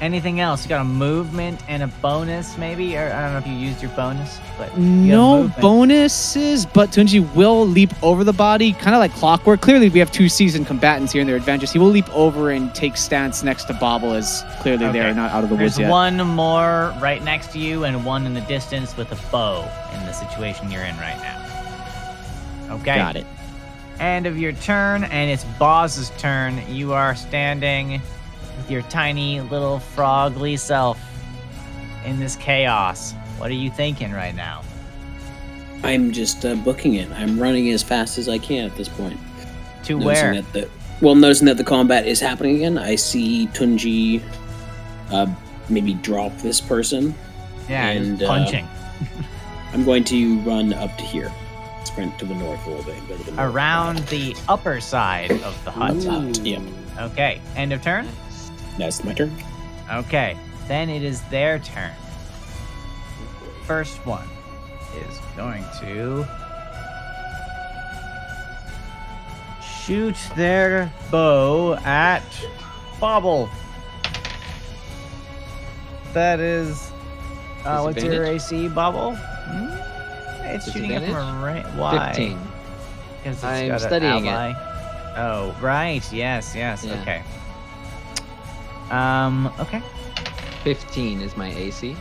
Anything 0.00 0.40
else? 0.40 0.64
You 0.64 0.68
got 0.70 0.80
a 0.80 0.84
movement 0.84 1.62
and 1.68 1.80
a 1.84 1.86
bonus, 1.86 2.58
maybe? 2.58 2.96
Or 2.96 3.12
I 3.12 3.22
don't 3.22 3.32
know 3.34 3.38
if 3.38 3.46
you 3.46 3.52
used 3.52 3.80
your 3.80 3.92
bonus, 3.92 4.40
but 4.58 4.76
you 4.76 4.82
No 4.82 5.46
bonuses, 5.60 6.66
but 6.66 6.90
Tunji 6.90 7.20
will 7.36 7.64
leap 7.64 7.90
over 8.02 8.24
the 8.24 8.32
body, 8.32 8.72
kind 8.72 8.96
of 8.96 8.98
like 8.98 9.12
clockwork. 9.12 9.60
Clearly, 9.60 9.88
we 9.90 10.00
have 10.00 10.10
two 10.10 10.28
seasoned 10.28 10.66
combatants 10.66 11.12
here 11.12 11.20
in 11.20 11.28
their 11.28 11.36
adventures. 11.36 11.70
He 11.70 11.78
will 11.78 11.86
leap 11.86 12.08
over 12.16 12.50
and 12.50 12.74
take 12.74 12.96
stance 12.96 13.44
next 13.44 13.64
to 13.66 13.74
Bobble, 13.74 14.12
as 14.12 14.42
clearly 14.60 14.86
Okay. 14.86 14.98
they're 14.98 15.14
not 15.14 15.30
out 15.30 15.44
of 15.44 15.50
the 15.50 15.56
There's 15.56 15.72
woods 15.74 15.78
yet. 15.80 15.90
one 15.90 16.16
more 16.26 16.92
right 17.00 17.22
next 17.22 17.52
to 17.52 17.60
you 17.60 17.84
and 17.84 18.04
one 18.04 18.26
in 18.26 18.34
the 18.34 18.40
distance 18.42 18.96
with 18.96 19.12
a 19.12 19.30
bow 19.30 19.60
in 19.94 20.04
the 20.06 20.12
situation 20.12 20.68
you're 20.68 20.82
in 20.82 20.96
right 20.98 21.18
now. 21.18 22.74
Okay. 22.74 22.96
Got 22.96 23.14
it. 23.16 23.26
End 24.00 24.26
of 24.26 24.38
your 24.38 24.52
turn, 24.52 25.04
and 25.04 25.30
it's 25.30 25.44
Boz's 25.58 26.10
turn. 26.18 26.60
You 26.68 26.92
are 26.92 27.14
standing 27.14 28.00
with 28.56 28.70
your 28.70 28.82
tiny 28.82 29.40
little 29.40 29.78
frogly 29.78 30.56
self 30.56 31.00
in 32.04 32.18
this 32.18 32.36
chaos. 32.36 33.12
What 33.38 33.50
are 33.50 33.54
you 33.54 33.70
thinking 33.70 34.12
right 34.12 34.34
now? 34.34 34.62
I'm 35.84 36.12
just 36.12 36.44
uh, 36.44 36.54
booking 36.56 36.94
it. 36.94 37.10
I'm 37.12 37.38
running 37.38 37.70
as 37.70 37.82
fast 37.82 38.18
as 38.18 38.28
I 38.28 38.38
can 38.38 38.66
at 38.66 38.76
this 38.76 38.88
point. 38.88 39.18
To 39.84 39.98
Noticing 39.98 40.32
where? 40.32 40.42
The, 40.52 40.68
well, 41.00 41.14
noticing 41.16 41.46
that 41.46 41.56
the 41.56 41.64
combat 41.64 42.06
is 42.06 42.20
happening 42.20 42.56
again, 42.56 42.78
I 42.78 42.94
see 42.94 43.48
Tunji 43.48 44.22
uh, 45.10 45.26
maybe 45.68 45.94
drop 45.94 46.36
this 46.38 46.60
person. 46.60 47.14
yeah, 47.68 47.88
and, 47.88 48.22
uh, 48.22 48.26
punching. 48.26 48.68
I'm 49.72 49.84
going 49.84 50.04
to 50.04 50.38
run 50.40 50.72
up 50.72 50.96
to 50.98 51.04
here. 51.04 51.32
Sprint 51.84 52.18
to 52.18 52.24
the 52.24 52.34
north 52.34 52.64
a 52.66 52.70
little 52.70 52.84
bit. 52.84 53.08
Go 53.08 53.16
to 53.16 53.22
the 53.24 53.32
north. 53.32 53.54
Around 53.54 53.98
the 54.08 54.34
upper 54.48 54.80
side 54.80 55.30
of 55.30 55.64
the 55.64 55.70
hut. 55.70 56.02
Hut, 56.04 56.38
Yep. 56.38 56.62
Okay. 56.98 57.40
End 57.56 57.72
of 57.72 57.82
turn? 57.82 58.08
That's 58.78 59.02
my 59.04 59.14
turn. 59.14 59.34
Okay. 59.90 60.36
Then 60.68 60.88
it 60.88 61.02
is 61.02 61.20
their 61.22 61.58
turn. 61.58 61.92
First 63.66 64.04
one 64.06 64.28
is 64.96 65.18
going 65.36 65.64
to 65.80 66.26
shoot 69.84 70.16
their 70.36 70.92
bow 71.10 71.74
at 71.84 72.22
Bobble. 73.00 73.48
That 76.12 76.40
is. 76.40 76.90
Uh, 77.64 77.80
what's 77.82 78.02
your 78.02 78.24
AC, 78.24 78.68
Bobble? 78.68 79.16
It's 80.54 80.72
shooting 80.72 80.90
it 80.90 81.10
from 81.10 81.38
a 81.38 81.44
right. 81.44 81.66
Why? 81.74 82.08
15. 82.08 82.38
Because 83.22 83.44
I'm 83.44 83.78
studying 83.78 84.26
it. 84.26 84.56
Oh, 85.14 85.54
right. 85.60 86.02
Yes, 86.12 86.54
yes. 86.54 86.84
Yeah. 86.84 87.00
Okay. 87.02 87.22
Um, 88.90 89.52
okay. 89.60 89.82
15 90.64 91.20
is 91.20 91.36
my 91.36 91.52
AC. 91.54 91.96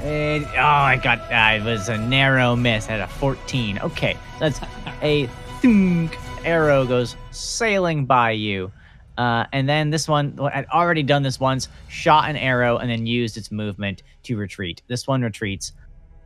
It, 0.00 0.42
oh, 0.42 0.60
I 0.60 0.96
got. 1.02 1.20
Uh, 1.32 1.62
it 1.62 1.64
was 1.64 1.88
a 1.88 1.96
narrow 1.96 2.54
miss. 2.54 2.88
I 2.88 2.92
had 2.92 3.00
a 3.00 3.08
14. 3.08 3.78
Okay, 3.78 4.16
that's 4.38 4.60
a 5.02 5.26
thunk 5.62 6.16
arrow 6.44 6.86
goes 6.86 7.16
sailing 7.30 8.06
by 8.06 8.30
you, 8.30 8.70
uh, 9.18 9.46
and 9.52 9.68
then 9.68 9.90
this 9.90 10.06
one 10.06 10.38
I'd 10.40 10.66
already 10.66 11.02
done 11.02 11.22
this 11.22 11.40
once. 11.40 11.68
Shot 11.88 12.28
an 12.28 12.36
arrow 12.36 12.76
and 12.76 12.90
then 12.90 13.06
used 13.06 13.36
its 13.36 13.50
movement 13.50 14.02
to 14.24 14.36
retreat. 14.36 14.82
This 14.86 15.06
one 15.06 15.22
retreats 15.22 15.72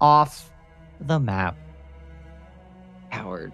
off 0.01 0.50
the 1.01 1.19
map 1.19 1.57
Howard. 3.11 3.53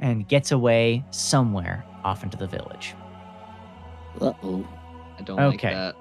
and 0.00 0.26
gets 0.28 0.52
away 0.52 1.04
somewhere 1.10 1.84
off 2.04 2.22
into 2.24 2.36
the 2.36 2.46
village. 2.46 2.94
Uh 4.20 4.32
oh. 4.42 4.66
I 5.18 5.22
don't 5.22 5.38
Okay. 5.40 5.74
like 5.74 5.94
that. 5.94 5.96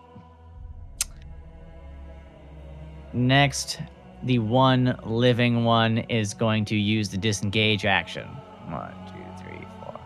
Next, 3.13 3.79
the 4.23 4.39
one 4.39 4.97
living 5.03 5.63
one 5.65 5.99
is 5.99 6.33
going 6.33 6.65
to 6.65 6.75
use 6.75 7.09
the 7.09 7.17
disengage 7.17 7.85
action. 7.85 8.27
One, 8.69 8.93
two, 9.07 9.43
three, 9.43 9.65
four. 9.83 9.99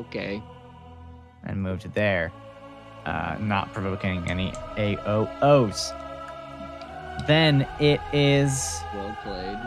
Okay. 0.00 0.42
and 1.44 1.62
move 1.62 1.80
to 1.80 1.88
there, 1.88 2.30
uh, 3.06 3.36
not 3.40 3.72
provoking 3.72 4.28
any 4.30 4.50
AOOs. 4.76 5.92
Then 7.26 7.66
it 7.80 8.00
is, 8.12 8.80
Well 8.94 9.16
played. 9.22 9.58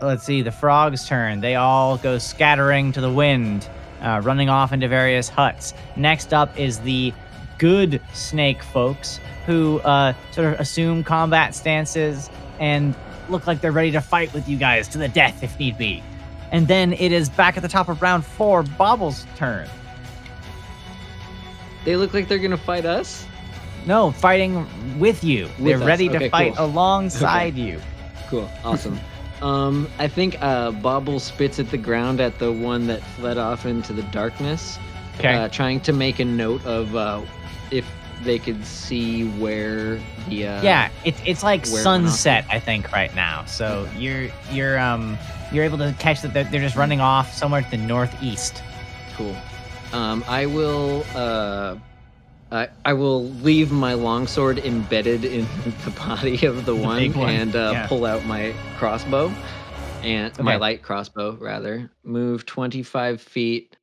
let's 0.00 0.24
see, 0.24 0.42
the 0.42 0.52
frog's 0.52 1.06
turn. 1.06 1.40
They 1.40 1.54
all 1.54 1.96
go 1.96 2.18
scattering 2.18 2.92
to 2.92 3.00
the 3.00 3.10
wind, 3.12 3.68
uh, 4.00 4.20
running 4.24 4.48
off 4.48 4.72
into 4.72 4.88
various 4.88 5.28
huts. 5.28 5.74
Next 5.96 6.34
up 6.34 6.58
is 6.58 6.80
the 6.80 7.12
good 7.58 8.00
snake 8.12 8.62
folks 8.62 9.20
who 9.46 9.78
uh, 9.80 10.12
sort 10.32 10.52
of 10.52 10.60
assume 10.60 11.04
combat 11.04 11.54
stances 11.54 12.30
and 12.58 12.94
look 13.28 13.46
like 13.46 13.60
they're 13.60 13.72
ready 13.72 13.92
to 13.92 14.00
fight 14.00 14.32
with 14.34 14.48
you 14.48 14.56
guys 14.56 14.88
to 14.88 14.98
the 14.98 15.08
death 15.08 15.42
if 15.42 15.58
need 15.58 15.78
be. 15.78 16.02
And 16.50 16.68
then 16.68 16.92
it 16.94 17.12
is 17.12 17.28
back 17.30 17.56
at 17.56 17.62
the 17.62 17.68
top 17.68 17.88
of 17.88 18.02
round 18.02 18.26
four, 18.26 18.62
Bobble's 18.62 19.26
turn. 19.36 19.68
They 21.84 21.96
look 21.96 22.12
like 22.12 22.28
they're 22.28 22.38
gonna 22.38 22.56
fight 22.56 22.84
us. 22.84 23.26
No, 23.86 24.10
fighting 24.10 24.66
with 24.98 25.24
you. 25.24 25.48
They're 25.58 25.78
us. 25.78 25.84
ready 25.84 26.08
to 26.08 26.30
fight 26.30 26.56
cool. 26.56 26.66
alongside 26.66 27.56
you. 27.56 27.80
Cool. 28.28 28.50
Awesome. 28.64 28.98
um, 29.42 29.88
I 29.98 30.08
think 30.08 30.36
uh, 30.40 30.70
Bobble 30.70 31.20
spits 31.20 31.58
at 31.58 31.70
the 31.70 31.78
ground 31.78 32.20
at 32.20 32.38
the 32.38 32.52
one 32.52 32.86
that 32.86 33.02
fled 33.02 33.38
off 33.38 33.66
into 33.66 33.92
the 33.92 34.02
darkness. 34.04 34.78
Okay. 35.18 35.34
Uh, 35.34 35.48
trying 35.48 35.80
to 35.80 35.92
make 35.92 36.20
a 36.20 36.24
note 36.24 36.64
of 36.64 36.96
uh, 36.96 37.22
if 37.70 37.86
they 38.22 38.38
could 38.38 38.64
see 38.64 39.28
where 39.38 39.96
the 40.28 40.46
uh, 40.46 40.62
yeah, 40.62 40.90
it's 41.04 41.20
it's 41.26 41.42
like 41.42 41.66
where 41.66 41.82
it 41.82 41.84
went 41.84 42.04
off. 42.04 42.10
sunset, 42.12 42.46
I 42.50 42.60
think, 42.60 42.92
right 42.92 43.14
now. 43.14 43.44
So 43.44 43.88
you're 43.96 44.28
you're 44.50 44.78
um 44.78 45.18
you're 45.50 45.64
able 45.64 45.78
to 45.78 45.94
catch 45.98 46.22
that 46.22 46.32
they're, 46.32 46.44
they're 46.44 46.60
just 46.60 46.76
running 46.76 47.00
off 47.00 47.32
somewhere 47.34 47.62
to 47.62 47.70
the 47.70 47.76
northeast. 47.76 48.62
Cool. 49.16 49.36
Um, 49.92 50.24
I 50.26 50.46
will. 50.46 51.04
Uh, 51.14 51.76
I, 52.52 52.68
I 52.84 52.92
will 52.92 53.24
leave 53.24 53.72
my 53.72 53.94
longsword 53.94 54.58
embedded 54.58 55.24
in 55.24 55.46
the 55.84 55.90
body 55.96 56.44
of 56.46 56.66
the 56.66 56.74
one, 56.76 57.12
one, 57.14 57.30
and 57.30 57.56
uh, 57.56 57.70
yeah. 57.72 57.86
pull 57.86 58.04
out 58.04 58.24
my 58.26 58.54
crossbow, 58.76 59.32
and 60.02 60.38
my 60.38 60.56
light 60.56 60.82
crossbow 60.82 61.36
rather. 61.40 61.90
Move 62.04 62.44
twenty 62.44 62.82
five 62.82 63.22
feet. 63.22 63.76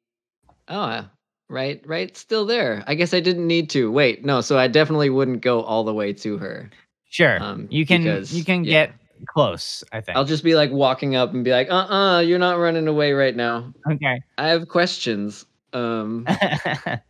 Oh, 0.67 0.79
uh, 0.81 1.05
right, 1.49 1.81
right, 1.87 2.15
still 2.15 2.45
there. 2.45 2.83
I 2.85 2.93
guess 2.93 3.13
I 3.13 3.19
didn't 3.21 3.47
need 3.47 3.71
to. 3.71 3.91
Wait, 3.91 4.23
no. 4.23 4.41
So 4.41 4.57
I 4.59 4.67
definitely 4.67 5.09
wouldn't 5.09 5.41
go 5.41 5.61
all 5.63 5.83
the 5.83 5.93
way 5.93 6.13
to 6.13 6.37
her. 6.37 6.69
Sure, 7.09 7.41
Um, 7.41 7.67
you 7.71 7.87
can 7.87 8.03
because- 8.03 8.31
you 8.37 8.43
can 8.43 8.63
yeah. 8.63 8.85
get 8.85 8.95
close. 9.27 9.83
I 9.91 10.01
think. 10.01 10.15
I'll 10.15 10.25
just 10.25 10.43
be 10.43 10.53
like 10.53 10.69
walking 10.69 11.15
up 11.15 11.33
and 11.33 11.43
be 11.43 11.49
like, 11.51 11.71
"Uh, 11.71 11.87
uh-uh, 11.89 12.19
you're 12.19 12.37
not 12.37 12.59
running 12.59 12.87
away 12.87 13.13
right 13.13 13.35
now. 13.35 13.73
okay. 13.91 14.21
I 14.37 14.49
have 14.49 14.67
questions." 14.67 15.47
Um, 15.73 16.27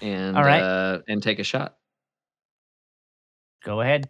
and 0.00 0.36
All 0.36 0.44
right. 0.44 0.62
uh, 0.62 1.00
and 1.08 1.22
take 1.22 1.38
a 1.38 1.44
shot. 1.44 1.76
Go 3.64 3.80
ahead. 3.80 4.08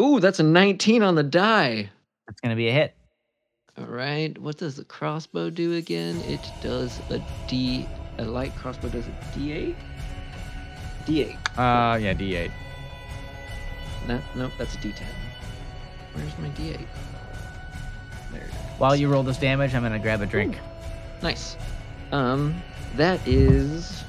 Ooh, 0.00 0.20
that's 0.20 0.40
a 0.40 0.42
19 0.42 1.02
on 1.02 1.14
the 1.14 1.22
die. 1.22 1.90
That's 2.26 2.40
gonna 2.40 2.56
be 2.56 2.68
a 2.68 2.72
hit. 2.72 2.94
All 3.78 3.86
right. 3.86 4.36
What 4.38 4.58
does 4.58 4.76
the 4.76 4.84
crossbow 4.84 5.50
do 5.50 5.74
again? 5.74 6.20
It 6.22 6.40
does 6.62 7.00
a 7.10 7.20
D. 7.48 7.88
A 8.18 8.24
light 8.24 8.54
crossbow 8.56 8.88
does 8.88 9.06
a 9.06 9.38
D8. 9.38 9.74
D8. 11.06 11.34
Uh, 11.56 11.96
yeah, 11.96 12.14
D8. 12.14 12.50
No, 14.06 14.20
nope, 14.34 14.52
that's 14.58 14.74
a 14.74 14.78
D10. 14.78 15.02
Where's 16.12 16.38
my 16.38 16.48
D8? 16.50 16.86
There. 18.32 18.42
it 18.42 18.48
is. 18.48 18.54
While 18.78 18.96
you 18.96 19.08
roll 19.08 19.22
this 19.22 19.38
damage, 19.38 19.74
I'm 19.74 19.82
gonna 19.82 19.98
grab 19.98 20.20
a 20.20 20.26
drink. 20.26 20.58
Nice. 21.22 21.56
Um, 22.10 22.60
that 22.96 23.26
is 23.26 24.04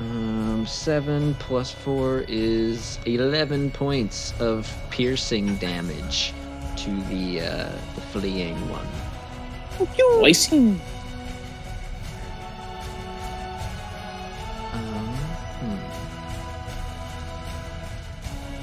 um 0.00 0.64
seven 0.66 1.34
plus 1.34 1.70
four 1.72 2.24
is 2.28 2.98
eleven 3.04 3.70
points 3.70 4.32
of 4.40 4.72
piercing 4.90 5.56
damage 5.56 6.32
to 6.76 6.90
the 7.04 7.40
uh 7.40 7.72
the 7.94 8.00
fleeing 8.00 8.56
one. 8.70 8.86
Slicing. 10.18 10.80
Um, 14.72 15.16
hmm. 15.60 15.78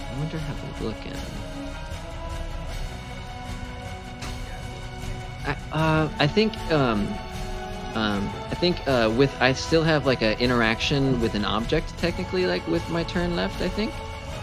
I 0.03 0.19
wonder 0.19 0.37
how 0.37 0.53
they 0.53 0.85
look 0.85 1.05
in. 1.05 1.13
I, 5.45 5.55
uh, 5.71 6.09
I 6.19 6.27
think, 6.27 6.57
um, 6.71 7.07
um, 7.95 8.29
I 8.51 8.55
think, 8.55 8.85
uh, 8.87 9.11
with, 9.17 9.33
I 9.41 9.53
still 9.53 9.83
have 9.83 10.05
like 10.05 10.21
an 10.21 10.37
interaction 10.39 11.19
with 11.21 11.33
an 11.35 11.45
object 11.45 11.97
technically, 11.97 12.45
like 12.45 12.65
with 12.67 12.87
my 12.89 13.03
turn 13.03 13.35
left, 13.35 13.61
I 13.61 13.69
think. 13.69 13.93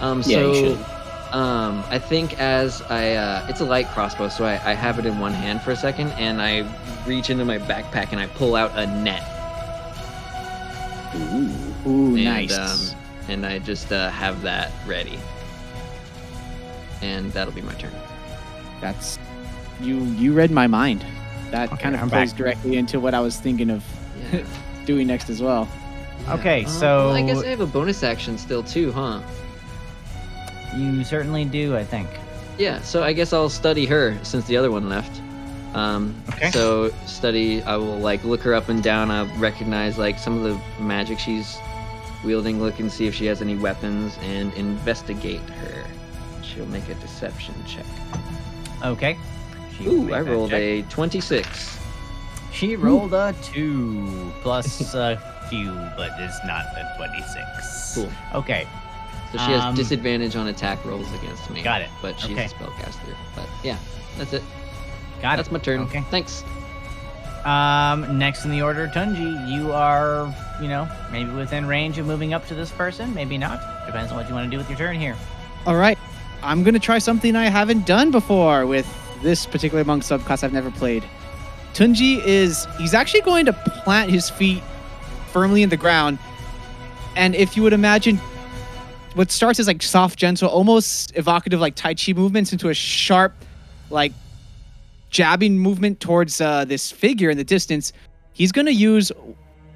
Um, 0.00 0.22
Yeah, 0.26 0.38
you 0.38 0.54
so, 0.54 0.54
should. 0.54 0.86
Um, 1.34 1.82
I 1.88 1.98
think 1.98 2.38
as 2.38 2.82
I, 2.82 3.14
uh, 3.14 3.46
it's 3.48 3.60
a 3.60 3.64
light 3.64 3.88
crossbow, 3.88 4.28
so 4.28 4.44
I, 4.44 4.52
I 4.52 4.74
have 4.74 4.98
it 4.98 5.06
in 5.06 5.18
one 5.18 5.32
hand 5.32 5.62
for 5.62 5.70
a 5.70 5.76
second, 5.76 6.10
and 6.12 6.42
I 6.42 6.66
reach 7.06 7.30
into 7.30 7.44
my 7.44 7.58
backpack 7.58 8.12
and 8.12 8.20
I 8.20 8.26
pull 8.26 8.54
out 8.54 8.76
a 8.76 8.86
net. 8.86 9.22
Ooh. 11.14 11.50
Ooh, 11.86 12.16
and, 12.16 12.24
nice. 12.24 12.56
Um, 12.56 12.98
and 13.28 13.46
I 13.46 13.58
just 13.58 13.92
uh, 13.92 14.10
have 14.10 14.42
that 14.42 14.70
ready. 14.86 15.18
And 17.00 17.32
that'll 17.32 17.52
be 17.52 17.62
my 17.62 17.74
turn. 17.74 17.92
That's 18.80 19.18
you. 19.80 20.04
You 20.04 20.32
read 20.32 20.50
my 20.50 20.66
mind. 20.66 21.04
That 21.52 21.70
Okay, 21.72 21.82
kind 21.82 21.94
of 21.94 22.00
I'm 22.02 22.08
plays 22.10 22.32
back. 22.32 22.38
directly 22.38 22.76
into 22.76 22.98
what 22.98 23.14
I 23.14 23.20
was 23.20 23.38
thinking 23.38 23.70
of 23.70 23.84
Yeah. 24.32 24.42
doing 24.86 25.06
next 25.06 25.30
as 25.30 25.40
well. 25.40 25.68
Okay, 26.30 26.64
Uh, 26.64 26.68
so- 26.68 27.06
well, 27.08 27.14
I 27.16 27.22
guess 27.22 27.42
I 27.42 27.48
have 27.48 27.60
a 27.60 27.66
bonus 27.66 28.02
action 28.02 28.36
still 28.38 28.62
too, 28.62 28.90
huh? 28.92 29.20
You 30.76 31.04
certainly 31.04 31.44
do, 31.44 31.76
I 31.76 31.84
think. 31.84 32.08
Yeah, 32.58 32.80
so 32.80 33.02
I 33.02 33.12
guess 33.12 33.32
I'll 33.32 33.48
study 33.50 33.84
her 33.86 34.18
since 34.22 34.46
the 34.46 34.56
other 34.56 34.70
one 34.70 34.88
left. 34.88 35.20
Um, 35.74 36.14
Okay. 36.34 36.50
So 36.50 36.90
study, 37.06 37.62
I 37.62 37.76
will 37.76 37.98
like 37.98 38.24
look 38.24 38.40
her 38.42 38.54
up 38.54 38.68
and 38.68 38.82
down. 38.82 39.10
I'll 39.10 39.26
recognize 39.38 39.98
like 39.98 40.18
some 40.18 40.36
of 40.36 40.44
the 40.44 40.82
magic 40.82 41.18
she's 41.18 41.56
wielding, 42.24 42.60
look 42.62 42.78
and 42.80 42.90
see 42.90 43.06
if 43.06 43.14
she 43.14 43.26
has 43.26 43.42
any 43.42 43.56
weapons, 43.56 44.16
and 44.22 44.52
investigate 44.54 45.40
her. 45.40 45.84
She'll 46.42 46.66
make 46.66 46.88
a 46.88 46.94
deception 46.94 47.54
check. 47.66 47.86
Okay. 48.84 49.16
She 49.78 49.86
Ooh, 49.86 50.12
I 50.12 50.20
rolled 50.20 50.50
check. 50.50 50.60
a 50.60 50.82
twenty-six. 50.82 51.78
She 52.52 52.76
rolled 52.76 53.14
a 53.14 53.34
two 53.42 54.32
plus 54.42 54.94
a 54.94 55.16
few, 55.48 55.72
but 55.96 56.10
it's 56.18 56.38
not 56.44 56.66
a 56.76 56.92
twenty-six. 56.96 57.94
Cool. 57.94 58.10
Okay. 58.34 58.66
So 59.32 59.38
she 59.38 59.52
has 59.52 59.62
Um, 59.62 59.74
disadvantage 59.74 60.36
on 60.36 60.48
attack 60.48 60.84
rolls 60.84 61.10
against 61.14 61.48
me. 61.50 61.62
Got 61.62 61.80
it. 61.80 61.88
But 62.02 62.20
she's 62.20 62.32
Okay. 62.32 62.44
a 62.44 62.48
spellcaster. 62.48 63.14
But 63.34 63.48
yeah, 63.64 63.78
that's 64.18 64.32
it. 64.34 64.42
Got 65.22 65.36
that's 65.36 65.48
it. 65.48 65.50
That's 65.50 65.50
my 65.52 65.58
turn. 65.58 65.80
Okay. 65.80 66.04
Thanks. 66.10 66.44
Um, 67.46 68.18
next 68.18 68.44
in 68.44 68.52
the 68.52 68.62
order, 68.62 68.86
Tunji, 68.86 69.48
you 69.50 69.72
are, 69.72 70.32
you 70.60 70.68
know, 70.68 70.88
maybe 71.10 71.30
within 71.32 71.66
range 71.66 71.98
of 71.98 72.06
moving 72.06 72.32
up 72.34 72.46
to 72.48 72.54
this 72.54 72.70
person, 72.70 73.12
maybe 73.14 73.36
not. 73.36 73.60
Depends 73.84 74.12
on 74.12 74.18
what 74.18 74.28
you 74.28 74.34
want 74.34 74.44
to 74.46 74.50
do 74.50 74.58
with 74.58 74.68
your 74.68 74.78
turn 74.78 74.94
here. 75.00 75.16
All 75.66 75.74
right, 75.74 75.98
I'm 76.42 76.62
gonna 76.62 76.78
try 76.78 76.98
something 76.98 77.34
I 77.34 77.46
haven't 77.48 77.84
done 77.84 78.12
before 78.12 78.64
with 78.66 78.86
this 79.22 79.46
particular 79.46 79.84
monk 79.84 80.02
subclass 80.02 80.44
I've 80.44 80.52
never 80.52 80.70
played. 80.70 81.04
Tunji 81.74 82.24
is 82.24 82.66
he's 82.78 82.94
actually 82.94 83.22
going 83.22 83.46
to 83.46 83.52
plant 83.52 84.10
his 84.10 84.28
feet 84.28 84.62
firmly 85.32 85.62
in 85.62 85.70
the 85.70 85.76
ground, 85.76 86.18
and 87.16 87.34
if 87.34 87.56
you 87.56 87.62
would 87.62 87.72
imagine, 87.72 88.18
what 89.14 89.30
starts 89.30 89.58
as 89.58 89.66
like 89.66 89.82
soft, 89.82 90.18
gentle, 90.18 90.48
almost 90.48 91.16
evocative 91.16 91.60
like 91.60 91.74
Tai 91.74 91.94
Chi 91.94 92.12
movements 92.12 92.52
into 92.52 92.68
a 92.68 92.74
sharp, 92.74 93.32
like 93.90 94.12
jabbing 95.10 95.58
movement 95.58 96.00
towards 96.00 96.40
uh, 96.40 96.64
this 96.64 96.90
figure 96.90 97.30
in 97.30 97.36
the 97.36 97.44
distance, 97.44 97.92
he's 98.32 98.52
going 98.52 98.66
to 98.66 98.72
use 98.72 99.12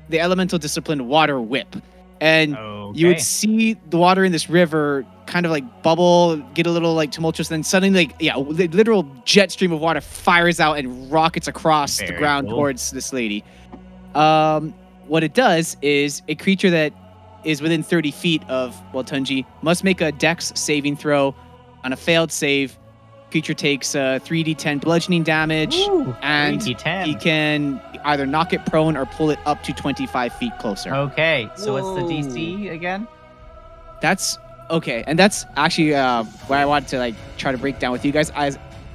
the 0.09 0.21
elemental 0.21 0.59
discipline 0.59 1.09
Water 1.09 1.41
Whip, 1.41 1.77
and 2.21 2.57
Okay. 2.57 2.99
you 2.99 3.09
would 3.09 3.21
see 3.21 3.75
the 3.91 3.97
water 3.99 4.25
in 4.25 4.33
this 4.33 4.49
river 4.49 5.05
kind 5.27 5.45
of 5.45 5.53
like 5.53 5.83
bubble, 5.83 6.37
get 6.55 6.67
a 6.67 6.71
little 6.71 6.95
like 6.95 7.11
tumultuous, 7.11 7.49
then 7.49 7.63
suddenly 7.63 8.07
like 8.07 8.15
yeah, 8.21 8.35
the 8.51 8.69
literal 8.69 9.03
jet 9.25 9.51
stream 9.51 9.73
of 9.73 9.81
water 9.81 10.01
fires 10.01 10.61
out 10.61 10.79
and 10.79 11.11
rockets 11.11 11.49
across 11.49 11.99
the 11.99 12.13
ground 12.13 12.47
cool. 12.49 12.57
towards 12.57 12.91
this 12.93 13.13
lady. 13.13 13.43
Um, 14.15 14.73
what 15.09 15.23
it 15.25 15.35
does 15.35 15.77
is 15.83 16.23
a 16.29 16.35
creature 16.37 16.71
that 16.71 16.93
is 17.45 17.61
within 17.63 17.83
30 17.83 18.11
feet 18.11 18.43
of 18.49 18.75
Waltunji 18.93 19.45
must 19.63 19.85
make 19.85 20.01
a 20.01 20.11
dex 20.13 20.53
saving 20.55 20.97
throw. 20.97 21.35
On 21.85 21.93
a 21.93 21.97
failed 21.97 22.33
save, 22.33 22.77
creature 23.37 23.53
takes 23.53 23.95
uh, 23.95 24.19
3d10 24.25 24.81
bludgeoning 24.81 25.23
damage. 25.23 25.77
Ooh, 25.77 26.17
and 26.23 26.59
3d10. 26.59 27.05
He 27.05 27.15
can 27.15 27.79
either 28.07 28.25
knock 28.25 28.55
it 28.55 28.65
prone 28.65 28.97
or 28.97 29.05
pull 29.05 29.29
it 29.29 29.39
up 29.45 29.63
to 29.65 29.75
25 29.75 30.33
feet 30.33 30.57
closer. 30.59 30.95
Okay, 30.95 31.51
so 31.55 31.75
what's 31.75 32.01
the 32.01 32.09
DC 32.09 32.73
again? 32.73 33.07
That's 34.01 34.39
okay, 34.71 35.05
and 35.07 35.19
that's 35.19 35.45
actually 35.55 35.95
uh, 35.95 36.25
what 36.47 36.59
I 36.59 36.65
wanted 36.65 36.89
to 36.89 36.99
like 36.99 37.15
try 37.37 37.53
to 37.53 37.59
break 37.59 37.79
down 37.79 37.93
with 37.93 38.07
you 38.07 38.13
guys. 38.13 38.31
I, 38.31 38.53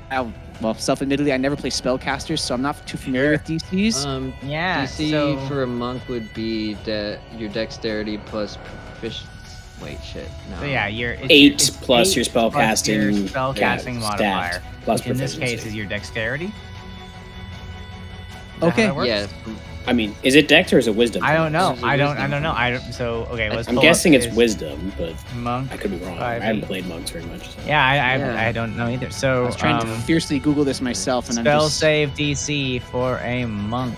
I 0.09 0.27
well, 0.59 0.73
self-admittedly, 0.73 1.33
I 1.33 1.37
never 1.37 1.55
play 1.55 1.69
spellcasters, 1.69 2.39
so 2.39 2.55
I'm 2.55 2.63
not 2.63 2.75
too 2.87 2.97
familiar 2.97 3.31
with 3.31 3.45
DCs. 3.45 4.05
Um, 4.07 4.33
Yeah. 4.41 4.85
DC 4.85 5.11
so, 5.11 5.37
for 5.47 5.61
a 5.61 5.67
monk 5.67 6.07
would 6.07 6.33
be 6.33 6.75
de- 6.83 7.19
your 7.37 7.49
dexterity 7.49 8.17
plus 8.17 8.57
proficiency. 8.57 9.30
Wait, 9.81 10.01
shit. 10.03 10.29
No. 10.49 10.59
so 10.59 10.65
yeah, 10.65 10.87
you're 10.87 11.13
it's, 11.13 11.27
Eight 11.29 11.53
it's 11.53 11.69
plus 11.69 12.09
eight 12.09 12.15
your 12.17 12.25
spell 12.25 12.51
plus 12.51 12.87
your 12.87 12.99
casting 13.11 13.27
spell 13.27 13.53
ca- 13.53 13.59
casting 13.59 14.01
stat 14.01 14.19
modifier. 14.19 14.63
plus 14.83 14.99
which 15.01 15.07
in 15.11 15.17
this 15.17 15.37
case 15.37 15.65
is 15.65 15.73
your 15.75 15.85
dexterity. 15.87 16.45
Is 18.57 18.63
Okay. 18.63 18.83
that 18.85 18.95
works? 18.95 19.07
Yeah. 19.07 19.27
I 19.87 19.93
mean, 19.93 20.15
is 20.21 20.35
it 20.35 20.47
dex 20.47 20.71
or 20.71 20.77
is 20.77 20.87
it 20.87 20.95
wisdom? 20.95 21.23
I 21.23 21.33
don't 21.33 21.51
know. 21.51 21.69
This 21.71 21.79
is 21.79 21.83
a 21.83 21.87
I 21.87 21.97
don't. 21.97 22.17
I 22.17 22.27
don't 22.27 22.43
know. 22.43 22.51
I 22.51 22.69
don't. 22.69 22.93
So 22.93 23.27
okay, 23.31 23.49
let's. 23.49 23.67
I'm 23.67 23.73
pull 23.73 23.81
guessing 23.81 24.15
up 24.15 24.21
it's 24.21 24.35
wisdom, 24.35 24.93
but 24.95 25.15
Monk. 25.35 25.71
I 25.71 25.77
could 25.77 25.89
be 25.89 25.97
wrong. 25.97 26.19
Five, 26.19 26.43
I 26.43 26.45
haven't 26.45 26.65
played 26.65 26.85
monks 26.85 27.09
very 27.09 27.25
much. 27.25 27.49
So. 27.49 27.59
Yeah, 27.65 27.83
I, 27.83 27.93
I, 27.95 28.17
Yeah. 28.17 28.47
I 28.47 28.51
don't 28.51 28.77
know 28.77 28.87
either. 28.87 29.09
So 29.09 29.41
I 29.43 29.45
was 29.47 29.55
trying 29.55 29.81
to 29.81 29.91
um, 29.91 29.99
fiercely 30.01 30.37
Google 30.37 30.63
this 30.63 30.81
myself, 30.81 31.29
and 31.29 31.39
I'm 31.39 31.45
spell 31.45 31.61
just 31.63 31.79
save 31.79 32.09
DC 32.11 32.83
for 32.83 33.17
a 33.23 33.45
monk. 33.45 33.97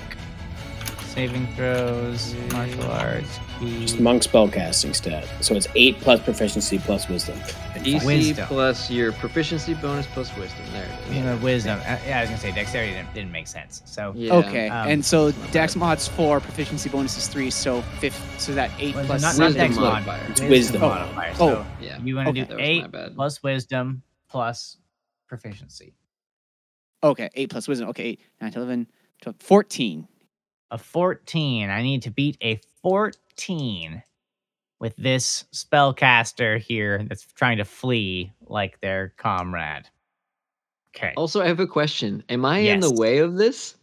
Saving 1.07 1.45
throws, 1.55 2.33
martial 2.53 2.83
arts, 2.89 3.37
key. 3.37 3.43
Just 3.81 3.99
monk 3.99 4.23
spellcasting 4.23 4.95
stat. 4.95 5.27
So 5.41 5.55
it's 5.55 5.67
eight 5.75 5.99
plus 5.99 6.19
proficiency 6.21 6.79
plus 6.79 7.07
wisdom. 7.09 7.39
And 7.75 7.83
DC. 7.85 8.05
Wisdom. 8.05 8.47
plus 8.47 8.89
your 8.91 9.11
proficiency 9.13 9.73
bonus 9.75 10.05
plus 10.07 10.35
wisdom. 10.37 10.65
There 10.71 10.83
it 10.85 11.09
is. 11.09 11.15
You 11.17 11.23
know, 11.23 11.35
wisdom. 11.37 11.79
Uh, 11.79 11.97
yeah, 12.05 12.17
I 12.19 12.21
was 12.21 12.29
gonna 12.29 12.41
say 12.41 12.51
dexterity 12.51 12.93
didn't, 12.93 13.13
didn't 13.13 13.31
make 13.31 13.47
sense. 13.47 13.81
So 13.85 14.13
Yeah. 14.15 14.33
okay. 14.35 14.69
um, 14.69 14.87
and 14.89 15.05
so 15.05 15.31
Dex 15.51 15.75
mods 15.75 16.07
four, 16.07 16.39
proficiency 16.39 16.89
bonus 16.89 17.17
is 17.17 17.27
three, 17.27 17.49
so 17.49 17.81
fifth, 17.99 18.39
so 18.39 18.53
that 18.53 18.71
eight 18.79 18.95
Well, 18.95 19.05
plus 19.05 19.21
not, 19.21 19.37
not 19.37 19.45
wisdom 19.47 19.61
dex 19.67 19.75
modifier. 19.77 20.25
It's 20.29 20.41
wisdom. 20.41 20.81
modifier. 20.81 21.31
Oh. 21.35 21.35
So 21.37 21.65
Yeah. 21.81 21.99
you 22.03 22.15
want 22.15 22.27
to 22.27 22.31
Okay. 22.31 22.39
That 22.41 22.49
do 22.49 22.55
was 22.55 22.61
my 22.61 22.67
eight 22.67 22.91
bad. 22.91 23.15
plus 23.15 23.43
wisdom 23.43 24.03
plus 24.29 24.77
proficiency. 25.27 25.93
Okay, 27.03 27.29
eight 27.35 27.49
plus 27.49 27.67
wisdom. 27.67 27.89
Okay, 27.89 28.03
eight, 28.03 28.19
nine, 28.39 28.53
11, 28.55 28.87
12, 29.21 29.35
14. 29.41 30.07
A 30.71 30.77
14. 30.77 31.69
I 31.69 31.81
need 31.83 32.01
to 32.03 32.11
beat 32.11 32.37
a 32.41 32.59
14 33.35 34.03
with 34.79 34.95
this 34.97 35.45
spellcaster 35.53 36.59
here 36.59 37.03
that's 37.07 37.25
trying 37.33 37.57
to 37.57 37.65
flee 37.65 38.33
like 38.47 38.79
their 38.81 39.13
comrade. 39.17 39.87
Okay. 40.95 41.13
Also, 41.15 41.41
I 41.41 41.47
have 41.47 41.59
a 41.59 41.67
question. 41.67 42.23
Am 42.29 42.45
I 42.45 42.59
in 42.59 42.79
the 42.79 42.93
way 42.93 43.19
of 43.19 43.35
this? 43.35 43.75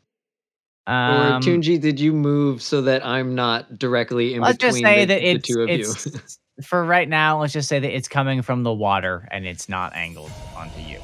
or 0.87 0.93
Um, 0.93 1.43
Tunji, 1.43 1.81
did 1.81 1.99
you 1.99 2.13
move 2.13 2.63
so 2.63 2.83
that 2.83 3.05
I'm 3.05 3.35
not 3.35 3.79
directly 3.79 4.35
in 4.35 4.43
let's 4.43 4.59
between 4.59 4.83
just 4.83 4.83
say 4.83 5.05
the, 5.05 5.15
that 5.15 5.21
the 5.21 5.39
two 5.39 5.61
of 5.63 5.71
you? 5.71 5.95
for 6.65 6.85
right 6.85 7.09
now. 7.09 7.41
Let's 7.41 7.53
just 7.53 7.69
say 7.69 7.81
that 7.81 7.97
it's 7.97 8.09
coming 8.09 8.43
from 8.43 8.63
the 8.63 8.73
water 8.73 9.27
and 9.31 9.47
it's 9.47 9.69
not 9.69 9.95
angled 9.95 10.31
onto 10.57 10.81
you. 10.83 11.01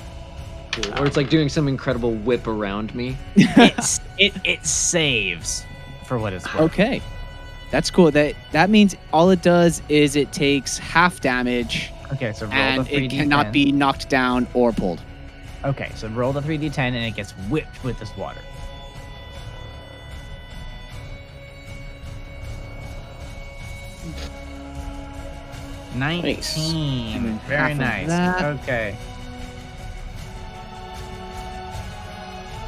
Cool. 0.73 1.01
Or 1.01 1.07
it's 1.07 1.17
like 1.17 1.31
doing 1.31 1.49
some 1.49 1.69
incredible 1.69 2.13
whip 2.13 2.47
around 2.47 2.95
me. 2.95 3.17
It's 3.35 3.99
it 4.19 4.35
it 4.45 4.65
saves 4.67 5.65
for 6.05 6.19
what 6.19 6.33
it's 6.33 6.45
worth. 6.55 6.73
Okay. 6.73 7.03
That's 7.71 7.91
cool. 7.91 8.11
That 8.11 8.35
that 8.53 8.71
means 8.71 8.95
all 9.13 9.31
it 9.31 9.43
does 9.43 9.83
is 9.89 10.17
it 10.17 10.33
takes 10.33 10.79
half 10.79 11.21
damage 11.21 11.93
Okay, 12.13 12.33
so 12.33 12.47
roll 12.47 12.55
and 12.55 12.87
the 12.87 12.95
it 12.97 13.11
3d10. 13.11 13.11
cannot 13.11 13.53
be 13.53 13.73
knocked 13.73 14.09
down 14.09 14.47
or 14.55 14.73
pulled. 14.73 15.01
Okay, 15.65 15.91
so 15.95 16.09
roll 16.09 16.33
the 16.33 16.41
3d10 16.41 16.79
and 16.79 16.97
it 16.97 17.15
gets 17.15 17.33
whipped 17.49 17.83
with 17.83 17.99
this 17.99 18.17
water. 18.17 18.41
Nineteen. 25.95 27.23
Then 27.23 27.39
Very 27.47 27.75
nice. 27.75 28.61
Okay. 28.63 28.97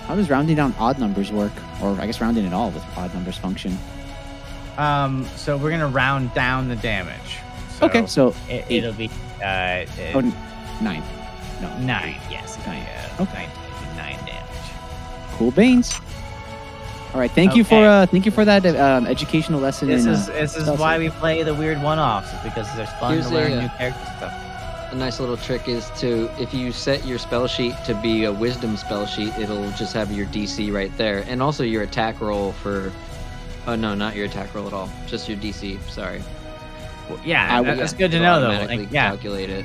How 0.06 0.16
does 0.16 0.30
rounding 0.30 0.56
down 0.56 0.74
odd 0.78 0.98
numbers 0.98 1.30
work? 1.30 1.52
Or 1.82 1.90
I 2.00 2.06
guess 2.06 2.20
rounding 2.20 2.46
at 2.46 2.54
all 2.54 2.70
with 2.70 2.82
odd 2.96 3.12
numbers 3.12 3.36
function. 3.36 3.76
Um. 4.78 5.26
So 5.36 5.56
we're 5.56 5.70
gonna 5.70 5.88
round 5.88 6.32
down 6.34 6.68
the 6.68 6.76
damage. 6.76 7.38
So 7.78 7.86
okay, 7.86 8.06
so 8.06 8.28
it, 8.48 8.64
eight. 8.68 8.84
it'll 8.84 8.92
be 8.92 9.10
uh 9.42 9.84
oh, 10.14 10.18
uh, 10.18 10.22
nine. 10.82 11.02
No. 11.60 11.76
nine. 11.78 12.16
Yes. 12.30 12.56
Nine. 12.66 12.82
Yeah, 12.82 13.16
Okay. 13.20 13.48
Nine, 13.96 13.96
nine 13.96 14.26
damage. 14.26 14.70
Cool 15.32 15.50
beans. 15.50 16.00
All 17.14 17.20
right, 17.20 17.30
thank 17.30 17.56
you 17.56 17.64
for 17.64 17.84
uh 17.86 18.06
thank 18.06 18.26
you 18.26 18.30
for 18.30 18.44
that 18.44 18.66
um, 18.66 19.06
educational 19.06 19.60
lesson. 19.60 19.88
This 19.88 20.04
in, 20.04 20.12
is 20.12 20.28
uh, 20.28 20.32
this 20.32 20.56
is 20.56 20.68
why 20.68 20.98
save. 20.98 21.14
we 21.14 21.18
play 21.18 21.42
the 21.42 21.54
weird 21.54 21.82
one-offs 21.82 22.32
is 22.32 22.40
because 22.40 22.66
there's 22.76 22.90
fun 23.00 23.14
Here's 23.14 23.28
to 23.28 23.34
learn 23.34 23.52
a, 23.52 23.56
uh, 23.56 23.60
new 23.62 23.68
character 23.70 24.04
stuff. 24.18 24.92
A 24.92 24.94
nice 24.94 25.18
little 25.18 25.36
trick 25.36 25.68
is 25.68 25.90
to, 25.98 26.30
if 26.40 26.54
you 26.54 26.72
set 26.72 27.06
your 27.06 27.18
spell 27.18 27.46
sheet 27.46 27.74
to 27.84 27.94
be 27.94 28.24
a 28.24 28.32
wisdom 28.32 28.76
spell 28.76 29.04
sheet, 29.04 29.36
it'll 29.38 29.70
just 29.72 29.92
have 29.92 30.10
your 30.10 30.26
DC 30.26 30.72
right 30.72 30.94
there. 30.96 31.24
And 31.28 31.42
also 31.42 31.62
your 31.62 31.82
attack 31.82 32.20
roll 32.20 32.52
for. 32.52 32.92
Oh, 33.68 33.76
no, 33.76 33.94
not 33.94 34.16
your 34.16 34.24
attack 34.24 34.54
roll 34.54 34.66
at 34.66 34.72
all. 34.72 34.88
Just 35.06 35.28
your 35.28 35.36
DC. 35.38 35.78
Sorry. 35.90 36.22
Well, 37.08 37.20
yeah, 37.24 37.44
I 37.44 37.62
that- 37.62 37.68
would- 37.70 37.78
that's 37.78 37.92
good 37.92 38.10
to 38.12 38.18
know 38.20 38.40
though. 38.40 38.46
automatically 38.48 38.84
Like, 38.86 38.92
yeah, 38.94 39.08
Calculate 39.10 39.50
it. 39.50 39.64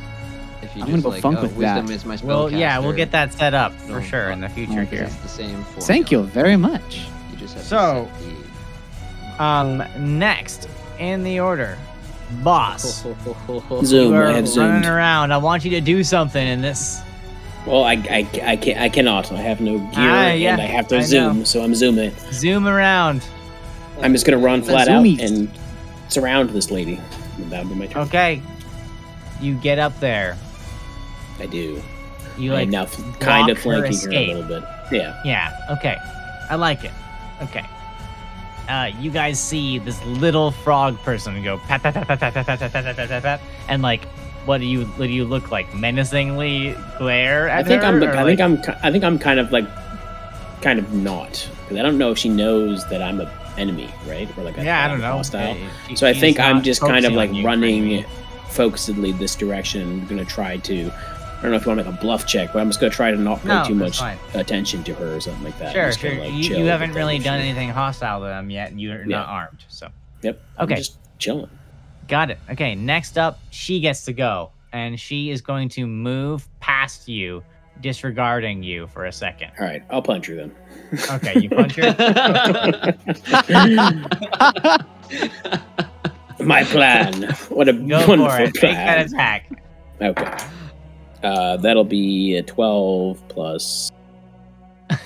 If 0.61 0.75
you 0.75 0.83
I'm 0.83 0.87
just 0.87 0.89
gonna 0.91 1.01
go 1.01 1.09
like, 1.09 1.21
funk 1.21 1.37
oh, 1.39 1.41
with 1.43 1.53
wisdom 1.55 1.87
that. 1.87 1.93
is 1.93 2.05
my 2.05 2.15
spellcaster. 2.17 2.23
Well, 2.23 2.51
yeah, 2.51 2.79
we'll 2.79 2.93
get 2.93 3.11
that 3.11 3.33
set 3.33 3.53
up 3.53 3.73
for 3.73 3.93
Don't 3.93 4.03
sure 4.03 4.29
in 4.31 4.39
the 4.41 4.49
future 4.49 4.81
Okay. 4.81 4.95
here. 4.97 5.03
It's 5.03 5.15
the 5.17 5.27
same 5.27 5.63
formula. 5.63 5.81
Thank 5.81 6.11
you 6.11 6.23
very 6.23 6.55
much. 6.57 7.01
You 7.31 7.37
just 7.37 7.53
have 7.55 7.63
So- 7.63 8.09
to 9.37 9.43
Um, 9.43 9.83
next 9.97 10.67
in 10.99 11.23
the 11.23 11.39
order, 11.39 11.77
Boz. 12.43 13.03
Zoom. 13.83 14.13
you 14.13 14.17
I 14.17 14.25
have 14.27 14.33
running 14.33 14.45
zoomed. 14.45 14.85
around. 14.85 15.31
I 15.31 15.37
want 15.37 15.63
you 15.65 15.71
to 15.71 15.81
do 15.81 16.03
something 16.03 16.45
in 16.45 16.61
this. 16.61 17.01
Well, 17.65 17.83
I, 17.85 17.93
I, 17.93 18.27
I, 18.43 18.55
can, 18.57 18.77
I 18.77 18.89
cannot. 18.89 19.31
I 19.31 19.37
have 19.37 19.61
no 19.61 19.77
gear, 19.79 19.89
Ah, 19.95 20.31
yeah, 20.31 20.51
and 20.53 20.61
I 20.61 20.65
have 20.65 20.87
to 20.89 20.95
I 20.97 20.99
know. 20.99 21.05
zoom, 21.05 21.45
so 21.45 21.63
I'm 21.63 21.73
zooming. 21.75 22.13
Zoom 22.31 22.67
around. 22.67 23.25
I'm 24.03 24.13
just 24.13 24.25
gonna 24.25 24.37
run 24.37 24.61
The 24.61 24.67
flat 24.67 24.87
out 24.89 25.05
and 25.05 25.49
surround 26.09 26.49
this 26.51 26.69
lady. 26.71 26.99
That'll 27.49 27.69
be 27.69 27.75
my 27.75 27.87
turn. 27.87 28.03
Okay. 28.03 28.41
You 29.41 29.55
get 29.55 29.79
up 29.79 29.99
there. 29.99 30.37
I 31.39 31.45
do. 31.47 31.81
You 32.37 32.53
like 32.53 32.69
now 32.69 32.85
kind 33.19 33.49
of 33.49 33.61
block 33.63 33.75
her 33.85 33.91
flanking 33.91 34.11
her 34.11 34.17
a 34.17 34.27
little 34.33 34.43
bit. 34.43 34.63
Yeah. 34.91 35.19
Yeah, 35.23 35.55
okay. 35.71 35.97
I 36.49 36.55
like 36.55 36.83
it. 36.83 36.91
Okay. 37.41 37.65
Uh, 38.69 38.91
you 38.99 39.11
guys 39.11 39.39
see 39.39 39.77
this 39.79 40.03
little 40.05 40.51
frog 40.51 40.97
person 40.99 41.43
go 41.43 41.57
pat 41.57 41.81
pat 41.83 41.93
pat 41.93 42.07
pat 42.07 42.19
pat 42.19 42.33
pat 42.33 42.45
pat 42.45 42.59
pat 42.59 42.71
pat 42.71 42.95
pat 42.95 43.09
pat 43.09 43.21
pat 43.23 43.41
and 43.67 43.81
like 43.81 44.05
what 44.45 44.59
do 44.59 44.65
you 44.65 44.85
what 44.85 45.07
do 45.07 45.11
you 45.11 45.25
look 45.25 45.51
like? 45.51 45.73
Menacingly 45.73 46.75
glare 46.97 47.47
at 47.49 47.65
I 47.65 47.67
think 47.67 47.81
her? 47.81 47.87
I'm. 47.87 48.03
I 48.03 48.23
like- 48.23 48.37
think 48.37 48.41
I'm. 48.67 48.75
I 48.83 48.91
think 48.91 49.03
I'm 49.03 49.17
kind 49.19 49.39
of 49.39 49.51
like, 49.51 49.65
kind 50.61 50.79
of 50.79 50.93
not 50.93 51.49
because 51.63 51.77
I 51.77 51.81
don't 51.81 51.97
know 51.97 52.11
if 52.11 52.17
she 52.17 52.29
knows 52.29 52.85
that 52.89 53.01
I'm 53.01 53.21
a 53.21 53.25
enemy, 53.57 53.89
right? 54.07 54.27
Or 54.37 54.43
like 54.43 54.57
a, 54.57 54.63
Yeah, 54.63 54.83
I 54.83 54.87
don't 54.87 54.99
know. 55.01 55.11
Hostile. 55.13 55.55
So 55.95 56.07
I 56.07 56.13
think 56.13 56.39
I'm 56.39 56.61
just 56.63 56.81
kind 56.81 57.05
of 57.05 57.13
like 57.13 57.31
running 57.43 58.03
focusedly 58.49 59.17
this 59.17 59.35
direction. 59.35 59.81
I'm 59.81 60.07
gonna 60.07 60.25
try 60.25 60.57
to. 60.57 60.91
I 60.91 61.41
don't 61.47 61.51
know 61.51 61.57
if 61.57 61.65
you 61.65 61.69
want 61.71 61.79
to 61.81 61.83
make 61.91 61.99
a 61.99 62.01
bluff 62.01 62.25
check, 62.25 62.53
but 62.53 62.59
I'm 62.59 62.69
just 62.69 62.79
gonna 62.79 62.93
try 62.93 63.11
to 63.11 63.17
not 63.17 63.41
pay 63.41 63.49
No, 63.49 63.65
too 63.65 63.75
much 63.75 63.99
fine. 63.99 64.17
attention 64.33 64.81
to 64.85 64.93
her 64.93 65.15
or 65.15 65.19
something 65.19 65.43
like 65.43 65.57
that. 65.59 65.73
Sure, 65.73 65.91
sure. 65.91 66.11
gonna, 66.11 66.23
like, 66.23 66.31
you, 66.33 66.57
you 66.57 66.65
haven't 66.65 66.93
really 66.93 67.19
done 67.19 67.39
anything 67.41 67.69
hostile 67.69 68.21
to 68.21 68.25
them 68.27 68.49
yet, 68.49 68.71
and 68.71 68.79
you're 68.79 68.99
not 69.05 69.27
Yeah. 69.27 69.33
armed. 69.33 69.65
So 69.67 69.89
Yep. 70.21 70.41
I'm 70.57 70.63
Okay. 70.65 70.75
just 70.75 70.97
chilling. 71.19 71.49
Got 72.07 72.31
it. 72.31 72.39
Okay, 72.49 72.75
next 72.75 73.17
up, 73.17 73.39
she 73.49 73.81
gets 73.81 74.05
to 74.05 74.13
go, 74.13 74.51
and 74.71 74.97
she 74.97 75.31
is 75.31 75.41
going 75.41 75.67
to 75.69 75.85
move 75.85 76.47
past 76.61 77.09
you, 77.09 77.43
disregarding 77.81 78.63
you 78.63 78.87
for 78.87 79.05
a 79.05 79.11
second. 79.11 79.51
All 79.59 79.65
right, 79.65 79.83
I'll 79.89 80.01
punch 80.01 80.27
her 80.27 80.35
then. 80.35 80.51
Okay, 81.11 81.39
you 81.39 81.49
punch 81.49 81.75
her. 81.75 82.95
My 86.39 86.63
plan. 86.65 87.23
What 87.49 87.69
a 87.69 87.73
Go 87.73 88.07
wonderful 88.07 88.29
for 88.29 88.41
it. 88.41 88.53
Make 88.55 88.61
that 88.61 88.61
plan. 88.61 88.99
attack. 89.05 89.49
Okay. 90.01 90.37
Uh, 91.23 91.57
that'll 91.57 91.83
be 91.85 92.35
a 92.35 92.43
12 92.43 93.27
plus 93.29 93.89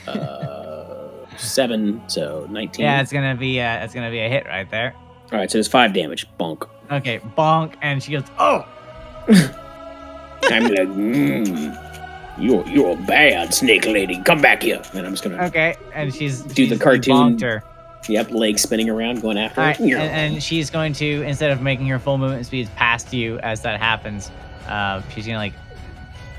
uh, 0.08 1.10
7, 1.38 2.02
so 2.08 2.48
19. 2.50 2.84
Yeah, 2.84 3.02
it's 3.02 3.12
gonna 3.12 3.36
be 3.36 3.60
uh, 3.62 3.84
it's 3.84 3.94
gonna 3.94 4.10
be 4.10 4.20
a 4.20 4.30
hit 4.30 4.46
right 4.48 4.70
there. 4.72 4.94
All 5.32 5.38
right, 5.38 5.52
so 5.52 5.58
it's 5.60 5.68
5 5.68 5.94
damage. 5.94 6.26
Bonk. 6.40 6.68
Okay, 6.90 7.20
bonk, 7.38 7.76
and 7.82 8.02
she 8.02 8.14
goes, 8.14 8.24
"Oh, 8.40 8.66
I'm 9.28 10.64
like, 10.64 10.88
mm, 10.88 11.87
you're, 12.40 12.66
you're 12.68 12.92
a 12.98 13.02
bad, 13.06 13.54
snake 13.54 13.86
lady. 13.86 14.22
Come 14.24 14.42
back 14.42 14.64
here. 14.64 14.82
And 14.94 15.06
I'm 15.06 15.14
just 15.14 15.24
going 15.24 15.38
to, 15.38 15.46
okay," 15.46 15.76
and 15.94 16.14
she's 16.14 16.42
Do 16.42 16.68
the 16.68 16.78
cartoon 16.78 17.38
her. 17.40 17.64
yep, 18.08 18.32
leg 18.32 18.60
spinning 18.60 18.90
around, 18.90 19.22
going 19.22 19.38
after 19.38 19.62
right, 19.62 19.80
and, 19.80 19.92
and 20.36 20.44
she's 20.44 20.70
going 20.70 20.94
to 20.94 21.22
instead 21.24 21.52
of 21.52 21.62
making 21.62 21.88
her 21.88 22.00
full 22.00 22.18
movement 22.18 22.46
speed 22.46 22.70
past 22.76 23.14
you 23.14 23.40
as 23.40 23.62
that 23.62 23.80
happens, 23.80 24.32
uh, 24.68 25.02
she's 25.14 25.26
gonna 25.26 25.38
like 25.40 25.54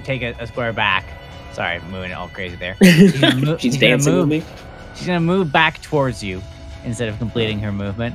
take 0.05 0.23
a, 0.23 0.35
a 0.41 0.47
square 0.47 0.73
back. 0.73 1.05
Sorry, 1.53 1.81
moving 1.91 2.11
it 2.11 2.15
all 2.15 2.29
crazy 2.29 2.57
there. 2.57 2.77
gonna 3.21 3.37
mo- 3.37 3.57
She's 3.57 3.73
she's 3.73 3.81
gonna 3.81 3.89
dancing 3.93 4.13
with 4.15 4.21
move. 4.23 4.29
me. 4.29 4.45
She's 4.95 5.07
gonna 5.07 5.21
move 5.21 5.51
back 5.53 5.81
towards 5.83 6.23
you 6.23 6.41
instead 6.85 7.09
of 7.09 7.19
completing 7.19 7.59
her 7.61 7.73
movement, 7.73 8.15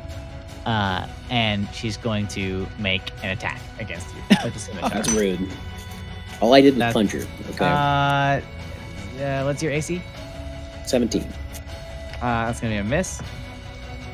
uh, 0.66 1.06
and 1.30 1.68
she's 1.74 1.98
going 1.98 2.28
to 2.28 2.66
make 2.80 3.12
an 3.24 3.30
attack 3.32 3.60
against 3.80 4.08
you 4.16 4.22
with. 4.44 4.70
That's 4.82 5.12
rude. 5.12 5.50
All 6.44 6.54
I 6.54 6.60
did 6.60 6.74
was 6.74 6.94
That's- 6.94 7.12
her. 7.14 7.26
Okay. 7.52 7.66
Uh, 7.66 9.24
uh, 9.24 9.44
what's 9.46 9.64
your 9.64 9.72
AC? 9.72 10.02
17. 10.86 11.24
Uh, 11.24 12.48
that's 12.48 12.60
gonna 12.60 12.74
be 12.74 12.78
a 12.80 12.84
miss, 12.84 13.22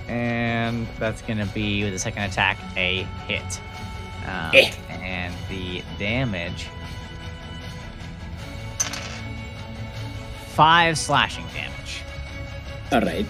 and 0.07 0.85
that's 0.99 1.23
gonna 1.23 1.47
be 1.47 1.84
with 1.84 1.93
the 1.93 1.97
second 1.97 2.22
attack 2.22 2.60
a 2.77 3.07
hit. 3.27 3.60
Um, 4.27 4.51
Eh. 4.53 4.72
And 5.01 5.34
the 5.49 5.81
damage 5.97 6.68
five 10.49 10.99
slashing 10.99 11.45
damage, 11.56 12.03
All 12.91 13.01
right. 13.01 13.26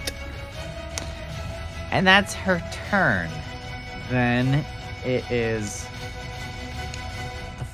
and 1.90 2.06
that's 2.06 2.34
her 2.34 2.62
turn. 2.90 3.30
Then 4.10 4.62
it 5.06 5.24
is 5.30 5.86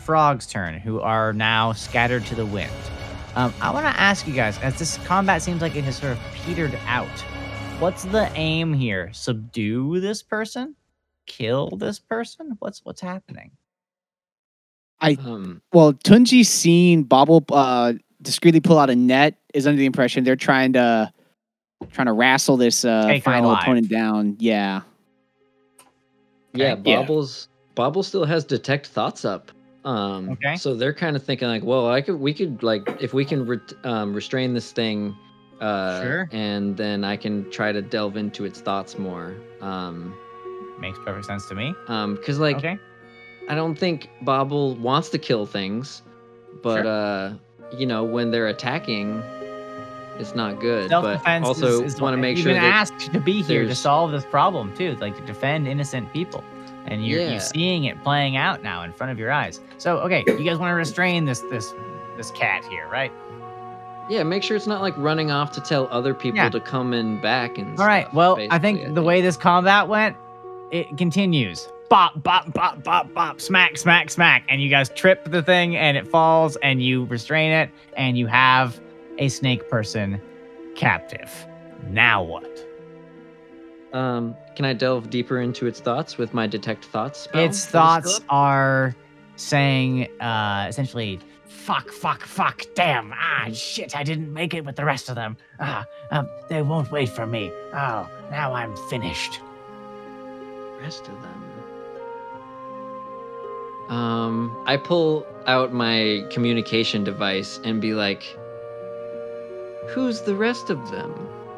frog's 0.06 0.46
turn, 0.46 0.78
who 0.78 1.00
are 1.00 1.32
now 1.32 1.72
scattered 1.72 2.24
to 2.26 2.36
the 2.36 2.46
wind. 2.46 2.70
Um, 3.34 3.52
I 3.60 3.72
want 3.72 3.86
to 3.86 4.00
ask 4.00 4.24
you 4.26 4.32
guys, 4.32 4.56
as 4.60 4.78
this 4.78 4.98
combat 4.98 5.42
seems 5.42 5.60
like 5.60 5.74
it 5.74 5.82
has 5.82 5.96
sort 5.96 6.12
of 6.12 6.20
petered 6.32 6.78
out, 6.86 7.08
what's 7.80 8.04
the 8.04 8.30
aim 8.36 8.72
here? 8.72 9.10
Subdue 9.12 9.98
this 9.98 10.22
person? 10.22 10.76
Kill 11.26 11.70
this 11.70 11.98
person? 11.98 12.56
What's 12.60 12.84
what's 12.84 13.00
happening? 13.00 13.50
um, 15.02 15.60
Well, 15.72 15.92
Tunji 15.92 16.46
seen 16.46 17.02
Bobble 17.02 17.44
uh, 17.50 17.94
discreetly 18.22 18.60
pull 18.60 18.78
out 18.78 18.90
a 18.90 18.94
net. 18.94 19.40
Is 19.52 19.66
under 19.66 19.76
the 19.76 19.86
impression 19.86 20.22
they're 20.22 20.36
trying 20.36 20.74
to 20.74 21.12
trying 21.90 22.06
to 22.06 22.12
wrestle 22.12 22.56
this 22.56 22.84
uh, 22.84 23.18
final 23.24 23.50
opponent 23.50 23.88
down. 23.88 24.36
Yeah. 24.38 24.82
yeah, 26.54 26.74
Okay. 26.74 26.90
Yeah. 26.90 27.00
Bobbles. 27.00 27.48
Bobble 27.74 28.04
still 28.04 28.24
has 28.24 28.44
detect 28.44 28.86
thoughts 28.86 29.24
up. 29.24 29.50
Um, 29.86 30.30
Okay. 30.30 30.56
So 30.56 30.74
they're 30.74 30.92
kind 30.92 31.16
of 31.16 31.22
thinking 31.22 31.48
like, 31.48 31.62
well, 31.64 31.88
I 31.88 32.02
could, 32.02 32.20
we 32.20 32.34
could 32.34 32.62
like, 32.62 32.82
if 33.00 33.14
we 33.14 33.24
can 33.24 33.46
re- 33.46 33.60
um, 33.84 34.12
restrain 34.12 34.52
this 34.52 34.72
thing, 34.72 35.16
uh, 35.60 36.02
Sure. 36.02 36.28
and 36.32 36.76
then 36.76 37.04
I 37.04 37.16
can 37.16 37.50
try 37.50 37.72
to 37.72 37.80
delve 37.80 38.16
into 38.18 38.44
its 38.44 38.60
thoughts 38.60 38.98
more. 38.98 39.34
Um, 39.62 40.12
Makes 40.80 40.98
perfect 41.04 41.24
sense 41.26 41.46
to 41.48 41.54
me. 41.54 41.74
um, 41.88 42.16
because 42.16 42.38
like, 42.38 42.56
okay. 42.56 42.76
I 43.48 43.54
don't 43.54 43.76
think 43.78 44.10
Bobble 44.22 44.74
wants 44.74 45.08
to 45.10 45.18
kill 45.18 45.46
things, 45.46 46.02
but 46.62 46.82
Sure. 46.82 46.86
uh, 46.86 47.32
you 47.78 47.86
know, 47.86 48.02
when 48.04 48.30
they're 48.32 48.48
attacking, 48.48 49.22
it's 50.18 50.34
not 50.34 50.58
good. 50.60 50.88
Self 50.90 51.04
but 51.04 51.18
defense 51.18 51.46
also 51.46 51.82
want 52.00 52.12
to 52.14 52.16
make 52.16 52.36
sure 52.38 52.52
been 52.52 52.60
that 52.60 52.74
asked 52.90 53.12
to 53.12 53.20
be 53.20 53.40
here 53.42 53.64
to 53.64 53.74
solve 53.74 54.10
this 54.10 54.24
problem 54.26 54.74
too, 54.76 54.96
like 55.00 55.16
to 55.16 55.24
defend 55.26 55.68
innocent 55.68 56.12
people, 56.12 56.42
and 56.86 57.06
you're, 57.06 57.20
Yeah. 57.20 57.30
you're 57.32 57.40
seeing 57.40 57.84
it 57.84 58.02
playing 58.02 58.36
out 58.36 58.62
now 58.62 58.82
in 58.82 58.92
front 58.92 59.12
of 59.12 59.18
your 59.18 59.30
eyes. 59.30 59.60
So 59.78 59.98
okay, 59.98 60.24
you 60.26 60.44
guys 60.44 60.58
want 60.58 60.70
to 60.70 60.74
restrain 60.76 61.24
this 61.24 61.40
this 61.50 61.72
this 62.16 62.30
cat 62.32 62.64
here, 62.66 62.86
right? 62.90 63.12
yeah, 64.08 64.22
make 64.22 64.40
sure 64.44 64.56
it's 64.56 64.68
not 64.68 64.82
like 64.82 64.96
running 64.96 65.32
off 65.32 65.50
to 65.50 65.60
tell 65.60 65.88
other 65.90 66.14
people 66.14 66.36
Yeah. 66.38 66.48
to 66.50 66.60
come 66.60 66.94
in 66.94 67.20
back 67.20 67.58
and. 67.58 67.76
All 67.78 67.84
right. 67.86 68.04
stuff, 68.04 68.14
Well, 68.14 68.34
I 68.36 68.58
basically, 68.58 68.58
think 68.84 68.94
the 68.94 69.02
way 69.02 69.20
this 69.20 69.36
combat 69.36 69.88
went, 69.88 70.16
it 70.70 70.96
continues. 70.96 71.68
Bop, 71.90 72.22
bop, 72.22 72.52
bop, 72.52 72.84
bop, 72.84 73.12
bop, 73.14 73.40
smack, 73.40 73.76
smack, 73.76 74.10
smack, 74.10 74.44
and 74.48 74.62
you 74.62 74.68
guys 74.70 74.88
trip 74.90 75.24
the 75.30 75.42
thing, 75.42 75.74
and 75.76 75.96
it 75.96 76.06
falls, 76.06 76.54
and 76.62 76.80
you 76.82 77.04
restrain 77.06 77.50
it, 77.50 77.68
and 77.96 78.16
you 78.16 78.28
have 78.28 78.80
a 79.18 79.28
snake 79.28 79.68
person 79.68 80.20
captive. 80.76 81.30
Now 81.88 82.22
what? 82.22 82.64
Um, 83.92 84.36
can 84.56 84.64
I 84.64 84.72
delve 84.72 85.10
deeper 85.10 85.40
into 85.40 85.66
its 85.66 85.80
thoughts 85.80 86.18
with 86.18 86.34
my 86.34 86.46
detect 86.46 86.86
thoughts? 86.86 87.20
spell? 87.20 87.44
its 87.44 87.66
thoughts 87.66 88.20
are 88.28 88.96
saying 89.36 90.08
uh 90.20 90.66
essentially 90.68 91.20
fuck 91.44 91.90
fuck 91.90 92.22
fuck 92.22 92.62
damn 92.74 93.12
ah 93.14 93.48
shit 93.52 93.94
i 93.94 94.02
didn't 94.02 94.32
make 94.32 94.54
it 94.54 94.64
with 94.64 94.76
the 94.76 94.84
rest 94.84 95.10
of 95.10 95.14
them 95.14 95.36
ah 95.60 95.84
um, 96.10 96.26
they 96.48 96.62
won't 96.62 96.90
wait 96.90 97.08
for 97.10 97.26
me 97.26 97.50
oh 97.74 98.08
now 98.30 98.54
i'm 98.54 98.74
finished 98.88 99.40
rest 100.80 101.08
of 101.08 101.22
them. 101.22 101.42
Um, 103.88 104.56
I 104.66 104.76
pull 104.76 105.26
out 105.46 105.72
my 105.72 106.24
communication 106.30 107.04
device 107.04 107.60
and 107.64 107.80
be 107.80 107.94
like, 107.94 108.22
"Who's 109.88 110.22
the 110.22 110.34
rest 110.34 110.70
of 110.70 110.90
them?" 110.90 111.12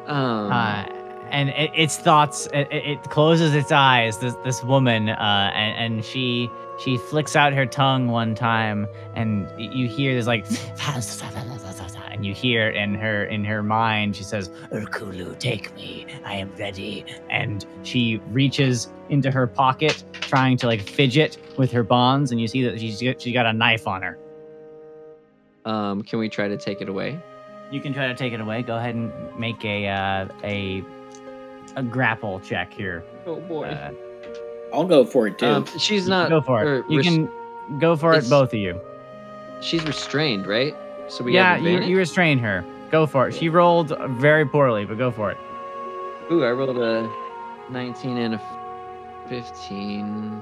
Um, 0.05 0.51
uh 0.51 0.85
and 1.31 1.49
it, 1.49 1.71
its 1.75 1.97
thoughts 1.97 2.47
it, 2.53 2.67
it 2.71 3.03
closes 3.03 3.53
its 3.55 3.71
eyes 3.71 4.17
this 4.19 4.35
this 4.43 4.63
woman 4.63 5.09
uh 5.09 5.51
and, 5.53 5.95
and 5.95 6.05
she 6.05 6.49
she 6.79 6.97
flicks 6.97 7.35
out 7.35 7.53
her 7.53 7.65
tongue 7.65 8.07
one 8.07 8.33
time 8.35 8.87
and 9.15 9.47
you 9.57 9.87
hear 9.87 10.15
this 10.15 10.27
like 10.27 10.45
and 12.11 12.25
you 12.25 12.33
hear 12.33 12.69
in 12.69 12.93
her 12.95 13.23
in 13.25 13.45
her 13.45 13.63
mind 13.63 14.15
she 14.15 14.23
says 14.23 14.49
urkulu 14.71 15.37
take 15.39 15.73
me 15.75 16.05
i 16.25 16.33
am 16.35 16.51
ready 16.57 17.05
and 17.29 17.65
she 17.83 18.17
reaches 18.31 18.91
into 19.09 19.31
her 19.31 19.47
pocket 19.47 20.03
trying 20.13 20.57
to 20.57 20.67
like 20.67 20.81
fidget 20.81 21.37
with 21.57 21.71
her 21.71 21.83
bonds 21.83 22.31
and 22.31 22.41
you 22.41 22.47
see 22.47 22.63
that 22.63 22.79
she's 22.79 23.01
got, 23.01 23.21
she 23.21 23.31
got 23.31 23.45
a 23.45 23.53
knife 23.53 23.87
on 23.87 24.01
her 24.01 24.17
Um, 25.65 26.01
can 26.03 26.19
we 26.19 26.29
try 26.29 26.47
to 26.47 26.57
take 26.57 26.81
it 26.81 26.89
away? 26.89 27.19
you 27.71 27.79
can 27.79 27.93
try 27.93 28.07
to 28.07 28.15
take 28.15 28.33
it 28.33 28.41
away 28.41 28.63
go 28.63 28.77
ahead 28.77 28.95
and 28.95 29.11
make 29.37 29.63
a 29.63 29.87
uh, 29.87 30.27
a 30.43 30.83
a 31.75 31.83
grapple 31.83 32.39
check 32.39 32.73
here 32.73 33.03
Oh 33.25 33.39
boy. 33.41 33.67
Uh, 33.67 33.91
I'll 34.73 34.85
go 34.85 35.03
for 35.05 35.27
it 35.27 35.37
too. 35.39 35.45
um, 35.47 35.65
she's 35.77 36.07
not. 36.07 36.29
go 36.29 36.41
for 36.41 36.61
it 36.61 36.67
or 36.67 36.85
you 36.89 36.97
res- 36.97 37.05
can 37.07 37.29
go 37.79 37.95
for 37.95 38.13
it 38.13 38.29
both 38.29 38.53
of 38.53 38.59
you 38.59 38.79
She's 39.61 39.83
restrained, 39.83 40.47
right? 40.47 40.73
So 41.09 41.23
we 41.23 41.33
yeah 41.33 41.57
you, 41.57 41.79
you 41.81 41.97
restrain 41.97 42.37
her 42.39 42.63
go 42.91 43.05
for 43.05 43.27
it 43.27 43.33
she 43.35 43.49
rolled 43.49 43.89
very 44.19 44.45
poorly 44.45 44.85
but 44.85 44.97
go 44.97 45.11
for 45.11 45.31
it 45.31 45.37
Ooh, 46.31 46.43
I 46.45 46.51
rolled 46.51 46.77
a 46.77 47.09
19 47.71 48.17
and 48.17 48.35
a 48.35 48.41
15. 49.27 50.41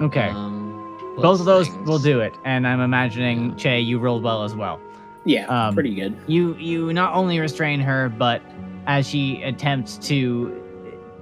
okay 0.00 0.28
Um, 0.28 0.78
both 1.16 1.40
of 1.40 1.46
those 1.46 1.68
things. 1.68 1.86
will 1.88 1.98
do 1.98 2.20
it 2.20 2.34
and 2.44 2.66
i'm 2.66 2.80
imagining 2.80 3.50
Yeah. 3.50 3.56
che 3.56 3.80
you 3.80 3.98
rolled 3.98 4.22
well 4.22 4.44
as 4.44 4.54
well 4.54 4.80
yeah, 5.24 5.46
um, 5.46 5.74
pretty 5.74 5.94
good. 5.94 6.16
you 6.26 6.54
you 6.54 6.92
not 6.92 7.14
only 7.14 7.38
restrain 7.38 7.78
her 7.80 8.08
but 8.08 8.42
as 8.86 9.06
she 9.08 9.42
attempts 9.42 9.96
to 9.98 10.58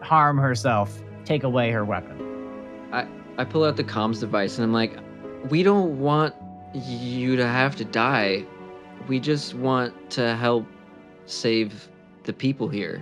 harm 0.03 0.39
herself 0.39 1.01
take 1.25 1.43
away 1.45 1.71
her 1.71 1.85
weapon 1.85 2.17
I 2.93 3.07
I 3.39 3.45
pull 3.45 3.65
out 3.65 3.77
the 3.77 3.85
comms 3.85 4.21
device 4.21 4.57
and 4.59 4.65
I'm 4.65 4.73
like, 4.73 4.97
we 5.49 5.63
don't 5.63 5.99
want 6.01 6.35
you 6.75 7.37
to 7.37 7.47
have 7.47 7.75
to 7.77 7.85
die. 7.85 8.45
We 9.09 9.19
just 9.19 9.55
want 9.55 9.95
to 10.11 10.37
help 10.37 10.67
save 11.27 11.89
the 12.25 12.33
people 12.33 12.69
here. 12.69 13.01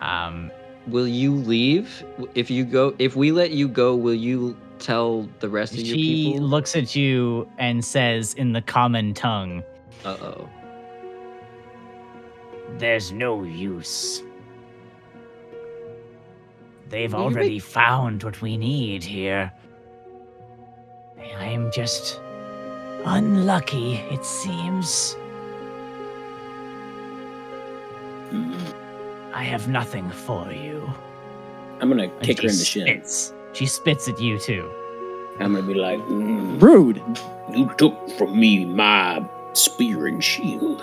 um 0.00 0.50
Will 0.86 1.08
you 1.08 1.34
leave? 1.34 2.04
If 2.34 2.50
you 2.50 2.64
go, 2.64 2.94
if 2.98 3.16
we 3.16 3.32
let 3.32 3.52
you 3.52 3.66
go, 3.68 3.96
will 3.96 4.14
you 4.14 4.54
tell 4.78 5.26
the 5.40 5.48
rest 5.48 5.72
of 5.72 5.78
your 5.80 5.96
she 5.96 6.32
people? 6.34 6.46
looks 6.46 6.76
at 6.76 6.94
you 6.94 7.48
and 7.58 7.82
says 7.84 8.34
in 8.34 8.52
the 8.52 8.60
common 8.62 9.14
tongue 9.14 9.62
Uh 10.04 10.16
oh. 10.20 10.48
There's 12.78 13.12
no 13.12 13.42
use 13.44 14.22
they've 16.88 17.12
Will 17.12 17.24
you 17.24 17.28
make- 17.30 17.36
already 17.36 17.58
found 17.58 18.22
what 18.22 18.40
we 18.42 18.56
need 18.56 19.02
here 19.02 19.52
i'm 21.38 21.70
just 21.72 22.20
unlucky 23.06 23.94
it 24.10 24.24
seems 24.24 25.16
i 29.32 29.42
have 29.42 29.68
nothing 29.68 30.08
for 30.10 30.50
you 30.52 30.88
I'm 31.80 31.88
gonna 31.90 32.04
And 32.04 32.20
kick 32.22 32.40
her 32.40 32.48
she 32.48 32.52
in 32.52 32.56
the 32.58 32.64
shin. 32.64 32.86
spits. 32.86 33.34
She 33.52 33.66
spits 33.66 34.08
at 34.08 34.20
you 34.20 34.38
too. 34.38 34.70
I'm 35.40 35.54
gonna 35.54 35.66
be 35.66 35.74
like, 35.74 35.98
"Mm, 36.06 36.62
Rude. 36.62 37.02
You 37.52 37.68
took 37.76 38.08
from 38.16 38.38
me 38.38 38.64
my 38.64 39.22
spear 39.54 40.06
and 40.06 40.22
shield. 40.22 40.82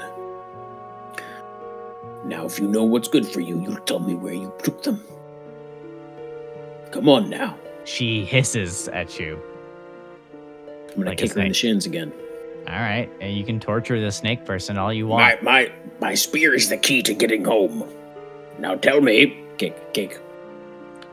Now, 2.25 2.45
if 2.45 2.59
you 2.59 2.67
know 2.67 2.83
what's 2.83 3.07
good 3.07 3.25
for 3.25 3.39
you, 3.41 3.59
you'll 3.61 3.77
tell 3.77 3.99
me 3.99 4.13
where 4.15 4.33
you 4.33 4.53
took 4.63 4.83
them. 4.83 5.01
Come 6.91 7.09
on 7.09 7.29
now. 7.29 7.57
She 7.85 8.25
hisses 8.25 8.87
at 8.89 9.19
you. 9.19 9.39
I'm 10.89 10.95
gonna 10.97 11.09
Like 11.11 11.17
kick 11.19 11.33
her 11.33 11.41
in 11.41 11.47
the 11.49 11.53
shins 11.53 11.85
again. 11.85 12.11
All 12.67 12.75
right, 12.75 13.09
and 13.19 13.35
you 13.35 13.43
can 13.43 13.59
torture 13.59 13.99
the 13.99 14.11
snake 14.11 14.45
person 14.45 14.77
all 14.77 14.93
you 14.93 15.07
want. 15.07 15.41
My 15.43 15.61
my 15.63 15.71
my 15.99 16.13
spear 16.13 16.53
is 16.53 16.69
the 16.69 16.77
key 16.77 17.01
to 17.03 17.13
getting 17.13 17.43
home. 17.43 17.83
Now 18.59 18.75
tell 18.75 19.01
me, 19.01 19.35
kick, 19.57 19.93
kick. 19.93 20.19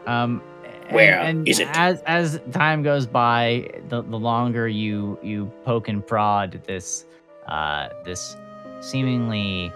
Um, 0.06 0.42
and- 0.88 0.94
Where 0.94 1.20
and 1.20 1.48
is 1.48 1.60
it? 1.60 1.68
As 1.72 2.02
as 2.02 2.40
time 2.52 2.82
goes 2.82 3.06
by, 3.06 3.70
the, 3.88 4.02
the 4.02 4.18
longer 4.18 4.68
you 4.68 5.18
you 5.22 5.50
poke 5.64 5.88
and 5.88 6.06
prod 6.06 6.60
this 6.66 7.06
uh, 7.46 7.88
this 8.04 8.36
seemingly 8.80 9.72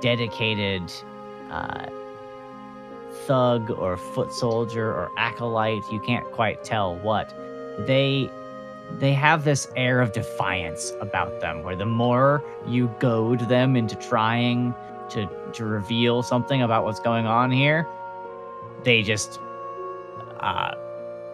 dedicated 0.00 0.92
uh, 1.50 1.86
thug 3.26 3.70
or 3.70 3.96
foot 3.96 4.32
soldier 4.32 4.88
or 4.88 5.10
acolyte, 5.16 5.82
you 5.90 6.00
can't 6.00 6.30
quite 6.32 6.64
tell 6.64 6.96
what 6.96 7.34
they 7.86 8.30
they 8.98 9.12
have 9.12 9.44
this 9.44 9.68
air 9.76 10.00
of 10.00 10.12
defiance 10.12 10.92
about 11.00 11.40
them 11.40 11.62
where 11.62 11.76
the 11.76 11.86
more 11.86 12.42
you 12.66 12.92
goad 12.98 13.38
them 13.48 13.76
into 13.76 13.94
trying 13.96 14.74
to 15.08 15.28
to 15.52 15.64
reveal 15.64 16.24
something 16.24 16.62
about 16.62 16.82
what's 16.82 16.98
going 16.98 17.24
on 17.24 17.52
here 17.52 17.86
they 18.84 19.02
just 19.02 19.38
uh, 20.40 20.74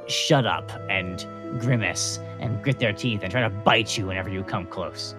shut 0.07 0.47
up 0.47 0.71
and 0.89 1.27
grimace 1.61 2.19
and 2.41 2.63
grit 2.63 2.79
their 2.79 2.93
teeth 2.93 3.21
and 3.23 3.31
try 3.31 3.41
to 3.41 3.51
bite 3.51 3.97
you 3.97 4.07
whenever 4.07 4.29
you 4.29 4.43
come 4.43 4.67
close. 4.67 5.15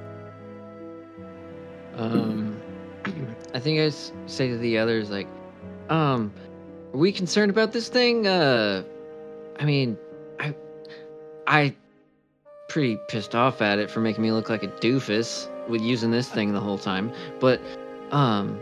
Um, 1.95 2.61
I 3.53 3.59
think 3.59 3.79
I 3.79 3.89
say 4.27 4.49
to 4.49 4.57
the 4.57 4.77
others 4.77 5.09
like, 5.09 5.27
um, 5.89 6.33
are 6.93 6.97
we 6.97 7.11
concerned 7.11 7.49
about 7.49 7.71
this 7.71 7.89
thing? 7.89 8.27
Uh, 8.27 8.83
I 9.59 9.65
mean, 9.65 9.97
I, 10.39 10.55
I, 11.45 11.75
pretty 12.69 12.99
pissed 13.07 13.33
off 13.33 13.61
at 13.61 13.79
it 13.79 13.89
for 13.89 14.01
making 14.01 14.21
me 14.21 14.31
look 14.31 14.49
like 14.49 14.61
a 14.61 14.67
doofus 14.67 15.47
with 15.69 15.81
using 15.81 16.11
this 16.11 16.27
thing 16.27 16.51
the 16.53 16.59
whole 16.59 16.77
time. 16.77 17.13
But, 17.39 17.61
um, 18.11 18.59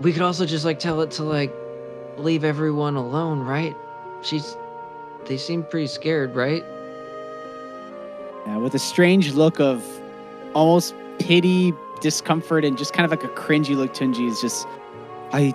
we 0.00 0.12
could 0.12 0.22
also 0.22 0.46
just 0.46 0.64
like 0.64 0.78
tell 0.78 1.00
it 1.00 1.10
to 1.12 1.24
like 1.24 1.52
leave 2.16 2.44
everyone 2.44 2.96
alone, 2.96 3.40
right? 3.40 3.74
She's, 4.22 4.56
they 5.26 5.36
seem 5.36 5.64
pretty 5.64 5.88
scared, 5.88 6.34
right? 6.34 6.64
Yeah, 8.46 8.56
with 8.58 8.74
a 8.74 8.78
strange 8.78 9.32
look 9.34 9.60
of 9.60 9.84
almost 10.54 10.94
pity, 11.18 11.74
discomfort, 12.00 12.64
and 12.64 12.76
just 12.78 12.92
kind 12.92 13.04
of 13.04 13.10
like 13.10 13.24
a 13.24 13.34
cringy 13.34 13.76
look, 13.76 13.92
Tunji 13.94 14.28
is 14.28 14.40
just, 14.40 14.66
I, 15.32 15.54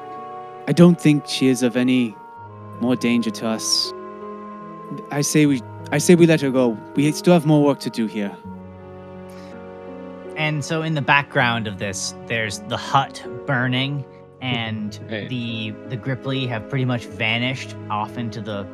I 0.67 0.71
don't 0.71 0.99
think 0.99 1.27
she 1.27 1.47
is 1.47 1.63
of 1.63 1.75
any 1.77 2.15
more 2.81 2.95
danger 2.95 3.31
to 3.31 3.47
us. 3.47 3.93
I 5.11 5.21
say 5.21 5.45
we, 5.45 5.61
I 5.91 5.97
say 5.97 6.15
we 6.15 6.25
let 6.27 6.41
her 6.41 6.51
go. 6.51 6.77
We 6.95 7.11
still 7.11 7.33
have 7.33 7.45
more 7.45 7.63
work 7.63 7.79
to 7.81 7.89
do 7.89 8.05
here. 8.05 8.35
And 10.35 10.63
so 10.63 10.81
in 10.81 10.93
the 10.93 11.01
background 11.01 11.65
of 11.67 11.77
this, 11.79 12.13
there's 12.27 12.59
the 12.59 12.77
hut 12.77 13.25
burning, 13.45 14.03
and 14.41 14.99
Right. 15.09 15.29
the 15.29 15.71
the 15.87 15.97
Grippli 15.97 16.47
have 16.49 16.69
pretty 16.69 16.83
much 16.85 17.05
vanished 17.05 17.75
off 17.89 18.17
into 18.17 18.41
the 18.41 18.67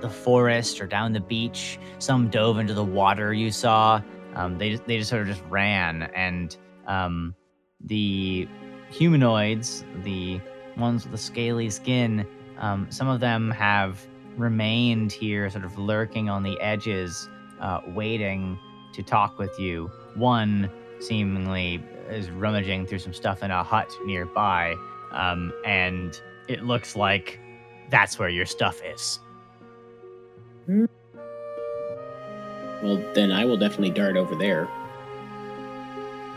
the 0.00 0.08
forest 0.08 0.80
or 0.80 0.86
down 0.86 1.12
the 1.12 1.20
beach. 1.20 1.78
Some 1.98 2.28
dove 2.28 2.58
into 2.58 2.72
the 2.74 2.84
water 2.84 3.32
you 3.34 3.50
saw. 3.50 4.00
Um, 4.34 4.56
they 4.58 4.76
they 4.86 4.96
just 4.98 5.10
sort 5.10 5.22
of 5.22 5.28
just 5.28 5.42
ran, 5.50 6.04
and 6.14 6.56
um, 6.86 7.34
the 7.80 8.48
humanoids, 8.90 9.84
the 10.02 10.40
ones 10.76 11.04
with 11.04 11.12
the 11.12 11.18
scaly 11.18 11.70
skin, 11.70 12.26
um, 12.58 12.86
some 12.90 13.08
of 13.08 13.20
them 13.20 13.50
have 13.50 14.06
remained 14.36 15.12
here, 15.12 15.48
sort 15.50 15.64
of 15.64 15.78
lurking 15.78 16.28
on 16.28 16.42
the 16.42 16.60
edges, 16.60 17.28
uh, 17.60 17.80
waiting 17.88 18.58
to 18.92 19.02
talk 19.02 19.38
with 19.38 19.58
you. 19.58 19.90
One 20.14 20.70
seemingly 21.00 21.82
is 22.08 22.30
rummaging 22.30 22.86
through 22.86 23.00
some 23.00 23.12
stuff 23.12 23.42
in 23.42 23.50
a 23.50 23.62
hut 23.62 23.90
nearby, 24.04 24.74
um, 25.12 25.52
and 25.64 26.20
it 26.48 26.64
looks 26.64 26.96
like 26.96 27.40
that's 27.90 28.18
where 28.18 28.28
your 28.28 28.46
stuff 28.46 28.80
is. 28.84 29.20
Well, 32.82 32.96
then 33.14 33.32
I 33.32 33.44
will 33.44 33.56
definitely 33.56 33.90
dart 33.90 34.16
over 34.16 34.34
there. 34.34 34.68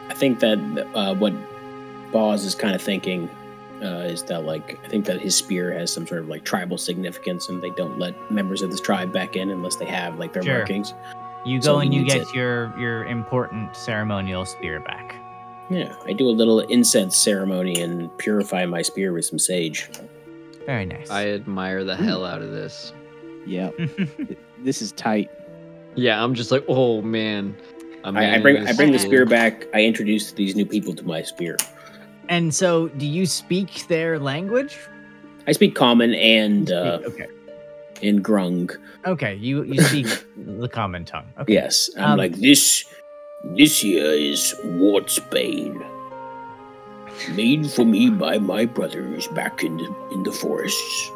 I 0.10 0.14
think 0.14 0.40
that 0.40 0.58
uh, 0.96 1.16
what 1.16 1.34
Boz 2.12 2.44
is 2.44 2.56
kind 2.56 2.76
of 2.76 2.82
thinking 2.82 3.30
uh, 3.82 4.08
is 4.10 4.24
that, 4.24 4.44
like, 4.44 4.80
I 4.84 4.88
think 4.90 5.06
that 5.06 5.22
his 5.22 5.36
spear 5.36 5.72
has 5.72 5.92
some 5.94 6.06
sort 6.06 6.22
of 6.22 6.28
like 6.28 6.44
tribal 6.44 6.78
significance, 6.78 7.48
and 7.50 7.62
they 7.62 7.70
don't 7.72 7.98
let 8.00 8.14
members 8.32 8.62
of 8.62 8.72
this 8.72 8.82
tribe 8.82 9.14
back 9.14 9.36
in 9.36 9.50
unless 9.52 9.76
they 9.78 9.86
have 9.86 10.20
like 10.20 10.34
their 10.34 10.44
Sure. 10.44 10.58
markings. 10.58 10.94
You 11.46 11.62
go 11.62 11.80
he 11.80 11.86
and 11.88 11.96
you 11.96 12.04
get 12.04 12.22
it. 12.24 12.34
your 12.34 12.78
your 12.78 13.06
important 13.06 13.74
ceremonial 13.76 14.46
spear 14.46 14.82
back. 14.82 15.16
Yeah, 15.70 15.96
I 16.06 16.12
do 16.14 16.28
a 16.28 16.32
little 16.32 16.60
incense 16.62 17.16
ceremony 17.16 17.80
and 17.82 18.16
purify 18.18 18.66
my 18.66 18.82
spear 18.82 19.14
with 19.14 19.24
some 19.26 19.40
sage. 19.40 19.90
Very 20.66 20.86
nice. 20.86 21.10
I 21.10 21.30
admire 21.30 21.84
the 21.86 21.96
hell 21.96 22.26
out 22.26 22.42
of 22.42 22.52
this. 22.52 22.92
Yeah, 23.46 23.70
this 24.64 24.82
is 24.82 24.92
tight. 24.94 25.30
Yeah, 25.96 26.22
I'm 26.22 26.34
just 26.34 26.52
like, 26.52 26.66
oh 26.68 27.02
man. 27.02 27.56
A 28.04 28.12
man 28.12 28.34
I, 28.34 28.38
I 28.38 28.40
bring 28.42 28.56
in 28.58 28.68
I 28.68 28.72
a 28.72 28.74
bring 28.76 28.92
the 28.92 29.00
spear 29.00 29.26
back. 29.26 29.66
I 29.74 29.84
introduce 29.84 30.32
these 30.32 30.56
new 30.56 30.66
people 30.66 30.94
to 30.96 31.04
my 31.04 31.22
spear. 31.24 31.58
and 32.30 32.54
so, 32.54 32.88
do 32.90 33.06
you 33.06 33.26
speak 33.26 33.88
their 33.88 34.20
language? 34.20 34.78
I 35.48 35.52
speak 35.52 35.76
common 35.76 36.14
and 36.14 36.70
You 36.70 36.76
uh, 36.76 37.02
okay. 37.08 37.28
in 38.02 38.22
grung. 38.24 38.72
Okay. 39.06 39.36
You 39.36 39.64
you 39.64 39.82
speak 39.82 40.08
the 40.38 40.70
common 40.70 41.06
tongue. 41.06 41.28
Okay. 41.40 41.54
Yes, 41.54 41.90
I'm 41.98 42.12
Um, 42.14 42.18
like 42.18 42.36
this. 42.36 42.86
This 43.56 43.80
here 43.82 44.12
is 44.12 44.54
Wartsbane. 44.66 45.80
made 47.36 47.70
for 47.72 47.86
me 47.86 48.10
by 48.10 48.38
my 48.38 48.66
brothers 48.66 49.28
back 49.30 49.64
in 49.64 49.78
the, 49.78 49.88
in 50.12 50.24
the 50.24 50.32
forests. 50.32 51.12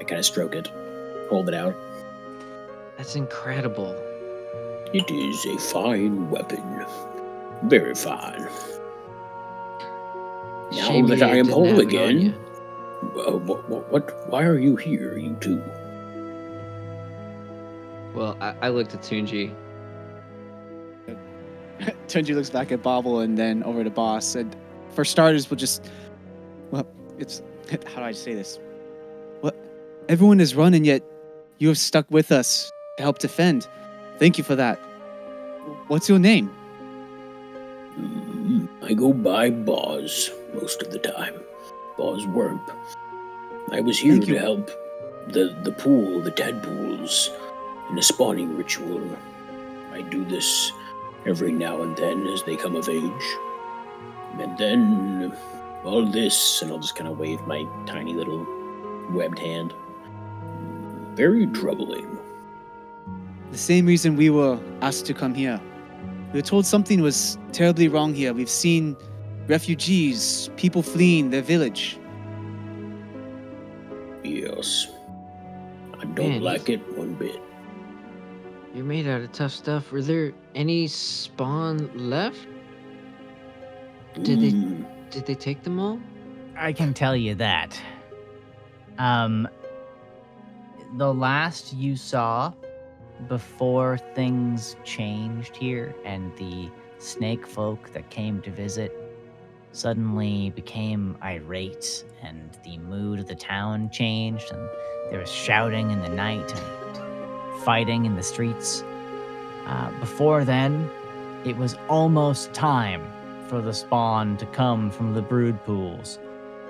I 0.00 0.04
kind 0.04 0.18
of 0.18 0.24
stroke 0.24 0.54
it, 0.54 0.68
hold 1.30 1.48
it 1.48 1.54
out. 1.54 1.74
That's 2.98 3.16
incredible. 3.16 3.94
It 4.94 5.10
is 5.10 5.46
a 5.46 5.58
fine 5.58 6.30
weapon, 6.30 6.84
very 7.64 7.94
fine. 7.94 8.46
Now 10.72 10.88
Shame 10.88 11.06
that 11.08 11.22
I 11.22 11.36
am 11.36 11.46
didn't 11.46 11.52
whole 11.52 11.66
have 11.66 11.78
it 11.78 11.80
on 11.80 11.86
again, 11.86 12.34
uh, 13.02 13.32
what, 13.32 13.68
what, 13.68 13.90
what? 13.92 14.30
Why 14.30 14.44
are 14.44 14.58
you 14.58 14.76
here, 14.76 15.18
you 15.18 15.36
two? 15.40 15.62
Well, 18.14 18.36
I, 18.40 18.54
I 18.62 18.68
looked 18.68 18.94
at 18.94 19.02
Tunji. 19.02 19.54
Tunji 22.08 22.34
looks 22.34 22.50
back 22.50 22.72
at 22.72 22.82
Bobble 22.82 23.20
and 23.20 23.36
then 23.36 23.62
over 23.64 23.82
to 23.82 23.90
Boz. 23.90 24.36
And 24.36 24.54
for 24.90 25.04
starters, 25.04 25.50
we'll 25.50 25.58
just. 25.58 25.90
Well, 26.70 26.86
it's. 27.18 27.42
How 27.70 27.96
do 27.96 28.02
I 28.02 28.12
say 28.12 28.34
this? 28.34 28.58
What? 29.40 29.56
Everyone 30.08 30.40
is 30.40 30.54
running, 30.54 30.84
yet 30.84 31.02
you 31.58 31.68
have 31.68 31.78
stuck 31.78 32.10
with 32.10 32.30
us 32.32 32.70
to 32.96 33.02
help 33.02 33.18
defend. 33.18 33.68
Thank 34.22 34.38
you 34.38 34.44
for 34.44 34.54
that. 34.54 34.78
What's 35.88 36.08
your 36.08 36.20
name? 36.20 36.48
Mm, 37.98 38.68
I 38.80 38.94
go 38.94 39.12
by 39.12 39.50
Boz 39.50 40.30
most 40.54 40.80
of 40.80 40.92
the 40.92 41.00
time. 41.00 41.34
Boz 41.98 42.24
Wurmp. 42.26 42.62
I 43.72 43.80
was 43.80 43.98
here 43.98 44.12
Thank 44.12 44.26
to 44.26 44.30
you. 44.34 44.38
help 44.38 44.70
the 45.26 45.58
the 45.64 45.72
pool, 45.72 46.20
the 46.20 46.30
tadpoles, 46.30 47.30
in 47.90 47.98
a 47.98 48.02
spawning 48.02 48.56
ritual. 48.56 49.02
I 49.90 50.02
do 50.02 50.24
this 50.24 50.70
every 51.26 51.50
now 51.50 51.82
and 51.82 51.96
then 51.96 52.24
as 52.28 52.44
they 52.44 52.54
come 52.54 52.76
of 52.76 52.88
age. 52.88 53.26
And 54.38 54.56
then 54.56 55.36
all 55.82 56.06
this, 56.06 56.62
and 56.62 56.70
I'll 56.70 56.78
just 56.78 56.94
kind 56.94 57.10
of 57.10 57.18
wave 57.18 57.44
my 57.48 57.66
tiny 57.86 58.14
little 58.14 58.46
webbed 59.10 59.40
hand. 59.40 59.74
Very 61.16 61.48
troubling. 61.48 62.21
The 63.52 63.58
same 63.58 63.84
reason 63.86 64.16
we 64.16 64.30
were 64.30 64.58
asked 64.80 65.04
to 65.06 65.14
come 65.14 65.34
here. 65.34 65.60
We 66.32 66.38
were 66.38 66.42
told 66.46 66.64
something 66.64 67.02
was 67.02 67.36
terribly 67.52 67.86
wrong 67.86 68.14
here. 68.14 68.32
We've 68.32 68.48
seen 68.48 68.96
refugees, 69.46 70.48
people 70.56 70.82
fleeing 70.82 71.28
their 71.30 71.42
village. 71.42 71.98
Yes. 74.24 74.88
I 76.00 76.04
don't 76.06 76.30
Man, 76.30 76.40
like 76.42 76.70
it 76.70 76.80
one 76.96 77.14
bit. 77.14 77.38
You're 78.74 78.86
made 78.86 79.06
out 79.06 79.20
of 79.20 79.30
tough 79.32 79.52
stuff. 79.52 79.92
Were 79.92 80.00
there 80.00 80.32
any 80.54 80.86
spawn 80.86 81.90
left? 81.94 82.38
Did 84.22 84.40
they- 84.40 84.52
Mm. 84.52 84.86
Did 85.10 85.26
they 85.26 85.34
take 85.34 85.62
them 85.62 85.78
all? 85.78 86.00
I 86.56 86.72
can 86.72 86.94
tell 86.94 87.14
you 87.14 87.34
that. 87.34 87.78
Um, 88.98 89.46
the 90.96 91.12
last 91.12 91.74
you 91.74 91.96
saw 91.96 92.52
before 93.28 93.98
things 94.14 94.76
changed 94.84 95.56
here 95.56 95.94
and 96.04 96.34
the 96.36 96.68
snake 96.98 97.46
folk 97.46 97.92
that 97.92 98.08
came 98.10 98.40
to 98.42 98.50
visit 98.50 98.92
suddenly 99.72 100.50
became 100.50 101.16
irate 101.22 102.04
and 102.22 102.58
the 102.64 102.78
mood 102.78 103.18
of 103.18 103.26
the 103.26 103.34
town 103.34 103.90
changed 103.90 104.50
and 104.52 104.68
there 105.10 105.20
was 105.20 105.30
shouting 105.30 105.90
in 105.90 106.00
the 106.00 106.08
night 106.08 106.54
and 106.54 107.62
fighting 107.64 108.04
in 108.04 108.16
the 108.16 108.22
streets. 108.22 108.82
Uh, 109.66 109.90
before 110.00 110.44
then, 110.44 110.90
it 111.44 111.56
was 111.56 111.76
almost 111.88 112.52
time 112.52 113.02
for 113.48 113.60
the 113.60 113.74
spawn 113.74 114.36
to 114.38 114.46
come 114.46 114.90
from 114.90 115.14
the 115.14 115.22
brood 115.22 115.62
pools. 115.64 116.18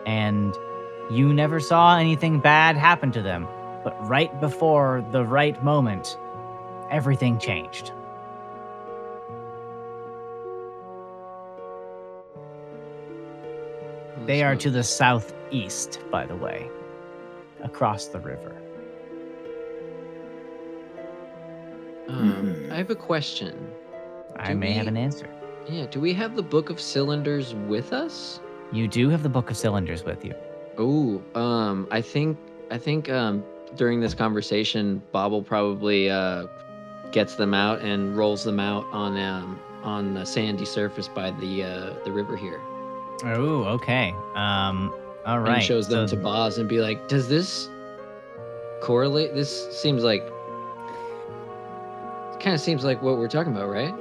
And 0.07 0.55
you 1.11 1.33
never 1.33 1.61
saw 1.61 1.99
anything 1.99 2.41
bad 2.41 2.77
happen 2.77 3.13
to 3.13 3.23
them. 3.23 3.47
But 3.85 3.97
right 4.09 4.41
before 4.41 5.05
the 5.13 5.25
right 5.25 5.63
moment, 5.63 6.17
everything 6.93 7.39
changed. 7.39 7.91
They 14.27 14.43
are 14.45 14.55
to 14.57 14.71
the 14.71 14.83
southeast, 14.85 15.99
by 16.11 16.27
the 16.27 16.37
way, 16.37 16.69
across 17.63 18.07
the 18.07 18.21
river. 18.21 18.55
Um, 22.09 22.55
Mhm. 22.55 22.73
I 22.73 22.77
have 22.77 22.91
a 22.91 22.95
question. 22.95 23.55
I 24.37 24.53
Do 24.53 24.59
may 24.59 24.73
have 24.73 24.87
an 24.87 24.97
answer. 24.97 25.29
Yeah, 25.69 25.87
do 25.87 26.01
we 26.01 26.13
have 26.15 26.37
the 26.37 26.43
Book 26.43 26.71
of 26.71 26.81
Cylinders 26.81 27.55
with 27.67 27.93
us? 27.93 28.41
You 28.73 28.87
do 28.89 29.09
have 29.09 29.23
the 29.23 29.29
Book 29.29 29.51
of 29.51 29.57
Cylinders 29.57 30.05
with 30.05 30.25
you. 30.25 30.35
Oh, 30.79 31.23
um, 31.35 31.87
I 31.91 32.01
think 32.01 32.37
I 32.71 32.79
think 32.79 33.09
um 33.11 33.45
during 33.77 34.01
this 34.01 34.15
conversation, 34.15 35.03
Bob 35.13 35.33
will 35.33 35.43
probably 35.43 36.11
uh 36.11 36.47
gets 37.13 37.35
them 37.37 37.55
out 37.55 37.81
and 37.81 38.17
rolls 38.17 38.43
them 38.45 38.59
out 38.59 38.87
on 38.93 39.17
um 39.19 39.59
on 39.83 40.15
the 40.15 40.25
sandy 40.25 40.65
surface 40.65 41.09
by 41.09 41.31
the 41.33 41.63
uh 41.65 41.95
the 42.05 42.11
river 42.13 42.37
here. 42.37 42.61
Oh, 43.25 43.65
okay. 43.75 44.15
Um, 44.35 44.93
all 45.27 45.39
right. 45.41 45.55
And 45.57 45.63
shows 45.63 45.87
them 45.89 46.09
so- 46.09 46.17
to 46.17 46.23
Boz 46.23 46.59
and 46.59 46.69
be 46.69 46.81
like, 46.81 47.07
"Does 47.09 47.29
this 47.29 47.69
correlate? 48.81 49.35
This 49.35 49.71
seems 49.81 50.03
like 50.03 50.23
kind 52.41 52.55
of 52.55 52.61
seems 52.61 52.83
like 52.85 53.01
what 53.03 53.19
we're 53.19 53.29
talking 53.29 53.53
about, 53.55 53.69
right?" 53.69 53.95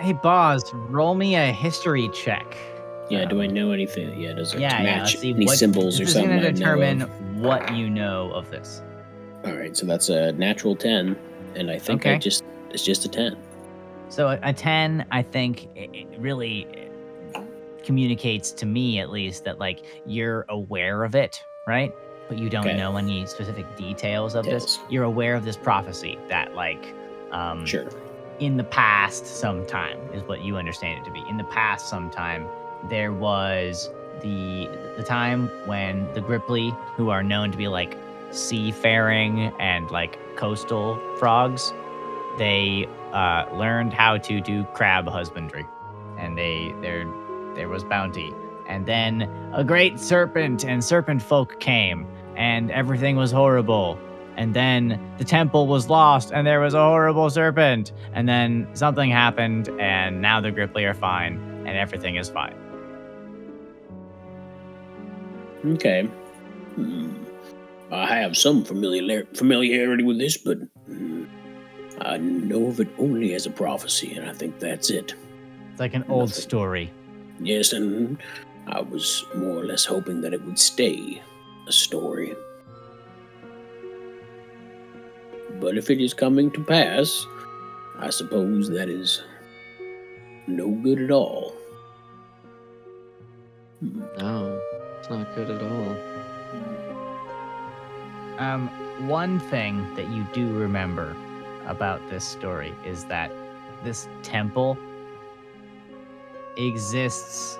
Hey, 0.00 0.12
Boz, 0.12 0.72
roll 0.74 1.14
me 1.14 1.34
a 1.36 1.46
history 1.52 2.10
check. 2.12 2.56
Yeah, 3.08 3.24
do 3.26 3.40
I 3.40 3.46
Um, 3.46 3.54
know 3.54 3.70
anything? 3.70 4.18
Yeah, 4.20 4.32
does 4.34 4.54
it 4.54 4.60
Yeah, 4.60 4.76
yeah. 4.78 4.82
match 5.00 5.14
Let's 5.14 5.24
any 5.24 5.46
what 5.46 5.56
symbols 5.58 6.00
or 6.00 6.06
something? 6.06 6.30
this 6.40 6.42
something? 6.44 6.54
is 6.54 6.60
going 6.60 6.98
to 6.98 7.06
determine 7.06 7.42
what 7.42 7.74
you 7.74 7.88
know 7.88 8.30
of 8.32 8.50
this. 8.50 8.82
All 9.44 9.52
right, 9.54 9.76
so 9.76 9.84
that's 9.86 10.08
a 10.08 10.32
natural 10.32 10.74
ten, 10.74 11.16
and 11.54 11.70
I 11.70 11.78
think 11.78 12.06
I 12.06 12.16
just 12.18 12.42
it's 12.70 12.82
just 12.84 13.04
a 13.04 13.08
ten. 13.08 13.36
So 14.08 14.28
a, 14.28 14.38
a 14.42 14.52
10, 14.52 15.06
I 15.10 15.22
think, 15.22 15.64
it, 15.74 15.90
it 15.92 16.06
really 16.20 16.68
communicates 17.82 18.52
to 18.52 18.66
me 18.66 18.98
at 19.00 19.10
least 19.10 19.44
that 19.44 19.58
like 19.58 19.80
you're 20.06 20.44
aware 20.48 21.04
of 21.04 21.14
it, 21.14 21.42
right? 21.66 21.92
But 22.28 22.38
you 22.38 22.48
don't 22.48 22.66
Okay. 22.66 22.76
know 22.76 22.96
any 22.96 23.26
specific 23.26 23.66
details 23.76 24.34
of 24.34 24.44
this. 24.44 24.78
You're 24.88 25.04
aware 25.04 25.34
of 25.34 25.44
this 25.44 25.56
prophecy 25.56 26.18
that 26.28 26.54
like 26.54 26.94
um 27.32 27.66
Sure. 27.66 27.86
in 28.38 28.56
the 28.56 28.64
past 28.64 29.26
sometime 29.26 29.98
is 30.12 30.22
what 30.22 30.42
you 30.42 30.56
understand 30.56 31.00
it 31.00 31.04
to 31.06 31.10
be. 31.10 31.22
In 31.28 31.36
the 31.36 31.44
past 31.44 31.88
sometime 31.88 32.46
there 32.88 33.12
was 33.12 33.90
the 34.22 34.68
the 34.96 35.02
time 35.02 35.50
when 35.66 36.10
the 36.14 36.20
Grippli, 36.20 36.70
who 36.96 37.10
are 37.10 37.22
known 37.22 37.50
to 37.50 37.58
be 37.58 37.68
like 37.68 37.96
seafaring 38.34 39.52
and 39.58 39.90
like 39.90 40.18
coastal 40.36 41.00
frogs, 41.18 41.72
they 42.38 42.88
uh, 43.12 43.46
learned 43.54 43.92
how 43.92 44.18
to 44.18 44.40
do 44.40 44.64
crab 44.74 45.06
husbandry, 45.08 45.66
and 46.18 46.36
they 46.36 46.74
there 46.80 47.06
there 47.54 47.68
was 47.68 47.84
bounty, 47.84 48.32
and 48.66 48.86
then 48.86 49.22
a 49.54 49.62
great 49.64 50.00
serpent 50.00 50.64
and 50.64 50.84
serpent 50.84 51.22
folk 51.22 51.60
came, 51.60 52.06
and 52.36 52.70
everything 52.70 53.16
was 53.16 53.30
horrible. 53.30 53.98
And 54.36 54.52
then 54.52 55.00
the 55.18 55.24
temple 55.24 55.68
was 55.68 55.88
lost, 55.88 56.32
and 56.32 56.44
there 56.44 56.58
was 56.58 56.74
a 56.74 56.82
horrible 56.82 57.30
serpent. 57.30 57.92
And 58.14 58.28
then 58.28 58.68
something 58.74 59.08
happened, 59.08 59.68
and 59.78 60.20
now 60.20 60.40
the 60.40 60.50
Grippli 60.50 60.84
are 60.90 60.94
fine, 60.94 61.34
and 61.64 61.78
everything 61.78 62.16
is 62.16 62.28
fine. 62.30 62.56
Okay. 65.64 66.02
Hmm. 66.74 67.23
I 67.94 68.06
have 68.16 68.36
some 68.36 68.64
familiar 68.64 69.24
familiarity 69.34 70.02
with 70.02 70.18
this, 70.18 70.36
but 70.36 70.58
hmm, 70.86 71.24
I 72.00 72.16
know 72.16 72.66
of 72.66 72.80
it 72.80 72.88
only 72.98 73.34
as 73.34 73.46
a 73.46 73.50
prophecy, 73.50 74.14
and 74.14 74.28
I 74.28 74.32
think 74.32 74.58
that's 74.58 74.90
it. 74.90 75.14
It's 75.70 75.80
like 75.80 75.94
an 75.94 76.04
old 76.08 76.34
story. 76.34 76.90
Yes, 77.40 77.72
and 77.72 78.18
I 78.66 78.80
was 78.80 79.24
more 79.34 79.58
or 79.58 79.64
less 79.64 79.84
hoping 79.84 80.20
that 80.22 80.34
it 80.34 80.44
would 80.44 80.58
stay 80.58 81.22
a 81.68 81.72
story. 81.72 82.34
But 85.60 85.78
if 85.78 85.88
it 85.88 86.00
is 86.00 86.12
coming 86.12 86.50
to 86.50 86.64
pass, 86.64 87.24
I 87.98 88.10
suppose 88.10 88.68
that 88.70 88.88
is 88.88 89.22
no 90.46 90.68
good 90.68 91.00
at 91.00 91.10
all. 91.10 91.54
Hmm. 93.80 94.02
No, 94.18 94.60
it's 94.98 95.10
not 95.10 95.34
good 95.34 95.50
at 95.50 95.62
all. 95.62 96.13
Um, 98.38 98.68
one 99.08 99.38
thing 99.38 99.94
that 99.94 100.08
you 100.08 100.26
do 100.32 100.52
remember 100.54 101.16
about 101.66 102.00
this 102.10 102.24
story 102.24 102.74
is 102.84 103.04
that 103.04 103.30
this 103.84 104.08
temple 104.22 104.76
exists 106.56 107.58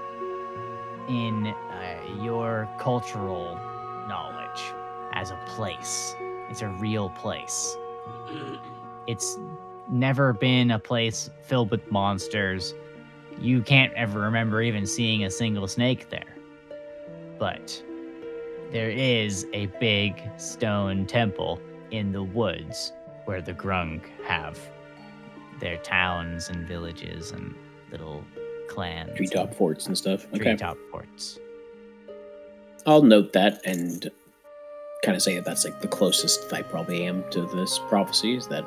in 1.09 1.47
uh, 1.47 2.23
your 2.23 2.69
cultural 2.79 3.55
knowledge 4.09 4.75
as 5.13 5.31
a 5.31 5.39
place. 5.47 6.15
It's 6.51 6.63
a 6.63 6.69
real 6.69 7.11
place. 7.11 7.77
It's 9.07 9.39
never 9.89 10.33
been 10.33 10.71
a 10.71 10.79
place 10.79 11.31
filled 11.43 11.71
with 11.71 11.91
monsters. 11.91 12.75
you 13.41 13.63
can't 13.63 13.93
ever 13.95 14.21
remember 14.21 14.63
even 14.63 14.87
seeing 14.87 15.25
a 15.25 15.31
single 15.31 15.67
snake 15.67 16.09
there. 16.09 16.37
But 17.39 17.83
there 18.73 18.91
is 18.91 19.47
a 19.53 19.66
big 19.81 20.20
stone 20.36 21.07
temple 21.07 21.61
in 21.91 22.12
the 22.12 22.23
woods 22.23 22.93
where 23.24 23.41
the 23.41 23.55
Grung 23.55 24.01
have 24.24 24.59
their 25.61 25.77
towns 25.78 26.49
and 26.49 26.66
villages 26.66 27.31
and 27.31 27.55
little 27.91 28.24
clans. 28.69 29.16
Treetop 29.16 29.55
forts 29.55 29.86
and 29.86 29.97
stuff. 29.97 30.27
Okay. 30.35 30.39
Treetop 30.39 30.77
forts. 30.91 31.39
I'll 32.86 33.03
note 33.03 33.32
that 33.32 33.61
and 33.65 34.11
kind 35.03 35.16
of 35.16 35.23
say 35.23 35.35
that 35.36 35.45
that's 35.45 35.65
like 35.65 35.81
the 35.81 35.89
closest 35.89 36.53
I 36.53 36.62
probably 36.62 37.05
am 37.05 37.24
to 37.31 37.43
this 37.55 37.78
prophecy 37.89 38.36
is 38.36 38.49
that 38.49 38.65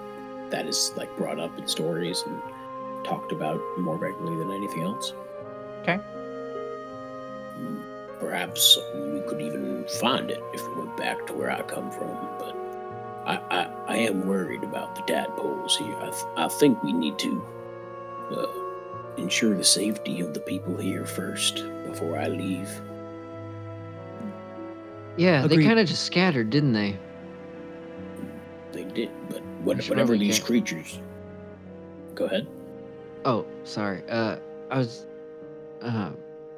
that 0.50 0.66
is 0.66 0.92
like 0.96 1.16
brought 1.18 1.40
up 1.40 1.58
in 1.58 1.68
stories 1.68 2.24
and 2.26 2.42
talked 3.04 3.32
about 3.32 3.60
more 3.78 3.98
regularly 3.98 4.38
than 4.38 4.52
anything 4.52 4.84
else. 4.84 5.14
Okay. 5.82 6.00
Perhaps 8.28 8.78
we 8.94 9.22
could 9.22 9.42
even 9.42 9.86
find 10.02 10.30
it 10.30 10.44
if 10.52 10.62
we 10.68 10.74
went 10.84 10.98
back 10.98 11.26
to 11.28 11.34
where 11.34 11.50
I 11.50 11.62
come 11.62 11.90
from, 11.90 12.10
but 12.38 12.54
I, 13.26 13.40
I, 13.50 13.70
I 13.88 13.98
am 14.00 14.28
worried 14.28 14.64
about 14.66 14.96
the 14.96 15.02
tadpoles 15.04 15.78
here. 15.78 15.96
I, 15.96 16.10
th- 16.10 16.26
I 16.36 16.50
think 16.50 16.84
we 16.84 16.92
need 16.92 17.18
to 17.20 17.46
uh, 18.32 18.46
ensure 19.16 19.56
the 19.56 19.64
safety 19.64 20.20
of 20.20 20.34
the 20.34 20.42
people 20.42 20.76
here 20.76 21.06
first 21.06 21.64
before 21.86 22.20
I 22.20 22.28
leave. 22.28 22.70
Yeah, 25.16 25.48
they 25.48 25.64
kind 25.64 25.80
of 25.80 25.88
just 25.88 26.04
scattered, 26.04 26.50
didn't 26.50 26.74
they? 26.74 26.98
They 28.74 28.84
did, 28.84 29.10
but 29.30 29.42
what, 29.64 29.78
whatever 29.78 29.96
probably 29.96 30.18
these 30.18 30.40
get- 30.40 30.48
creatures. 30.48 31.00
Go 32.14 32.26
ahead. 32.26 32.46
Oh, 33.24 33.46
sorry. 33.64 34.04
Uh, 34.10 34.36
I 34.70 34.80
was. 34.80 35.06
Uh, 35.82 36.10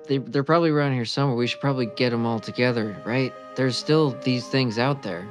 they 0.10 0.18
they're 0.18 0.44
probably 0.44 0.72
around 0.72 0.94
here 0.94 1.06
somewhere. 1.06 1.38
We 1.38 1.48
should 1.48 1.62
probably 1.62 1.86
get 1.86 2.10
them 2.10 2.26
all 2.26 2.40
together, 2.40 2.98
right? 3.06 3.32
There's 3.56 3.78
still 3.78 4.12
these 4.24 4.46
things 4.48 4.78
out 4.78 5.04
there. 5.04 5.26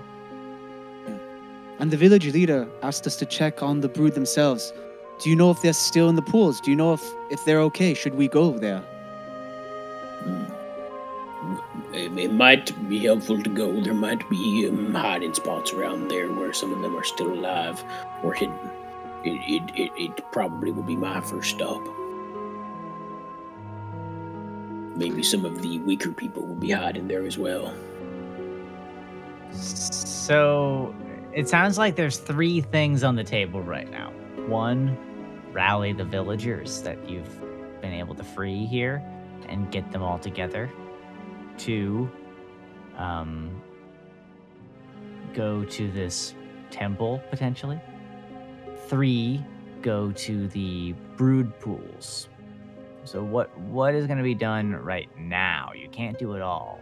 And 1.80 1.90
the 1.90 1.96
village 1.96 2.32
leader 2.32 2.66
asked 2.82 3.06
us 3.06 3.16
to 3.16 3.26
check 3.26 3.62
on 3.62 3.80
the 3.80 3.88
brood 3.88 4.14
themselves. 4.14 4.72
Do 5.20 5.30
you 5.30 5.36
know 5.36 5.50
if 5.50 5.60
they're 5.62 5.72
still 5.72 6.09
in 6.09 6.14
the 6.14 6.22
pools? 6.22 6.60
Do 6.60 6.70
you 6.70 6.76
know 6.76 6.92
if, 6.92 7.05
if 7.30 7.44
they're 7.44 7.60
okay? 7.62 7.92
Should 7.92 8.14
we 8.14 8.28
go 8.28 8.52
there? 8.52 8.82
It, 11.92 12.16
it 12.16 12.32
might 12.32 12.72
be 12.88 12.98
helpful 13.00 13.42
to 13.42 13.50
go. 13.50 13.80
There 13.80 13.94
might 13.94 14.28
be 14.30 14.68
um, 14.68 14.94
hiding 14.94 15.34
spots 15.34 15.72
around 15.72 16.09
there 16.09 16.30
where 16.32 16.52
some 16.52 16.72
of 16.72 16.82
them 16.82 16.96
are 16.96 17.05
still 17.05 17.32
alive 17.32 17.82
or 18.22 18.32
hidden. 18.32 18.59
It, 19.24 19.40
it, 19.48 19.80
it, 19.80 19.92
it 19.96 20.32
probably 20.32 20.70
will 20.70 20.84
be 20.84 20.96
my 20.96 21.20
first 21.20 21.50
stop. 21.50 21.82
Maybe 24.99 25.23
some 25.23 25.45
of 25.45 25.62
the 25.62 25.79
weaker 25.79 26.11
people 26.11 26.45
will 26.45 26.57
be 26.57 26.73
hiding 26.73 27.07
there 27.07 27.25
as 27.25 27.39
well. 27.39 27.73
So 29.53 30.93
it 31.33 31.49
sounds 31.49 31.79
like 31.79 31.95
there's 31.95 32.19
three 32.19 32.61
things 32.61 33.05
on 33.05 33.15
the 33.15 33.23
table 33.23 33.62
right 33.62 33.89
now. 33.89 34.11
One, 34.49 34.99
rally 35.53 35.93
the 35.93 36.05
villagers 36.05 36.83
that 36.83 37.09
you've 37.09 37.41
been 37.81 37.93
able 37.93 38.16
to 38.16 38.25
free 38.25 38.66
here 38.66 39.01
and 39.49 39.70
get 39.70 39.91
them 39.93 40.03
all 40.03 40.19
together. 40.19 40.69
Two, 41.57 42.11
um, 42.97 43.62
go 45.33 45.65
to 45.65 45.91
this 45.93 46.35
temple 46.70 47.23
potentially. 47.31 47.81
Three, 48.89 49.45
go 49.81 50.11
to 50.11 50.49
the 50.49 50.93
brood 51.16 51.57
pools. 51.61 52.29
So 53.09 53.22
what 53.22 53.56
what 53.59 53.94
is 53.94 54.06
going 54.06 54.18
to 54.18 54.24
be 54.24 54.35
done 54.35 54.74
right 54.76 55.09
now? 55.18 55.72
You 55.74 55.89
can't 55.89 56.18
do 56.18 56.35
it 56.35 56.43
all. 56.43 56.78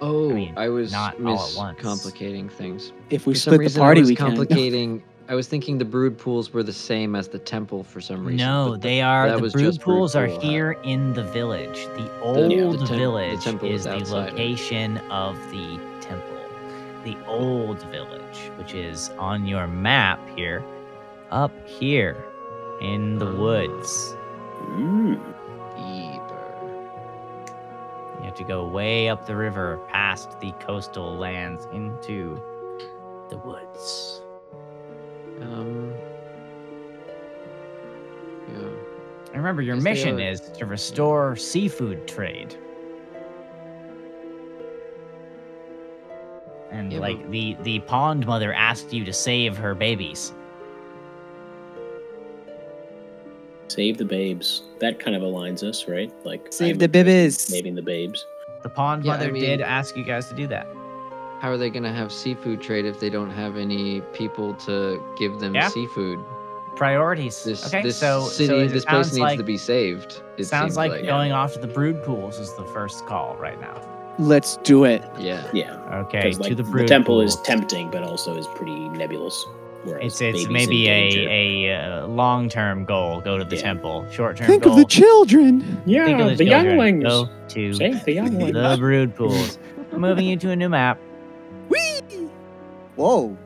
Oh, 0.00 0.30
I, 0.30 0.32
mean, 0.32 0.54
was 0.72 0.92
not 0.92 1.14
all 1.24 1.46
at 1.46 1.56
once. 1.56 1.78
miscomplicating 1.80 2.50
things. 2.50 2.92
If 3.10 3.26
we 3.26 3.34
for 3.34 3.38
some 3.40 3.50
split 3.52 3.58
the 3.58 3.64
reason, 3.64 3.80
party, 3.80 4.00
I 4.00 4.02
was 4.02 4.08
we 4.08 4.16
can. 4.16 5.02
I 5.28 5.34
was 5.34 5.48
thinking 5.48 5.78
the 5.78 5.84
brood 5.86 6.18
pools 6.18 6.52
were 6.52 6.62
the 6.62 6.72
same 6.72 7.14
as 7.16 7.28
the 7.28 7.38
temple 7.38 7.82
for 7.82 8.00
some 8.00 8.24
reason. 8.24 8.46
No, 8.46 8.72
the- 8.72 8.78
they 8.78 9.00
are. 9.02 9.30
The 9.30 9.38
brood 9.38 9.52
just 9.52 9.80
brood 9.80 9.96
pools 9.98 10.16
are 10.16 10.26
pool, 10.26 10.36
huh? 10.36 10.40
here 10.48 10.72
in 10.84 11.12
the 11.14 11.24
village. 11.24 11.84
The 11.96 12.20
old 12.20 12.36
the 12.50 12.78
tem- 12.78 12.86
the 12.86 12.86
village 12.96 13.44
temple 13.44 13.68
is 13.68 13.80
is 13.80 13.84
the 13.84 13.92
outside 13.94 14.18
of 14.18 14.26
it. 14.28 14.30
location 14.32 14.98
of 15.10 15.36
the 15.50 15.78
temple. 16.00 16.30
The 17.04 17.16
old 17.26 17.82
village, 17.90 18.50
which 18.58 18.74
is 18.74 19.10
on 19.18 19.46
your 19.46 19.66
map 19.66 20.18
here, 20.36 20.64
up 21.30 21.52
here 21.68 22.22
in 22.80 23.18
the 23.18 23.28
Ah. 23.28 23.36
woods. 23.36 24.16
Mm. 24.64 25.20
Eber. 25.76 26.90
You 28.18 28.24
have 28.24 28.34
to 28.36 28.44
go 28.44 28.66
way 28.66 29.08
up 29.08 29.26
the 29.26 29.36
river, 29.36 29.80
past 29.88 30.38
the 30.40 30.52
coastal 30.60 31.16
lands, 31.16 31.66
into 31.72 32.40
the 33.30 33.36
woods. 33.38 34.22
Um. 35.42 35.92
Yeah. 38.48 38.68
And 39.28 39.36
remember, 39.36 39.62
your 39.62 39.76
mission 39.76 40.20
is 40.20 40.40
to 40.40 40.66
restore 40.66 41.34
seafood 41.34 42.06
trade. 42.06 42.56
And 46.70 46.92
Yeah, 46.92 46.98
like 47.00 47.20
but- 47.22 47.30
the 47.32 47.56
the 47.62 47.78
pond 47.80 48.26
mother 48.26 48.52
asked 48.52 48.92
you 48.92 49.04
to 49.04 49.12
save 49.12 49.56
her 49.56 49.74
babies. 49.74 50.32
Save 53.74 53.98
the 53.98 54.04
babes. 54.04 54.62
That 54.78 55.00
kind 55.00 55.16
of 55.16 55.22
aligns 55.22 55.62
us, 55.62 55.88
right? 55.88 56.12
Like 56.24 56.46
Save 56.52 56.74
I'm 56.74 56.78
the 56.78 56.88
babies. 56.88 57.40
Saving 57.40 57.74
the 57.74 57.82
babes. 57.82 58.24
The 58.62 58.68
pond 58.68 59.04
Yeah, 59.04 59.12
I 59.12 59.16
mother 59.18 59.32
mean- 59.32 59.42
did 59.42 59.60
ask 59.60 59.96
you 59.96 60.04
guys 60.04 60.28
to 60.28 60.34
do 60.34 60.46
that. 60.46 60.66
How 61.40 61.50
are 61.50 61.56
they 61.58 61.70
gonna 61.70 61.92
have 61.92 62.12
seafood 62.12 62.60
trade 62.62 62.84
if 62.86 63.00
they 63.00 63.10
don't 63.10 63.30
have 63.30 63.56
any 63.56 64.00
people 64.12 64.54
to 64.66 65.02
give 65.18 65.40
them 65.40 65.54
Yeah. 65.54 65.68
seafood? 65.68 66.18
Priorities. 66.76 67.42
This 67.44 67.66
okay, 67.66 67.82
this 67.82 67.96
so 67.98 68.22
city, 68.28 68.46
so 68.48 68.58
it 68.58 68.68
this 68.68 68.84
place 68.84 69.06
sounds 69.06 69.12
needs 69.12 69.18
like, 69.20 69.38
to 69.38 69.44
be 69.44 69.56
saved. 69.58 70.22
It 70.38 70.44
sounds 70.44 70.72
seems 70.72 70.76
like, 70.76 70.90
like, 70.92 71.04
going 71.06 71.32
off 71.32 71.52
to 71.54 71.58
the 71.58 71.66
brood 71.66 72.02
pools 72.04 72.38
is 72.38 72.52
the 72.54 72.64
first 72.66 73.06
call 73.06 73.36
right 73.38 73.60
now. 73.60 73.80
Let's 74.18 74.56
do 74.58 74.84
it. 74.84 75.02
yeah. 75.18 75.42
Yeah. 75.52 75.74
Okay, 76.06 76.18
Because 76.22 76.36
to 76.36 76.42
like 76.44 76.56
the 76.56 76.62
the, 76.62 76.70
brood 76.70 76.86
temple 76.88 77.20
is 77.20 77.34
pools. 77.34 77.46
tempting, 77.46 77.90
but 77.90 78.02
also 78.04 78.36
is 78.36 78.46
pretty 78.54 78.88
nebulous. 78.90 79.44
Whereas 79.84 80.20
It's 80.20 80.20
it's 80.20 80.48
maybe 80.48 80.88
a 80.88 81.68
a 81.68 81.76
uh, 82.02 82.06
long 82.06 82.48
term 82.48 82.84
goal. 82.84 83.20
Go 83.20 83.36
to 83.38 83.44
the 83.44 83.56
Yeah. 83.56 83.62
temple. 83.62 84.06
Short 84.10 84.36
term 84.38 84.46
Think 84.46 84.62
goal. 84.64 84.72
of 84.72 84.78
the 84.78 84.84
children. 84.86 85.82
yeah, 85.86 86.06
think 86.06 86.20
of 86.20 86.38
the 86.38 86.44
children. 86.46 86.66
younglings. 86.78 87.04
Go 87.04 87.28
to 87.48 87.74
Save 87.74 88.04
the 88.04 88.12
younglings. 88.14 88.52
the 88.54 88.76
brood 88.78 89.14
pools. 89.14 89.58
Moving 89.92 90.26
you 90.26 90.36
to 90.38 90.50
a 90.50 90.56
new 90.56 90.68
map. 90.70 90.98
Whee! 91.68 92.00
Whoa. 92.96 93.36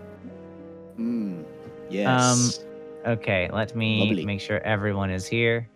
Hmm. 0.97 1.43
Yes. 1.91 2.65
Okay, 3.07 3.49
let 3.53 3.75
me 3.75 4.01
Lovely. 4.09 4.25
make 4.27 4.41
sure 4.41 4.59
everyone 4.61 5.11
is 5.11 5.27
here. 5.27 5.69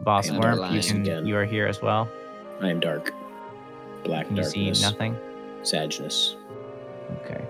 Boz 0.00 0.28
And 0.28 0.38
Worm, 0.42 0.74
you, 0.74 0.80
can, 0.80 1.26
you 1.26 1.36
are 1.36 1.44
here 1.44 1.66
as 1.66 1.80
well. 1.80 2.08
I 2.60 2.68
am 2.70 2.80
dark. 2.80 3.12
Black 4.04 4.26
Can 4.26 4.36
you 4.36 4.44
see 4.44 4.58
darkness. 4.66 4.82
nothing? 4.82 5.16
Sadness. 5.62 6.36
Okay. 7.24 7.40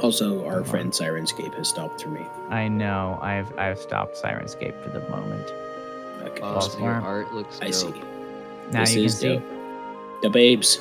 Also, 0.00 0.44
our 0.46 0.60
Uh-huh. 0.60 0.70
friend 0.70 0.92
Syrinscape 0.92 1.54
has 1.54 1.68
stopped 1.68 2.02
for 2.02 2.08
me. 2.08 2.26
I 2.50 2.68
know. 2.68 3.18
I've 3.22 3.56
I've 3.58 3.78
stopped 3.78 4.16
Syrinscape 4.22 4.82
for 4.82 4.88
the 4.90 5.00
moment. 5.08 5.52
Okay. 6.22 6.40
Wow, 6.42 6.54
Boz 6.54 6.74
your 6.78 6.84
Worm. 6.84 7.04
art 7.04 7.34
looks 7.34 7.58
I 7.60 7.66
dope. 7.66 7.74
see. 7.74 8.02
Now 8.72 8.80
this 8.80 8.90
you 8.94 9.00
can 9.00 9.06
is 9.06 9.18
see. 9.18 9.42
The 10.22 10.30
babes. 10.30 10.78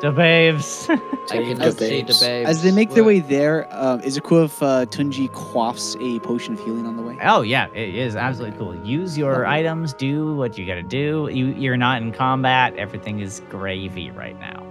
the 0.00 0.10
babes. 0.10 0.86
I 0.90 0.96
can 1.36 1.58
the 1.58 1.64
just 1.66 1.78
see 1.78 2.00
the 2.00 2.02
babes. 2.06 2.20
babes. 2.20 2.48
As 2.48 2.62
they 2.62 2.72
make 2.72 2.90
their 2.90 3.04
way 3.04 3.20
there, 3.20 3.68
um, 3.70 4.00
is 4.00 4.16
it 4.16 4.24
cool 4.24 4.44
if 4.44 4.62
uh, 4.62 4.86
Tunji 4.86 5.28
quaffs 5.30 5.94
a 6.00 6.18
potion 6.20 6.54
of 6.54 6.60
healing 6.64 6.86
on 6.86 6.96
the 6.96 7.02
way? 7.02 7.16
oh 7.22 7.42
yeah, 7.42 7.68
it 7.74 7.94
is 7.94 8.16
absolutely 8.16 8.58
cool. 8.58 8.74
Use 8.84 9.16
your 9.16 9.32
Lovely. 9.32 9.46
items. 9.46 9.92
Do 9.94 10.34
what 10.34 10.58
you 10.58 10.66
gotta 10.66 10.82
do. 10.82 11.28
You 11.32 11.46
you're 11.48 11.76
not 11.76 12.02
in 12.02 12.12
combat. 12.12 12.74
Everything 12.76 13.20
is 13.20 13.40
gravy 13.50 14.10
right 14.10 14.38
now. 14.40 14.66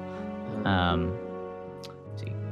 Um, 0.65 1.13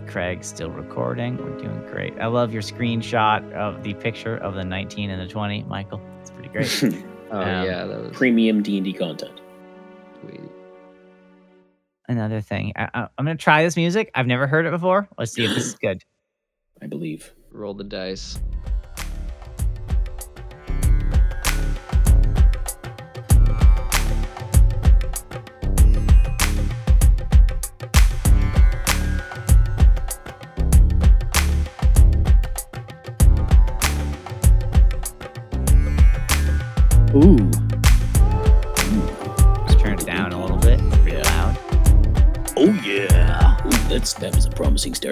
see, 0.09 0.13
Craig's 0.13 0.47
still 0.47 0.71
recording. 0.71 1.37
We're 1.37 1.57
doing 1.57 1.85
great. 1.87 2.13
I 2.19 2.27
love 2.27 2.53
your 2.53 2.61
screenshot 2.61 3.51
of 3.53 3.83
the 3.83 3.93
picture 3.95 4.37
of 4.37 4.55
the 4.55 4.63
19 4.63 5.09
and 5.09 5.21
the 5.21 5.27
20, 5.27 5.63
Michael. 5.63 6.01
It's 6.21 6.31
pretty 6.31 6.49
great. 6.49 7.03
oh 7.31 7.39
um, 7.39 7.65
yeah, 7.65 7.85
that 7.85 8.01
was 8.01 8.11
Premium 8.11 8.61
D&D 8.63 8.93
content. 8.93 9.41
sweet. 10.21 10.41
Another 12.07 12.41
thing, 12.41 12.73
I, 12.75 12.89
I, 12.93 13.01
I'm 13.17 13.25
gonna 13.25 13.35
try 13.35 13.63
this 13.63 13.75
music. 13.75 14.09
I've 14.15 14.27
never 14.27 14.47
heard 14.47 14.65
it 14.65 14.71
before. 14.71 15.07
Let's 15.17 15.31
see 15.31 15.45
if 15.45 15.53
this 15.53 15.65
is 15.65 15.75
good. 15.75 16.03
I 16.81 16.87
believe. 16.87 17.33
Roll 17.51 17.73
the 17.73 17.83
dice. 17.83 18.39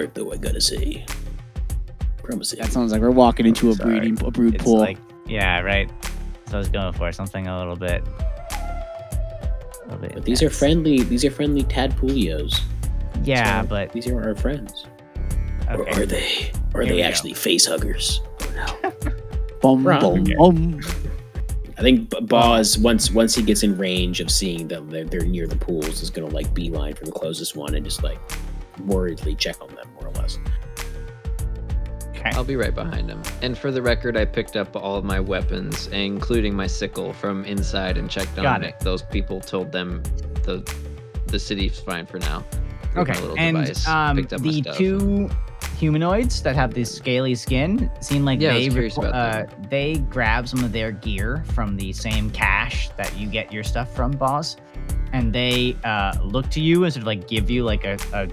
Promising 0.06 0.12
start, 0.12 0.14
though. 0.14 0.32
I 0.32 0.36
gotta 0.36 0.60
say, 0.60 1.04
promising. 2.22 2.60
That 2.60 2.72
sounds 2.72 2.92
like 2.92 3.00
we're 3.00 3.10
walking 3.10 3.46
into 3.46 3.70
a 3.70 3.74
Sorry. 3.74 3.98
breeding 4.00 4.24
a 4.26 4.30
brood 4.30 4.54
It's 4.54 4.64
pool. 4.64 4.78
like, 4.78 4.98
yeah, 5.26 5.60
right. 5.60 5.90
So 6.48 6.54
I 6.54 6.58
was 6.58 6.68
going 6.68 6.92
for 6.94 7.10
something 7.12 7.46
a 7.46 7.58
little 7.58 7.76
bit. 7.76 8.02
A 8.02 9.84
little 9.84 9.98
bit 9.98 10.14
but 10.14 10.24
these 10.24 10.42
are 10.42 10.50
friendly. 10.50 11.02
These 11.02 11.24
are 11.24 11.30
friendly 11.30 11.62
tadpoolios. 11.64 12.60
Yeah, 13.24 13.62
So 13.62 13.68
but 13.68 13.92
these 13.92 14.06
are 14.06 14.22
our 14.22 14.34
friends. 14.34 14.86
Or 15.68 15.86
are 15.90 16.06
they? 16.06 16.50
Are 16.74 16.80
Here 16.82 16.82
we 16.82 16.88
they 16.88 16.96
go. 16.98 17.02
actually 17.08 17.34
face 17.34 17.66
huggers? 17.66 18.20
Oh 18.42 18.50
no. 18.82 18.92
Bum, 19.60 19.84
Wrong. 19.84 20.22
bum, 20.24 20.36
bum. 20.38 20.80
I 21.76 21.80
think 21.82 22.10
B- 22.10 22.20
Boz 22.22 22.78
once 22.78 23.10
once 23.10 23.34
he 23.34 23.42
gets 23.42 23.64
in 23.64 23.76
range 23.76 24.20
of 24.20 24.30
seeing 24.30 24.68
them, 24.68 24.88
they're, 24.88 25.04
they're 25.04 25.26
near 25.26 25.46
the 25.48 25.56
pools, 25.56 26.00
is 26.00 26.10
gonna 26.10 26.28
like 26.28 26.54
beeline 26.54 26.94
for 26.94 27.04
the 27.04 27.10
closest 27.12 27.56
one 27.56 27.74
and 27.74 27.84
just 27.84 28.02
like 28.04 28.18
worriedly 28.80 29.34
check 29.34 29.60
on 29.60 29.68
them 29.74 29.88
more 29.94 30.06
or 30.08 30.10
less. 30.12 30.38
Okay. 32.10 32.30
I'll 32.30 32.44
be 32.44 32.56
right 32.56 32.74
behind 32.74 33.08
him. 33.08 33.22
And 33.42 33.56
for 33.56 33.70
the 33.70 33.80
record, 33.80 34.16
I 34.16 34.24
picked 34.24 34.56
up 34.56 34.74
all 34.74 34.96
of 34.96 35.04
my 35.04 35.20
weapons, 35.20 35.86
including 35.88 36.54
my 36.54 36.66
sickle, 36.66 37.12
from 37.12 37.44
inside 37.44 37.96
and 37.96 38.10
checked 38.10 38.36
on 38.38 38.42
Got 38.44 38.64
it. 38.64 38.68
it. 38.70 38.80
Those 38.80 39.02
people 39.02 39.40
told 39.40 39.70
them 39.72 40.02
the 40.42 40.68
the 41.28 41.38
city's 41.38 41.78
fine 41.78 42.06
for 42.06 42.18
now. 42.18 42.42
With 42.96 43.08
Okay, 43.08 43.12
my 43.12 43.20
little 43.20 43.38
and 43.38 43.56
device, 43.58 43.86
um, 43.86 44.16
picked 44.16 44.32
up 44.32 44.40
my 44.40 44.50
the 44.50 44.62
stuff. 44.62 44.76
two 44.78 45.30
humanoids 45.76 46.42
that 46.42 46.56
have 46.56 46.74
this 46.74 46.92
scaly 46.92 47.34
skin 47.36 47.88
seem 48.00 48.24
like 48.24 48.40
Yeah, 48.40 48.52
I 48.52 48.54
was 48.54 48.64
they 48.64 48.70
curious 48.70 48.94
reco- 48.96 49.08
about 49.10 49.14
uh, 49.14 49.46
they 49.70 49.98
grab 50.10 50.48
some 50.48 50.64
of 50.64 50.72
their 50.72 50.90
gear 50.90 51.44
from 51.52 51.76
the 51.76 51.92
same 51.92 52.30
cache 52.30 52.88
that 52.96 53.16
you 53.16 53.28
get 53.28 53.52
your 53.52 53.62
stuff 53.62 53.94
from, 53.94 54.10
Boz, 54.12 54.56
and 55.12 55.32
they 55.32 55.76
uh, 55.84 56.14
look 56.24 56.48
to 56.50 56.60
you 56.60 56.82
and 56.84 56.92
sort 56.92 57.02
of 57.02 57.06
like 57.06 57.28
give 57.28 57.48
you 57.50 57.62
like 57.62 57.84
a, 57.84 57.96
a 58.12 58.26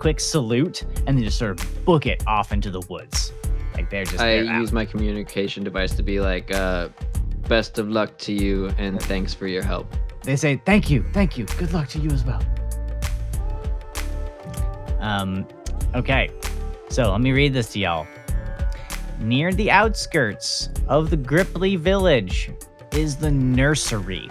quick 0.00 0.18
salute, 0.18 0.84
and 1.06 1.16
then 1.16 1.22
just 1.22 1.38
sort 1.38 1.60
of 1.60 1.84
book 1.84 2.06
it 2.06 2.22
off 2.26 2.50
into 2.50 2.70
the 2.70 2.80
woods. 2.88 3.32
Like 3.74 3.90
they're 3.90 4.04
just 4.04 4.20
I 4.20 4.42
they're 4.42 4.58
use 4.58 4.72
my 4.72 4.84
communication 4.84 5.62
device 5.62 5.94
to 5.94 6.02
be 6.02 6.20
like, 6.20 6.52
uh, 6.52 6.88
"Best 7.48 7.78
of 7.78 7.88
luck 7.88 8.18
to 8.18 8.32
you, 8.32 8.70
and 8.78 9.00
thanks 9.02 9.32
for 9.32 9.46
your 9.46 9.62
help." 9.62 9.94
They 10.24 10.36
say, 10.36 10.60
"Thank 10.64 10.90
you, 10.90 11.04
thank 11.12 11.38
you. 11.38 11.44
Good 11.58 11.72
luck 11.72 11.88
to 11.90 11.98
you 11.98 12.10
as 12.10 12.24
well." 12.24 12.42
Um, 14.98 15.46
okay. 15.94 16.30
So 16.88 17.12
let 17.12 17.20
me 17.20 17.32
read 17.32 17.52
this 17.52 17.72
to 17.72 17.78
y'all. 17.78 18.06
Near 19.20 19.52
the 19.52 19.70
outskirts 19.70 20.70
of 20.88 21.10
the 21.10 21.16
Grippli 21.16 21.78
village 21.78 22.50
is 22.92 23.16
the 23.16 23.30
nursery. 23.30 24.30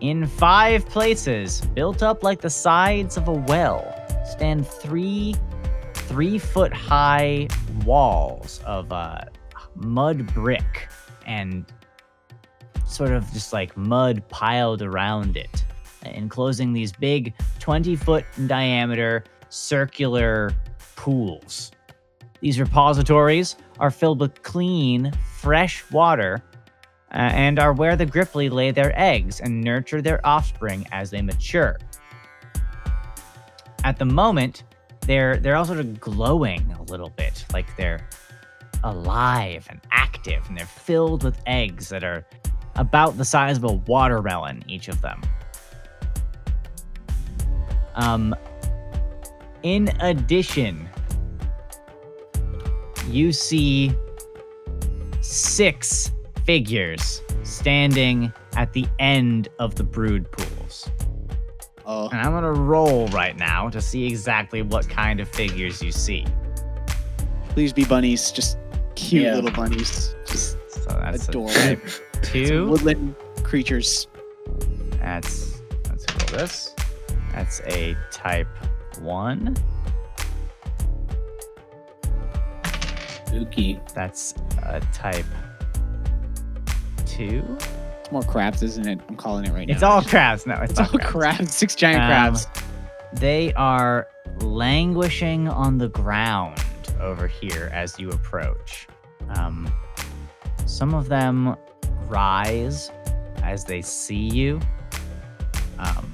In 0.00 0.26
five 0.26 0.86
places, 0.86 1.62
built 1.74 2.02
up 2.02 2.22
like 2.22 2.40
the 2.40 2.50
sides 2.50 3.16
of 3.16 3.26
a 3.26 3.32
well, 3.32 3.97
stand 4.28 4.66
three 4.66 5.34
three 5.94 6.38
foot 6.38 6.72
high 6.72 7.48
walls 7.84 8.60
of 8.64 8.90
uh, 8.92 9.20
mud 9.74 10.32
brick 10.34 10.88
and 11.26 11.66
sort 12.86 13.10
of 13.10 13.30
just 13.32 13.52
like 13.52 13.76
mud 13.76 14.26
piled 14.28 14.82
around 14.82 15.36
it, 15.36 15.64
enclosing 16.04 16.72
these 16.72 16.92
big 16.92 17.34
20 17.58 17.96
foot 17.96 18.24
in 18.36 18.46
diameter 18.46 19.24
circular 19.50 20.52
pools. 20.96 21.70
These 22.40 22.58
repositories 22.58 23.56
are 23.78 23.90
filled 23.90 24.20
with 24.20 24.42
clean, 24.42 25.12
fresh 25.36 25.88
water 25.90 26.42
uh, 27.12 27.30
and 27.32 27.58
are 27.58 27.72
where 27.72 27.96
the 27.96 28.06
Grippli 28.06 28.50
lay 28.50 28.70
their 28.70 28.98
eggs 28.98 29.40
and 29.40 29.60
nurture 29.60 30.00
their 30.00 30.24
offspring 30.26 30.86
as 30.92 31.10
they 31.10 31.22
mature. 31.22 31.78
At 33.84 33.98
the 33.98 34.04
moment, 34.04 34.64
they're 35.02 35.36
they're 35.38 35.56
all 35.56 35.64
sort 35.64 35.78
of 35.78 36.00
glowing 36.00 36.70
a 36.78 36.82
little 36.84 37.10
bit, 37.10 37.44
like 37.52 37.76
they're 37.76 38.08
alive 38.84 39.66
and 39.70 39.80
active, 39.90 40.44
and 40.48 40.56
they're 40.56 40.66
filled 40.66 41.24
with 41.24 41.40
eggs 41.46 41.88
that 41.88 42.04
are 42.04 42.26
about 42.76 43.16
the 43.16 43.24
size 43.24 43.56
of 43.56 43.64
a 43.64 43.72
watermelon, 43.72 44.62
each 44.68 44.88
of 44.88 45.00
them. 45.00 45.20
Um, 47.94 48.34
in 49.62 49.88
addition, 50.00 50.88
you 53.08 53.32
see 53.32 53.92
six 55.20 56.12
figures 56.44 57.20
standing 57.42 58.32
at 58.56 58.72
the 58.72 58.86
end 58.98 59.48
of 59.58 59.74
the 59.74 59.84
brood 59.84 60.30
pools. 60.30 60.57
Oh, 61.90 62.08
And 62.10 62.20
I'm 62.20 62.32
gonna 62.32 62.52
roll 62.52 63.08
right 63.08 63.34
now 63.36 63.70
to 63.70 63.80
see 63.80 64.04
exactly 64.06 64.60
what 64.60 64.86
kind 64.90 65.20
of 65.20 65.28
figures 65.28 65.82
you 65.82 65.90
see. 65.90 66.24
please 67.50 67.72
be 67.72 67.84
bunnies. 67.84 68.30
Just 68.30 68.58
cute 68.94 69.24
Yeah. 69.24 69.34
little 69.36 69.50
bunnies. 69.50 70.14
Just 70.26 70.58
So 70.70 70.90
that's 71.02 71.28
adorable. 71.28 71.50
a 71.50 71.54
type 71.76 71.88
Some 72.12 72.22
two. 72.22 72.68
woodland 72.68 73.14
creatures. 73.42 74.06
That's 75.00 75.60
let's 75.88 76.04
roll 76.12 76.38
this. 76.38 76.74
That's 77.32 77.60
a 77.66 77.96
type 78.12 78.48
one. 79.00 79.56
Spooky. 83.26 83.80
That's 83.94 84.34
a 84.62 84.80
type 84.92 85.24
two. 87.06 87.42
It's 88.08 88.12
more 88.14 88.22
crabs, 88.22 88.62
isn't 88.62 88.88
it? 88.88 89.00
I'm 89.06 89.16
calling 89.16 89.44
it 89.44 89.52
right 89.52 89.68
It's 89.68 89.82
now. 89.82 89.98
It's 89.98 90.06
all 90.06 90.10
crabs. 90.10 90.46
No, 90.46 90.54
it's, 90.54 90.70
It's 90.70 90.78
not 90.80 90.92
all 90.94 90.98
crabs. 90.98 91.12
crabs. 91.12 91.54
Six 91.54 91.74
giant 91.74 92.00
Um, 92.00 92.06
crabs. 92.08 92.46
They 93.12 93.52
are 93.52 94.06
languishing 94.40 95.46
on 95.46 95.76
the 95.76 95.88
ground 95.90 96.58
over 97.00 97.26
here 97.26 97.70
as 97.72 97.98
you 98.00 98.08
approach. 98.08 98.86
Um, 99.36 99.70
some 100.64 100.94
of 100.94 101.08
them 101.10 101.54
rise 102.06 102.90
as 103.42 103.64
they 103.64 103.82
see 103.82 104.14
you, 104.30 104.58
um, 105.78 106.10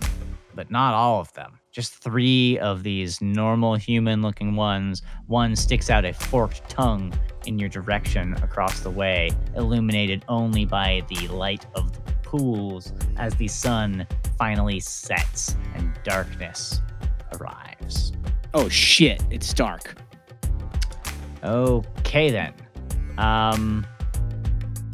but 0.57 0.69
not 0.73 0.95
all 0.95 1.21
of 1.21 1.33
them. 1.35 1.61
Just 1.71 1.95
three 1.95 2.59
of 2.59 2.83
these 2.83 3.21
normal 3.21 3.77
human 3.77 4.21
looking 4.21 4.57
ones. 4.57 5.03
One 5.27 5.55
sticks 5.55 5.91
out 5.91 6.05
a 6.05 6.12
forked 6.12 6.69
tongue 6.69 7.12
in 7.47 7.59
your 7.59 7.69
direction 7.69 8.35
across 8.43 8.81
the 8.81 8.91
way, 8.91 9.31
illuminated 9.57 10.25
only 10.29 10.65
by 10.65 11.03
the 11.09 11.29
light 11.29 11.66
of 11.75 11.93
the 11.93 12.12
pools 12.23 12.93
as 13.16 13.35
the 13.37 13.49
sun 13.49 14.07
finally 14.39 14.81
sets 14.81 15.57
and 15.75 15.93
darkness 16.05 16.81
arrives. 17.41 18.12
Oh 18.53 18.69
shit! 18.69 19.23
It's 19.31 19.53
dark. 19.53 19.97
Okay 21.43 22.31
then. 22.31 22.55
Um 23.19 23.87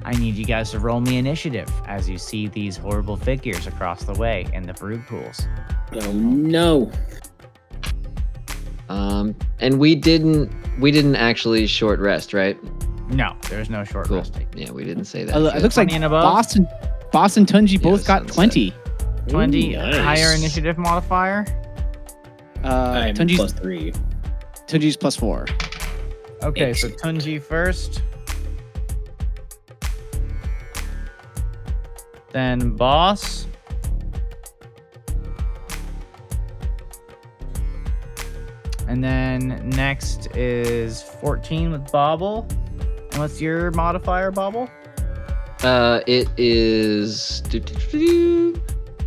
I 0.03 0.13
need 0.13 0.35
you 0.35 0.47
guys 0.47 0.71
to 0.71 0.79
roll 0.79 1.01
me 1.01 1.19
initiative 1.19 1.71
as 1.87 2.09
you 2.09 2.17
see 2.17 2.49
these 2.49 2.77
horrible 2.77 3.17
figures 3.17 3.67
across 3.67 4.05
the 4.05 4.15
way 4.15 4.47
in 4.53 4.63
the 4.63 4.73
brood 4.73 5.07
pools. 5.07 5.47
Oh 5.93 6.13
no. 6.13 6.91
Um, 8.91 9.37
and 9.61 9.79
we 9.79 9.95
didn't 9.95 10.51
we 10.81 10.91
didn't 10.91 11.15
actually 11.17 11.67
short 11.69 12.01
rest, 12.01 12.33
right? 12.35 12.59
No, 13.09 13.37
there's 13.49 13.71
no 13.71 13.85
short 13.85 14.09
Cool. 14.09 14.19
resting. 14.19 14.47
Yeah, 14.55 14.71
we 14.73 14.85
didn't 14.85 15.05
say 15.05 15.25
that. 15.25 15.35
Uh, 15.37 15.53
it 15.57 15.63
looks 15.63 15.77
like 15.77 15.89
20 15.89 16.09
Boston 16.09 16.65
above? 16.67 17.11
Boz 17.13 17.37
and 17.37 17.47
Tunji 17.47 17.73
Yeah, 17.75 17.79
both 17.91 18.07
got 18.07 18.23
sunset. 18.23 18.35
twenty. 18.35 18.75
20 19.29 19.75
Ooh, 19.75 19.79
nice. 19.79 19.97
higher 19.99 20.35
initiative 20.35 20.77
modifier. 20.79 21.45
Uh, 22.65 22.69
I'm 22.69 23.15
Tunji's 23.15 23.37
plus 23.37 23.53
three. 23.53 23.93
Tunji's 24.67 24.97
plus 24.97 25.15
four. 25.17 25.47
Okay, 26.43 26.73
so 26.73 26.89
Excellent. 26.89 27.21
Tunji 27.23 27.41
first. 27.43 28.03
Then 32.33 32.71
Boz. 32.77 33.47
And 38.91 39.05
then 39.05 39.69
next 39.69 40.35
is 40.37 41.01
14 41.01 41.71
with 41.71 41.93
Bobble. 41.93 42.45
And 43.13 43.21
what's 43.21 43.41
your 43.41 43.71
modifier, 43.71 44.33
Bobble? 44.33 44.69
Uh, 45.63 46.01
it 46.09 46.29
is 46.37 47.41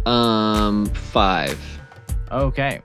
um 0.05 0.85
five. 0.85 1.59
Okay. 2.31 2.81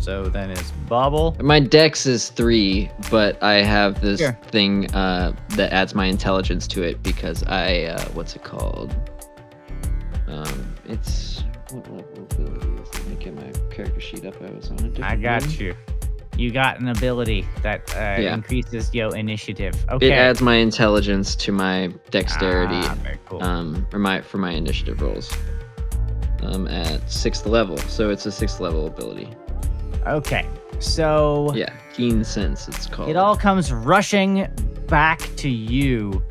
So 0.00 0.24
then 0.24 0.50
it's 0.50 0.70
Bobble. 0.86 1.34
My 1.40 1.60
dex 1.60 2.04
is 2.04 2.28
three, 2.28 2.90
but 3.10 3.42
I 3.42 3.62
have 3.62 4.02
this 4.02 4.20
Here. 4.20 4.38
thing 4.48 4.92
uh, 4.94 5.32
that 5.56 5.72
adds 5.72 5.94
my 5.94 6.04
intelligence 6.04 6.66
to 6.68 6.82
it 6.82 7.02
because 7.02 7.42
I 7.44 7.84
uh, 7.84 8.04
what's 8.10 8.36
it 8.36 8.44
called? 8.44 8.94
Um, 10.26 10.74
it's 10.84 11.42
what 11.70 11.90
level 11.90 12.28
ability 12.30 12.82
is 12.82 12.88
it? 12.90 12.94
Let 12.96 13.06
me 13.06 13.16
get 13.16 13.34
my 13.34 13.74
character 13.74 14.00
sheet 14.00 14.26
up. 14.26 14.34
I 14.42 14.50
was 14.50 14.68
on 14.68 14.80
a 14.80 14.88
different. 14.88 15.04
I 15.04 15.16
got 15.16 15.40
one. 15.40 15.50
you. 15.52 15.74
You 16.36 16.50
got 16.50 16.80
an 16.80 16.88
ability 16.88 17.46
that 17.62 17.88
uh, 17.94 18.20
Yeah. 18.20 18.34
increases 18.34 18.92
your 18.92 19.14
initiative. 19.16 19.74
Okay. 19.90 20.08
It 20.08 20.12
adds 20.12 20.40
my 20.42 20.56
intelligence 20.56 21.36
to 21.36 21.52
my 21.52 21.92
dexterity. 22.10 22.74
Ah, 22.76 22.96
very 23.02 23.18
cool. 23.26 23.42
um, 23.42 23.86
or 23.92 23.98
my 23.98 24.20
for 24.20 24.38
my 24.38 24.50
initiative 24.50 25.00
rolls. 25.00 25.32
Um, 26.42 26.68
at 26.68 27.10
sixth 27.10 27.46
level, 27.46 27.78
so 27.78 28.10
it's 28.10 28.26
a 28.26 28.32
sixth 28.32 28.60
level 28.60 28.86
ability. 28.86 29.28
Okay, 30.06 30.44
so 30.78 31.50
Yeah, 31.54 31.72
keen 31.94 32.22
sense. 32.22 32.68
It's 32.68 32.86
called. 32.86 33.08
it 33.08 33.16
all 33.16 33.34
comes 33.36 33.72
rushing 33.72 34.46
back 34.86 35.20
to 35.36 35.48
you, 35.48 36.22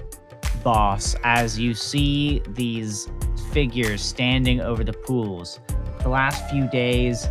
Boz, 0.64 1.16
as 1.24 1.58
you 1.58 1.74
see 1.74 2.44
these 2.50 3.10
figures 3.52 4.02
standing 4.04 4.62
over 4.62 4.84
the 4.84 4.94
pools. 4.94 5.60
The 6.04 6.10
last 6.10 6.48
few 6.52 6.68
days, 6.70 7.28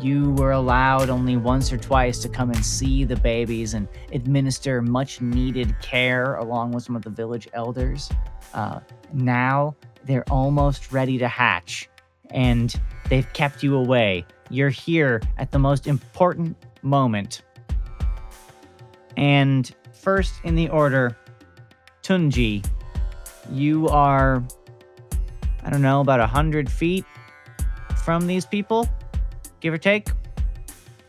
you 0.00 0.32
were 0.32 0.52
allowed 0.52 1.10
only 1.10 1.36
once 1.36 1.72
or 1.72 1.76
twice 1.78 2.18
to 2.20 2.28
come 2.28 2.50
and 2.50 2.64
see 2.64 3.04
the 3.04 3.16
babies 3.16 3.74
and 3.74 3.88
administer 4.12 4.82
much 4.82 5.20
needed 5.20 5.74
care 5.80 6.36
along 6.36 6.72
with 6.72 6.84
some 6.84 6.96
of 6.96 7.02
the 7.02 7.10
village 7.10 7.48
elders. 7.52 8.10
Uh, 8.52 8.80
now 9.12 9.74
they're 10.04 10.24
almost 10.30 10.92
ready 10.92 11.18
to 11.18 11.28
hatch, 11.28 11.88
and 12.30 12.78
they've 13.08 13.30
kept 13.32 13.62
you 13.62 13.76
away. 13.76 14.24
You're 14.50 14.68
here 14.70 15.22
at 15.38 15.50
the 15.50 15.58
most 15.58 15.86
important 15.86 16.56
moment. 16.82 17.42
And 19.16 19.72
first 19.92 20.34
in 20.44 20.54
the 20.54 20.68
order, 20.68 21.16
Tunji, 22.02 22.66
you 23.50 23.88
are, 23.88 24.44
I 25.64 25.70
don't 25.70 25.82
know, 25.82 26.00
about 26.00 26.20
a 26.20 26.26
hundred 26.26 26.70
feet 26.70 27.04
from 28.04 28.26
these 28.26 28.44
people, 28.44 28.88
give 29.64 29.72
or 29.72 29.78
take, 29.78 30.10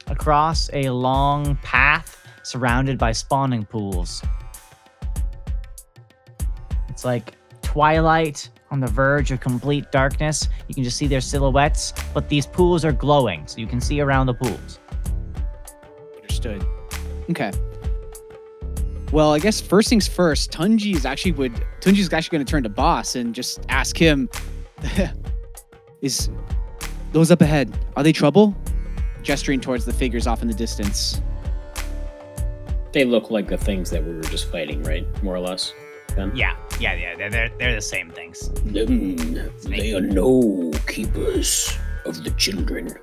across 0.08 0.70
a 0.72 0.90
long 0.90 1.58
path 1.58 2.26
surrounded 2.42 2.98
by 2.98 3.12
spawning 3.12 3.66
pools. 3.66 4.24
It's 6.88 7.04
like 7.04 7.34
twilight 7.62 8.50
on 8.72 8.80
the 8.80 8.88
verge 8.88 9.30
of 9.32 9.42
complete 9.42 9.92
darkness. 9.92 10.48
You 10.70 10.74
can 10.74 10.86
just 10.86 10.96
see 10.96 11.06
their 11.06 11.20
silhouettes, 11.20 11.94
but 12.14 12.30
these 12.30 12.48
pools 12.48 12.86
are 12.86 12.94
glowing, 12.94 13.46
so 13.46 13.58
you 13.58 13.68
can 13.68 13.82
see 13.82 14.00
around 14.00 14.28
the 14.28 14.36
pools. 14.36 14.80
Understood. 16.16 16.66
Okay. 17.30 17.52
Well, 19.12 19.34
I 19.34 19.40
guess 19.40 19.60
first 19.60 19.90
things 19.90 20.08
first. 20.08 20.52
Tunji 20.52 20.96
is 20.96 21.06
actually 21.06 21.34
would 21.34 21.54
Tunji 21.82 22.00
is 22.00 22.14
actually 22.14 22.38
going 22.38 22.46
to 22.46 22.50
turn 22.50 22.64
to 22.64 22.70
Boz 22.70 23.18
and 23.18 23.36
just 23.36 23.60
ask 23.68 23.98
him, 23.98 24.30
"Is 26.02 26.30
those 27.12 27.32
up 27.32 27.42
ahead? 27.42 27.78
Are 27.96 28.04
they 28.04 28.14
trouble?" 28.14 28.56
Gesturing 29.24 29.60
towards 29.60 29.86
the 29.86 29.94
figures 29.94 30.28
off 30.28 30.42
in 30.42 30.48
the 30.48 30.54
distance. 30.54 31.22
They 32.92 33.04
look 33.04 33.32
like 33.32 33.48
the 33.48 33.58
things 33.58 33.90
that 33.90 34.04
we 34.04 34.14
were 34.14 34.22
just 34.24 34.52
fighting, 34.52 34.82
right? 34.84 35.06
More 35.24 35.36
or 35.36 35.40
less. 35.40 35.74
Ben? 36.16 36.32
Yeah, 36.36 36.56
yeah, 36.80 36.94
yeah. 36.94 37.16
They're 37.16 37.30
they're, 37.30 37.50
they're 37.58 37.76
the 37.76 37.82
same 37.82 38.10
things. 38.12 38.50
Them, 38.64 39.16
they 39.64 39.94
are 39.94 40.02
no 40.02 40.72
keepers 40.88 41.76
of 42.06 42.24
the 42.24 42.32
children. 42.32 42.94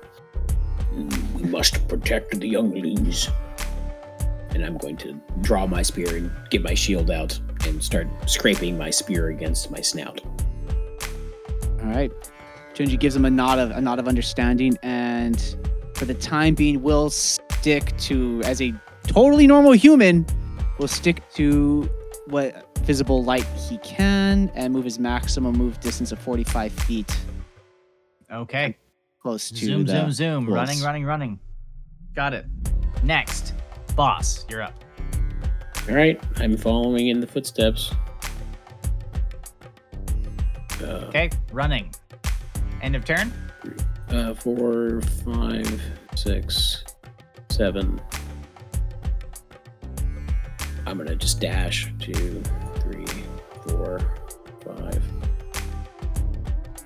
Mm, 0.95 1.33
We 1.33 1.43
must 1.43 1.87
protect 1.87 2.39
the 2.39 2.47
younglings. 2.47 3.29
And 4.51 4.63
I'm 4.63 4.77
going 4.77 4.97
to 4.97 5.19
draw 5.41 5.67
my 5.67 5.81
spear 5.81 6.15
and 6.15 6.31
get 6.49 6.63
my 6.63 6.73
shield 6.73 7.11
out 7.11 7.39
and 7.65 7.83
start 7.83 8.07
scraping 8.27 8.77
my 8.77 8.89
spear 8.91 9.29
against 9.29 9.69
my 9.71 9.81
snout. 9.81 10.21
All 11.81 11.89
right. 11.89 12.11
Tunji 12.73 12.99
gives 12.99 13.15
him 13.15 13.25
a 13.25 13.29
nod 13.29 13.59
of 13.59 13.71
a 13.71 13.81
nod 13.81 13.99
of 13.99 14.07
understanding, 14.07 14.77
and 14.83 15.55
for 15.95 16.05
the 16.05 16.13
time 16.15 16.55
being, 16.55 16.81
will 16.81 17.09
stick 17.09 17.95
to 17.97 18.41
as 18.45 18.61
a 18.61 18.73
totally 19.03 19.45
normal 19.47 19.73
human. 19.73 20.25
Will 20.79 20.87
stick 20.87 21.21
to 21.35 21.89
what 22.27 22.67
visible 22.79 23.23
light 23.23 23.45
he 23.69 23.77
can 23.79 24.51
and 24.55 24.73
move 24.73 24.85
his 24.85 24.97
maximum 24.97 25.55
move 25.55 25.79
distance 25.81 26.11
of 26.11 26.19
45 26.19 26.71
feet 26.71 27.15
Okay. 28.31 28.75
close 29.21 29.49
to 29.49 29.55
Zoom, 29.55 29.85
the 29.85 29.91
zoom, 29.91 30.11
zoom. 30.11 30.45
pools. 30.45 30.55
Running, 30.55 30.81
running, 30.81 31.05
running. 31.05 31.39
Got 32.15 32.33
it. 32.33 32.45
Next, 33.03 33.53
Boz, 33.95 34.45
you're 34.49 34.61
up. 34.63 34.73
All 35.87 35.95
right, 35.95 36.19
I'm 36.37 36.57
following 36.57 37.07
in 37.09 37.19
the 37.19 37.27
footsteps. 37.27 37.93
Uh, 40.81 40.85
Okay, 41.07 41.29
running. 41.51 41.91
End 42.83 42.95
of 42.97 43.05
turn. 43.05 43.31
uh, 44.09 44.33
four, 44.33 45.01
five, 45.25 45.81
six, 46.15 46.83
seven. 47.49 47.99
I'm 50.85 50.97
gonna 50.97 51.15
just 51.15 51.39
dash 51.39 51.91
two, 51.99 52.43
three, 52.81 53.05
four, 53.65 54.01
five. 54.65 55.01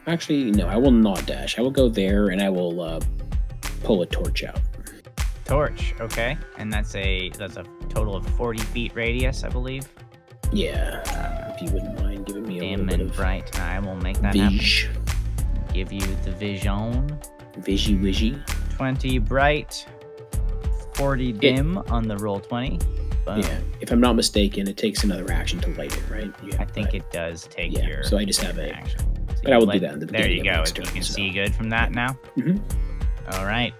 Actually, 0.05 0.51
no, 0.51 0.67
I 0.67 0.77
will 0.77 0.91
not 0.91 1.25
dash. 1.25 1.57
I 1.57 1.61
will 1.63 1.71
go 1.71 1.89
there 1.89 2.27
and 2.27 2.41
I 2.43 2.49
will 2.51 2.79
uh, 2.79 2.99
pull 3.83 4.03
a 4.03 4.05
torch 4.05 4.43
out. 4.43 4.61
Torch. 5.45 5.95
Okay, 5.99 6.37
and 6.59 6.71
that's 6.71 6.93
a 6.95 7.29
that's 7.39 7.57
a 7.57 7.63
total 7.89 8.15
of 8.15 8.27
40 8.37 8.59
feet 8.65 8.93
radius, 8.93 9.43
I 9.43 9.49
believe. 9.49 9.87
Yeah, 10.53 11.01
if 11.55 11.61
you 11.61 11.71
wouldn't 11.71 11.99
mind 11.99 12.27
giving 12.27 12.43
me 12.47 12.59
a 12.59 12.61
Dim 12.61 12.69
little 12.69 12.85
bit 12.85 12.99
and 13.01 13.09
of 13.09 13.15
bright. 13.15 13.59
I 13.59 13.79
will 13.79 13.95
make 13.95 14.19
that 14.19 14.35
happen. 14.35 14.59
Give 15.77 15.93
you 15.93 16.15
the 16.23 16.31
vision. 16.31 17.19
vishy 17.59 18.01
wishy. 18.01 18.35
20 18.77 19.19
bright, 19.19 19.85
40 20.95 21.33
dim 21.33 21.77
on 21.91 22.07
the 22.07 22.17
roll 22.17 22.39
20. 22.39 22.79
Boom. 23.25 23.39
Yeah, 23.41 23.59
if 23.79 23.91
I'm 23.91 23.99
not 23.99 24.15
mistaken, 24.15 24.67
it 24.67 24.75
takes 24.75 25.03
another 25.03 25.31
action 25.31 25.59
to 25.59 25.69
light 25.75 25.95
it, 25.95 26.03
right? 26.09 26.33
Yeah, 26.43 26.59
I 26.59 26.65
think 26.65 26.95
it 26.95 27.11
does 27.11 27.43
take 27.51 27.73
Yeah, 27.77 27.85
your. 27.85 28.03
so 28.03 28.17
I 28.17 28.25
just 28.25 28.41
have 28.41 28.57
a- 28.57 28.71
action. 28.75 29.01
So 29.35 29.35
but 29.43 29.53
I 29.53 29.57
will 29.59 29.67
do 29.67 29.79
that 29.81 29.93
in 29.93 29.99
the 29.99 30.07
There 30.07 30.27
you 30.27 30.43
go. 30.43 30.49
next 30.49 30.75
You 30.79 30.83
can 30.83 31.03
so- 31.03 31.13
see 31.13 31.29
good 31.29 31.53
from 31.53 31.69
that 31.69 31.91
now. 31.91 32.17
Mhm. 32.37 32.59
All 33.33 33.45
right. 33.45 33.71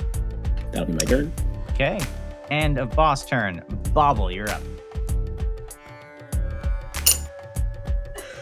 That'll 0.71 0.85
be 0.85 0.93
my 0.93 0.99
turn. 0.99 1.33
Okay. 1.71 1.99
And 2.51 2.77
a 2.77 2.85
Boz 2.85 3.25
turn. 3.25 3.63
Bobble, 3.91 4.29
you're 4.31 4.51
up. 4.51 4.61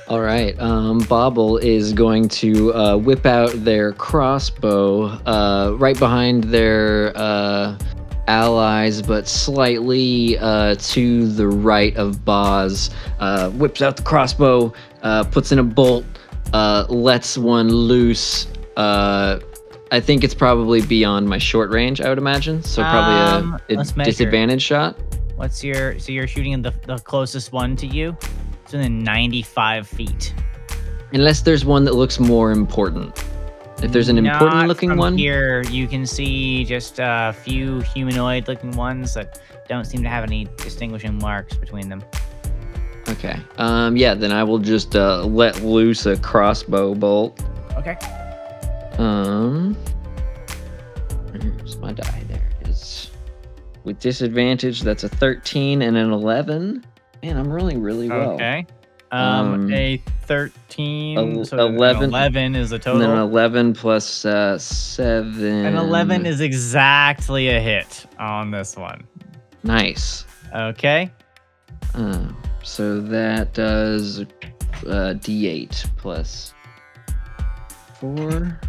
All 0.08 0.22
right. 0.22 0.58
Um, 0.60 1.00
Bobble 1.00 1.58
is 1.58 1.92
going 1.92 2.30
to 2.30 2.74
uh, 2.76 2.98
whip 2.98 3.26
out 3.26 3.52
their 3.64 3.92
crossbow 3.94 5.06
uh, 5.26 5.76
right 5.80 5.98
behind 5.98 6.44
their 6.44 7.12
uh, 7.16 7.76
allies, 8.28 9.02
but 9.02 9.28
slightly 9.28 10.38
uh, 10.38 10.76
to 10.76 11.28
the 11.28 11.48
right 11.48 11.96
of 11.96 12.24
Boz. 12.24 12.92
Uh, 13.20 13.50
whips 13.52 13.82
out 13.82 13.98
the 13.98 14.04
crossbow, 14.04 14.72
uh, 15.02 15.24
puts 15.24 15.52
in 15.52 15.58
a 15.58 15.64
bolt, 15.64 16.06
uh, 16.54 16.86
lets 16.88 17.36
one 17.36 17.70
loose. 17.70 18.48
Uh, 18.78 19.40
I 19.92 20.00
think 20.00 20.24
it's 20.24 20.36
probably 20.36 20.84
beyond 20.84 21.28
my 21.28 21.40
short 21.40 21.72
range, 21.72 22.00
I 22.00 22.10
would 22.10 22.20
imagine. 22.20 22.62
So 22.62 22.84
probably 22.84 23.16
Um, 23.16 23.60
a, 23.70 24.02
a 24.02 24.06
disadvantage 24.06 24.62
shot. 24.62 25.00
What's 25.36 25.64
your. 25.64 26.00
So 26.00 26.12
you're 26.12 26.28
shooting 26.28 26.62
the, 26.62 26.74
the 26.86 27.00
closest 27.00 27.52
one 27.52 27.76
to 27.78 27.88
you? 27.88 28.16
It's 28.66 28.74
within 28.74 29.04
95 29.04 29.88
feet. 29.88 30.34
Unless 31.14 31.42
there's 31.42 31.64
one 31.64 31.86
that 31.86 31.94
looks 31.94 32.20
more 32.20 32.50
important. 32.50 33.24
If 33.84 33.92
there's 33.92 34.10
an 34.10 34.18
important 34.18 34.62
Not 34.62 34.68
looking 34.68 34.90
from 34.90 34.98
one, 34.98 35.18
Here, 35.20 35.62
you 35.66 35.88
can 35.88 36.08
see 36.08 36.66
just 36.66 36.98
a 36.98 37.36
few 37.44 37.82
humanoid 37.82 38.48
looking 38.48 38.72
ones 38.72 39.14
that 39.14 39.40
don't 39.70 39.86
seem 39.86 40.02
to 40.02 40.10
have 40.10 40.24
any 40.24 40.48
distinguishing 40.58 41.20
marks 41.20 41.56
between 41.56 41.90
them. 41.90 42.04
Okay. 43.08 43.38
Um. 43.58 43.98
Yeah. 43.98 44.16
Then 44.16 44.32
I 44.32 44.44
will 44.44 44.58
just 44.58 44.96
uh, 44.96 45.24
let 45.26 45.62
loose 45.62 46.08
a 46.08 46.18
crossbow 46.18 46.96
bolt. 46.96 47.40
Okay. 47.74 47.98
Um. 48.98 49.76
Where's 51.30 51.78
my 51.78 51.94
die? 51.94 52.24
There 52.28 52.50
it 52.62 52.68
is. 52.70 53.12
With 53.84 54.00
disadvantage, 54.00 54.82
that's 54.82 55.04
a 55.04 55.10
13 55.10 55.84
and 55.84 55.96
an 55.96 56.12
11. 56.12 56.84
Man, 57.26 57.38
I'm 57.38 57.52
rolling 57.52 57.82
really 57.82 58.08
well. 58.08 58.34
Okay. 58.34 58.68
Um, 59.12 59.54
Um, 59.66 59.74
a 59.74 59.98
13. 60.26 61.18
el- 61.18 61.46
so 61.46 61.58
11 61.58 62.10
11 62.10 62.56
is 62.56 62.70
the 62.70 62.76
And 62.76 62.84
total. 62.84 63.00
then 63.00 63.10
an 63.10 63.18
11 63.18 63.74
plus 63.74 64.26
uh, 64.26 64.60
7. 64.60 65.44
An 65.66 65.76
11 65.76 66.28
is 66.28 66.40
exactly 66.40 67.48
a 67.50 67.60
hit 67.60 68.06
on 68.20 68.52
this 68.52 68.76
one. 68.76 69.08
Nice. 69.64 70.26
Okay. 70.54 71.10
Uh, 71.96 72.28
so 72.64 73.02
that 73.02 73.56
does 73.56 74.20
uh, 74.20 75.16
d8 75.18 75.84
plus 75.98 76.54
4 78.00 78.60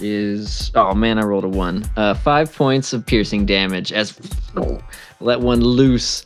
is. 0.00 0.72
Oh 0.74 0.92
man, 0.94 1.18
I 1.18 1.22
rolled 1.22 1.44
a 1.44 1.48
1. 1.48 1.84
Uh, 1.96 2.14
5 2.14 2.52
points 2.56 2.92
of 2.92 3.06
piercing 3.06 3.46
damage 3.46 3.92
as 3.92 4.18
let 5.20 5.38
one 5.40 5.60
loose. 5.60 6.24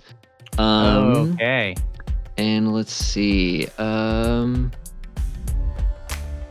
Um, 0.58 1.32
okay. 1.34 1.74
And 2.36 2.72
let's 2.72 2.92
see. 2.92 3.68
Um, 3.78 4.70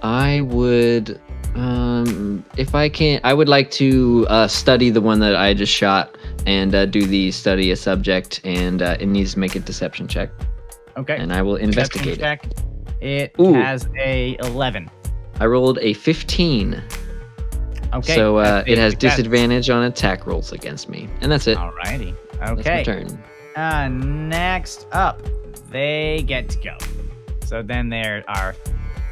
I 0.01 0.41
would, 0.41 1.19
um, 1.55 2.45
if 2.57 2.75
I 2.75 2.89
can, 2.89 3.19
I 3.23 3.33
would 3.33 3.49
like 3.49 3.71
to 3.71 4.25
uh, 4.29 4.47
study 4.47 4.89
the 4.89 5.01
one 5.01 5.19
that 5.19 5.35
I 5.35 5.53
just 5.53 5.73
shot 5.73 6.15
and 6.45 6.73
uh, 6.73 6.85
do 6.85 7.05
the 7.05 7.31
study 7.31 7.71
a 7.71 7.75
subject, 7.75 8.39
and 8.43 8.81
uh, 8.81 8.97
it 8.99 9.07
needs 9.07 9.33
to 9.33 9.39
make 9.39 9.55
a 9.55 9.59
deception 9.59 10.07
check, 10.07 10.29
Okay. 10.97 11.17
and 11.17 11.33
I 11.33 11.41
will 11.41 11.57
investigate 11.57 12.17
it. 12.17 12.19
check. 12.19 12.45
It 13.01 13.35
Ooh. 13.39 13.53
has 13.53 13.89
a 13.99 14.37
11. 14.39 14.89
I 15.39 15.45
rolled 15.45 15.79
a 15.79 15.93
15. 15.93 16.81
Okay. 17.91 18.15
so 18.15 18.37
uh, 18.37 18.63
it 18.67 18.77
has 18.77 18.93
disadvantage 18.93 19.69
on 19.69 19.83
attack 19.83 20.27
rolls 20.27 20.51
against 20.53 20.87
me, 20.89 21.09
and 21.21 21.31
that's 21.31 21.47
it. 21.47 21.57
Alrighty. 21.57 22.15
That's 22.39 22.51
my 22.51 22.59
Okay. 22.59 22.83
turn. 22.83 23.21
Uh, 23.59 23.89
next 23.89 24.87
up, 24.93 25.21
they 25.69 26.23
get 26.25 26.47
to 26.47 26.57
go. 26.59 26.77
So 27.45 27.61
then 27.61 27.89
there 27.89 28.23
are 28.29 28.55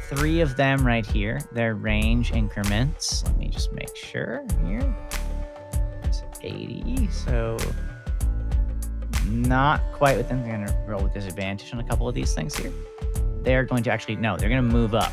three 0.08 0.40
of 0.40 0.56
them 0.56 0.86
right 0.86 1.04
here. 1.04 1.38
Their 1.52 1.74
range 1.74 2.32
increments. 2.32 3.24
Let 3.26 3.36
me 3.36 3.48
just 3.48 3.74
make 3.74 3.94
sure 3.94 4.46
here. 4.64 4.96
It's 6.02 6.22
80, 6.40 7.08
so 7.08 7.58
not 9.26 9.82
quite 9.92 10.16
within. 10.16 10.42
They're 10.42 10.56
going 10.56 10.66
to 10.66 10.74
roll 10.86 11.02
with 11.02 11.12
disadvantage 11.12 11.70
on 11.74 11.80
a 11.80 11.84
couple 11.86 12.08
of 12.08 12.14
these 12.14 12.32
things 12.32 12.56
here. 12.56 12.72
They're 13.42 13.64
going 13.64 13.82
to 13.82 13.90
actually, 13.90 14.16
no, 14.16 14.38
they're 14.38 14.48
going 14.48 14.66
to 14.66 14.74
move 14.74 14.94
up. 14.94 15.12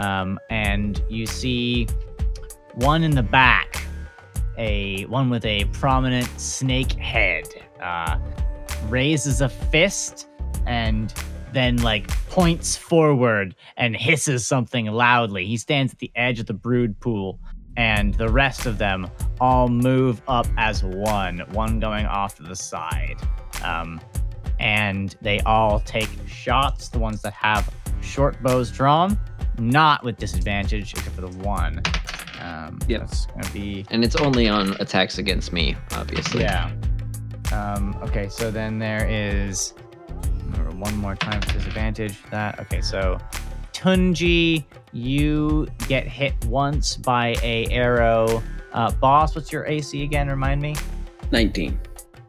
Um, 0.00 0.40
and 0.50 1.00
you 1.08 1.26
see 1.26 1.86
one 2.74 3.04
in 3.04 3.12
the 3.12 3.22
back, 3.22 3.86
a 4.58 5.04
one 5.04 5.30
with 5.30 5.44
a 5.44 5.66
prominent 5.66 6.40
snake 6.40 6.90
head, 6.94 7.44
uh, 7.80 8.18
raises 8.88 9.40
a 9.40 9.48
fist 9.48 10.28
and 10.66 11.12
then 11.52 11.76
like 11.78 12.08
points 12.28 12.76
forward 12.76 13.54
and 13.76 13.96
hisses 13.96 14.46
something 14.46 14.86
loudly. 14.86 15.46
He 15.46 15.56
stands 15.56 15.92
at 15.92 15.98
the 15.98 16.10
edge 16.14 16.40
of 16.40 16.46
the 16.46 16.54
brood 16.54 16.98
pool, 17.00 17.38
and 17.78 18.14
the 18.14 18.28
rest 18.28 18.66
of 18.66 18.78
them 18.78 19.08
all 19.40 19.68
move 19.68 20.20
up 20.28 20.46
as 20.56 20.82
one, 20.82 21.38
one 21.52 21.78
going 21.78 22.06
off 22.06 22.34
to 22.36 22.42
the 22.42 22.56
side. 22.56 23.16
Um, 23.62 24.00
and 24.58 25.14
they 25.20 25.40
all 25.40 25.80
take 25.80 26.08
shots, 26.26 26.88
the 26.88 26.98
ones 26.98 27.20
that 27.22 27.34
have 27.34 27.70
short 28.00 28.42
bows 28.42 28.70
drawn, 28.70 29.18
not 29.58 30.02
with 30.04 30.16
disadvantage, 30.16 30.92
except 30.92 31.14
for 31.14 31.22
the 31.22 31.38
one. 31.38 31.82
Um, 32.40 32.78
Yep. 32.88 33.00
That's 33.00 33.26
going 33.26 33.42
to 33.42 33.52
be 33.52 33.86
And 33.90 34.04
it's 34.04 34.16
only 34.16 34.48
on 34.48 34.74
attacks 34.80 35.18
against 35.18 35.52
me, 35.52 35.76
obviously. 35.92 36.42
yeah. 36.42 36.70
Um, 37.52 37.96
okay, 38.02 38.28
so 38.28 38.50
then 38.50 38.78
there 38.78 39.06
is 39.08 39.74
one 40.76 40.96
more 40.96 41.14
time 41.14 41.40
for 41.40 41.52
disadvantage. 41.52 42.18
That 42.30 42.60
okay, 42.60 42.80
so 42.80 43.18
Tunji, 43.72 44.64
you 44.92 45.66
get 45.88 46.06
hit 46.06 46.34
once 46.46 46.96
by 46.96 47.36
a 47.42 47.66
arrow. 47.66 48.42
Uh, 48.72 48.90
Boz, 48.92 49.34
what's 49.34 49.52
your 49.52 49.66
AC 49.66 50.02
again? 50.02 50.28
Remind 50.28 50.60
me. 50.60 50.74
19. 51.32 51.78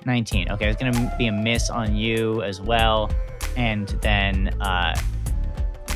19. 0.06 0.52
Okay, 0.52 0.70
it's 0.70 0.82
gonna 0.82 1.16
be 1.18 1.28
a 1.28 1.32
miss 1.32 1.70
on 1.70 1.96
you 1.96 2.42
as 2.44 2.62
well, 2.62 3.12
and 3.58 3.90
then 4.02 4.50
uh, 4.62 4.98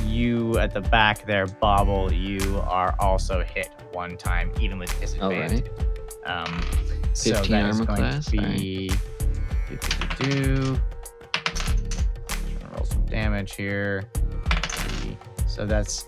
you 0.05 0.57
at 0.57 0.73
the 0.73 0.81
back 0.81 1.25
there, 1.25 1.47
Bobble. 1.47 2.11
You 2.11 2.59
are 2.67 2.95
also 2.99 3.43
hit 3.43 3.69
one 3.91 4.17
time, 4.17 4.51
even 4.59 4.77
with 4.77 4.97
disadvantage. 4.99 5.65
Um, 6.25 6.61
so 7.13 7.35
15 7.35 7.51
that 7.51 7.69
is 7.69 7.81
going 7.81 7.97
class, 7.97 8.25
to 8.25 8.31
be. 8.31 8.89
Do, 8.89 8.95
do, 9.77 10.25
do, 10.25 10.31
do. 10.31 10.79
Trying 11.33 12.73
roll 12.75 12.85
some 12.85 13.05
damage 13.05 13.55
here. 13.55 14.03
Three. 14.63 15.17
So 15.47 15.65
that's 15.65 16.05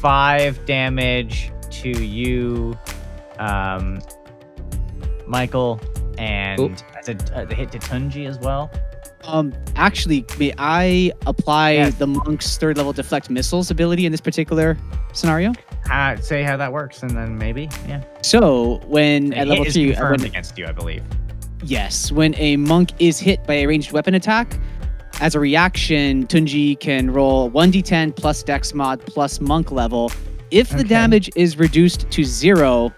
five 0.00 0.64
damage 0.66 1.50
to 1.70 1.88
you, 1.88 2.76
um, 3.38 4.00
Michael, 5.26 5.80
and 6.18 6.60
Oop. 6.60 6.72
that's 6.94 7.08
a, 7.08 7.46
a 7.50 7.54
hit 7.54 7.72
to 7.72 7.78
Tunji 7.78 8.26
as 8.28 8.38
well. 8.38 8.70
Um, 9.24 9.52
actually, 9.74 10.24
may 10.38 10.52
I 10.56 11.10
apply 11.26 11.72
Yeah. 11.72 11.90
the 11.90 12.06
monk's 12.06 12.56
third 12.58 12.76
level 12.76 12.92
deflect 12.92 13.28
missiles 13.28 13.70
ability 13.72 14.06
in 14.06 14.12
this 14.12 14.20
particular 14.20 14.78
scenario? 15.12 15.52
Uh, 15.90 16.16
say 16.16 16.44
how 16.44 16.56
that 16.56 16.72
works, 16.72 17.02
and 17.02 17.10
then 17.10 17.36
maybe, 17.36 17.68
yeah. 17.88 18.02
So 18.22 18.78
when 18.86 19.30
The 19.30 19.38
at 19.38 19.48
level 19.48 19.64
is 19.66 19.74
three, 19.74 19.92
uh, 19.94 19.98
confirmed 19.98 20.20
when, 20.20 20.30
against 20.30 20.56
you, 20.58 20.66
I 20.66 20.72
believe. 20.72 21.02
Yes, 21.64 22.12
when 22.12 22.34
a 22.36 22.56
monk 22.56 22.90
is 22.98 23.18
hit 23.18 23.44
by 23.46 23.54
a 23.54 23.66
ranged 23.66 23.92
weapon 23.92 24.14
attack, 24.14 24.58
as 25.20 25.34
a 25.34 25.40
reaction, 25.40 26.26
Tunji 26.26 26.78
can 26.78 27.10
roll 27.10 27.50
1d10 27.50 28.14
plus 28.16 28.42
dex 28.42 28.74
mod 28.74 29.00
plus 29.06 29.40
monk 29.40 29.70
level. 29.72 30.12
If 30.50 30.68
the 30.70 30.76
Okay. 30.80 30.88
damage 30.88 31.30
is 31.36 31.56
reduced 31.58 32.10
to 32.10 32.22
zero, 32.24 32.92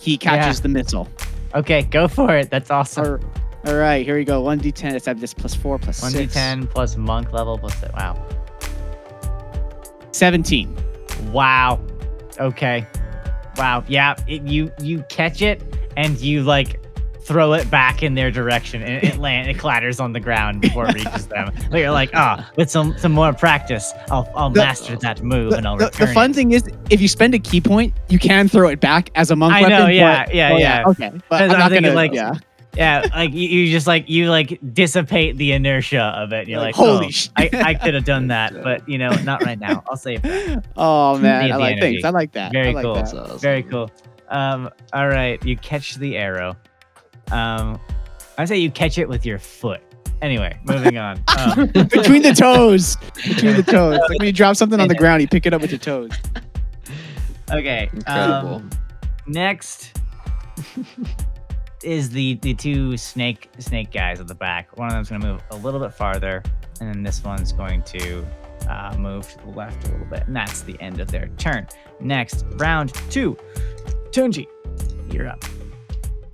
he 0.00 0.16
catches 0.18 0.58
Yeah. 0.58 0.62
the 0.62 0.68
missile. 0.68 1.08
Okay, 1.54 1.82
go 1.82 2.06
for 2.08 2.36
it. 2.36 2.50
That's 2.50 2.70
awesome. 2.70 3.20
All- 3.66 3.74
right, 3.76 4.04
here 4.04 4.16
we 4.16 4.24
go. 4.24 4.42
1d10. 4.42 4.92
Let's 4.92 5.06
have 5.06 5.20
this 5.20 5.32
plus 5.32 5.54
four 5.54 5.78
plus 5.78 6.02
One 6.02 6.10
six. 6.12 6.34
d10 6.34 6.66
plus 6.68 6.96
monk 6.96 7.32
level 7.32 7.56
plus 7.58 7.74
wow. 7.94 8.16
17. 10.12 10.74
Wow. 11.32 11.80
Okay. 12.40 12.86
Wow. 13.56 13.84
Yeah. 13.88 14.14
It, 14.26 14.42
you 14.42 14.70
you 14.80 15.02
catch 15.08 15.42
it 15.42 15.62
and 15.96 16.18
you 16.20 16.42
like 16.42 16.80
throw 17.24 17.52
it 17.52 17.70
back 17.70 18.02
in 18.02 18.14
their 18.14 18.30
direction 18.30 18.82
and 18.82 19.02
it 19.04 19.16
land 19.18 19.48
it 19.48 19.58
clatters 19.58 20.00
on 20.00 20.12
the 20.12 20.20
ground 20.20 20.60
before 20.60 20.88
it 20.88 20.94
reaches 20.94 21.26
them. 21.28 21.52
But 21.70 21.78
you're 21.80 21.90
like, 21.92 22.10
ah, 22.14 22.50
with 22.56 22.70
some 22.70 22.96
some 22.98 23.12
more 23.12 23.32
practice, 23.32 23.92
I'll 24.10 24.28
I'll 24.34 24.50
The- 24.50 24.60
master 24.60 24.96
that 24.96 25.22
move 25.22 25.50
The, 25.52 25.58
and 25.58 25.66
I'll 25.68 25.76
the- 25.76 25.86
return. 25.86 26.08
the 26.08 26.14
fun 26.14 26.30
it. 26.30 26.34
thing 26.34 26.52
is, 26.52 26.68
if 26.90 27.00
you 27.00 27.08
spend 27.08 27.34
a 27.34 27.38
ki 27.38 27.60
point, 27.60 27.94
you 28.08 28.18
can 28.18 28.48
throw 28.48 28.68
it 28.68 28.80
back 28.80 29.10
as 29.14 29.30
a 29.30 29.36
monk 29.36 29.54
I 29.54 29.62
weapon. 29.62 29.78
know, 29.78 29.86
yeah, 29.86 30.24
but- 30.26 30.34
yeah, 30.34 30.50
oh, 30.52 30.56
yeah. 30.56 30.84
Okay, 30.88 31.12
but 31.28 31.42
I'm 31.42 31.50
I'm 31.52 31.58
not 31.58 31.70
thinking, 31.70 31.84
gonna 31.84 31.94
like, 31.94 32.12
Yeah. 32.12 32.34
Yeah, 32.74 33.06
like 33.14 33.34
you, 33.34 33.46
you 33.48 33.70
just 33.70 33.86
like 33.86 34.08
you 34.08 34.30
like 34.30 34.58
dissipate 34.72 35.36
the 35.36 35.52
inertia 35.52 36.00
of 36.16 36.32
it. 36.32 36.48
You're 36.48 36.58
Like, 36.58 36.74
like, 36.78 36.86
holy 36.88 37.06
oh, 37.06 37.10
shit. 37.10 37.30
I, 37.36 37.50
I 37.66 37.74
could 37.74 37.92
have 37.92 38.06
done 38.06 38.28
that, 38.28 38.54
but 38.62 38.88
you 38.88 38.96
know, 38.96 39.10
not 39.24 39.44
right 39.44 39.58
now. 39.60 39.84
I'll 39.90 39.96
save 39.98 40.22
that. 40.22 40.64
Oh 40.78 41.18
man, 41.18 41.44
Need 41.44 41.52
I 41.52 41.56
like 41.56 41.72
energy. 41.76 41.80
thanks. 41.96 42.04
I 42.04 42.08
like 42.08 42.32
that. 42.32 42.50
Very 42.50 42.70
I 42.70 42.72
like 42.72 42.82
cool. 42.82 42.94
that. 42.94 43.14
Awesome. 43.14 43.38
Very 43.40 43.62
cool. 43.62 43.90
Um, 44.30 44.70
all 44.94 45.06
right, 45.08 45.44
you 45.44 45.54
catch 45.58 45.96
the 45.96 46.16
arrow. 46.16 46.56
Um, 47.32 47.80
I 48.38 48.44
say 48.44 48.58
you 48.58 48.70
catch 48.70 48.98
it 48.98 49.08
with 49.08 49.26
your 49.26 49.38
foot. 49.38 49.80
Anyway, 50.20 50.56
moving 50.64 50.98
on. 50.98 51.22
Um, 51.38 51.66
Between 51.66 52.22
the 52.22 52.32
toes. 52.32 52.96
Between 53.26 53.56
the 53.56 53.64
toes. 53.64 53.98
Like 54.08 54.18
when 54.20 54.26
you 54.26 54.32
drop 54.32 54.54
something 54.56 54.78
on 54.80 54.86
the 54.86 54.94
ground, 54.94 55.22
you 55.22 55.28
pick 55.28 55.46
it 55.46 55.52
up 55.52 55.60
with 55.60 55.70
your 55.72 55.80
toes. 55.80 56.12
okay. 57.50 57.90
Incredible. 57.92 58.56
Um, 58.56 58.70
next 59.26 59.98
is 61.82 62.10
the 62.10 62.34
the 62.42 62.54
two 62.54 62.96
snake 62.96 63.48
snake 63.58 63.90
guys 63.90 64.20
at 64.20 64.28
the 64.28 64.34
back. 64.34 64.76
One 64.78 64.88
of 64.88 64.94
them's 64.94 65.10
gonna 65.10 65.26
move 65.26 65.42
a 65.50 65.56
little 65.56 65.80
bit 65.80 65.92
farther, 65.92 66.42
and 66.80 66.88
then 66.94 67.02
this 67.02 67.24
one's 67.24 67.52
going 67.52 67.82
to 67.84 68.24
uh, 68.68 68.94
move 68.98 69.28
to 69.28 69.38
the 69.38 69.50
left 69.50 69.88
a 69.88 69.92
little 69.92 70.06
bit, 70.06 70.24
and 70.26 70.36
that's 70.36 70.62
the 70.62 70.80
end 70.80 71.00
of 71.00 71.10
their 71.10 71.28
turn. 71.38 71.66
Next, 72.00 72.44
round 72.56 72.94
two. 73.10 73.36
Tunji, 74.10 74.46
you're 75.12 75.28
up. 75.28 75.42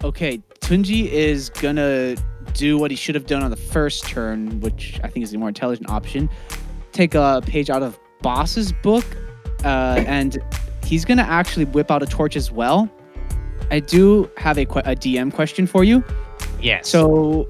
Okay, 0.05 0.41
Tunji 0.61 1.07
is 1.07 1.51
gonna 1.51 2.15
do 2.55 2.79
what 2.79 2.91
he 2.91 2.97
should 2.97 3.15
have 3.15 3.27
done 3.27 3.43
on 3.43 3.51
the 3.51 3.57
first 3.57 4.05
turn, 4.07 4.61
which 4.61 5.01
I 5.03 5.09
think 5.09 5.25
is 5.25 5.31
the 5.33 5.39
more 5.39 5.49
intelligent 5.49 5.91
option. 5.91 6.31
Take 6.93 7.15
a 7.15 7.43
page 7.45 7.69
out 7.69 7.83
of 7.83 7.99
Boz's 8.23 8.73
book, 8.73 9.05
uh, 9.65 10.03
and 10.07 10.39
he's 10.85 11.05
gonna 11.05 11.23
actually 11.23 11.65
whip 11.67 11.91
out 11.91 12.03
a 12.03 12.07
torch 12.07 12.37
as 12.37 12.51
well. 12.53 12.89
I 13.71 13.81
do 13.81 14.31
have 14.37 14.57
a, 14.57 14.65
que- 14.65 14.83
a 14.85 14.95
DM 14.97 15.33
question 15.33 15.67
for 15.67 15.85
you. 15.85 16.03
Yes. 16.61 16.89
So, 16.89 17.49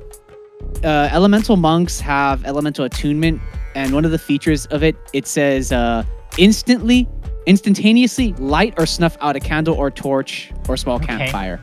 uh, 0.82 1.08
elemental 1.12 1.56
monks 1.56 2.00
have 2.00 2.44
elemental 2.44 2.84
attunement, 2.84 3.40
and 3.74 3.92
one 3.92 4.04
of 4.04 4.10
the 4.10 4.18
features 4.18 4.66
of 4.66 4.82
it, 4.82 4.96
it 5.12 5.26
says 5.26 5.70
uh, 5.70 6.02
instantly, 6.38 7.08
instantaneously 7.46 8.32
light 8.34 8.74
or 8.78 8.86
snuff 8.86 9.16
out 9.20 9.36
a 9.36 9.40
candle 9.40 9.74
or 9.74 9.90
torch 9.90 10.50
or 10.68 10.76
small 10.76 10.96
Okay. 10.96 11.06
campfire. 11.16 11.60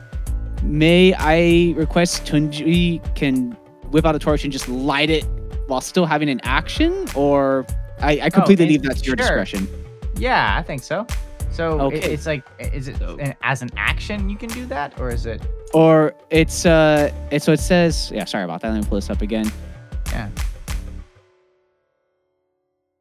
May 0.62 1.14
I 1.14 1.74
request 1.76 2.24
Tunji 2.24 3.00
can 3.14 3.52
whip 3.90 4.04
out 4.04 4.14
a 4.14 4.18
torch 4.18 4.44
and 4.44 4.52
just 4.52 4.68
light 4.68 5.10
it 5.10 5.24
while 5.68 5.80
still 5.80 6.06
having 6.06 6.28
an 6.28 6.40
action, 6.44 7.06
or 7.14 7.66
I, 8.00 8.20
I 8.22 8.30
completely 8.30 8.64
in- 8.66 8.70
leave 8.72 8.82
that 8.82 8.96
to 8.98 9.04
your 9.04 9.16
Oh, 9.18 9.24
sure. 9.24 9.36
discretion. 9.44 9.68
Yeah, 10.16 10.56
I 10.56 10.62
think 10.62 10.82
so. 10.82 11.06
So 11.50 11.90
it- 11.90 12.04
it's 12.04 12.26
like, 12.26 12.44
is 12.58 12.88
it 12.88 12.98
So- 12.98 13.16
an, 13.18 13.34
as 13.42 13.62
an 13.62 13.70
action 13.76 14.28
you 14.28 14.36
can 14.36 14.48
do 14.50 14.66
that, 14.66 14.98
or 15.00 15.10
is 15.10 15.26
it? 15.26 15.40
Or 15.74 16.14
it's 16.30 16.64
uh, 16.66 17.10
it's 17.30 17.44
so 17.44 17.52
it 17.52 17.60
says. 17.60 18.10
Yeah, 18.14 18.24
sorry 18.24 18.44
about 18.44 18.60
that. 18.62 18.72
Let 18.72 18.82
me 18.82 18.88
pull 18.88 18.96
this 18.96 19.10
up 19.10 19.22
again. 19.22 19.50
Yeah. 20.12 20.28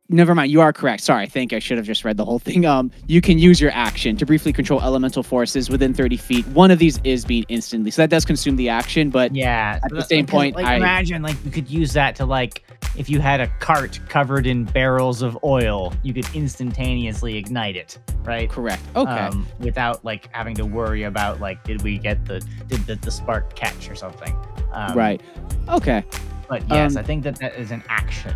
Never 0.08 0.36
mind. 0.36 0.52
You 0.52 0.62
are 0.62 0.72
correct. 0.72 1.02
Sorry. 1.04 1.24
I 1.24 1.26
think 1.26 1.52
I 1.52 1.60
should 1.60 1.78
have 1.78 1.86
just 1.88 2.06
read 2.06 2.18
the 2.18 2.26
whole 2.26 2.40
thing. 2.40 2.66
Um, 2.76 2.90
you 3.08 3.22
can 3.22 3.38
use 3.38 3.62
your 3.62 3.72
action 3.72 4.18
to 4.18 4.26
briefly 4.26 4.52
control 4.52 4.82
elemental 4.82 5.22
forces 5.24 5.70
within 5.70 5.94
30 5.94 6.18
feet. 6.18 6.48
One 6.48 6.72
of 6.72 6.80
these 6.80 7.00
is 7.04 7.24
being 7.26 7.46
instantly, 7.48 7.92
so 7.92 8.02
that 8.02 8.10
does 8.10 8.26
consume 8.26 8.56
the 8.56 8.70
action. 8.70 9.10
But 9.12 9.36
Yeah. 9.36 9.80
At 9.84 9.92
the 9.92 10.02
same 10.02 10.26
point, 10.26 10.56
like 10.56 10.66
I- 10.66 10.76
imagine 10.76 11.22
like 11.22 11.36
you 11.46 11.52
could 11.52 11.70
use 11.70 11.94
that 11.94 12.16
to 12.18 12.26
like 12.26 12.64
if 12.98 13.10
you 13.10 13.20
had 13.20 13.40
a 13.42 13.48
cart 13.60 14.00
covered 14.10 14.48
in 14.48 14.64
barrels 14.64 15.22
of 15.22 15.38
oil, 15.44 15.94
you 16.02 16.14
could 16.14 16.26
instantaneously 16.34 17.38
ignite 17.38 17.76
it, 17.76 18.00
right? 18.24 18.50
correct. 18.50 18.82
Okay. 18.96 19.12
Um, 19.12 19.46
without 19.60 20.04
like 20.06 20.28
having 20.34 20.56
to 20.56 20.66
worry 20.66 21.04
about 21.04 21.40
like 21.40 21.64
did 21.66 21.82
we 21.84 21.98
get 21.98 22.26
the 22.26 22.40
did 22.68 22.86
the, 22.88 22.96
the 22.96 23.12
spark 23.12 23.56
catch 23.56 23.90
or 23.90 23.96
something. 23.96 24.36
Um, 24.74 24.98
right. 24.98 25.22
Okay. 25.70 26.04
But 26.50 26.68
yes, 26.70 26.96
Um, 26.96 27.00
I 27.00 27.04
think 27.04 27.24
that 27.24 27.38
that 27.40 27.56
is 27.56 27.72
an 27.72 27.84
action. 27.90 28.36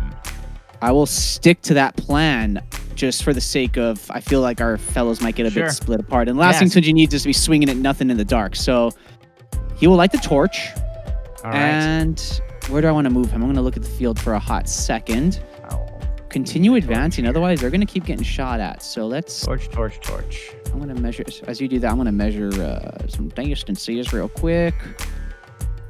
I 0.82 0.92
will 0.92 1.06
stick 1.06 1.60
to 1.62 1.74
that 1.74 1.96
plan. 1.96 2.62
just 2.96 3.22
for 3.22 3.32
the 3.32 3.40
sake 3.40 3.78
of 3.78 4.10
I 4.10 4.20
feel 4.20 4.42
like 4.42 4.60
our 4.60 4.76
fellows 4.76 5.22
might 5.22 5.34
get 5.34 5.46
a 5.46 5.50
Sure. 5.50 5.64
bit 5.66 5.72
split 5.72 6.00
apart. 6.00 6.28
And 6.28 6.36
last 6.36 6.60
Yes. 6.60 6.74
thing 6.74 6.82
Tunji 6.82 6.92
needs 6.92 7.14
is 7.14 7.22
to 7.22 7.28
be 7.28 7.32
swinging 7.32 7.70
at 7.70 7.76
nothing 7.78 8.10
in 8.10 8.18
the 8.18 8.26
dark. 8.26 8.54
So 8.54 8.90
he 9.78 9.86
will 9.86 9.96
light 9.96 10.12
the 10.12 10.18
torch. 10.18 10.68
All 11.42 11.50
right. 11.50 11.56
and 11.56 12.40
where 12.68 12.82
do 12.82 12.88
I 12.88 12.92
want 12.92 13.06
to 13.06 13.10
move 13.10 13.30
him? 13.30 13.36
I'm 13.40 13.46
going 13.46 13.56
to 13.56 13.62
look 13.62 13.78
at 13.78 13.82
the 13.82 13.88
field 13.88 14.18
for 14.20 14.34
a 14.34 14.38
hot 14.38 14.68
second. 14.68 15.40
Continue 16.28 16.74
advancing, 16.74 17.26
otherwise 17.26 17.60
they're 17.60 17.70
going 17.70 17.80
to 17.80 17.86
keep 17.86 18.04
getting 18.04 18.22
shot 18.24 18.60
at. 18.60 18.82
So 18.82 19.06
let's. 19.06 19.40
torch, 19.46 19.70
torch, 19.70 19.98
torch. 20.00 20.50
I'm 20.66 20.78
going 20.78 20.94
to 20.94 21.00
measure 21.00 21.24
as 21.48 21.58
you 21.60 21.68
do 21.68 21.78
that. 21.78 21.88
I'm 21.90 21.96
going 21.96 22.04
to 22.06 22.12
measure 22.12 22.50
uh, 22.62 23.08
some 23.08 23.28
distances 23.30 24.12
real 24.12 24.28
quick. 24.28 24.74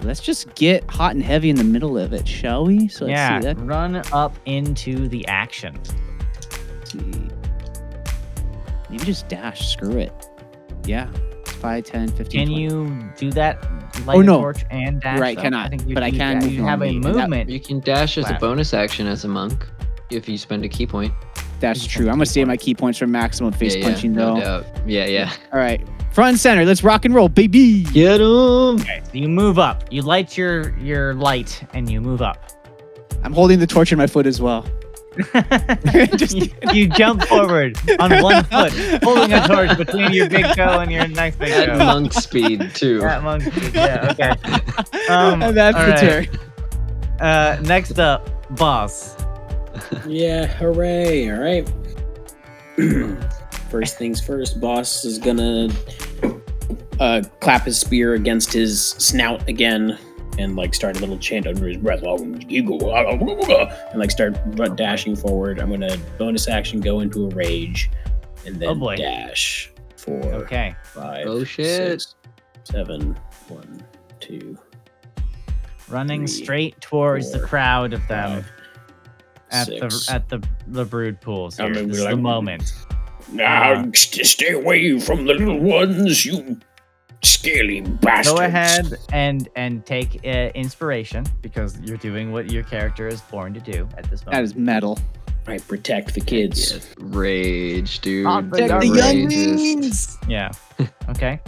Let's 0.02 0.20
just 0.20 0.54
get 0.54 0.88
hot 0.90 1.14
and 1.14 1.22
heavy 1.22 1.50
in 1.50 1.56
the 1.56 1.64
middle 1.64 1.98
of 1.98 2.12
it, 2.12 2.26
shall 2.26 2.64
we? 2.64 2.88
So 2.88 3.04
let's 3.04 3.12
yeah, 3.16 3.40
see 3.40 3.46
that. 3.48 3.60
run 3.60 3.96
up 4.12 4.34
into 4.46 5.08
the 5.08 5.26
action. 5.26 5.74
Let's 5.74 6.92
see. 6.92 7.28
Maybe 8.88 9.04
just 9.04 9.28
dash. 9.28 9.72
Screw 9.72 9.98
it. 9.98 10.12
Yeah. 10.84 11.08
5, 11.44 11.84
10, 11.84 12.08
15. 12.08 12.26
Can 12.26 12.48
20. 12.48 12.62
you 12.62 13.10
do 13.18 13.30
that? 13.32 13.62
Light 14.06 14.16
Oh, 14.16 14.22
no. 14.22 14.38
torch 14.40 14.64
and 14.70 15.00
dash. 15.02 15.20
Right, 15.20 15.36
though? 15.36 15.42
cannot, 15.42 15.66
I 15.66 15.68
think 15.76 15.92
but 15.92 16.02
I 16.02 16.10
can 16.10 16.38
that. 16.38 16.44
move 16.44 16.52
You 16.54 16.64
have 16.64 16.80
a 16.80 16.84
normally, 16.86 16.96
and 16.96 17.04
that- 17.04 17.28
movement. 17.28 17.50
You 17.50 17.60
can 17.60 17.80
dash 17.80 18.16
as 18.16 18.30
a 18.30 18.34
bonus 18.34 18.72
action 18.72 19.06
as 19.06 19.24
a 19.24 19.28
monk 19.28 19.66
if 20.10 20.28
you 20.28 20.38
spend 20.38 20.64
a 20.64 20.68
ki 20.68 20.86
point. 20.86 21.12
That's 21.60 21.86
true. 21.86 22.08
I'm 22.08 22.16
going 22.16 22.20
to 22.20 22.24
keep 22.26 22.32
save 22.32 22.46
my 22.46 22.56
ki 22.56 22.74
points 22.74 22.98
for 22.98 23.06
maximum 23.06 23.52
face 23.52 23.76
yeah, 23.76 23.82
punching, 23.84 24.14
yeah, 24.14 24.20
though. 24.20 24.34
no 24.34 24.40
doubt. 24.40 24.66
Yeah, 24.88 25.06
yeah. 25.06 25.32
All 25.52 25.58
right. 25.58 25.86
Front 26.12 26.30
and 26.30 26.38
center. 26.40 26.64
Let's 26.64 26.82
rock 26.82 27.04
and 27.04 27.14
roll, 27.14 27.28
baby. 27.28 27.84
Get 27.84 28.20
him! 28.20 28.26
Okay, 28.80 29.00
so 29.04 29.10
you 29.12 29.28
move 29.28 29.58
up. 29.58 29.84
You 29.92 30.02
light 30.02 30.36
your 30.36 30.76
your 30.78 31.14
light 31.14 31.62
and 31.74 31.88
you 31.88 32.00
move 32.00 32.20
up. 32.22 32.50
I'm 33.22 33.32
holding 33.32 33.58
the 33.60 33.66
torch 33.66 33.92
in 33.92 33.98
my 33.98 34.06
foot 34.06 34.26
as 34.26 34.40
well. 34.40 34.66
Just 36.16 36.36
you, 36.36 36.48
you 36.72 36.88
jump 36.88 37.22
forward 37.24 37.76
on 37.98 38.22
one 38.22 38.42
foot, 38.50 38.72
holding 39.02 39.32
a 39.32 39.46
torch 39.46 39.76
between 39.76 40.12
your 40.12 40.28
big 40.28 40.46
toe 40.54 40.80
and 40.80 40.90
your 40.90 41.06
next 41.08 41.38
big 41.38 41.50
At 41.50 41.66
toe. 41.66 41.78
monk 41.78 42.12
speed 42.12 42.70
too. 42.74 43.00
That 43.00 43.42
speed, 43.42 43.74
Yeah. 43.74 44.08
Okay. 44.12 44.34
Um, 45.12 45.42
and 45.42 45.56
that's 45.56 45.76
all 45.76 45.84
the 45.86 45.90
right. 45.90 46.30
turn. 46.32 46.38
Uh, 47.20 47.60
next 47.62 47.98
up, 47.98 48.48
Boz. 48.56 49.16
Yeah, 50.06 50.46
hooray! 50.46 51.30
All 51.30 51.38
right. 51.40 51.70
first 53.70 53.98
things 53.98 54.20
first, 54.20 54.60
Boz 54.60 55.04
is 55.04 55.18
gonna 55.18 55.68
uh, 56.98 57.22
clap 57.40 57.64
his 57.64 57.78
spear 57.78 58.14
against 58.14 58.52
his 58.52 58.90
snout 58.90 59.46
again 59.48 59.98
and 60.38 60.56
like 60.56 60.74
start 60.74 60.96
a 60.96 61.00
little 61.00 61.18
chant 61.18 61.46
under 61.46 61.66
his 61.68 61.76
breath 61.76 62.02
and 62.02 63.98
like 63.98 64.10
start 64.10 64.36
dashing 64.76 65.16
forward. 65.16 65.58
I'm 65.58 65.70
gonna 65.70 65.96
bonus 66.18 66.48
action 66.48 66.80
go 66.80 67.00
into 67.00 67.26
a 67.26 67.28
rage 67.30 67.90
and 68.46 68.56
then 68.56 68.68
Oh, 68.70 68.74
boy. 68.74 68.96
dash 68.96 69.70
four, 69.96 70.22
Okay. 70.24 70.74
five, 70.82 71.26
Oh, 71.26 71.44
shit. 71.44 72.00
six, 72.00 72.14
seven, 72.64 73.16
one, 73.48 73.84
two, 74.18 74.56
Running 75.88 76.26
Three, 76.26 76.42
straight 76.44 76.80
towards 76.80 77.32
the 77.32 77.40
crowd 77.40 77.92
of 77.92 78.06
them 78.08 78.42
five, 78.44 78.50
at 79.52 79.66
six. 79.66 80.06
the 80.06 80.12
at 80.14 80.28
the 80.28 80.42
the 80.68 80.84
brood 80.84 81.20
pools. 81.20 81.58
I'm 81.60 81.66
Here. 81.66 81.74
gonna 81.74 81.86
This 81.88 81.96
be 81.98 82.02
is 82.04 82.08
the 82.10 82.16
moment. 82.16 82.72
Now 83.32 83.84
st- 83.94 84.26
stay 84.26 84.52
away 84.52 84.98
from 85.00 85.24
the 85.26 85.34
little 85.34 85.58
ones, 85.60 86.24
you 86.26 86.58
scaly 87.22 87.80
bastards. 87.82 88.38
Go 88.38 88.44
ahead 88.44 88.94
and 89.12 89.48
and 89.56 89.84
take 89.86 90.20
uh, 90.24 90.50
inspiration 90.54 91.24
because 91.42 91.78
you're 91.80 91.96
doing 91.98 92.32
what 92.32 92.50
your 92.50 92.62
character 92.64 93.06
is 93.08 93.20
born 93.22 93.54
to 93.54 93.60
do 93.60 93.88
at 93.98 94.10
this 94.10 94.24
moment. 94.24 94.32
That 94.32 94.42
is 94.44 94.54
metal. 94.56 94.98
I 95.46 95.58
protect 95.58 96.14
the 96.14 96.20
kids. 96.20 96.72
Yes. 96.72 96.94
Rage, 96.98 98.00
dude. 98.00 98.24
Protect 98.26 98.50
Protect 98.50 98.80
the 98.82 98.90
Rage 98.90 99.32
younglings. 99.32 100.18
Yeah. 100.28 100.50
Okay. 101.08 101.40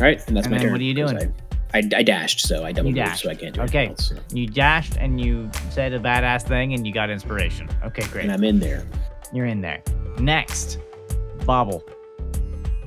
All 0.00 0.06
right, 0.06 0.20
and 0.28 0.36
that's 0.36 0.46
And 0.46 0.52
my 0.52 0.58
then 0.58 0.66
turn. 0.66 0.72
what 0.72 0.80
are 0.80 0.84
you 0.84 0.94
'cause 0.94 1.12
doing? 1.12 1.34
I, 1.74 1.78
I, 1.78 1.88
I 1.98 2.02
dashed, 2.02 2.40
so 2.40 2.64
I 2.64 2.72
double 2.72 2.88
You 2.90 2.94
dashed. 2.94 3.22
so 3.22 3.30
I 3.30 3.34
can't 3.34 3.54
do 3.54 3.60
it. 3.62 3.64
Okay. 3.64 3.86
anything 3.86 4.16
else. 4.16 4.32
You 4.32 4.46
dashed 4.46 4.96
and 4.96 5.20
you 5.20 5.50
said 5.70 5.92
a 5.92 5.98
badass 6.00 6.42
thing 6.46 6.72
and 6.74 6.86
you 6.86 6.92
got 6.92 7.10
inspiration. 7.10 7.68
Okay, 7.84 8.06
great. 8.08 8.24
And 8.24 8.32
I'm 8.32 8.44
in 8.44 8.58
there. 8.58 8.86
You're 9.32 9.46
in 9.46 9.60
there. 9.60 9.82
Next, 10.18 10.78
Bobble. 11.44 11.84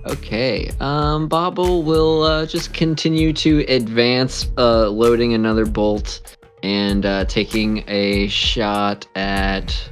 Okay. 0.07 0.71
Um, 0.79 1.27
Bobble 1.27 1.83
will 1.83 2.23
uh, 2.23 2.45
just 2.45 2.73
continue 2.73 3.33
to 3.33 3.59
advance, 3.67 4.49
uh, 4.57 4.89
loading 4.89 5.33
another 5.35 5.65
bolt 5.65 6.37
and 6.63 7.05
uh, 7.05 7.25
taking 7.25 7.83
a 7.87 8.27
shot 8.27 9.05
at. 9.15 9.89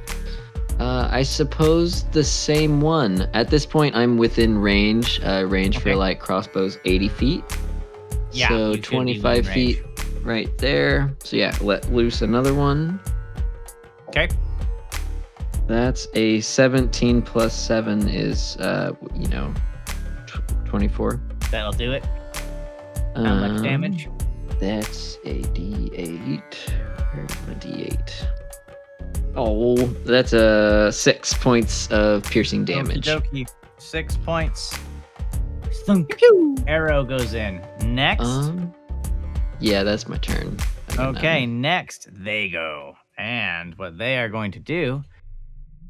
Uh, 0.80 1.06
I 1.12 1.22
suppose 1.22 2.04
the 2.04 2.24
same 2.24 2.80
one. 2.80 3.28
At 3.34 3.50
this 3.50 3.66
point, 3.66 3.94
I'm 3.94 4.16
within 4.16 4.56
range. 4.56 5.20
Uh, 5.22 5.44
range 5.46 5.76
Okay. 5.76 5.90
for 5.90 5.96
like 5.96 6.20
crossbows, 6.20 6.78
80 6.86 7.08
feet. 7.10 7.44
Yeah. 8.32 8.48
so 8.48 8.68
you 8.68 8.74
should 8.74 8.82
be 8.82 8.88
25 9.20 9.46
feet 9.48 9.82
right 10.22 10.56
there. 10.58 11.14
So 11.24 11.36
yeah, 11.36 11.56
let 11.60 11.90
loose 11.92 12.22
another 12.22 12.54
one. 12.54 13.00
Okay. 14.08 14.28
That's 15.66 16.08
a 16.14 16.40
17 16.40 17.22
plus 17.22 17.54
7 17.54 18.08
is, 18.08 18.56
uh, 18.56 18.92
you 19.14 19.28
know, 19.28 19.54
tw- 20.26 20.66
24. 20.66 21.20
That'll 21.50 21.72
do 21.72 21.92
it. 21.92 22.04
How 23.14 23.22
much 23.36 23.58
Um, 23.58 23.62
damage? 23.62 24.08
That's 24.58 25.16
a 25.24 25.42
D8. 25.42 26.42
Where's 27.14 27.30
my 27.46 27.54
D8? 27.54 28.26
Oh, 29.36 29.76
that's 30.04 30.32
a 30.32 30.90
six 30.92 31.32
points 31.34 31.86
of 31.92 32.24
piercing 32.24 32.64
damage. 32.64 33.06
Okie 33.06 33.44
dokie. 33.46 33.48
Six 33.78 34.16
points. 34.16 34.76
Thunk. 35.84 36.18
Arrow 36.66 37.04
goes 37.04 37.34
in. 37.34 37.60
Next. 37.84 38.24
Um, 38.24 38.74
yeah, 39.60 39.82
that's 39.82 40.08
my 40.08 40.16
turn. 40.18 40.56
Okay, 40.98 41.46
next 41.46 42.08
they 42.12 42.48
go. 42.48 42.96
And 43.18 43.76
what 43.78 43.98
they 43.98 44.18
are 44.18 44.28
going 44.28 44.50
to 44.52 44.58
do 44.58 45.02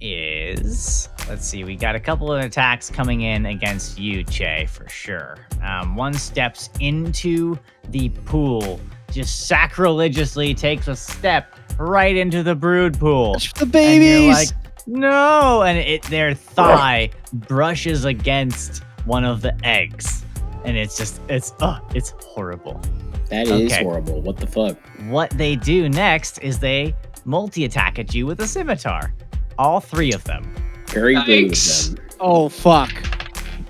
is 0.00 1.08
let's 1.28 1.46
see, 1.46 1.62
we 1.64 1.76
got 1.76 1.94
a 1.94 2.00
couple 2.00 2.32
of 2.32 2.42
attacks 2.44 2.90
coming 2.90 3.20
in 3.22 3.46
against 3.46 3.98
you, 3.98 4.24
Che, 4.24 4.66
for 4.66 4.88
sure. 4.88 5.36
Um, 5.62 5.94
one 5.94 6.14
steps 6.14 6.70
into 6.80 7.58
the 7.90 8.08
pool, 8.24 8.80
just 9.12 9.46
sacrilegiously 9.46 10.54
takes 10.54 10.88
a 10.88 10.96
step 10.96 11.54
right 11.78 12.16
into 12.16 12.42
the 12.42 12.54
brood 12.54 12.98
pool. 12.98 13.34
Touch 13.34 13.52
the 13.54 13.62
And 13.62 13.72
babies. 13.72 14.24
you're 14.24 14.32
like, 14.34 14.48
no, 14.86 15.62
and 15.62 15.78
it 15.78 16.02
their 16.04 16.34
thigh 16.34 17.10
brushes 17.32 18.04
against 18.04 18.82
one 19.10 19.24
of 19.24 19.42
the 19.42 19.52
eggs, 19.66 20.24
and 20.64 20.76
it's 20.76 20.96
just 20.96 21.20
it's 21.28 21.52
oh, 21.60 21.78
it's 21.94 22.10
horrible. 22.24 22.80
That 23.28 23.48
is 23.48 23.72
Okay. 23.72 23.82
horrible. 23.82 24.20
What 24.20 24.36
the 24.36 24.46
fuck? 24.46 24.76
What 25.08 25.30
they 25.30 25.56
do 25.56 25.88
next 25.88 26.38
is 26.38 26.58
they 26.60 26.94
multi 27.24 27.64
attack 27.64 27.98
at 27.98 28.14
you 28.14 28.24
with 28.26 28.40
a 28.40 28.46
scimitar, 28.46 29.12
all 29.58 29.80
three 29.80 30.12
of 30.12 30.22
them. 30.24 30.42
Very 30.88 31.16
rude 31.16 31.52
of 31.52 31.94
them. 31.96 32.06
oh 32.20 32.48
fuck. 32.48 32.92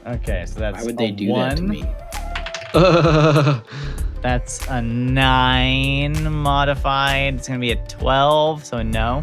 Okay, 0.06 0.44
so 0.46 0.60
that's 0.60 0.78
Why 0.80 0.84
would 0.86 0.94
a 0.94 0.98
they 0.98 1.10
do 1.10 1.28
one. 1.28 1.48
that 1.48 1.56
to 1.56 1.62
me? 1.62 1.84
That's 4.22 4.66
a 4.68 4.82
nine 4.82 6.30
modified. 6.30 7.34
It's 7.34 7.48
gonna 7.48 7.58
be 7.60 7.72
a 7.72 7.86
twelve, 7.86 8.64
so 8.64 8.82
no. 8.82 9.22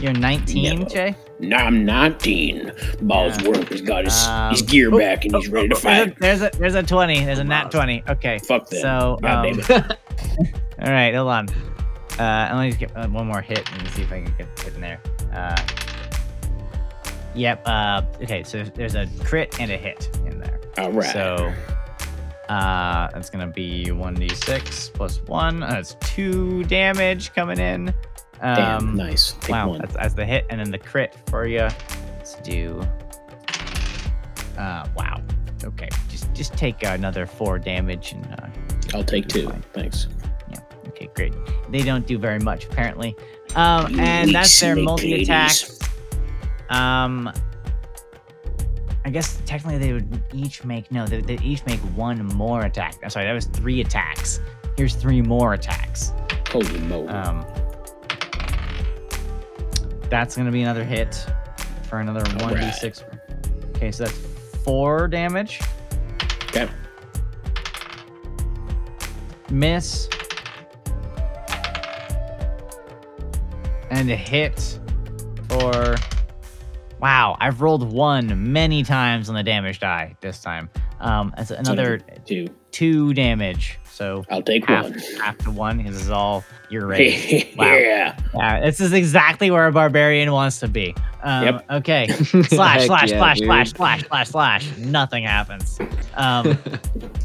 You're 0.00 0.12
19, 0.12 0.78
No. 0.80 0.86
Jay. 0.86 1.16
Now 1.40 1.66
I'm 1.66 1.84
19. 1.84 2.72
Ball's 3.02 3.40
Yeah. 3.42 3.48
work. 3.50 3.68
He's 3.68 3.80
got 3.82 4.04
his, 4.04 4.14
his 4.50 4.62
Um, 4.62 4.66
gear 4.66 4.92
oh, 4.92 4.98
back 4.98 5.24
and 5.24 5.34
he's 5.36 5.48
ready 5.48 5.68
to 5.68 5.74
fight. 5.76 6.18
there's 6.18 6.42
a 6.42 6.50
there's 6.58 6.74
a 6.74 6.82
20. 6.82 7.24
There's 7.24 7.38
a 7.38 7.44
nat 7.44 7.70
20. 7.70 8.02
Okay. 8.08 8.38
Fuck 8.38 8.68
that. 8.70 8.80
So 8.80 9.18
God 9.22 9.46
um, 9.46 9.56
damn 9.56 9.80
it. 9.82 9.98
All 10.82 10.92
right, 10.92 11.14
hold 11.14 11.28
on. 11.28 11.48
Uh, 12.18 12.48
let 12.52 12.60
me 12.62 12.68
just 12.70 12.80
get 12.80 12.96
uh, 12.96 13.06
one 13.08 13.26
more 13.26 13.40
hit 13.40 13.70
and 13.72 13.88
see 13.90 14.02
if 14.02 14.12
I 14.12 14.22
can 14.22 14.34
get 14.36 14.48
it 14.66 14.74
in 14.74 14.80
there. 14.80 15.00
Uh, 15.32 15.56
yep. 17.34 17.62
Uh, 17.66 18.02
okay, 18.22 18.42
so 18.42 18.64
there's 18.64 18.94
a 18.96 19.06
crit 19.24 19.60
and 19.60 19.70
a 19.70 19.76
hit 19.76 20.08
in 20.26 20.40
there. 20.40 20.60
All 20.78 20.90
right. 20.90 21.12
So 21.12 21.52
uh, 22.48 23.08
that's 23.12 23.30
gonna 23.30 23.46
be 23.46 23.86
1d6 23.86 24.92
plus 24.94 25.20
one. 25.26 25.60
That's 25.60 25.94
two 26.00 26.64
damage 26.64 27.32
coming 27.34 27.58
in. 27.60 27.94
Damn, 28.40 28.78
Um, 28.88 28.96
nice. 28.96 29.32
Take 29.40 29.50
wow, 29.50 29.68
one. 29.70 29.78
that's, 29.80 29.94
that's 29.94 30.14
the 30.14 30.24
hit, 30.24 30.46
and 30.50 30.60
then 30.60 30.70
the 30.70 30.78
crit 30.78 31.16
for 31.28 31.46
you. 31.46 31.68
Let's 32.18 32.36
do. 32.36 32.80
Uh, 34.56 34.86
wow. 34.96 35.20
Okay, 35.64 35.88
just 36.08 36.32
just 36.34 36.52
take 36.56 36.82
another 36.84 37.26
four 37.26 37.58
damage 37.58 38.12
and. 38.12 38.26
Uh, 38.26 38.46
I'll 38.94 39.04
take 39.04 39.28
two. 39.28 39.48
fine. 39.48 39.62
Thanks. 39.72 40.06
Yeah. 40.50 40.60
Okay, 40.88 41.08
great. 41.14 41.34
They 41.70 41.82
don't 41.82 42.06
do 42.06 42.18
very 42.18 42.38
much 42.38 42.64
apparently. 42.66 43.16
Um, 43.54 43.98
and 43.98 44.34
that's 44.34 44.58
their 44.60 44.76
multi 44.76 45.22
attack. 45.22 45.52
Um, 46.70 47.32
I 49.04 49.10
guess 49.10 49.40
technically 49.46 49.78
they 49.78 49.92
would 49.92 50.22
each 50.34 50.64
make 50.64 50.90
no, 50.92 51.06
they 51.06 51.20
they 51.22 51.38
each 51.42 51.64
make 51.66 51.80
one 51.96 52.24
more 52.26 52.62
attack. 52.64 52.96
I'm 53.02 53.10
sorry, 53.10 53.26
that 53.26 53.32
was 53.32 53.46
three 53.46 53.80
attacks. 53.80 54.40
Here's 54.76 54.94
three 54.94 55.22
more 55.22 55.54
attacks. 55.54 56.12
Holy 56.50 56.78
moly. 56.80 57.08
Um, 57.08 57.44
that's 60.10 60.36
gonna 60.36 60.52
be 60.52 60.62
another 60.62 60.84
hit 60.84 61.26
for 61.88 62.00
another 62.00 62.20
1d6. 62.20 63.02
Okay, 63.76 63.92
so 63.92 64.04
that's 64.04 64.18
four 64.64 65.08
damage. 65.08 65.60
Okay. 66.48 66.68
Miss. 69.50 70.08
And 73.90 74.10
a 74.10 74.16
hit 74.16 74.78
for. 75.48 75.96
Wow, 77.00 77.36
I've 77.40 77.60
rolled 77.60 77.90
one 77.90 78.52
many 78.52 78.82
times 78.82 79.28
on 79.28 79.34
the 79.34 79.42
damage 79.42 79.78
die 79.78 80.16
this 80.20 80.42
time. 80.42 80.68
Um, 81.00 81.32
that's 81.36 81.52
another 81.52 82.00
two. 82.26 82.48
two 82.72 83.14
damage. 83.14 83.78
So 83.98 84.24
I'll 84.30 84.42
take 84.42 84.64
half, 84.64 84.84
one. 84.84 84.98
half 85.20 85.38
to 85.38 85.50
one. 85.50 85.82
This 85.82 86.00
is 86.00 86.08
all 86.08 86.44
your 86.70 86.86
rage. 86.92 87.52
Wow. 87.56 87.64
yeah. 87.66 88.16
Yeah, 88.32 88.60
this 88.60 88.80
is 88.80 88.92
exactly 88.92 89.50
where 89.50 89.66
a 89.66 89.72
barbarian 89.72 90.30
wants 90.30 90.60
to 90.60 90.68
be. 90.68 90.94
Um, 91.24 91.44
Yep. 91.44 91.64
Okay. 91.70 92.06
Slash, 92.44 92.86
slash, 92.86 93.10
yeah, 93.10 93.18
slash, 93.18 93.38
dude. 93.40 93.46
slash, 93.48 93.70
slash, 93.72 94.04
slash, 94.06 94.28
slash. 94.28 94.76
Nothing 94.76 95.24
happens. 95.24 95.80
Um, 96.14 96.46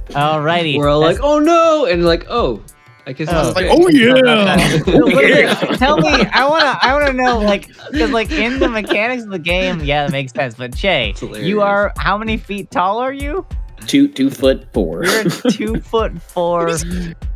alrighty. 0.10 0.76
We're 0.76 0.90
all 0.90 1.02
That's- 1.02 1.20
like, 1.20 1.24
oh 1.24 1.38
no, 1.38 1.86
and 1.86 2.04
like, 2.04 2.26
oh, 2.28 2.64
I 3.06 3.14
guess. 3.14 3.28
Oh. 3.32 3.50
it's 3.50 3.56
Like, 3.56 3.68
oh 3.70 3.88
yeah. 3.90 4.58
What 4.95 5.24
is 5.26 5.62
it? 5.62 5.78
Tell 5.78 5.98
me. 5.98 6.10
I 6.10 6.48
wanna. 6.48 6.80
I 6.82 6.94
wanna 6.94 7.14
know. 7.14 7.38
Like, 7.38 7.68
because 7.91 8.10
like 8.10 8.32
in 8.32 8.58
the 8.58 8.70
mechanics 8.70 9.22
of 9.24 9.30
the 9.30 9.38
game, 9.38 9.82
yeah, 9.82 10.06
that 10.06 10.12
makes 10.12 10.32
sense. 10.34 10.56
But 10.56 10.76
Che, 10.76 11.14
you 11.22 11.62
are 11.62 11.94
how 11.98 12.18
many 12.18 12.38
feet 12.38 12.72
tall 12.72 12.98
are 12.98 13.14
you? 13.14 13.45
Two 13.88 14.07
two 14.07 14.30
foot 14.30 14.65
four. 14.73 15.05
You're 15.05 15.22
a 15.22 15.30
two 15.51 15.80
foot 15.81 16.22
four 16.22 16.69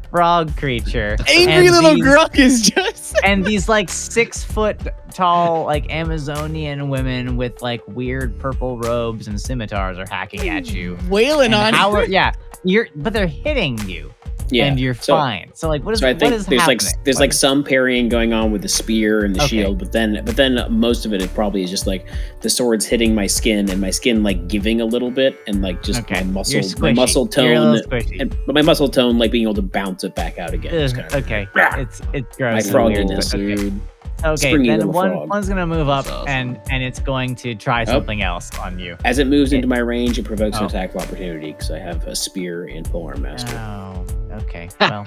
frog 0.10 0.56
creature. 0.58 1.18
Angry 1.28 1.68
And 1.68 1.76
little 1.76 1.94
these- 1.96 2.04
Gruck 2.06 2.38
is 2.40 2.62
just. 2.70 3.16
and 3.24 3.44
these 3.46 3.68
like 3.70 3.90
six 3.90 4.44
foot 4.44 4.80
tall 5.12 5.66
like 5.66 5.90
amazonian 5.92 6.90
women 6.90 7.38
with 7.38 7.62
like 7.62 7.82
weird 7.88 8.38
purple 8.40 8.78
robes 8.78 9.28
and 9.28 9.40
scimitars 9.42 9.98
are 9.98 10.06
hacking 10.10 10.48
at 10.50 10.72
you 10.72 10.96
wailing 11.10 11.48
and 11.54 11.56
on 11.56 11.74
how 11.74 12.02
you. 12.02 12.08
yeah 12.12 12.32
you're 12.64 12.88
but 12.98 13.14
they're 13.14 13.26
hitting 13.26 13.78
you 13.90 14.14
yeah. 14.50 14.66
and 14.66 14.80
you're 14.80 14.94
so, 14.94 15.14
fine 15.16 15.50
so 15.54 15.68
like 15.68 15.84
what 15.84 15.94
is 15.94 16.00
So 16.00 16.08
I 16.08 16.14
think 16.14 16.34
is 16.34 16.46
there's 16.46 16.68
like 16.68 16.82
happening? 16.82 17.02
there's 17.04 17.16
What 17.18 17.22
like 17.22 17.34
some 17.34 17.64
parrying 17.64 18.10
going 18.10 18.34
on 18.34 18.52
with 18.52 18.62
the 18.62 18.68
spear 18.70 19.26
and 19.26 19.36
the 19.36 19.40
Okay. 19.44 19.48
shield, 19.64 19.80
but 19.80 19.92
then 19.92 20.22
but 20.26 20.36
then 20.36 20.66
most 20.70 21.06
of 21.06 21.14
it 21.14 21.22
is 21.22 21.28
probably 21.28 21.64
is 21.64 21.70
just 21.70 21.88
like 21.88 22.08
the 22.42 22.50
sword's 22.50 22.86
hitting 22.86 23.14
my 23.16 23.28
skin 23.28 23.70
and 23.70 23.80
my 23.82 23.90
skin 23.92 24.24
like 24.24 24.48
giving 24.48 24.82
a 24.82 24.86
little 24.86 25.12
bit 25.12 25.40
and 25.48 25.62
like 25.62 25.82
just 25.84 26.00
okay 26.02 26.24
my 26.24 26.32
muscle 26.32 26.62
my 26.80 26.94
muscle 26.94 27.28
tone 27.28 27.80
and 28.20 28.38
but 28.46 28.54
my 28.56 28.62
muscle 28.62 28.90
tone 28.90 29.18
like 29.18 29.32
being 29.32 29.44
able 29.44 29.54
to 29.54 29.62
bounce 29.62 30.04
it 30.04 30.16
back 30.16 30.38
out 30.38 30.54
again. 30.54 30.74
is 30.74 30.94
Ugh, 30.94 31.00
kind 31.00 31.14
of- 31.14 31.24
okay 31.26 31.48
Rah. 31.56 31.76
it's 31.78 32.02
it's 32.14 32.40
my 32.40 32.52
gross 32.62 32.68
and 32.68 32.86
weird, 32.86 33.08
frogginess, 33.08 33.32
but 33.32 33.40
okay. 33.42 33.56
dude. 33.56 33.82
okay 34.26 34.50
springy 34.50 34.70
then 34.70 34.88
one 34.92 35.12
frog. 35.12 35.30
one's 35.30 35.48
gonna 35.50 35.68
move 35.68 35.90
up 35.90 36.08
awesome. 36.08 36.28
and 36.28 36.60
and 36.72 36.82
it's 36.84 37.00
going 37.00 37.36
to 37.36 37.54
try 37.56 37.84
something 37.84 38.22
else 38.22 38.50
on 38.60 38.80
you 38.80 38.98
As 39.06 39.20
it 39.20 39.28
moves 39.28 39.54
into 39.54 39.68
my 39.68 39.78
range, 39.80 40.18
it 40.18 40.24
provokes 40.26 40.58
Oh. 40.58 40.62
an 40.62 40.66
attack 40.66 40.96
of 40.96 41.02
opportunity 41.04 41.52
because 41.52 41.70
I 41.72 41.80
have 41.80 42.06
a 42.08 42.16
spear 42.16 42.66
and 42.66 42.86
polearm 42.90 43.22
master. 43.22 43.56
oh 43.58 44.06
okay 44.44 44.70
well 44.80 45.04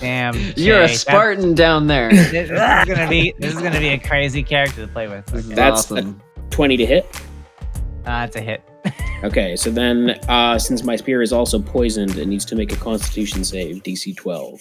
damn 0.00 0.34
You're 0.56 0.82
a 0.82 0.88
Che, 0.88 0.92
that- 0.94 0.98
Spartan 0.98 1.54
down 1.54 1.86
there. 1.86 2.10
this 2.12 2.32
is 2.50 2.50
gonna 2.50 3.08
be 3.08 3.34
this 3.38 3.54
is 3.54 3.60
gonna 3.60 3.78
be 3.80 3.88
a 3.88 3.98
crazy 3.98 4.42
character 4.42 4.86
to 4.86 4.92
play 4.92 5.08
with 5.08 5.28
okay. 5.34 5.54
That's 5.54 5.90
a- 5.90 5.94
awesome. 5.94 6.20
Twenty 6.50 6.76
to 6.76 6.86
hit. 6.86 7.06
Uh, 8.06 8.24
it's 8.26 8.36
a 8.36 8.40
hit. 8.40 8.62
Okay, 9.22 9.56
so 9.56 9.70
then 9.70 10.10
uh, 10.28 10.58
since 10.58 10.82
my 10.82 10.96
spear 10.96 11.22
is 11.22 11.32
also 11.32 11.58
poisoned, 11.58 12.18
it 12.18 12.28
needs 12.28 12.44
to 12.44 12.54
make 12.54 12.72
a 12.72 12.76
Constitution 12.76 13.42
save, 13.42 13.82
DC 13.82 14.14
12. 14.14 14.60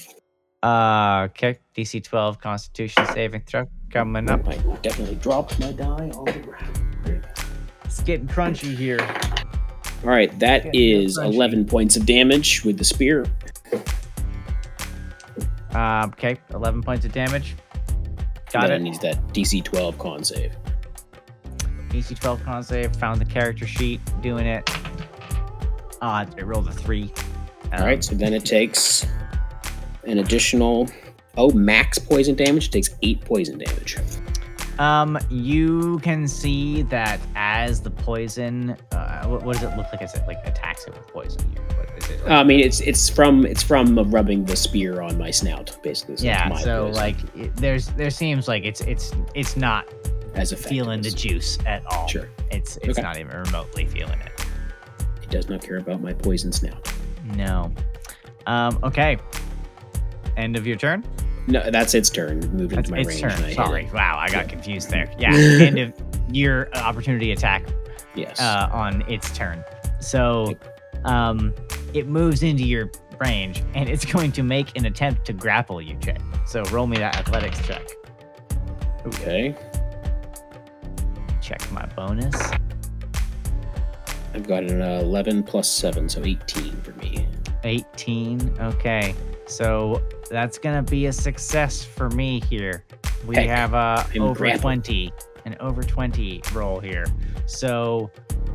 Uh, 0.63 1.27
okay. 1.29 1.59
DC 1.75 2.01
12 2.01 2.39
Constitution 2.39 3.05
saving 3.07 3.41
throw 3.41 3.67
coming 3.91 4.29
up. 4.29 4.47
I 4.47 4.55
definitely 4.81 5.15
dropped 5.15 5.59
my 5.59 5.73
die 5.73 6.11
on 6.15 6.23
the 6.25 6.39
ground. 6.39 7.27
It's 7.83 7.99
getting 8.03 8.25
crunchy 8.27 8.73
here. 8.73 9.01
All 10.03 10.09
right, 10.09 10.37
that 10.39 10.63
Yeah, 10.65 10.71
is 10.73 11.17
crunchy. 11.17 11.33
11 11.33 11.65
points 11.65 11.97
of 11.97 12.05
damage 12.05 12.63
with 12.63 12.77
the 12.77 12.85
spear. 12.85 13.25
Um, 15.73 16.09
okay. 16.11 16.37
11 16.53 16.83
points 16.83 17.05
of 17.05 17.11
damage. 17.11 17.55
Got 18.51 18.67
then 18.67 18.71
it. 18.71 18.75
it 18.75 18.79
needs 18.81 18.99
that 18.99 19.27
DC 19.29 19.63
12 19.63 19.97
con 19.97 20.23
save. 20.23 20.55
DC 21.89 22.19
12 22.19 22.43
con 22.43 22.63
save. 22.63 22.95
Found 22.97 23.19
the 23.19 23.25
character 23.25 23.65
sheet. 23.65 23.99
Doing 24.21 24.45
it. 24.45 24.69
Uh, 26.01 26.25
I 26.37 26.41
rolled 26.41 26.67
a 26.67 26.71
three. 26.71 27.11
All 27.71 27.79
Um, 27.79 27.85
right, 27.85 28.03
so 28.03 28.13
then 28.13 28.33
it 28.33 28.45
takes 28.45 29.05
an 30.03 30.19
additional. 30.19 30.87
Oh, 31.37 31.49
max 31.51 31.97
poison 31.97 32.35
damage. 32.35 32.67
It 32.67 32.71
takes 32.71 32.91
eight 33.01 33.21
poison 33.21 33.57
damage. 33.57 33.97
Um, 34.79 35.19
you 35.29 35.99
can 35.99 36.27
see 36.27 36.81
that 36.83 37.19
as 37.35 37.81
the 37.81 37.91
poison, 37.91 38.75
uh, 38.91 39.25
what, 39.27 39.43
what 39.43 39.53
does 39.59 39.71
it 39.71 39.77
look 39.77 39.85
like 39.91 40.01
as 40.01 40.15
it 40.15 40.25
like 40.27 40.39
attacks 40.45 40.85
it 40.87 40.93
with 40.93 41.07
poison? 41.07 41.41
You, 41.55 41.61
what 41.77 41.89
is 41.97 42.09
it? 42.09 42.21
I 42.27 42.43
mean, 42.43 42.59
it's 42.59 42.79
it's 42.81 43.07
from 43.09 43.45
it's 43.45 43.61
from 43.63 43.95
rubbing 44.11 44.45
the 44.45 44.55
spear 44.55 45.01
on 45.01 45.17
my 45.17 45.29
snout, 45.31 45.77
basically. 45.83 46.17
So 46.17 46.25
yeah. 46.25 46.55
So 46.57 46.85
poison 46.87 46.95
like, 46.95 47.15
it, 47.35 47.55
there's 47.55 47.87
there 47.89 48.09
seems 48.09 48.47
like 48.47 48.63
it's 48.65 48.81
it's 48.81 49.11
it's 49.35 49.55
not 49.55 49.87
as 50.33 50.51
effective. 50.51 50.69
feeling 50.71 51.01
the 51.03 51.11
juice 51.11 51.59
at 51.67 51.85
all. 51.85 52.07
Sure, 52.07 52.27
It's 52.49 52.77
it's 52.77 52.97
Okay. 52.97 53.01
not 53.03 53.19
even 53.19 53.37
remotely 53.37 53.85
feeling 53.85 54.19
it. 54.21 54.31
it 55.21 55.29
does 55.29 55.47
not 55.49 55.61
care 55.61 55.77
about 55.77 56.01
my 56.01 56.13
poison 56.13 56.51
snout. 56.51 56.91
No. 57.35 57.71
Um. 58.47 58.79
Okay. 58.83 59.17
End 60.35 60.55
of 60.57 60.65
your 60.65 60.77
turn. 60.77 61.03
No, 61.47 61.69
that's 61.71 61.93
its 61.93 62.09
turn. 62.09 62.39
Moving 62.55 62.77
That's 62.77 62.89
into 62.89 62.91
my 62.91 62.97
its 62.99 63.21
range. 63.21 63.21
turn. 63.21 63.53
Sorry. 63.53 63.85
it. 63.85 63.93
Wow, 63.93 64.17
I 64.19 64.29
got 64.29 64.47
confused 64.47 64.89
there. 64.89 65.11
Yeah. 65.17 65.33
end 65.35 65.77
of 65.79 65.93
your 66.31 66.69
uh, 66.75 66.79
opportunity 66.79 67.31
attack 67.31 67.65
Yes. 68.15 68.39
uh, 68.39 68.69
on 68.71 69.01
its 69.09 69.35
turn. 69.35 69.63
So, 69.99 70.55
um, 71.05 71.53
it 71.93 72.07
moves 72.07 72.43
into 72.43 72.63
your 72.63 72.89
range 73.19 73.61
and 73.75 73.89
it's 73.89 74.05
going 74.13 74.31
to 74.33 74.43
make 74.43 74.77
an 74.77 74.85
attempt 74.85 75.25
to 75.25 75.33
grapple 75.33 75.81
you, 75.81 75.95
Jay. 75.95 76.17
So 76.45 76.63
roll 76.65 76.87
me 76.87 76.97
that 76.97 77.17
athletics 77.17 77.59
check. 77.67 77.85
okay. 79.05 79.55
Check 81.41 81.69
my 81.73 81.85
bonus. 81.87 82.35
I've 84.33 84.47
got 84.47 84.63
an 84.63 84.81
uh, 84.81 84.99
11 85.03 85.43
plus 85.43 85.69
7, 85.69 86.07
so 86.09 86.23
18 86.23 86.71
for 86.81 86.91
me. 86.93 87.27
18. 87.65 88.55
Okay. 88.61 89.13
So 89.45 90.01
that's 90.29 90.57
going 90.57 90.83
to 90.83 90.89
be 90.89 91.07
a 91.07 91.13
success 91.13 91.83
for 91.83 92.09
me 92.11 92.41
here. 92.49 92.83
We 93.25 93.35
Heck, 93.35 93.47
have 93.49 93.73
a 93.73 94.05
I'm 94.13 94.21
over 94.21 94.35
grappled. 94.35 94.61
20, 94.61 95.13
an 95.45 95.55
over 95.59 95.83
20 95.83 96.41
roll 96.53 96.79
here. 96.79 97.05
So 97.45 98.11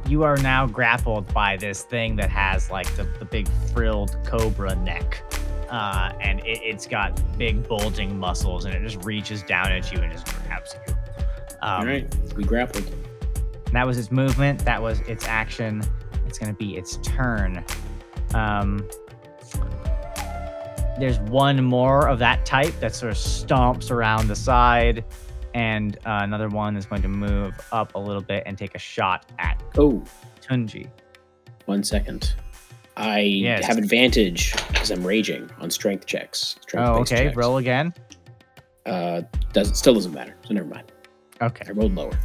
you 0.06 0.22
are 0.22 0.36
now 0.38 0.66
grappled 0.66 1.32
by 1.34 1.56
this 1.56 1.82
thing 1.82 2.16
that 2.16 2.30
has 2.30 2.70
like 2.70 2.86
the, 2.96 3.04
the 3.18 3.24
big 3.24 3.48
frilled 3.72 4.16
cobra 4.26 4.74
neck. 4.76 5.22
Uh, 5.70 6.12
and 6.20 6.40
it, 6.40 6.60
it's 6.62 6.86
got 6.86 7.20
big 7.38 7.66
bulging 7.68 8.18
muscles 8.18 8.64
and 8.64 8.74
it 8.74 8.82
just 8.82 9.04
reaches 9.04 9.42
down 9.42 9.70
at 9.70 9.92
you 9.92 10.00
and 10.00 10.10
just 10.10 10.26
grabs 10.42 10.74
you. 10.86 10.94
Um, 11.60 11.80
All 11.80 11.86
right, 11.86 12.14
we 12.36 12.44
grappled. 12.44 12.90
that 13.72 13.86
was 13.86 13.98
its 13.98 14.10
movement. 14.10 14.64
That 14.64 14.80
was 14.80 15.00
its 15.00 15.26
action. 15.26 15.82
It's 16.26 16.38
going 16.38 16.52
to 16.52 16.56
be 16.58 16.76
its 16.76 16.96
turn. 16.98 17.62
Um, 18.32 18.88
there's 20.98 21.18
one 21.20 21.62
more 21.64 22.08
of 22.08 22.18
that 22.18 22.44
type 22.46 22.78
that 22.80 22.94
sort 22.94 23.12
of 23.12 23.18
stomps 23.18 23.90
around 23.90 24.28
the 24.28 24.36
side, 24.36 25.04
and 25.54 25.96
uh, 26.06 26.20
another 26.22 26.48
one 26.48 26.76
is 26.76 26.86
going 26.86 27.02
to 27.02 27.08
move 27.08 27.54
up 27.72 27.94
a 27.94 27.98
little 27.98 28.22
bit 28.22 28.42
and 28.46 28.56
take 28.58 28.74
a 28.74 28.78
shot 28.78 29.26
at 29.38 29.62
Oh, 29.76 30.02
Tunji. 30.42 30.88
one 31.66 31.82
second. 31.84 32.34
I 32.96 33.20
Yes. 33.20 33.64
have 33.64 33.78
advantage 33.78 34.52
because 34.68 34.90
I'm 34.90 35.06
raging 35.06 35.48
on 35.60 35.70
strength 35.70 36.06
checks. 36.06 36.56
Oh, 36.58 36.62
strength-based 36.62 37.12
okay. 37.12 37.24
checks. 37.26 37.36
Roll 37.36 37.58
again. 37.58 37.94
Uh, 38.86 39.22
does 39.52 39.76
still 39.78 39.94
doesn't 39.94 40.12
matter. 40.12 40.34
So 40.46 40.54
never 40.54 40.66
mind. 40.66 40.90
Okay. 41.40 41.64
I 41.68 41.72
rolled 41.72 41.94
lower. 41.94 42.18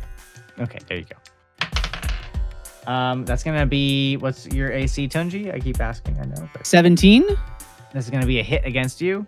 Okay. 0.59 0.79
There 0.87 0.97
you 0.97 1.05
go. 1.05 2.91
Um, 2.91 3.23
that's 3.23 3.43
gonna 3.43 3.65
be 3.65 4.17
what's 4.17 4.47
your 4.47 4.71
AC, 4.71 5.07
Tunji? 5.07 5.53
I 5.53 5.59
keep 5.59 5.79
asking. 5.79 6.19
I 6.19 6.25
know, 6.25 6.49
but 6.53 6.65
17. 6.65 7.23
This 7.93 8.05
is 8.05 8.09
gonna 8.11 8.25
be 8.25 8.39
a 8.39 8.43
hit 8.43 8.65
against 8.65 9.01
you. 9.01 9.25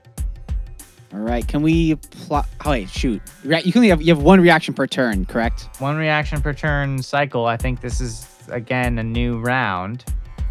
All 1.13 1.19
right. 1.19 1.47
Can 1.47 1.61
we 1.61 1.95
plot? 1.95 2.47
Oh 2.65 2.71
wait, 2.71 2.89
shoot. 2.89 3.21
You 3.43 3.49
can 3.71 3.71
only 3.77 3.89
have 3.89 4.01
you 4.01 4.13
have 4.13 4.23
one 4.23 4.41
reaction 4.41 4.73
per 4.73 4.87
turn, 4.87 5.25
correct? 5.25 5.69
One 5.79 5.95
reaction 5.97 6.41
per 6.41 6.53
turn 6.53 7.01
cycle. 7.01 7.45
I 7.45 7.57
think 7.57 7.79
this 7.81 8.01
is 8.01 8.27
again 8.49 8.97
a 8.99 9.03
new 9.03 9.39
round. 9.39 10.03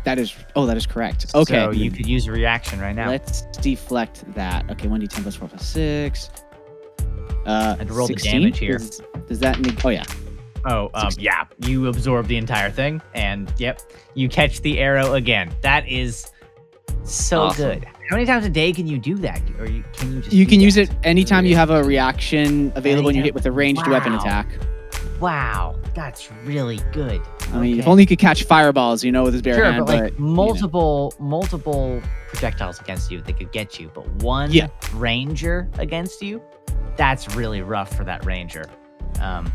That 0.05 0.19
is. 0.19 0.35
Oh, 0.55 0.67
that 0.67 0.77
is 0.77 0.87
correct. 0.87 1.27
Okay. 1.35 1.55
So 1.55 1.71
you 1.71 1.91
could 1.91 2.07
use 2.07 2.27
a 2.27 2.33
reaction 2.33 2.79
right 2.81 2.95
now. 2.95 3.09
Let's 3.09 3.43
deflect 3.61 4.25
that. 4.35 4.71
Okay, 4.71 4.87
1d10 4.87 5.23
plus 5.23 5.35
4 5.35 5.49
plus 5.49 5.67
6. 5.67 6.31
Uh, 7.47 7.77
And 7.79 7.91
roll 7.91 8.07
the 8.07 8.15
damage 8.15 8.59
here. 8.59 8.79
Does, 8.79 9.01
does 9.29 9.39
that 9.41 9.59
neg- 9.61 9.81
Oh, 9.85 9.89
yeah. 9.89 10.05
oh, 10.67 10.91
um, 10.95 11.11
yeah. 11.19 11.45
You 11.59 11.89
absorb 11.89 12.27
the 12.27 12.37
entire 12.37 12.71
thing, 12.71 13.01
and 13.15 13.53
yep, 13.59 13.81
you 14.15 14.29
catch 14.29 14.61
the 14.61 14.79
arrow 14.79 15.15
again. 15.15 15.51
That 15.63 15.87
is 15.89 16.31
so 17.05 17.43
Awesome. 17.43 17.81
good. 17.81 17.87
How 18.09 18.17
many 18.17 18.27
times 18.27 18.45
a 18.45 18.51
day 18.51 18.73
can 18.73 18.87
you 18.87 18.99
do 18.99 19.15
that, 19.17 19.41
or 19.59 19.67
you, 19.67 19.83
can 19.95 20.13
you 20.15 20.21
just? 20.21 20.33
You 20.35 20.47
can 20.47 20.61
use 20.61 20.77
it 20.77 20.91
anytime 21.05 21.47
you 21.47 21.57
have 21.57 21.71
a 21.71 21.83
reaction 21.83 22.73
available 22.75 23.09
and 23.09 23.17
you 23.17 23.23
hit 23.23 23.35
with 23.35 23.47
a 23.47 23.53
ranged 23.53 23.87
weapon 23.89 24.15
attack. 24.15 24.47
wow, 25.21 25.75
that's 25.95 26.31
really 26.45 26.81
good. 26.93 27.23
I 27.53 27.61
mean, 27.61 27.79
if 27.79 27.87
only 27.87 28.03
he 28.03 28.07
could 28.07 28.19
catch 28.19 28.45
fireballs, 28.45 29.03
you 29.05 29.13
know, 29.13 29.23
with 29.23 29.33
his 29.33 29.43
bare 29.43 29.55
sure, 29.55 29.65
hand. 29.65 29.87
but 29.87 29.93
like 29.93 30.03
but, 30.03 30.13
you 30.15 30.19
know. 30.19 30.33
multiple 30.33 31.15
multiple 31.19 32.03
projectiles 32.29 32.81
against 32.81 33.11
you, 33.11 33.21
they 33.23 33.33
could 33.33 33.53
get 33.53 33.79
you. 33.81 33.91
But 33.95 34.07
one 34.23 34.51
Yeah. 34.51 34.69
ranger 34.95 35.69
against 35.79 36.21
you, 36.21 36.43
that's 36.97 37.35
really 37.37 37.63
rough 37.63 37.97
for 37.97 38.05
that 38.05 38.25
ranger. 38.27 38.65
Um, 39.21 39.51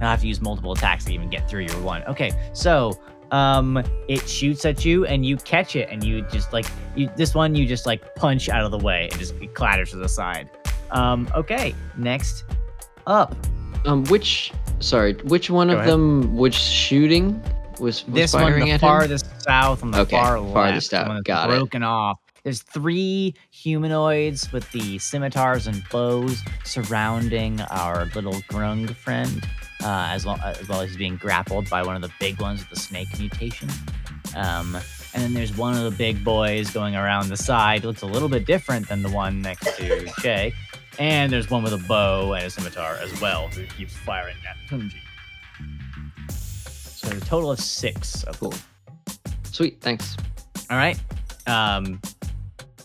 I'll 0.00 0.10
have 0.10 0.20
to 0.20 0.28
use 0.28 0.40
multiple 0.40 0.72
attacks 0.72 1.04
to 1.06 1.14
even 1.14 1.28
get 1.30 1.48
through 1.48 1.62
your 1.62 1.80
one. 1.80 2.04
Okay, 2.04 2.30
so 2.52 2.92
um, 3.30 3.82
it 4.08 4.28
shoots 4.28 4.64
at 4.64 4.84
you 4.84 5.04
and 5.06 5.24
you 5.26 5.36
catch 5.38 5.76
it, 5.76 5.88
and 5.90 6.02
you 6.04 6.22
just 6.22 6.52
like 6.52 6.66
you 6.96 7.10
this 7.16 7.34
one 7.34 7.54
you 7.54 7.66
just 7.66 7.86
like 7.86 8.14
punch 8.14 8.48
out 8.48 8.64
of 8.64 8.70
the 8.70 8.78
way 8.78 9.08
and 9.10 9.18
just 9.20 9.34
it 9.40 9.54
clatters 9.54 9.90
to 9.90 9.96
the 9.96 10.08
side. 10.08 10.48
Um, 10.90 11.28
okay, 11.34 11.74
next 11.96 12.44
up, 13.06 13.34
Um, 13.84 14.04
which 14.04 14.52
sorry, 14.80 15.14
which 15.24 15.50
one 15.50 15.68
Go 15.68 15.74
of 15.74 15.78
ahead. 15.80 15.90
them 15.92 16.34
was 16.36 16.54
shooting? 16.54 17.42
Was, 17.80 18.04
was 18.06 18.14
this 18.14 18.32
one, 18.34 18.52
the 18.58 18.60
at 18.62 18.66
him? 18.68 18.78
farthest 18.80 19.26
south 19.42 19.82
on 19.82 19.90
the 19.92 20.00
Okay, 20.00 20.16
far 20.16 20.40
left, 20.40 20.52
farthest 20.54 20.90
the 20.90 20.98
out, 20.98 21.24
got 21.24 21.50
it. 21.50 21.56
broken 21.58 21.82
off. 21.82 22.18
There's 22.42 22.62
three 22.62 23.34
humanoids 23.50 24.50
with 24.52 24.70
the 24.72 24.98
scimitars 24.98 25.66
and 25.66 25.82
bows 25.90 26.40
surrounding 26.64 27.60
our 27.62 28.06
little 28.14 28.34
grung 28.50 28.88
friend, 28.96 29.46
uh, 29.82 30.08
as, 30.10 30.24
well, 30.26 30.38
as 30.42 30.68
well 30.68 30.80
as 30.80 30.88
he's 30.90 30.96
being 30.98 31.16
grappled 31.16 31.68
by 31.70 31.82
one 31.82 31.96
of 31.96 32.02
the 32.02 32.10
big 32.20 32.40
ones 32.40 32.60
with 32.60 32.70
the 32.70 32.76
snake 32.80 33.08
mutation. 33.18 33.68
Um, 34.36 34.76
and 35.14 35.22
then 35.22 35.34
there's 35.34 35.56
one 35.56 35.76
of 35.76 35.84
the 35.84 35.90
big 35.96 36.22
boys 36.22 36.70
going 36.70 36.94
around 36.96 37.28
the 37.28 37.36
side. 37.36 37.84
Looks 37.84 38.02
a 38.02 38.06
little 38.06 38.28
bit 38.28 38.46
different 38.46 38.88
than 38.88 39.02
the 39.02 39.10
one 39.10 39.40
next 39.42 39.76
to 39.78 40.06
Shay. 40.20 40.52
And 40.98 41.32
there's 41.32 41.48
one 41.48 41.62
with 41.62 41.72
a 41.72 41.84
bow 41.88 42.32
and 42.34 42.44
a 42.44 42.50
scimitar 42.50 42.94
as 42.96 43.20
well 43.20 43.48
who 43.48 43.64
keeps 43.66 43.94
firing 43.96 44.36
at 44.48 44.56
Tunji. 44.68 44.94
So 46.30 47.08
a 47.16 47.20
total 47.20 47.52
of 47.52 47.60
six 47.60 48.24
of 48.24 48.38
Cool. 48.40 48.54
Sweet, 49.44 49.80
thanks. 49.80 50.16
all 50.70 50.76
right. 50.76 50.98
Um. 51.46 52.00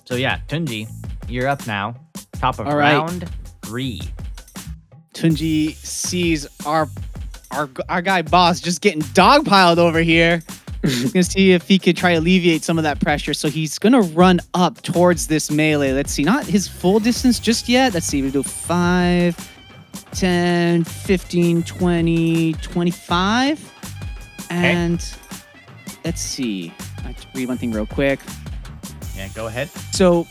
So 0.06 0.16
yeah, 0.16 0.40
Tunji, 0.48 0.88
you're 1.28 1.48
up 1.48 1.66
now. 1.68 1.96
Top 2.34 2.60
of 2.60 2.68
All 2.68 2.76
right. 2.78 2.94
round 2.94 3.30
three. 3.64 4.02
Tunji 5.14 5.76
sees 5.76 6.48
our 6.66 6.90
our 7.52 7.70
our 7.90 8.02
guy 8.02 8.22
Boz 8.22 8.60
just 8.60 8.82
getting 8.82 9.02
dogpiled 9.02 9.78
over 9.78 10.00
here. 10.00 10.42
He's 10.82 11.14
gonna 11.14 11.24
see 11.24 11.54
if 11.54 11.66
he 11.68 11.80
could 11.80 11.96
try 11.96 12.14
to 12.14 12.20
alleviate 12.20 12.64
some 12.64 12.78
of 12.78 12.84
that 12.84 13.00
pressure. 13.00 13.34
So 13.34 13.48
he's 13.48 13.80
gonna 13.80 14.02
run 14.02 14.42
up 14.54 14.82
towards 14.82 15.28
this 15.28 15.50
melee. 15.50 15.94
Let's 15.94 16.12
see, 16.12 16.24
not 16.24 16.46
his 16.46 16.68
full 16.68 17.00
distance 17.00 17.40
just 17.40 17.70
yet. 17.70 17.94
Let's 17.94 18.06
see, 18.06 18.22
we 18.22 18.32
do 18.32 18.44
5, 18.44 19.52
10, 20.12 20.84
15, 20.84 21.64
20, 21.64 22.54
25. 22.54 23.74
And 24.50 25.06
let's 26.04 26.22
see. 26.22 26.74
I 26.98 27.02
have 27.08 27.22
to 27.22 27.28
read 27.34 27.48
one 27.48 27.58
thing 27.58 27.72
real 27.72 27.86
quick. 27.86 28.20
Yeah, 29.16 29.30
go 29.34 29.48
ahead. 29.48 29.70
So 29.94 30.28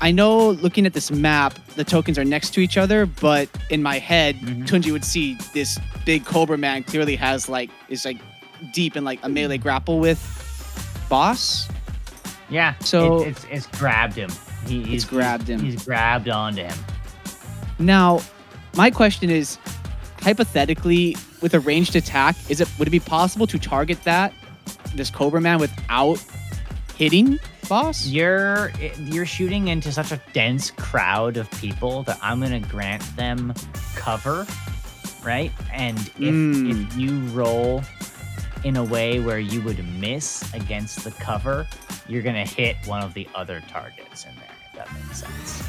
I 0.00 0.10
know 0.12 0.50
looking 0.50 0.86
at 0.86 0.92
this 0.92 1.10
map, 1.10 1.54
the 1.74 1.84
tokens 1.84 2.18
are 2.18 2.24
next 2.24 2.50
to 2.54 2.60
each 2.60 2.76
other, 2.76 3.04
but 3.06 3.48
in 3.70 3.82
my 3.82 3.98
head, 3.98 4.36
Mhm. 4.40 4.66
Tunji 4.66 4.92
would 4.92 5.04
see 5.04 5.36
this 5.54 5.78
big 6.06 6.24
Cobra 6.24 6.56
man 6.56 6.84
clearly 6.84 7.16
has 7.16 7.48
like 7.48 7.70
is 7.88 8.04
like 8.04 8.18
deep 8.72 8.96
in 8.96 9.04
like 9.04 9.18
a 9.22 9.28
melee 9.28 9.58
grapple 9.58 9.98
with 9.98 10.18
Boz. 11.08 11.68
Yeah. 12.48 12.74
So- 12.80 13.22
it, 13.22 13.28
it's 13.28 13.46
it's 13.50 13.66
grabbed 13.78 14.14
him. 14.14 14.30
He, 14.66 14.82
he's 14.82 15.04
grabbed 15.04 15.48
him. 15.48 15.60
He's 15.60 15.84
grabbed 15.84 16.28
onto 16.28 16.62
him. 16.62 16.76
Now, 17.78 18.20
my 18.76 18.90
question 18.90 19.30
is 19.30 19.56
hypothetically 20.20 21.16
with 21.40 21.54
a 21.54 21.60
ranged 21.60 21.94
attack, 21.96 22.36
is 22.50 22.60
it 22.60 22.68
would 22.78 22.88
it 22.88 22.90
be 22.90 23.00
possible 23.00 23.46
to 23.46 23.58
target 23.58 24.02
that 24.04 24.32
this 24.94 25.10
Cobra 25.10 25.40
man 25.40 25.58
without 25.58 26.22
hitting 26.96 27.38
Boz? 27.68 28.08
You're 28.08 28.72
you're 28.98 29.26
shooting 29.26 29.68
into 29.68 29.92
such 29.92 30.12
a 30.12 30.20
dense 30.32 30.70
crowd 30.70 31.36
of 31.36 31.50
people 31.52 32.02
that 32.04 32.18
I'm 32.22 32.40
gonna 32.40 32.60
grant 32.60 33.02
them 33.16 33.52
cover, 33.94 34.46
right? 35.24 35.52
And 35.72 35.98
if 35.98 36.34
Mm. 36.34 36.70
if 36.90 36.96
you 36.96 37.20
roll 37.34 37.82
in 38.64 38.76
a 38.76 38.84
way 38.84 39.20
where 39.20 39.38
you 39.38 39.60
would 39.62 39.84
miss 40.00 40.52
against 40.54 41.04
the 41.04 41.10
cover, 41.12 41.66
you're 42.08 42.22
gonna 42.22 42.46
hit 42.46 42.76
one 42.86 43.02
of 43.02 43.14
the 43.14 43.28
other 43.34 43.62
targets 43.70 44.24
in 44.24 44.34
there. 44.36 44.50
If 44.72 44.76
that 44.78 44.92
makes 44.94 45.18
sense. 45.20 45.62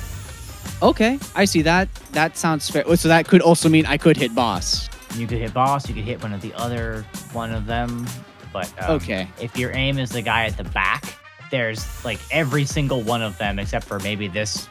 Okay, 0.81 1.19
I 1.35 1.43
see 1.45 1.61
that. 1.63 1.89
That 2.13 2.37
sounds 2.37 2.69
fair. 2.69 2.83
So 2.95 3.09
that 3.09 3.27
could 3.27 3.41
also 3.41 3.67
mean 3.67 3.85
I 3.85 3.97
could 3.97 4.15
hit 4.15 4.33
Boz. 4.33 4.89
You 5.15 5.27
could 5.27 5.39
hit 5.39 5.53
Boz. 5.53 5.87
You 5.89 5.95
could 5.95 6.05
hit 6.05 6.23
one 6.23 6.31
of 6.33 6.41
the 6.41 6.53
other 6.53 7.05
one 7.33 7.51
of 7.53 7.65
them. 7.65 8.07
But 8.53 8.71
um, 8.81 8.91
Okay. 8.91 9.27
if 9.39 9.57
your 9.57 9.71
aim 9.75 9.99
is 9.99 10.09
the 10.09 10.21
guy 10.21 10.45
at 10.45 10.55
the 10.57 10.63
back, 10.63 11.03
there's 11.49 12.03
like 12.05 12.19
every 12.31 12.65
single 12.65 13.01
one 13.01 13.21
of 13.21 13.37
them 13.37 13.59
except 13.59 13.85
for 13.85 13.99
maybe 13.99 14.27
this 14.27 14.67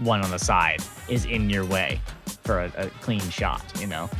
one 0.00 0.22
on 0.22 0.30
the 0.30 0.38
side 0.38 0.82
is 1.08 1.24
in 1.24 1.50
your 1.50 1.64
way 1.64 2.00
for 2.42 2.60
a, 2.60 2.72
a 2.76 2.88
clean 3.00 3.20
shot. 3.30 3.62
You 3.80 3.86
know, 3.86 4.10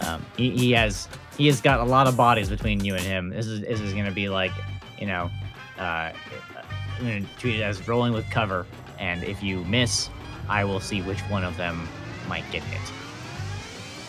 um, 0.00 0.24
he, 0.36 0.50
he 0.50 0.72
has 0.72 1.08
he 1.36 1.46
has 1.46 1.60
got 1.60 1.80
a 1.80 1.84
lot 1.84 2.06
of 2.06 2.16
bodies 2.16 2.48
between 2.48 2.84
you 2.84 2.94
and 2.94 3.02
him. 3.02 3.30
This 3.30 3.46
is 3.46 3.60
this 3.60 3.80
is 3.80 3.92
gonna 3.92 4.10
be 4.10 4.28
like, 4.28 4.52
you 4.98 5.06
know, 5.06 5.30
uh, 5.78 6.12
I'm 6.12 6.14
gonna 6.98 7.26
treat 7.38 7.60
it 7.60 7.62
as 7.62 7.86
rolling 7.86 8.12
with 8.12 8.28
cover, 8.30 8.66
and 8.98 9.22
if 9.24 9.42
you 9.42 9.64
miss, 9.64 10.10
I 10.48 10.64
will 10.64 10.80
see 10.80 11.02
which 11.02 11.20
one 11.22 11.44
of 11.44 11.56
them 11.56 11.88
might 12.28 12.44
get 12.50 12.62
hit. 12.62 12.92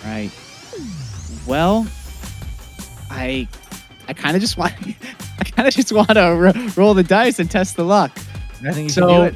Right. 0.06 0.32
Well, 1.46 1.88
I 3.10 3.48
I 4.10 4.14
kind 4.14 4.36
of 4.36 4.42
just 4.42 4.58
want 4.58 4.74
I 5.40 5.44
kind 5.44 5.68
of 5.68 5.74
just 5.74 5.92
want 5.92 6.10
to 6.10 6.36
ro- 6.36 6.68
roll 6.76 6.94
the 6.96 7.04
dice 7.04 7.38
and 7.40 7.50
test 7.50 7.76
the 7.76 7.84
luck. 7.86 8.12
I 8.66 8.72
think 8.74 8.86
you 8.86 8.90
So- 8.90 9.08
do 9.08 9.24
it. 9.24 9.36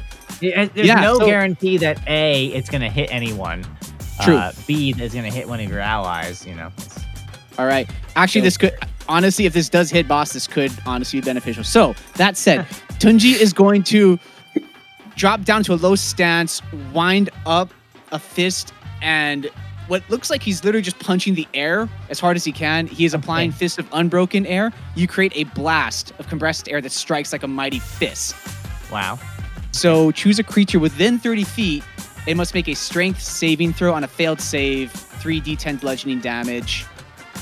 There's 0.74 0.86
Yeah, 0.88 0.96
no 1.00 1.18
so- 1.20 1.26
guarantee 1.26 1.76
that 1.78 2.00
A, 2.08 2.46
it's 2.48 2.68
going 2.68 2.80
to 2.82 2.90
hit 2.90 3.08
anyone. 3.12 3.64
True. 4.22 4.36
Uh, 4.36 4.52
B, 4.66 4.92
that 4.92 5.02
it's 5.04 5.14
going 5.14 5.24
to 5.30 5.34
hit 5.34 5.48
one 5.48 5.60
of 5.60 5.68
your 5.70 5.78
allies, 5.80 6.44
you 6.46 6.54
know. 6.54 6.70
All 7.58 7.66
right. 7.66 7.88
Actually, 8.16 8.40
this 8.42 8.56
could 8.56 8.74
honestly, 9.08 9.46
if 9.46 9.52
this 9.52 9.68
does 9.68 9.90
hit 9.90 10.08
Boz, 10.08 10.32
this 10.32 10.46
could 10.48 10.72
honestly 10.86 11.20
be 11.20 11.24
beneficial. 11.24 11.62
So 11.64 11.94
that 12.16 12.36
said, 12.36 12.66
Tunji 12.98 13.40
is 13.40 13.52
going 13.52 13.84
to 13.84 14.18
drop 15.16 15.42
down 15.44 15.62
to 15.64 15.74
a 15.74 15.76
low 15.76 15.94
stance, 15.94 16.60
wind 16.92 17.30
up 17.46 17.70
a 18.12 18.18
fist, 18.18 18.72
and 19.02 19.48
what 19.88 20.02
looks 20.08 20.30
like 20.30 20.42
he's 20.42 20.64
literally 20.64 20.82
just 20.82 20.98
punching 20.98 21.34
the 21.34 21.46
air 21.54 21.88
as 22.08 22.18
hard 22.18 22.36
as 22.36 22.44
he 22.44 22.52
can. 22.52 22.86
He 22.86 23.04
is 23.04 23.14
applying 23.14 23.50
Okay. 23.50 23.58
fist 23.58 23.78
of 23.78 23.86
unbroken 23.92 24.46
air. 24.46 24.72
You 24.94 25.06
create 25.06 25.32
a 25.34 25.44
blast 25.44 26.12
of 26.18 26.26
compressed 26.28 26.68
air 26.68 26.80
that 26.80 26.92
strikes 26.92 27.32
like 27.32 27.42
a 27.42 27.48
mighty 27.48 27.78
fist. 27.78 28.34
Wow. 28.90 29.18
So 29.72 30.10
choose 30.12 30.38
a 30.38 30.42
creature 30.44 30.78
within 30.78 31.18
30 31.18 31.44
feet. 31.44 31.82
It 32.26 32.36
must 32.36 32.54
make 32.54 32.68
a 32.68 32.74
strength 32.74 33.20
saving 33.20 33.72
throw 33.74 33.92
on 33.92 34.04
a 34.04 34.08
failed 34.08 34.40
save, 34.40 34.90
3d10 34.92 35.80
bludgeoning 35.80 36.20
damage, 36.20 36.86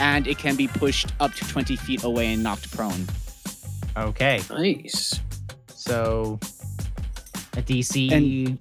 and 0.00 0.26
it 0.26 0.38
can 0.38 0.56
be 0.56 0.66
pushed 0.66 1.12
up 1.20 1.32
to 1.34 1.44
20 1.46 1.76
feet 1.76 2.02
away 2.02 2.32
and 2.32 2.42
knocked 2.42 2.74
prone. 2.76 3.06
Okay. 3.96 4.40
Nice. 4.50 5.20
So 5.68 6.40
a 7.56 7.62
DC 7.62 8.10
And- 8.10 8.58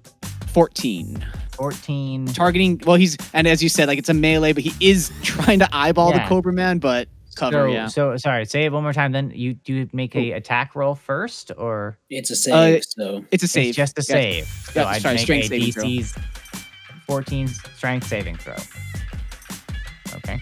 14. 0.48 1.24
14. 1.62 2.26
Targeting, 2.26 2.80
well, 2.84 2.96
he's, 2.96 3.16
and 3.32 3.46
as 3.46 3.62
you 3.62 3.68
said, 3.68 3.86
like 3.86 3.96
it's 3.96 4.08
a 4.08 4.14
melee, 4.14 4.52
but 4.52 4.64
he 4.64 4.72
is 4.84 5.12
trying 5.22 5.60
to 5.60 5.68
eyeball 5.72 6.10
Yeah. 6.10 6.24
the 6.24 6.28
Cobra 6.28 6.52
Man, 6.52 6.78
but 6.80 7.06
cover, 7.36 7.68
so, 7.68 7.72
yeah. 7.72 7.86
so 7.86 8.16
sorry, 8.16 8.44
say 8.46 8.64
it 8.64 8.72
one 8.72 8.82
more 8.82 8.92
time 8.92 9.12
then. 9.12 9.30
You 9.32 9.54
do 9.54 9.72
you 9.74 9.88
make 9.92 10.16
a 10.16 10.32
attack 10.32 10.74
roll 10.74 10.96
first 10.96 11.52
or 11.56 11.98
It's 12.10 12.30
a 12.30 12.36
save, 12.36 12.80
Uh, 12.80 12.82
so 12.82 13.24
It's 13.30 13.44
a 13.44 13.48
save. 13.48 13.68
it's 13.68 13.76
just 13.76 13.96
a 13.96 14.02
Yeah. 14.02 14.14
save? 14.14 14.46
So 14.46 14.80
Yeah, 14.80 14.86
I'd 14.88 15.02
sorry, 15.02 15.14
make 15.14 15.22
strength 15.22 15.44
a 15.52 15.70
saving 15.70 16.02
throw. 16.04 16.22
14 17.06 17.48
strength 17.76 18.06
saving 18.08 18.36
throw. 18.38 18.56
Okay. 20.16 20.40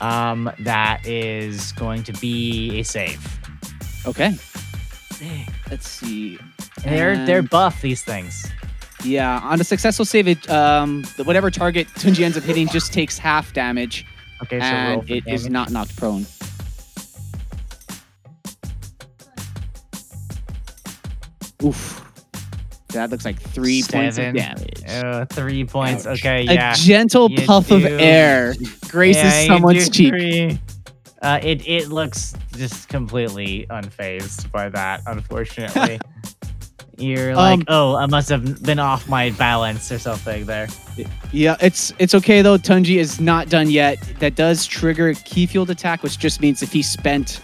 Um, 0.00 0.50
that 0.60 1.04
is 1.04 1.72
going 1.72 2.04
to 2.04 2.12
be 2.14 2.78
a 2.78 2.84
save. 2.84 3.20
Okay. 4.06 4.34
Let's 5.68 5.88
see. 5.88 6.38
They're 6.84 7.24
they're 7.26 7.42
buff 7.42 7.80
these 7.82 8.02
things. 8.02 8.46
Yeah, 9.06 9.40
on 9.42 9.60
a 9.60 9.64
successful 9.64 10.04
save, 10.04 10.26
it 10.26 10.48
um, 10.50 11.04
whatever 11.24 11.50
target 11.50 11.86
Tunji 11.94 12.22
ends 12.24 12.36
up 12.36 12.42
hitting 12.42 12.66
just 12.68 12.92
takes 12.92 13.18
half 13.18 13.52
damage, 13.52 14.04
Okay, 14.42 14.58
so 14.58 14.64
and 14.64 15.10
it 15.10 15.24
is 15.26 15.42
damage. 15.42 15.52
not 15.52 15.70
knocked 15.70 15.96
prone. 15.96 16.26
Oof. 21.64 22.02
That 22.88 23.10
looks 23.10 23.24
like 23.24 23.40
three 23.40 23.82
points 23.82 24.18
of 24.18 24.34
damage. 24.34 24.82
Uh, 24.88 25.24
three 25.26 25.64
points. 25.64 26.06
Ouch. 26.06 26.20
Okay, 26.20 26.42
yeah. 26.42 26.72
A 26.72 26.76
gentle 26.76 27.30
You 27.30 27.46
puff 27.46 27.70
of 27.70 27.84
air 27.84 28.54
graces 28.88 29.22
Yeah, 29.22 29.46
someone's 29.46 29.90
cheek. 29.90 30.58
Uh, 31.22 31.40
it 31.42 31.66
it 31.66 31.88
looks 31.88 32.34
just 32.56 32.88
completely 32.88 33.66
unfazed 33.70 34.50
by 34.50 34.68
that, 34.70 35.02
unfortunately. 35.06 35.98
You're 36.98 37.34
like, 37.34 37.58
Um, 37.60 37.64
oh, 37.68 37.96
I 37.96 38.06
must 38.06 38.28
have 38.30 38.62
been 38.62 38.78
off 38.78 39.08
my 39.08 39.30
balance 39.30 39.92
or 39.92 39.98
something 39.98 40.46
there. 40.46 40.68
Yeah, 41.30 41.56
it's 41.60 41.92
it's 41.98 42.14
okay 42.14 42.40
though. 42.42 42.56
Tunji 42.56 42.96
is 42.96 43.20
not 43.20 43.48
done 43.50 43.70
yet. 43.70 43.98
That 44.20 44.34
does 44.34 44.64
trigger 44.66 45.12
ki-fueled 45.12 45.68
attack, 45.70 46.02
which 46.02 46.18
just 46.18 46.40
means 46.40 46.62
if 46.62 46.72
he 46.72 46.82
spent 46.82 47.40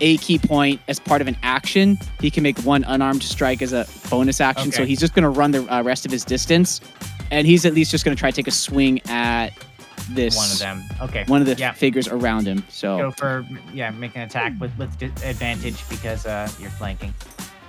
a 0.00 0.16
ki 0.18 0.38
point 0.38 0.80
as 0.88 1.00
part 1.00 1.20
of 1.20 1.26
an 1.26 1.36
action, 1.42 1.98
he 2.20 2.30
can 2.30 2.42
make 2.42 2.58
one 2.60 2.84
unarmed 2.84 3.22
strike 3.22 3.60
as 3.62 3.72
a 3.72 3.86
bonus 4.08 4.40
action. 4.40 4.70
So 4.72 4.84
he's 4.84 5.00
just 5.00 5.14
gonna 5.14 5.30
run 5.30 5.50
the 5.50 5.62
uh, 5.72 5.82
rest 5.82 6.04
of 6.06 6.12
his 6.12 6.24
distance, 6.24 6.80
and 7.32 7.46
he's 7.46 7.66
at 7.66 7.74
least 7.74 7.90
just 7.90 8.04
gonna 8.04 8.16
try 8.16 8.30
to 8.30 8.36
take 8.36 8.48
a 8.48 8.52
swing 8.52 9.00
at 9.08 9.50
this 10.10 10.36
One 10.36 10.50
of 10.50 10.58
them. 10.58 10.82
Okay. 11.00 11.24
one 11.28 11.40
of 11.40 11.46
the 11.46 11.54
Yeah. 11.54 11.72
figures 11.72 12.08
around 12.08 12.46
him. 12.46 12.64
So 12.68 12.98
Go 12.98 13.10
for 13.12 13.46
yeah, 13.72 13.90
make 13.90 14.14
an 14.16 14.22
attack 14.22 14.52
with 14.60 14.76
with 14.78 14.90
advantage 15.24 15.88
because 15.88 16.26
uh 16.26 16.48
you're 16.60 16.70
flanking. 16.70 17.14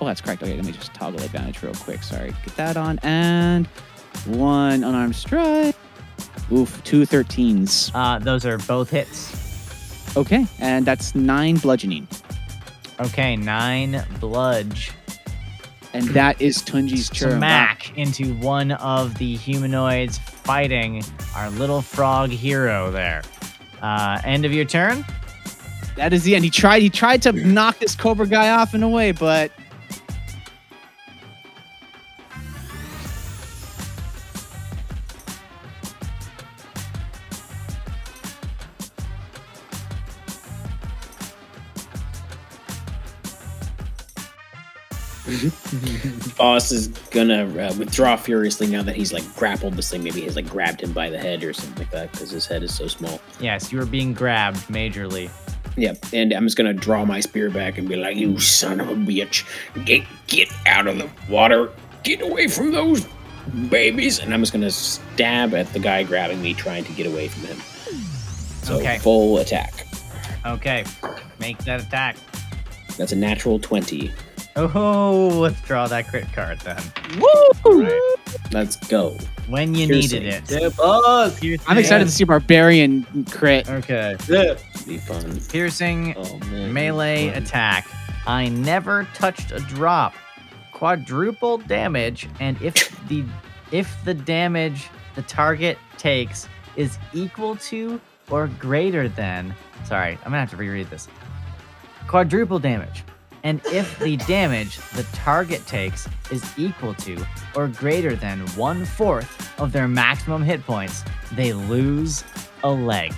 Oh, 0.04 0.08
that's 0.08 0.22
correct. 0.22 0.44
Okay, 0.44 0.56
let 0.56 0.66
me 0.66 0.72
just 0.72 0.94
toggle 0.94 1.22
advantage 1.22 1.62
real 1.64 1.74
quick. 1.74 2.04
Sorry, 2.04 2.34
get 2.46 2.56
that 2.56 2.78
on 2.78 3.00
and 3.04 3.68
one 4.26 4.84
unarmed 4.84 5.16
strike. 5.16 5.76
Oof, 6.52 6.84
two 6.84 7.02
13s. 7.04 7.92
Uh, 7.94 8.20
those 8.20 8.46
are 8.46 8.58
both 8.60 8.90
hits. 8.90 10.16
Okay, 10.16 10.46
and 10.60 10.86
that's 10.86 11.16
nine 11.16 11.56
bludgeoning. 11.56 12.08
Okay, 13.00 13.36
nine 13.36 14.06
bludge. 14.20 14.92
And 15.94 16.08
that 16.10 16.42
is 16.42 16.58
Tunji's 16.60 17.10
turn. 17.20 17.38
Smack 17.38 17.98
into 17.98 18.34
one 18.36 18.72
of 18.74 19.18
the 19.18 19.36
humanoids 19.36 20.18
fighting 20.18 21.04
our 21.36 21.50
little 21.52 21.82
frog 21.82 22.30
hero 22.30 22.92
there. 22.92 23.24
Uh, 23.82 24.20
end 24.24 24.46
of 24.46 24.54
your 24.54 24.66
turn. 24.66 25.06
That 25.96 26.14
is 26.14 26.24
the 26.24 26.36
end. 26.36 26.44
He 26.44 26.50
tried. 26.50 26.82
He 26.82 26.90
tried 26.90 27.22
to 27.24 27.32
knock 27.32 27.80
this 27.80 27.96
Cobra 27.96 28.28
guy 28.28 28.50
off 28.50 28.74
in 28.74 28.82
a 28.84 28.90
way, 28.90 29.12
but 29.12 29.52
Boz 46.38 46.72
is 46.72 46.88
gonna 47.12 47.46
uh, 47.46 47.74
withdraw 47.78 48.16
furiously 48.16 48.68
now 48.68 48.84
that 48.84 48.96
he's 48.96 49.12
like 49.14 49.24
grappled 49.36 49.74
this 49.74 49.90
thing. 49.92 50.04
Maybe 50.04 50.22
he's 50.22 50.36
like 50.36 50.50
grabbed 50.50 50.82
him 50.82 50.94
by 50.94 51.10
the 51.10 51.18
head 51.18 51.44
or 51.44 51.54
something 51.54 51.78
like 51.80 51.92
that 51.92 52.12
because 52.12 52.32
his 52.32 52.46
head 52.46 52.64
is 52.64 52.74
so 52.74 52.88
small. 52.88 53.20
Yes, 53.40 53.72
you 53.72 53.80
are 53.82 53.86
being 53.86 54.14
grabbed 54.14 54.58
majorly. 54.68 55.30
Yep. 55.76 56.06
And 56.14 56.34
I'm 56.34 56.44
just 56.46 56.56
gonna 56.58 56.74
draw 56.74 57.04
my 57.06 57.20
spear 57.20 57.50
back 57.50 57.78
and 57.78 57.88
be 57.90 57.96
like, 57.96 58.16
"You 58.18 58.40
son 58.40 58.80
of 58.80 58.90
a 58.90 58.96
bitch, 58.96 59.44
get 59.86 60.04
get 60.28 60.50
out 60.68 60.88
of 60.88 60.98
the 60.98 61.10
water, 61.30 61.70
get 62.04 62.22
away 62.22 62.48
from 62.48 62.72
those 62.72 63.08
babies!" 63.70 64.20
And 64.20 64.34
I'm 64.34 64.42
just 64.42 64.54
gonna 64.54 64.70
stab 64.72 65.54
at 65.56 65.72
the 65.74 65.80
guy 65.80 66.04
grabbing 66.04 66.42
me, 66.42 66.54
trying 66.54 66.84
to 66.86 66.92
get 66.94 67.08
away 67.08 67.28
from 67.28 67.44
him. 67.48 67.58
So 68.64 68.76
Okay. 68.80 68.98
full 69.00 69.40
attack. 69.40 69.88
Okay, 70.46 70.84
make 71.40 71.58
that 71.60 71.82
attack. 71.82 72.18
That's 72.98 73.12
a 73.12 73.16
natural 73.16 73.58
twenty. 73.60 74.12
Oh, 74.56 75.30
let's 75.42 75.60
draw 75.62 75.88
that 75.88 76.08
crit 76.08 76.32
card 76.32 76.60
then. 76.60 76.82
woo! 77.20 77.90
Let's 78.52 78.76
go. 78.76 79.18
When 79.48 79.74
you 79.74 79.88
Piercing. 79.88 80.24
needed 80.24 80.34
it. 80.52 80.62
Yeah, 80.62 80.70
Boz. 80.70 81.40
I'm 81.68 81.78
excited 81.78 82.06
to 82.06 82.12
see 82.12 82.24
barbarian 82.24 83.26
crit. 83.32 83.68
Okay. 83.70 84.16
Yeah. 84.30 84.56
Be 84.86 84.98
fun. 85.00 85.40
Piercing 85.50 86.14
Oh 86.18 86.38
man. 86.52 86.72
melee 86.72 87.30
Fun. 87.32 87.42
attack. 87.44 87.88
I 88.28 88.50
never 88.50 89.08
touched 89.16 89.52
a 89.52 89.60
drop. 89.60 90.14
Quadruple 90.72 91.58
damage, 91.60 92.28
and 92.40 92.62
if 92.62 92.76
the 93.08 93.24
if 93.72 93.96
the 94.06 94.14
damage 94.14 94.90
the 95.16 95.22
target 95.24 95.78
takes 95.98 96.48
is 96.76 96.98
equal 97.14 97.56
to 97.58 98.00
or 98.30 98.48
greater 98.60 99.08
than 99.10 99.54
sorry, 99.86 100.12
I'm 100.18 100.26
gonna 100.26 100.40
have 100.40 100.50
to 100.52 100.58
reread 100.58 100.90
this. 100.90 101.08
Quadruple 102.08 102.60
damage. 102.60 103.04
And 103.44 103.62
if 103.66 104.00
the 104.00 104.16
damage 104.18 104.78
the 104.94 105.04
target 105.14 105.66
takes 105.68 106.08
is 106.32 106.44
equal 106.58 106.94
to 106.96 107.26
or 107.56 107.68
greater 107.68 108.16
than 108.16 108.40
one 108.56 108.86
fourth 108.86 109.60
of 109.60 109.72
their 109.72 109.88
maximum 109.88 110.42
hit 110.44 110.64
points, 110.66 111.04
they 111.34 111.54
lose 111.54 112.24
a 112.64 112.70
leg. 112.72 113.14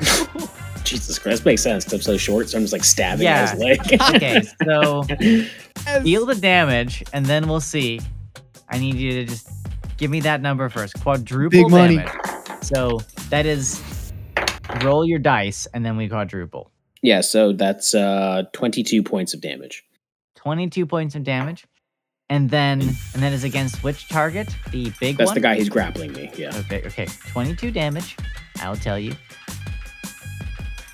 Jesus 0.84 1.18
Christ, 1.18 1.44
makes 1.44 1.62
sense 1.62 1.84
because 1.84 1.94
I'm 1.94 2.02
so 2.02 2.16
short, 2.16 2.48
so 2.48 2.58
I'm 2.58 2.64
just 2.64 2.72
like 2.72 2.84
stabbing 2.84 3.24
Yeah. 3.24 3.50
his 3.50 3.60
leg. 3.60 3.80
Okay, 4.14 4.42
so 4.64 5.02
deal 6.02 6.26
the 6.26 6.34
damage, 6.34 7.02
and 7.12 7.24
then 7.26 7.48
we'll 7.48 7.60
see. 7.60 8.00
I 8.68 8.78
need 8.78 8.94
you 8.96 9.12
to 9.12 9.24
just 9.24 9.48
give 9.96 10.10
me 10.10 10.20
that 10.20 10.40
number 10.40 10.68
first. 10.68 11.00
Quadruple 11.02 11.50
Big 11.50 11.70
money. 11.70 12.04
So 12.62 13.00
that 13.30 13.46
is 13.46 13.80
roll 14.82 15.04
your 15.06 15.18
dice, 15.18 15.66
and 15.74 15.84
then 15.84 15.96
we 15.96 16.08
quadruple. 16.08 16.71
Yeah, 17.02 17.20
so 17.20 17.52
that's 17.52 17.94
uh 17.94 18.44
22 18.52 19.02
points 19.02 19.34
of 19.34 19.40
damage. 19.40 19.84
22 20.36 20.86
points 20.86 21.14
of 21.14 21.24
damage. 21.24 21.64
And 22.30 22.48
then 22.48 22.80
and 22.80 23.22
that 23.22 23.32
is 23.32 23.44
against 23.44 23.82
which 23.84 24.08
target? 24.08 24.48
The 24.70 24.90
big 25.00 25.18
That's 25.18 25.28
one? 25.28 25.34
the 25.34 25.40
guy 25.40 25.56
who's 25.56 25.68
grappling 25.68 26.14
me. 26.14 26.30
Yeah. 26.34 26.56
Okay, 26.60 26.82
okay. 26.86 27.06
22 27.30 27.70
damage. 27.70 28.16
I'll 28.60 28.76
tell 28.76 28.98
you. 28.98 29.12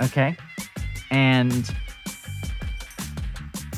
Okay. 0.01 0.37
And 1.11 1.73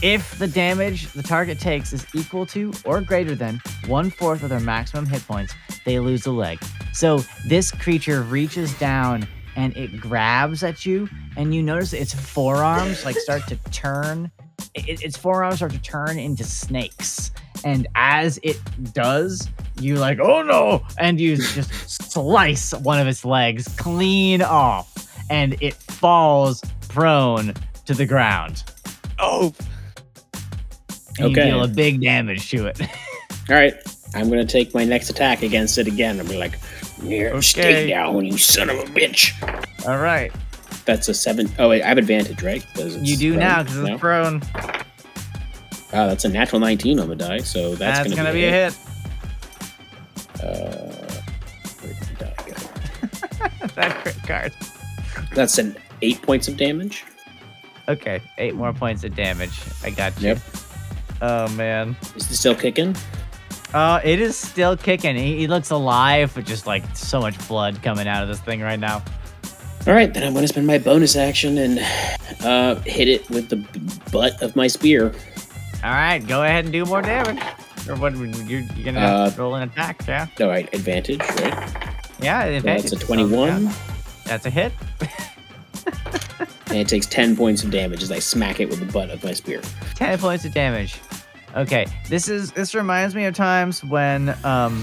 if 0.02 0.38
the 0.38 0.48
damage 0.48 1.12
the 1.12 1.22
target 1.22 1.58
takes 1.60 1.92
is 1.92 2.06
equal 2.14 2.46
to 2.46 2.72
or 2.86 3.02
greater 3.02 3.34
than 3.34 3.60
one 3.86 4.10
fourth 4.10 4.42
of 4.42 4.48
their 4.48 4.60
maximum 4.60 5.04
hit 5.04 5.26
points, 5.26 5.52
they 5.84 5.98
lose 5.98 6.24
a 6.24 6.30
leg. 6.32 6.58
So 6.94 7.18
this 7.46 7.70
creature 7.70 8.22
reaches 8.22 8.72
down 8.78 9.28
and 9.56 9.76
it 9.76 9.98
grabs 10.00 10.62
at 10.62 10.84
you, 10.86 11.08
and 11.36 11.54
you 11.54 11.62
notice 11.62 11.92
its 11.92 12.14
forearms 12.14 13.04
like 13.04 13.16
start 13.18 13.46
to 13.48 13.56
turn. 13.70 14.30
It, 14.74 15.02
its 15.02 15.16
forearms 15.16 15.56
start 15.56 15.72
to 15.72 15.80
turn 15.82 16.18
into 16.18 16.44
snakes, 16.44 17.30
and 17.64 17.86
as 17.94 18.38
it 18.42 18.58
does, 18.92 19.48
you 19.80 19.96
like, 19.96 20.18
oh 20.20 20.42
no, 20.42 20.82
and 20.98 21.20
you 21.20 21.36
just 21.36 21.72
slice 22.12 22.72
one 22.74 22.98
of 23.00 23.06
its 23.06 23.24
legs 23.24 23.66
clean 23.78 24.42
off, 24.42 24.92
and 25.30 25.56
it 25.60 25.74
falls 25.74 26.62
prone 26.88 27.54
to 27.86 27.94
the 27.94 28.06
ground. 28.06 28.62
Oh, 29.18 29.52
And 31.18 31.26
Okay. 31.26 31.44
you 31.46 31.50
deal 31.52 31.62
a 31.64 31.68
big 31.68 32.00
damage 32.00 32.50
to 32.50 32.66
it. 32.66 32.80
All 33.50 33.56
right. 33.56 33.74
I'm 34.14 34.28
going 34.28 34.44
to 34.44 34.50
take 34.50 34.74
my 34.74 34.84
next 34.84 35.08
attack 35.10 35.42
against 35.42 35.78
it 35.78 35.86
again. 35.86 36.18
I'm 36.18 36.26
like, 36.26 36.58
yeah, 37.02 37.28
Okay. 37.28 37.40
stay 37.40 37.88
down, 37.88 38.24
you 38.24 38.36
son 38.38 38.70
of 38.70 38.78
a 38.78 38.84
bitch. 38.84 39.32
All 39.86 39.98
right, 39.98 40.32
That's 40.84 41.08
a 41.08 41.14
seven 41.14 41.50
oh 41.58 41.68
wait, 41.68 41.82
I 41.82 41.88
have 41.88 41.98
advantage, 41.98 42.42
right? 42.42 42.64
you 42.76 43.16
do 43.16 43.30
prone 43.32 43.40
now 43.40 43.62
because 43.62 43.78
it's 43.78 44.00
prone. 44.00 44.42
Wow, 45.92 46.06
that's 46.06 46.24
a 46.24 46.28
natural 46.28 46.60
19 46.60 47.00
on 47.00 47.08
the 47.08 47.16
die, 47.16 47.38
so 47.38 47.74
that's, 47.74 47.98
That's, 47.98 48.10
gonna, 48.10 48.16
gonna, 48.16 48.32
be 48.32 48.44
a 48.44 48.50
hit. 48.50 48.78
Uh, 50.40 51.20
where 51.80 51.92
did 51.92 52.02
the 52.02 52.24
die 52.24 52.34
go? 52.46 53.66
that 53.74 53.96
crit 54.02 54.22
card. 54.22 54.52
That's 55.34 55.58
an 55.58 55.76
eight 56.02 56.22
points 56.22 56.46
of 56.48 56.56
damage. 56.56 57.04
Okay, 57.88 58.20
eight 58.38 58.54
more 58.54 58.72
points 58.72 59.02
of 59.02 59.16
damage. 59.16 59.60
I 59.82 59.90
got 59.90 60.18
you. 60.20 60.28
Yep. 60.28 60.38
Oh 61.22 61.48
man. 61.50 61.96
Is 62.14 62.30
it 62.30 62.36
still 62.36 62.54
kicking? 62.54 62.94
Uh, 63.72 64.00
it 64.02 64.20
is 64.20 64.36
still 64.36 64.76
kicking. 64.76 65.14
He, 65.16 65.36
he 65.38 65.46
looks 65.46 65.70
alive, 65.70 66.32
but 66.34 66.44
just 66.44 66.66
like 66.66 66.84
so 66.96 67.20
much 67.20 67.36
blood 67.48 67.82
coming 67.82 68.08
out 68.08 68.22
of 68.22 68.28
this 68.28 68.40
thing 68.40 68.60
right 68.60 68.78
now. 68.80 69.02
All 69.86 69.94
right, 69.94 70.12
then 70.12 70.24
I'm 70.24 70.32
going 70.32 70.42
to 70.42 70.48
spend 70.48 70.66
my 70.66 70.76
bonus 70.78 71.16
action 71.16 71.56
and 71.58 71.78
uh, 72.44 72.74
hit 72.82 73.08
it 73.08 73.28
with 73.30 73.48
the 73.48 73.56
butt 74.12 74.42
of 74.42 74.54
my 74.56 74.66
spear. 74.66 75.14
All 75.82 75.90
right, 75.90 76.18
go 76.18 76.42
ahead 76.42 76.64
and 76.64 76.72
do 76.72 76.84
more 76.84 77.00
damage. 77.00 77.42
Or 77.88 77.96
what? 77.96 78.14
You're, 78.14 78.60
you're 78.60 78.84
gonna 78.84 79.00
Uh, 79.00 79.32
roll 79.38 79.54
an 79.54 79.62
attack, 79.68 80.02
yeah? 80.06 80.26
All 80.40 80.48
right, 80.48 80.68
advantage, 80.74 81.20
right? 81.20 81.72
Yeah, 82.20 82.44
advantage. 82.44 82.90
that's 82.90 82.92
a 82.92 83.06
So, 83.06 83.14
yeah, 83.14 83.24
21, 83.24 83.70
That's 84.26 84.44
a 84.44 84.50
hit. 84.50 84.72
and 86.66 86.76
it 86.78 86.86
takes 86.88 87.06
10 87.06 87.34
points 87.36 87.64
of 87.64 87.70
damage 87.70 88.02
as 88.02 88.12
I 88.12 88.18
smack 88.18 88.60
it 88.60 88.68
with 88.68 88.80
the 88.80 88.92
butt 88.92 89.08
of 89.08 89.24
my 89.24 89.32
spear. 89.32 89.62
10 89.94 90.18
points 90.18 90.44
of 90.44 90.52
damage. 90.52 90.96
Okay, 91.56 91.86
this 92.08 92.28
is 92.28 92.52
this 92.52 92.74
reminds 92.74 93.14
me 93.14 93.24
of 93.24 93.34
times 93.34 93.84
when 93.84 94.30
um 94.44 94.82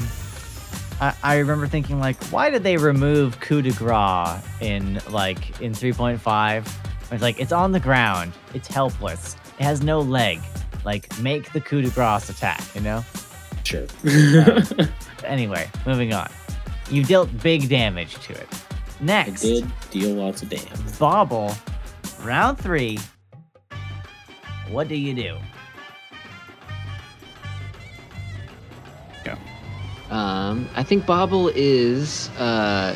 I, 1.00 1.14
I 1.24 1.38
remember 1.38 1.68
thinking 1.68 2.00
like, 2.00 2.22
why 2.26 2.50
did 2.50 2.64
they 2.64 2.78
remove 2.78 3.40
coup 3.40 3.62
de 3.62 3.72
grace 3.72 4.42
in 4.60 5.00
like 5.10 5.62
in 5.62 5.72
3.5? 5.72 7.12
It's 7.12 7.22
like 7.22 7.40
it's 7.40 7.52
on 7.52 7.72
the 7.72 7.80
ground, 7.80 8.34
it's 8.54 8.68
helpless, 8.68 9.36
it 9.60 9.64
has 9.64 9.82
no 9.82 10.00
leg. 10.00 10.40
Like 10.84 11.18
make 11.20 11.52
the 11.54 11.62
coup 11.62 11.82
de 11.82 11.90
grace 11.90 12.30
attack, 12.30 12.62
you 12.76 12.82
know? 12.82 13.04
Sure. 13.64 13.86
Anyway, 15.24 15.70
moving 15.86 16.14
on. 16.14 16.30
You 16.90 17.04
dealt 17.04 17.30
big 17.44 17.68
damage 17.70 18.16
to 18.26 18.34
it. 18.34 18.48
Next, 19.02 19.44
I 19.44 19.48
did 19.48 19.72
deal 19.92 20.16
lots 20.16 20.42
of 20.42 20.50
damage. 20.50 21.00
Bobble, 21.00 21.54
round 22.24 22.58
three. 22.58 22.98
What 24.70 24.88
do 24.88 24.96
you 24.96 25.14
do? 25.14 25.38
Um, 30.10 30.70
I 30.76 30.84
think 30.84 31.06
Bobble 31.06 31.50
is 31.56 32.30
uh, 32.38 32.96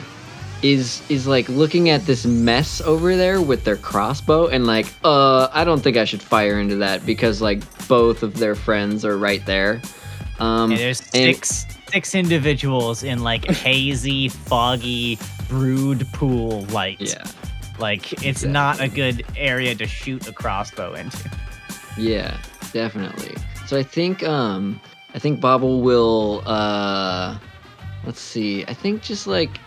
is 0.61 1.01
is 1.09 1.27
like 1.27 1.49
looking 1.49 1.89
at 1.89 2.05
this 2.05 2.25
mess 2.25 2.81
over 2.81 3.15
there 3.15 3.41
with 3.41 3.63
their 3.63 3.77
crossbow 3.77 4.47
and 4.47 4.65
like, 4.67 4.85
uh, 5.03 5.47
I 5.51 5.63
don't 5.63 5.81
think 5.81 5.97
I 5.97 6.05
should 6.05 6.21
fire 6.21 6.59
into 6.59 6.75
that 6.77 7.05
because 7.05 7.41
like 7.41 7.61
both 7.87 8.23
of 8.23 8.37
their 8.37 8.55
friends 8.55 9.03
are 9.03 9.17
right 9.17 9.45
there. 9.45 9.81
Um, 10.39 10.71
And 10.71 10.79
there's 10.79 11.01
and- 11.13 11.35
six 11.35 11.65
six 11.91 12.15
individuals 12.15 13.03
in 13.03 13.21
like 13.21 13.43
hazy, 13.51 14.29
foggy, 14.29 15.19
brood 15.49 16.07
pool 16.13 16.61
light. 16.67 17.01
yeah, 17.01 17.23
Like 17.79 18.23
it's 18.25 18.43
not 18.43 18.79
a 18.79 18.87
good 18.87 19.25
area 19.35 19.75
to 19.75 19.85
shoot 19.85 20.25
a 20.27 20.31
crossbow 20.31 20.93
into. 20.93 21.29
yeah, 21.97 22.37
definitely. 22.71 23.35
So 23.67 23.77
I 23.77 23.83
think 23.83 24.23
um, 24.23 24.79
I 25.13 25.19
think 25.19 25.39
Bobble 25.41 25.81
will 25.81 26.41
uh, 26.45 27.37
let's 28.05 28.19
see. 28.21 28.63
I 28.65 28.73
think 28.73 29.01
just 29.01 29.27
like 29.27 29.59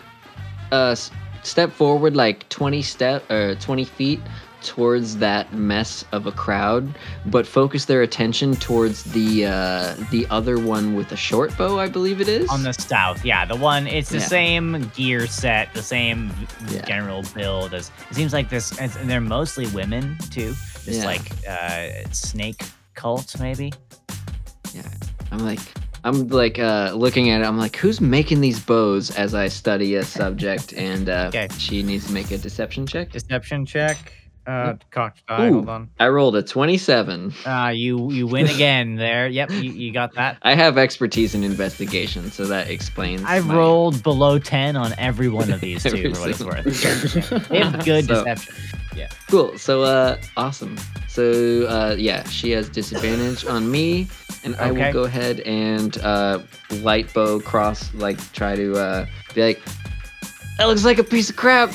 uh, 0.71 0.95
step 1.43 1.71
forward 1.71 2.15
like 2.15 2.47
20 2.49 2.81
step 2.81 3.29
or 3.29 3.55
20 3.55 3.85
feet 3.85 4.19
towards 4.63 5.17
that 5.17 5.53
mess 5.53 6.03
of 6.11 6.25
a 6.25 6.31
crowd 6.31 6.91
but 7.27 7.45
focus 7.45 7.85
their 7.85 8.01
attention 8.01 8.55
towards 8.55 9.03
the 9.03 9.45
uh 9.45 9.93
the 10.09 10.25
other 10.31 10.57
one 10.57 10.95
with 10.95 11.07
the 11.09 11.15
short 11.15 11.55
bow 11.55 11.77
i 11.77 11.87
believe 11.87 12.19
it 12.19 12.27
is 12.27 12.49
On 12.49 12.63
the 12.63 12.73
south, 12.73 13.23
yeah, 13.23 13.45
the 13.45 13.55
one 13.55 13.85
it's 13.85 14.09
the 14.09 14.17
Yeah. 14.17 14.25
same 14.25 14.89
gear 14.95 15.27
set, 15.27 15.71
the 15.75 15.83
same 15.83 16.31
Yeah. 16.71 16.81
general 16.85 17.21
build. 17.35 17.75
As 17.75 17.91
it 18.09 18.15
seems 18.15 18.33
like 18.33 18.49
this, 18.49 18.75
and 18.79 18.91
they're 19.07 19.21
mostly 19.21 19.67
women 19.67 20.17
too. 20.31 20.55
This 20.83 20.97
Yeah. 20.97 21.05
like 21.05 21.31
uh, 21.47 22.09
snake 22.11 22.63
cult, 22.95 23.39
maybe. 23.39 23.71
I'm 25.31 25.39
like 25.39 25.59
i'm 26.03 26.27
like 26.29 26.59
uh 26.59 26.91
looking 26.95 27.29
at 27.29 27.41
it 27.41 27.45
i'm 27.45 27.57
like 27.57 27.75
who's 27.75 27.99
making 28.01 28.41
these 28.41 28.59
bows 28.59 29.11
as 29.11 29.33
i 29.33 29.47
study 29.47 29.95
a 29.95 30.03
subject 30.03 30.73
and 30.73 31.09
uh 31.09 31.25
Okay. 31.29 31.47
she 31.57 31.83
needs 31.83 32.05
to 32.07 32.11
make 32.13 32.31
a 32.31 32.37
deception 32.37 32.85
check 32.85 33.11
Deception 33.11 33.65
check. 33.65 33.97
Uh, 34.47 34.75
cocked 34.91 35.25
die. 35.25 35.47
Ooh. 35.47 35.53
Hold 35.53 35.69
on. 35.69 35.89
i 35.99 36.07
rolled 36.07 36.35
a 36.35 36.43
27 36.43 37.33
Uh, 37.47 37.71
you 37.73 38.11
you 38.11 38.27
win 38.27 38.45
again 38.45 38.93
there. 38.95 39.27
Yep, 39.27 39.49
you, 39.49 39.71
you 39.71 39.91
got 39.91 40.13
that. 40.13 40.37
i 40.43 40.53
have 40.53 40.77
expertise 40.77 41.33
in 41.33 41.43
investigation 41.43 42.29
so 42.29 42.45
that 42.45 42.69
explains 42.69 43.23
I've 43.25 43.47
my- 43.47 43.55
rolled 43.55 44.03
below 44.03 44.37
ten 44.37 44.75
on 44.75 44.93
every 44.99 45.29
one 45.29 45.51
of 45.51 45.61
these 45.61 45.81
two, 45.91 46.13
for 46.13 46.19
what 46.19 46.29
it's 46.29 46.43
worth. 46.43 47.49
They 47.49 47.59
have 47.59 47.83
good 47.83 48.05
So- 48.05 48.23
deception. 48.23 48.55
Yeah. 48.95 49.09
Cool. 49.31 49.57
So, 49.57 49.81
uh, 49.81 50.17
awesome. 50.37 50.77
So, 51.09 51.65
uh, 51.65 51.95
yeah, 51.97 52.23
she 52.29 52.51
has 52.51 52.69
disadvantage 52.69 53.45
on 53.47 53.69
me, 53.71 54.07
and 54.45 54.55
I 54.57 54.71
will 54.71 54.93
go 54.93 55.03
ahead 55.03 55.39
and 55.41 55.97
uh, 55.99 56.39
light 56.81 57.13
bow 57.13 57.39
cross, 57.39 57.93
like, 57.95 58.17
try 58.31 58.55
to 58.55 58.77
uh, 58.77 59.05
be 59.33 59.41
like, 59.43 59.61
that 60.57 60.65
looks 60.67 60.85
like 60.85 60.99
a 60.99 61.03
piece 61.03 61.29
of 61.29 61.35
crap. 61.35 61.71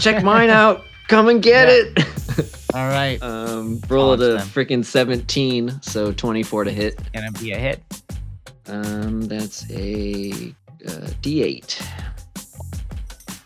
Check 0.00 0.24
mine 0.24 0.50
out. 0.50 0.82
Come 1.08 1.28
and 1.28 1.40
get 1.42 1.68
Yeah. 1.68 1.92
it. 1.98 2.56
All 2.74 2.88
right, 2.88 3.22
um, 3.22 3.80
roll 3.88 4.12
at 4.12 4.20
a 4.20 4.36
freaking 4.44 4.84
17, 4.84 5.80
so 5.82 6.12
24 6.12 6.64
to 6.64 6.70
hit. 6.72 6.98
gonna 7.14 7.30
be 7.32 7.52
a 7.52 7.58
hit. 7.58 7.82
Um, 8.66 9.22
that's 9.22 9.70
a 9.70 10.52
uh, 10.86 11.08
D8. 11.22 11.86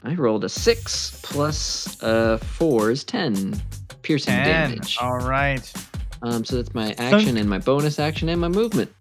I 0.02 0.14
rolled 0.14 0.44
a 0.44 0.48
six 0.48 1.20
plus 1.22 2.02
uh 2.02 2.38
four 2.38 2.90
is 2.90 3.04
ten 3.04 3.60
piercing 4.02 4.32
Ten. 4.34 4.70
damage. 4.70 4.96
All 5.00 5.18
right. 5.18 5.70
Um, 6.22 6.44
so 6.44 6.56
that's 6.56 6.74
my 6.74 6.94
action 6.98 7.36
and 7.36 7.48
my 7.48 7.58
bonus 7.58 7.98
action 7.98 8.28
and 8.28 8.40
my 8.40 8.48
movement. 8.48 8.92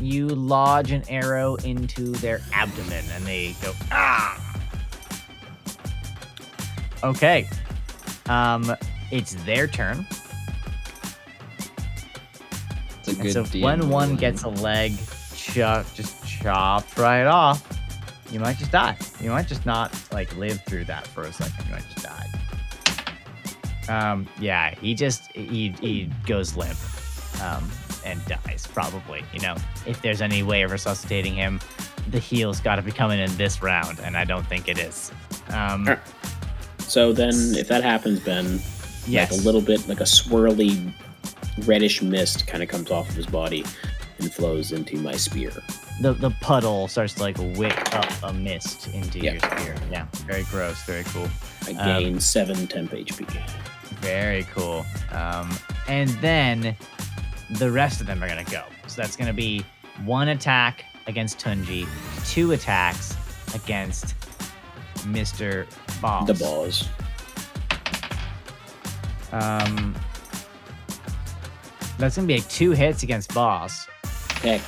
You 0.00 0.26
lodge 0.28 0.90
an 0.90 1.04
arrow 1.08 1.54
into 1.56 2.12
their 2.12 2.40
abdomen, 2.52 3.04
and 3.12 3.24
they 3.24 3.54
go 3.62 3.72
ah. 3.92 4.42
Okay. 7.04 7.48
Um, 8.28 8.74
it's 9.12 9.34
their 9.44 9.66
turn. 9.68 10.06
It's 12.98 13.08
a 13.08 13.10
And 13.12 13.20
good 13.22 13.32
so 13.32 13.44
DM 13.44 13.62
when 13.62 13.88
one 13.88 14.16
gets 14.16 14.42
a 14.42 14.48
leg 14.48 14.92
chop, 15.36 15.86
just 15.94 16.26
chopped 16.26 16.98
right 16.98 17.26
off, 17.26 17.64
you 18.32 18.40
might 18.40 18.58
just 18.58 18.72
die. 18.72 18.96
You 19.20 19.30
might 19.30 19.46
just 19.46 19.64
not 19.64 19.96
like 20.12 20.34
live 20.36 20.60
through 20.66 20.84
that 20.86 21.06
for 21.06 21.22
a 21.22 21.32
second. 21.32 21.64
You 21.66 21.72
might 21.72 21.84
just 21.94 22.04
die. 22.04 22.26
Um, 23.88 24.26
yeah, 24.40 24.74
he 24.74 24.94
just 24.94 25.30
he 25.32 25.70
he 25.80 26.10
goes 26.26 26.56
limp, 26.56 26.76
um, 27.42 27.68
and 28.04 28.24
dies 28.26 28.66
probably. 28.66 29.22
You 29.32 29.40
know, 29.40 29.56
if 29.86 30.00
there's 30.02 30.20
any 30.22 30.42
way 30.42 30.62
of 30.62 30.70
resuscitating 30.72 31.34
him, 31.34 31.60
the 32.10 32.18
heal's 32.18 32.60
got 32.60 32.76
to 32.76 32.82
be 32.82 32.92
coming 32.92 33.18
in 33.20 33.34
this 33.36 33.62
round, 33.62 34.00
and 34.00 34.16
I 34.16 34.24
don't 34.24 34.46
think 34.46 34.68
it 34.68 34.78
is. 34.78 35.12
Um. 35.50 35.96
So 36.78 37.12
then, 37.12 37.34
if 37.56 37.66
that 37.68 37.82
happens, 37.82 38.20
Ben, 38.20 38.60
yes, 39.06 39.32
like 39.32 39.40
a 39.40 39.42
little 39.44 39.60
bit, 39.60 39.86
like 39.88 40.00
a 40.00 40.04
swirly 40.04 40.92
reddish 41.64 42.00
mist 42.02 42.46
kind 42.46 42.62
of 42.62 42.68
comes 42.68 42.90
off 42.90 43.08
of 43.08 43.16
his 43.16 43.26
body 43.26 43.64
and 44.18 44.32
flows 44.32 44.72
into 44.72 44.96
my 44.98 45.12
spear. 45.16 45.50
the 46.00 46.12
the 46.12 46.30
puddle 46.40 46.86
starts 46.88 47.14
to 47.14 47.22
like 47.22 47.36
wick 47.56 47.94
up 47.94 48.10
a 48.22 48.32
mist 48.32 48.88
into 48.88 49.18
Yeah. 49.18 49.32
your 49.32 49.40
spear. 49.40 49.74
Yeah, 49.90 50.06
very 50.26 50.44
gross, 50.44 50.82
very 50.84 51.04
cool. 51.04 51.28
I 51.66 51.70
Um, 51.72 52.02
gain 52.02 52.20
seven 52.20 52.66
temp 52.66 52.92
HP. 52.92 53.26
Very 54.00 54.44
cool. 54.44 54.84
Um, 55.12 55.50
and 55.88 56.10
then 56.20 56.76
the 57.50 57.70
rest 57.70 58.00
of 58.00 58.06
them 58.06 58.22
are 58.22 58.28
gonna 58.28 58.44
go. 58.44 58.64
So 58.86 59.00
that's 59.00 59.16
gonna 59.16 59.32
be 59.32 59.64
one 60.04 60.28
attack 60.28 60.84
against 61.06 61.38
Tunji, 61.38 61.86
two 62.26 62.52
attacks 62.52 63.16
against 63.54 64.14
Mr. 65.04 65.66
Boz. 66.00 66.26
The 66.26 66.34
balls. 66.34 66.88
Um, 69.32 69.94
that's 71.98 72.16
gonna 72.16 72.28
be 72.28 72.38
like 72.38 72.48
two 72.48 72.72
hits 72.72 73.02
against 73.02 73.32
Boz 73.34 73.86
Heck, 74.42 74.60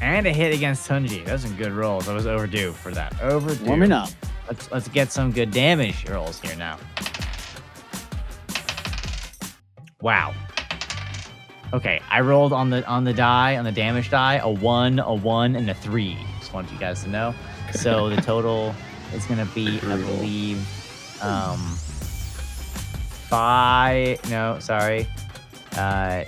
and 0.00 0.26
a 0.26 0.32
hit 0.32 0.54
against 0.54 0.88
Tunji. 0.88 1.24
Those 1.24 1.44
are 1.44 1.48
some 1.48 1.56
good 1.56 1.72
rolls. 1.72 2.08
I 2.08 2.14
was 2.14 2.26
overdue 2.26 2.72
for 2.72 2.92
that. 2.92 3.20
Overdue. 3.20 3.64
Warming 3.64 3.92
up. 3.92 4.08
Let's 4.48 4.70
let's 4.70 4.88
get 4.88 5.12
some 5.12 5.32
good 5.32 5.50
damage 5.50 6.08
rolls 6.08 6.40
here 6.40 6.56
now. 6.56 6.78
Wow. 10.02 10.34
Okay, 11.72 12.02
I 12.10 12.20
rolled 12.20 12.52
on 12.52 12.68
the 12.68 12.84
on 12.86 13.04
the 13.04 13.14
die 13.14 13.56
on 13.56 13.64
the 13.64 13.72
damage 13.72 14.10
die 14.10 14.34
a 14.34 14.50
one, 14.50 14.98
a 14.98 15.14
one, 15.14 15.56
and 15.56 15.70
a 15.70 15.74
three. 15.74 16.18
Just 16.40 16.52
want 16.52 16.70
you 16.70 16.78
guys 16.78 17.02
to 17.04 17.08
know. 17.08 17.34
So 17.72 18.10
the 18.14 18.20
total 18.20 18.74
is 19.14 19.24
gonna 19.24 19.46
be, 19.46 19.80
I 19.80 19.96
believe, 19.96 20.58
um, 21.22 21.58
five. 23.28 24.28
No, 24.28 24.58
sorry. 24.58 25.06
Uh, 25.76 26.24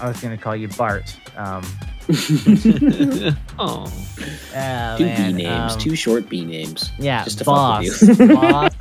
I 0.00 0.08
was 0.08 0.18
gonna 0.20 0.38
call 0.38 0.56
you 0.56 0.68
Bart. 0.68 1.14
Um, 1.36 1.62
oh, 3.58 3.86
two 4.16 5.04
man, 5.04 5.36
B 5.36 5.42
names, 5.44 5.74
um, 5.74 5.78
two 5.78 5.94
short 5.94 6.28
B 6.28 6.44
names. 6.44 6.90
Yeah, 6.98 7.22
just 7.22 7.38
to 7.38 7.44
fuck 7.44 7.82
with 7.82 8.18
you. 8.18 8.28
Boz. 8.34 8.72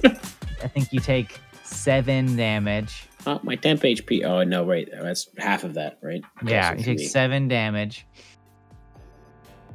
I 0.63 0.67
think 0.67 0.91
you 0.93 0.99
take 0.99 1.39
seven 1.63 2.35
damage. 2.35 3.05
Oh, 3.27 3.39
my 3.43 3.55
temp 3.55 3.81
HP. 3.81 4.23
Oh 4.23 4.43
no, 4.43 4.63
wait, 4.63 4.89
that's 4.91 5.27
half 5.37 5.63
of 5.63 5.73
that, 5.75 5.99
right? 6.01 6.23
Okay, 6.43 6.51
Yeah, 6.53 6.71
so 6.71 6.77
you 6.77 6.83
take 6.83 6.97
three. 6.99 7.07
seven 7.07 7.47
damage. 7.47 8.05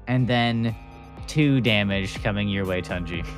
And 0.06 0.28
then 0.28 0.74
two 1.26 1.60
damage 1.60 2.22
coming 2.22 2.48
your 2.48 2.66
way, 2.66 2.82
Tunji. 2.82 3.26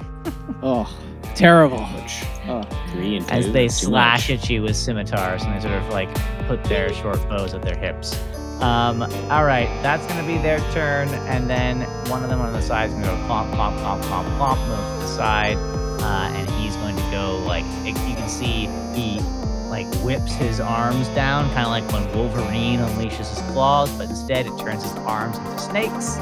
Oh, 0.62 0.88
terrible. 1.36 1.78
Ouch. 1.78 2.22
Oh, 2.48 2.62
Three 2.90 3.16
and 3.16 3.26
two. 3.28 3.32
As 3.34 3.52
they 3.52 3.66
too 3.66 3.72
slash 3.72 4.28
much. 4.28 4.38
at 4.44 4.50
you 4.50 4.62
with 4.62 4.74
scimitars 4.76 5.42
and 5.44 5.54
they 5.54 5.60
sort 5.60 5.74
of 5.74 5.88
like 5.90 6.08
put 6.48 6.62
their 6.64 6.92
short 6.94 7.16
bows 7.28 7.54
at 7.54 7.62
their 7.62 7.76
hips. 7.76 8.16
Um, 8.60 9.02
all 9.30 9.44
right, 9.44 9.68
that's 9.82 10.04
gonna 10.06 10.26
be 10.26 10.38
their 10.38 10.58
turn, 10.72 11.08
and 11.28 11.48
then 11.48 11.82
one 12.10 12.24
of 12.24 12.30
them 12.30 12.40
on 12.40 12.52
the 12.52 12.62
side 12.62 12.88
is 12.88 12.94
gonna 12.94 13.06
go 13.06 13.12
clomp, 13.28 13.52
clomp, 13.52 13.78
clomp, 13.78 14.02
clomp, 14.02 14.38
clomp, 14.38 14.68
move 14.68 15.00
to 15.00 15.06
the 15.06 15.06
side, 15.06 15.56
uh, 16.00 16.30
and 16.34 16.48
he's 16.50 16.76
going 16.76 16.96
to 16.96 17.10
go 17.10 17.38
like 17.46 17.64
you 17.84 17.94
can 17.94 18.28
see 18.28 18.66
he 18.94 19.20
like 19.68 19.92
whips 19.96 20.32
his 20.32 20.60
arms 20.60 21.08
down, 21.08 21.48
kind 21.52 21.66
of 21.66 21.68
like 21.68 21.90
when 21.92 22.16
Wolverine 22.16 22.78
unleashes 22.78 23.28
his 23.28 23.40
claws, 23.52 23.90
but 23.98 24.08
instead 24.08 24.46
it 24.46 24.58
turns 24.58 24.82
his 24.82 24.92
arms 24.98 25.38
into 25.38 25.58
snakes, 25.58 26.16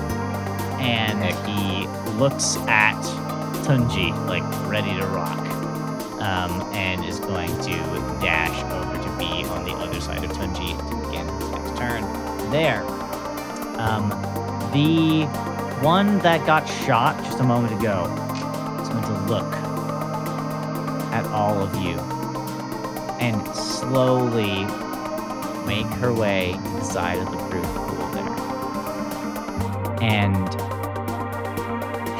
and 0.80 1.22
he 1.46 1.86
looks 2.18 2.56
at 2.66 3.00
Tunji 3.64 4.12
like 4.26 4.42
ready 4.68 4.94
to 4.98 5.06
rock, 5.08 5.38
um, 6.20 6.62
and 6.72 7.04
is 7.04 7.20
going 7.20 7.50
to 7.60 7.74
dash 8.20 8.62
over 8.72 9.02
to 9.02 9.18
be 9.18 9.44
on 9.50 9.64
the 9.64 9.72
other 9.72 10.00
side 10.00 10.24
of 10.24 10.32
Tunji 10.32 10.76
to 10.88 11.06
begin 11.06 11.28
his 11.28 11.50
next 11.50 11.76
turn. 11.76 12.50
There, 12.50 12.82
um, 13.78 14.08
the 14.72 15.26
one 15.84 16.18
that 16.20 16.46
got 16.46 16.66
shot 16.66 17.22
just 17.24 17.40
a 17.40 17.44
moment 17.44 17.78
ago 17.78 18.04
to 19.02 19.12
look 19.28 19.52
at 21.12 21.24
all 21.26 21.62
of 21.62 21.74
you 21.76 21.98
and 23.20 23.46
slowly 23.54 24.64
make 25.66 25.86
her 25.98 26.12
way 26.12 26.52
to 26.52 26.70
the 26.70 26.82
side 26.84 27.18
of 27.18 27.30
the 27.30 27.36
brood 27.48 27.64
pool 27.64 28.06
there. 28.12 28.28
And 30.02 30.48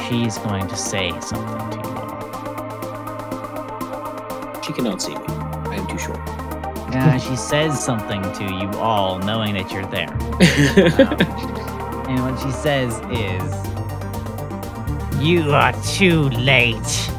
she's 0.07 0.37
going 0.39 0.67
to 0.67 0.75
say 0.75 1.11
something 1.21 1.69
to 1.71 1.77
you 1.77 1.95
all. 1.95 2.15
She 4.61 4.73
cannot 4.73 5.01
see 5.01 5.15
me. 5.15 5.25
I 5.27 5.75
am 5.75 5.87
too 5.87 5.97
short. 5.97 6.19
Uh, 6.95 7.19
she 7.19 7.35
says 7.35 7.83
something 7.83 8.21
to 8.21 8.43
you 8.43 8.69
all, 8.79 9.19
knowing 9.19 9.53
that 9.55 9.71
you're 9.71 9.85
there. 9.87 10.15
Um, 12.05 12.11
and 12.11 12.21
what 12.23 12.39
she 12.39 12.51
says 12.51 12.99
is, 13.11 13.51
You 15.19 15.53
are 15.53 15.73
too 15.83 16.29
late. 16.29 17.11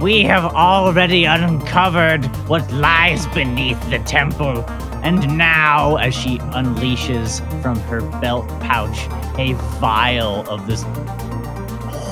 We 0.00 0.22
have 0.24 0.44
already 0.54 1.24
uncovered 1.24 2.24
what 2.48 2.70
lies 2.72 3.26
beneath 3.28 3.78
the 3.90 3.98
temple. 4.00 4.64
And 5.02 5.36
now, 5.38 5.96
as 5.96 6.14
she 6.14 6.38
unleashes 6.38 7.40
from 7.62 7.78
her 7.80 8.00
belt 8.20 8.48
pouch 8.60 8.98
a 9.38 9.52
vial 9.78 10.48
of 10.48 10.66
this 10.66 10.84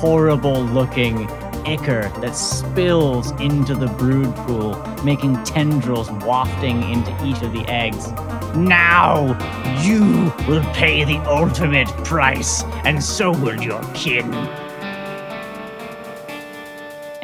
horrible 0.01 0.63
looking 0.63 1.29
ichor 1.67 2.13
that 2.21 2.37
spills 2.37 3.33
into 3.41 3.75
the 3.75 3.87
brood 3.87 4.35
pool, 4.37 4.77
making 5.03 5.43
tendrils 5.45 6.11
wafting 6.11 6.83
into 6.91 7.11
each 7.25 7.41
of 7.43 7.53
the 7.53 7.65
eggs. 7.69 8.13
Now 8.55 9.37
you 9.83 10.33
will 10.47 10.65
pay 10.75 11.05
the 11.05 11.19
ultimate 11.27 11.89
price, 12.05 12.63
and 12.85 13.03
so 13.03 13.33
will 13.33 13.61
your 13.61 13.83
kin. 13.95 14.31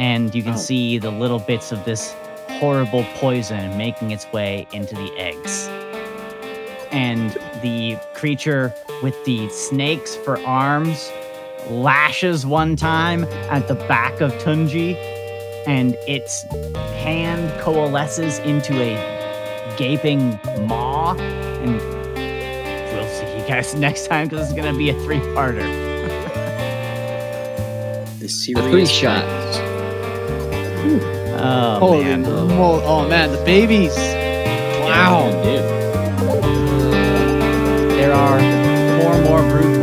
And 0.01 0.35
you 0.35 0.43
can 0.43 0.55
Oh. 0.55 0.57
see 0.57 0.99
the 0.99 1.11
little 1.11 1.39
bits 1.39 1.71
of 1.73 1.85
this 1.85 2.15
horrible 2.59 3.05
poison 3.17 3.77
making 3.77 4.11
its 4.11 4.27
way 4.33 4.67
into 4.73 4.95
the 4.97 5.13
eggs. 5.19 5.69
And 6.91 7.37
the 7.63 7.97
creature 8.15 8.75
with 9.03 9.15
the 9.25 9.49
snakes 9.51 10.17
for 10.17 10.41
arms 10.45 11.13
lashes 11.69 12.45
one 12.47 12.75
time 12.77 13.25
at 13.51 13.69
the 13.69 13.75
back 13.75 14.21
of 14.21 14.33
Tunji, 14.43 14.97
and 15.67 15.95
its 16.09 16.43
hand 17.05 17.53
coalesces 17.61 18.39
into 18.41 18.73
a 18.81 18.97
gaping 19.77 20.39
maw. 20.67 21.15
And 21.15 21.77
we'll 21.77 23.09
see 23.09 23.39
you 23.39 23.45
guys 23.47 23.75
next 23.87 24.07
time 24.07 24.29
because 24.29 24.51
it's 24.51 24.59
gonna 24.59 24.77
be 24.77 24.91
a 24.91 24.95
three-parter. 25.05 25.61
the 28.19 28.21
The 28.21 28.29
serious 28.29 28.71
three 28.71 28.87
shot. 28.87 29.25
Oh 30.83 31.79
Holy 31.79 32.05
man! 32.05 32.23
mo- 32.23 32.83
oh 32.85 33.09
man, 33.09 33.31
the 33.33 33.43
babies. 33.45 33.95
Wow. 33.97 35.29
Yeah, 35.29 35.43
dude. 35.45 35.65
There 37.99 38.13
are 38.13 38.41
four 39.01 39.15
more 39.25 39.43
pools. 39.51 39.80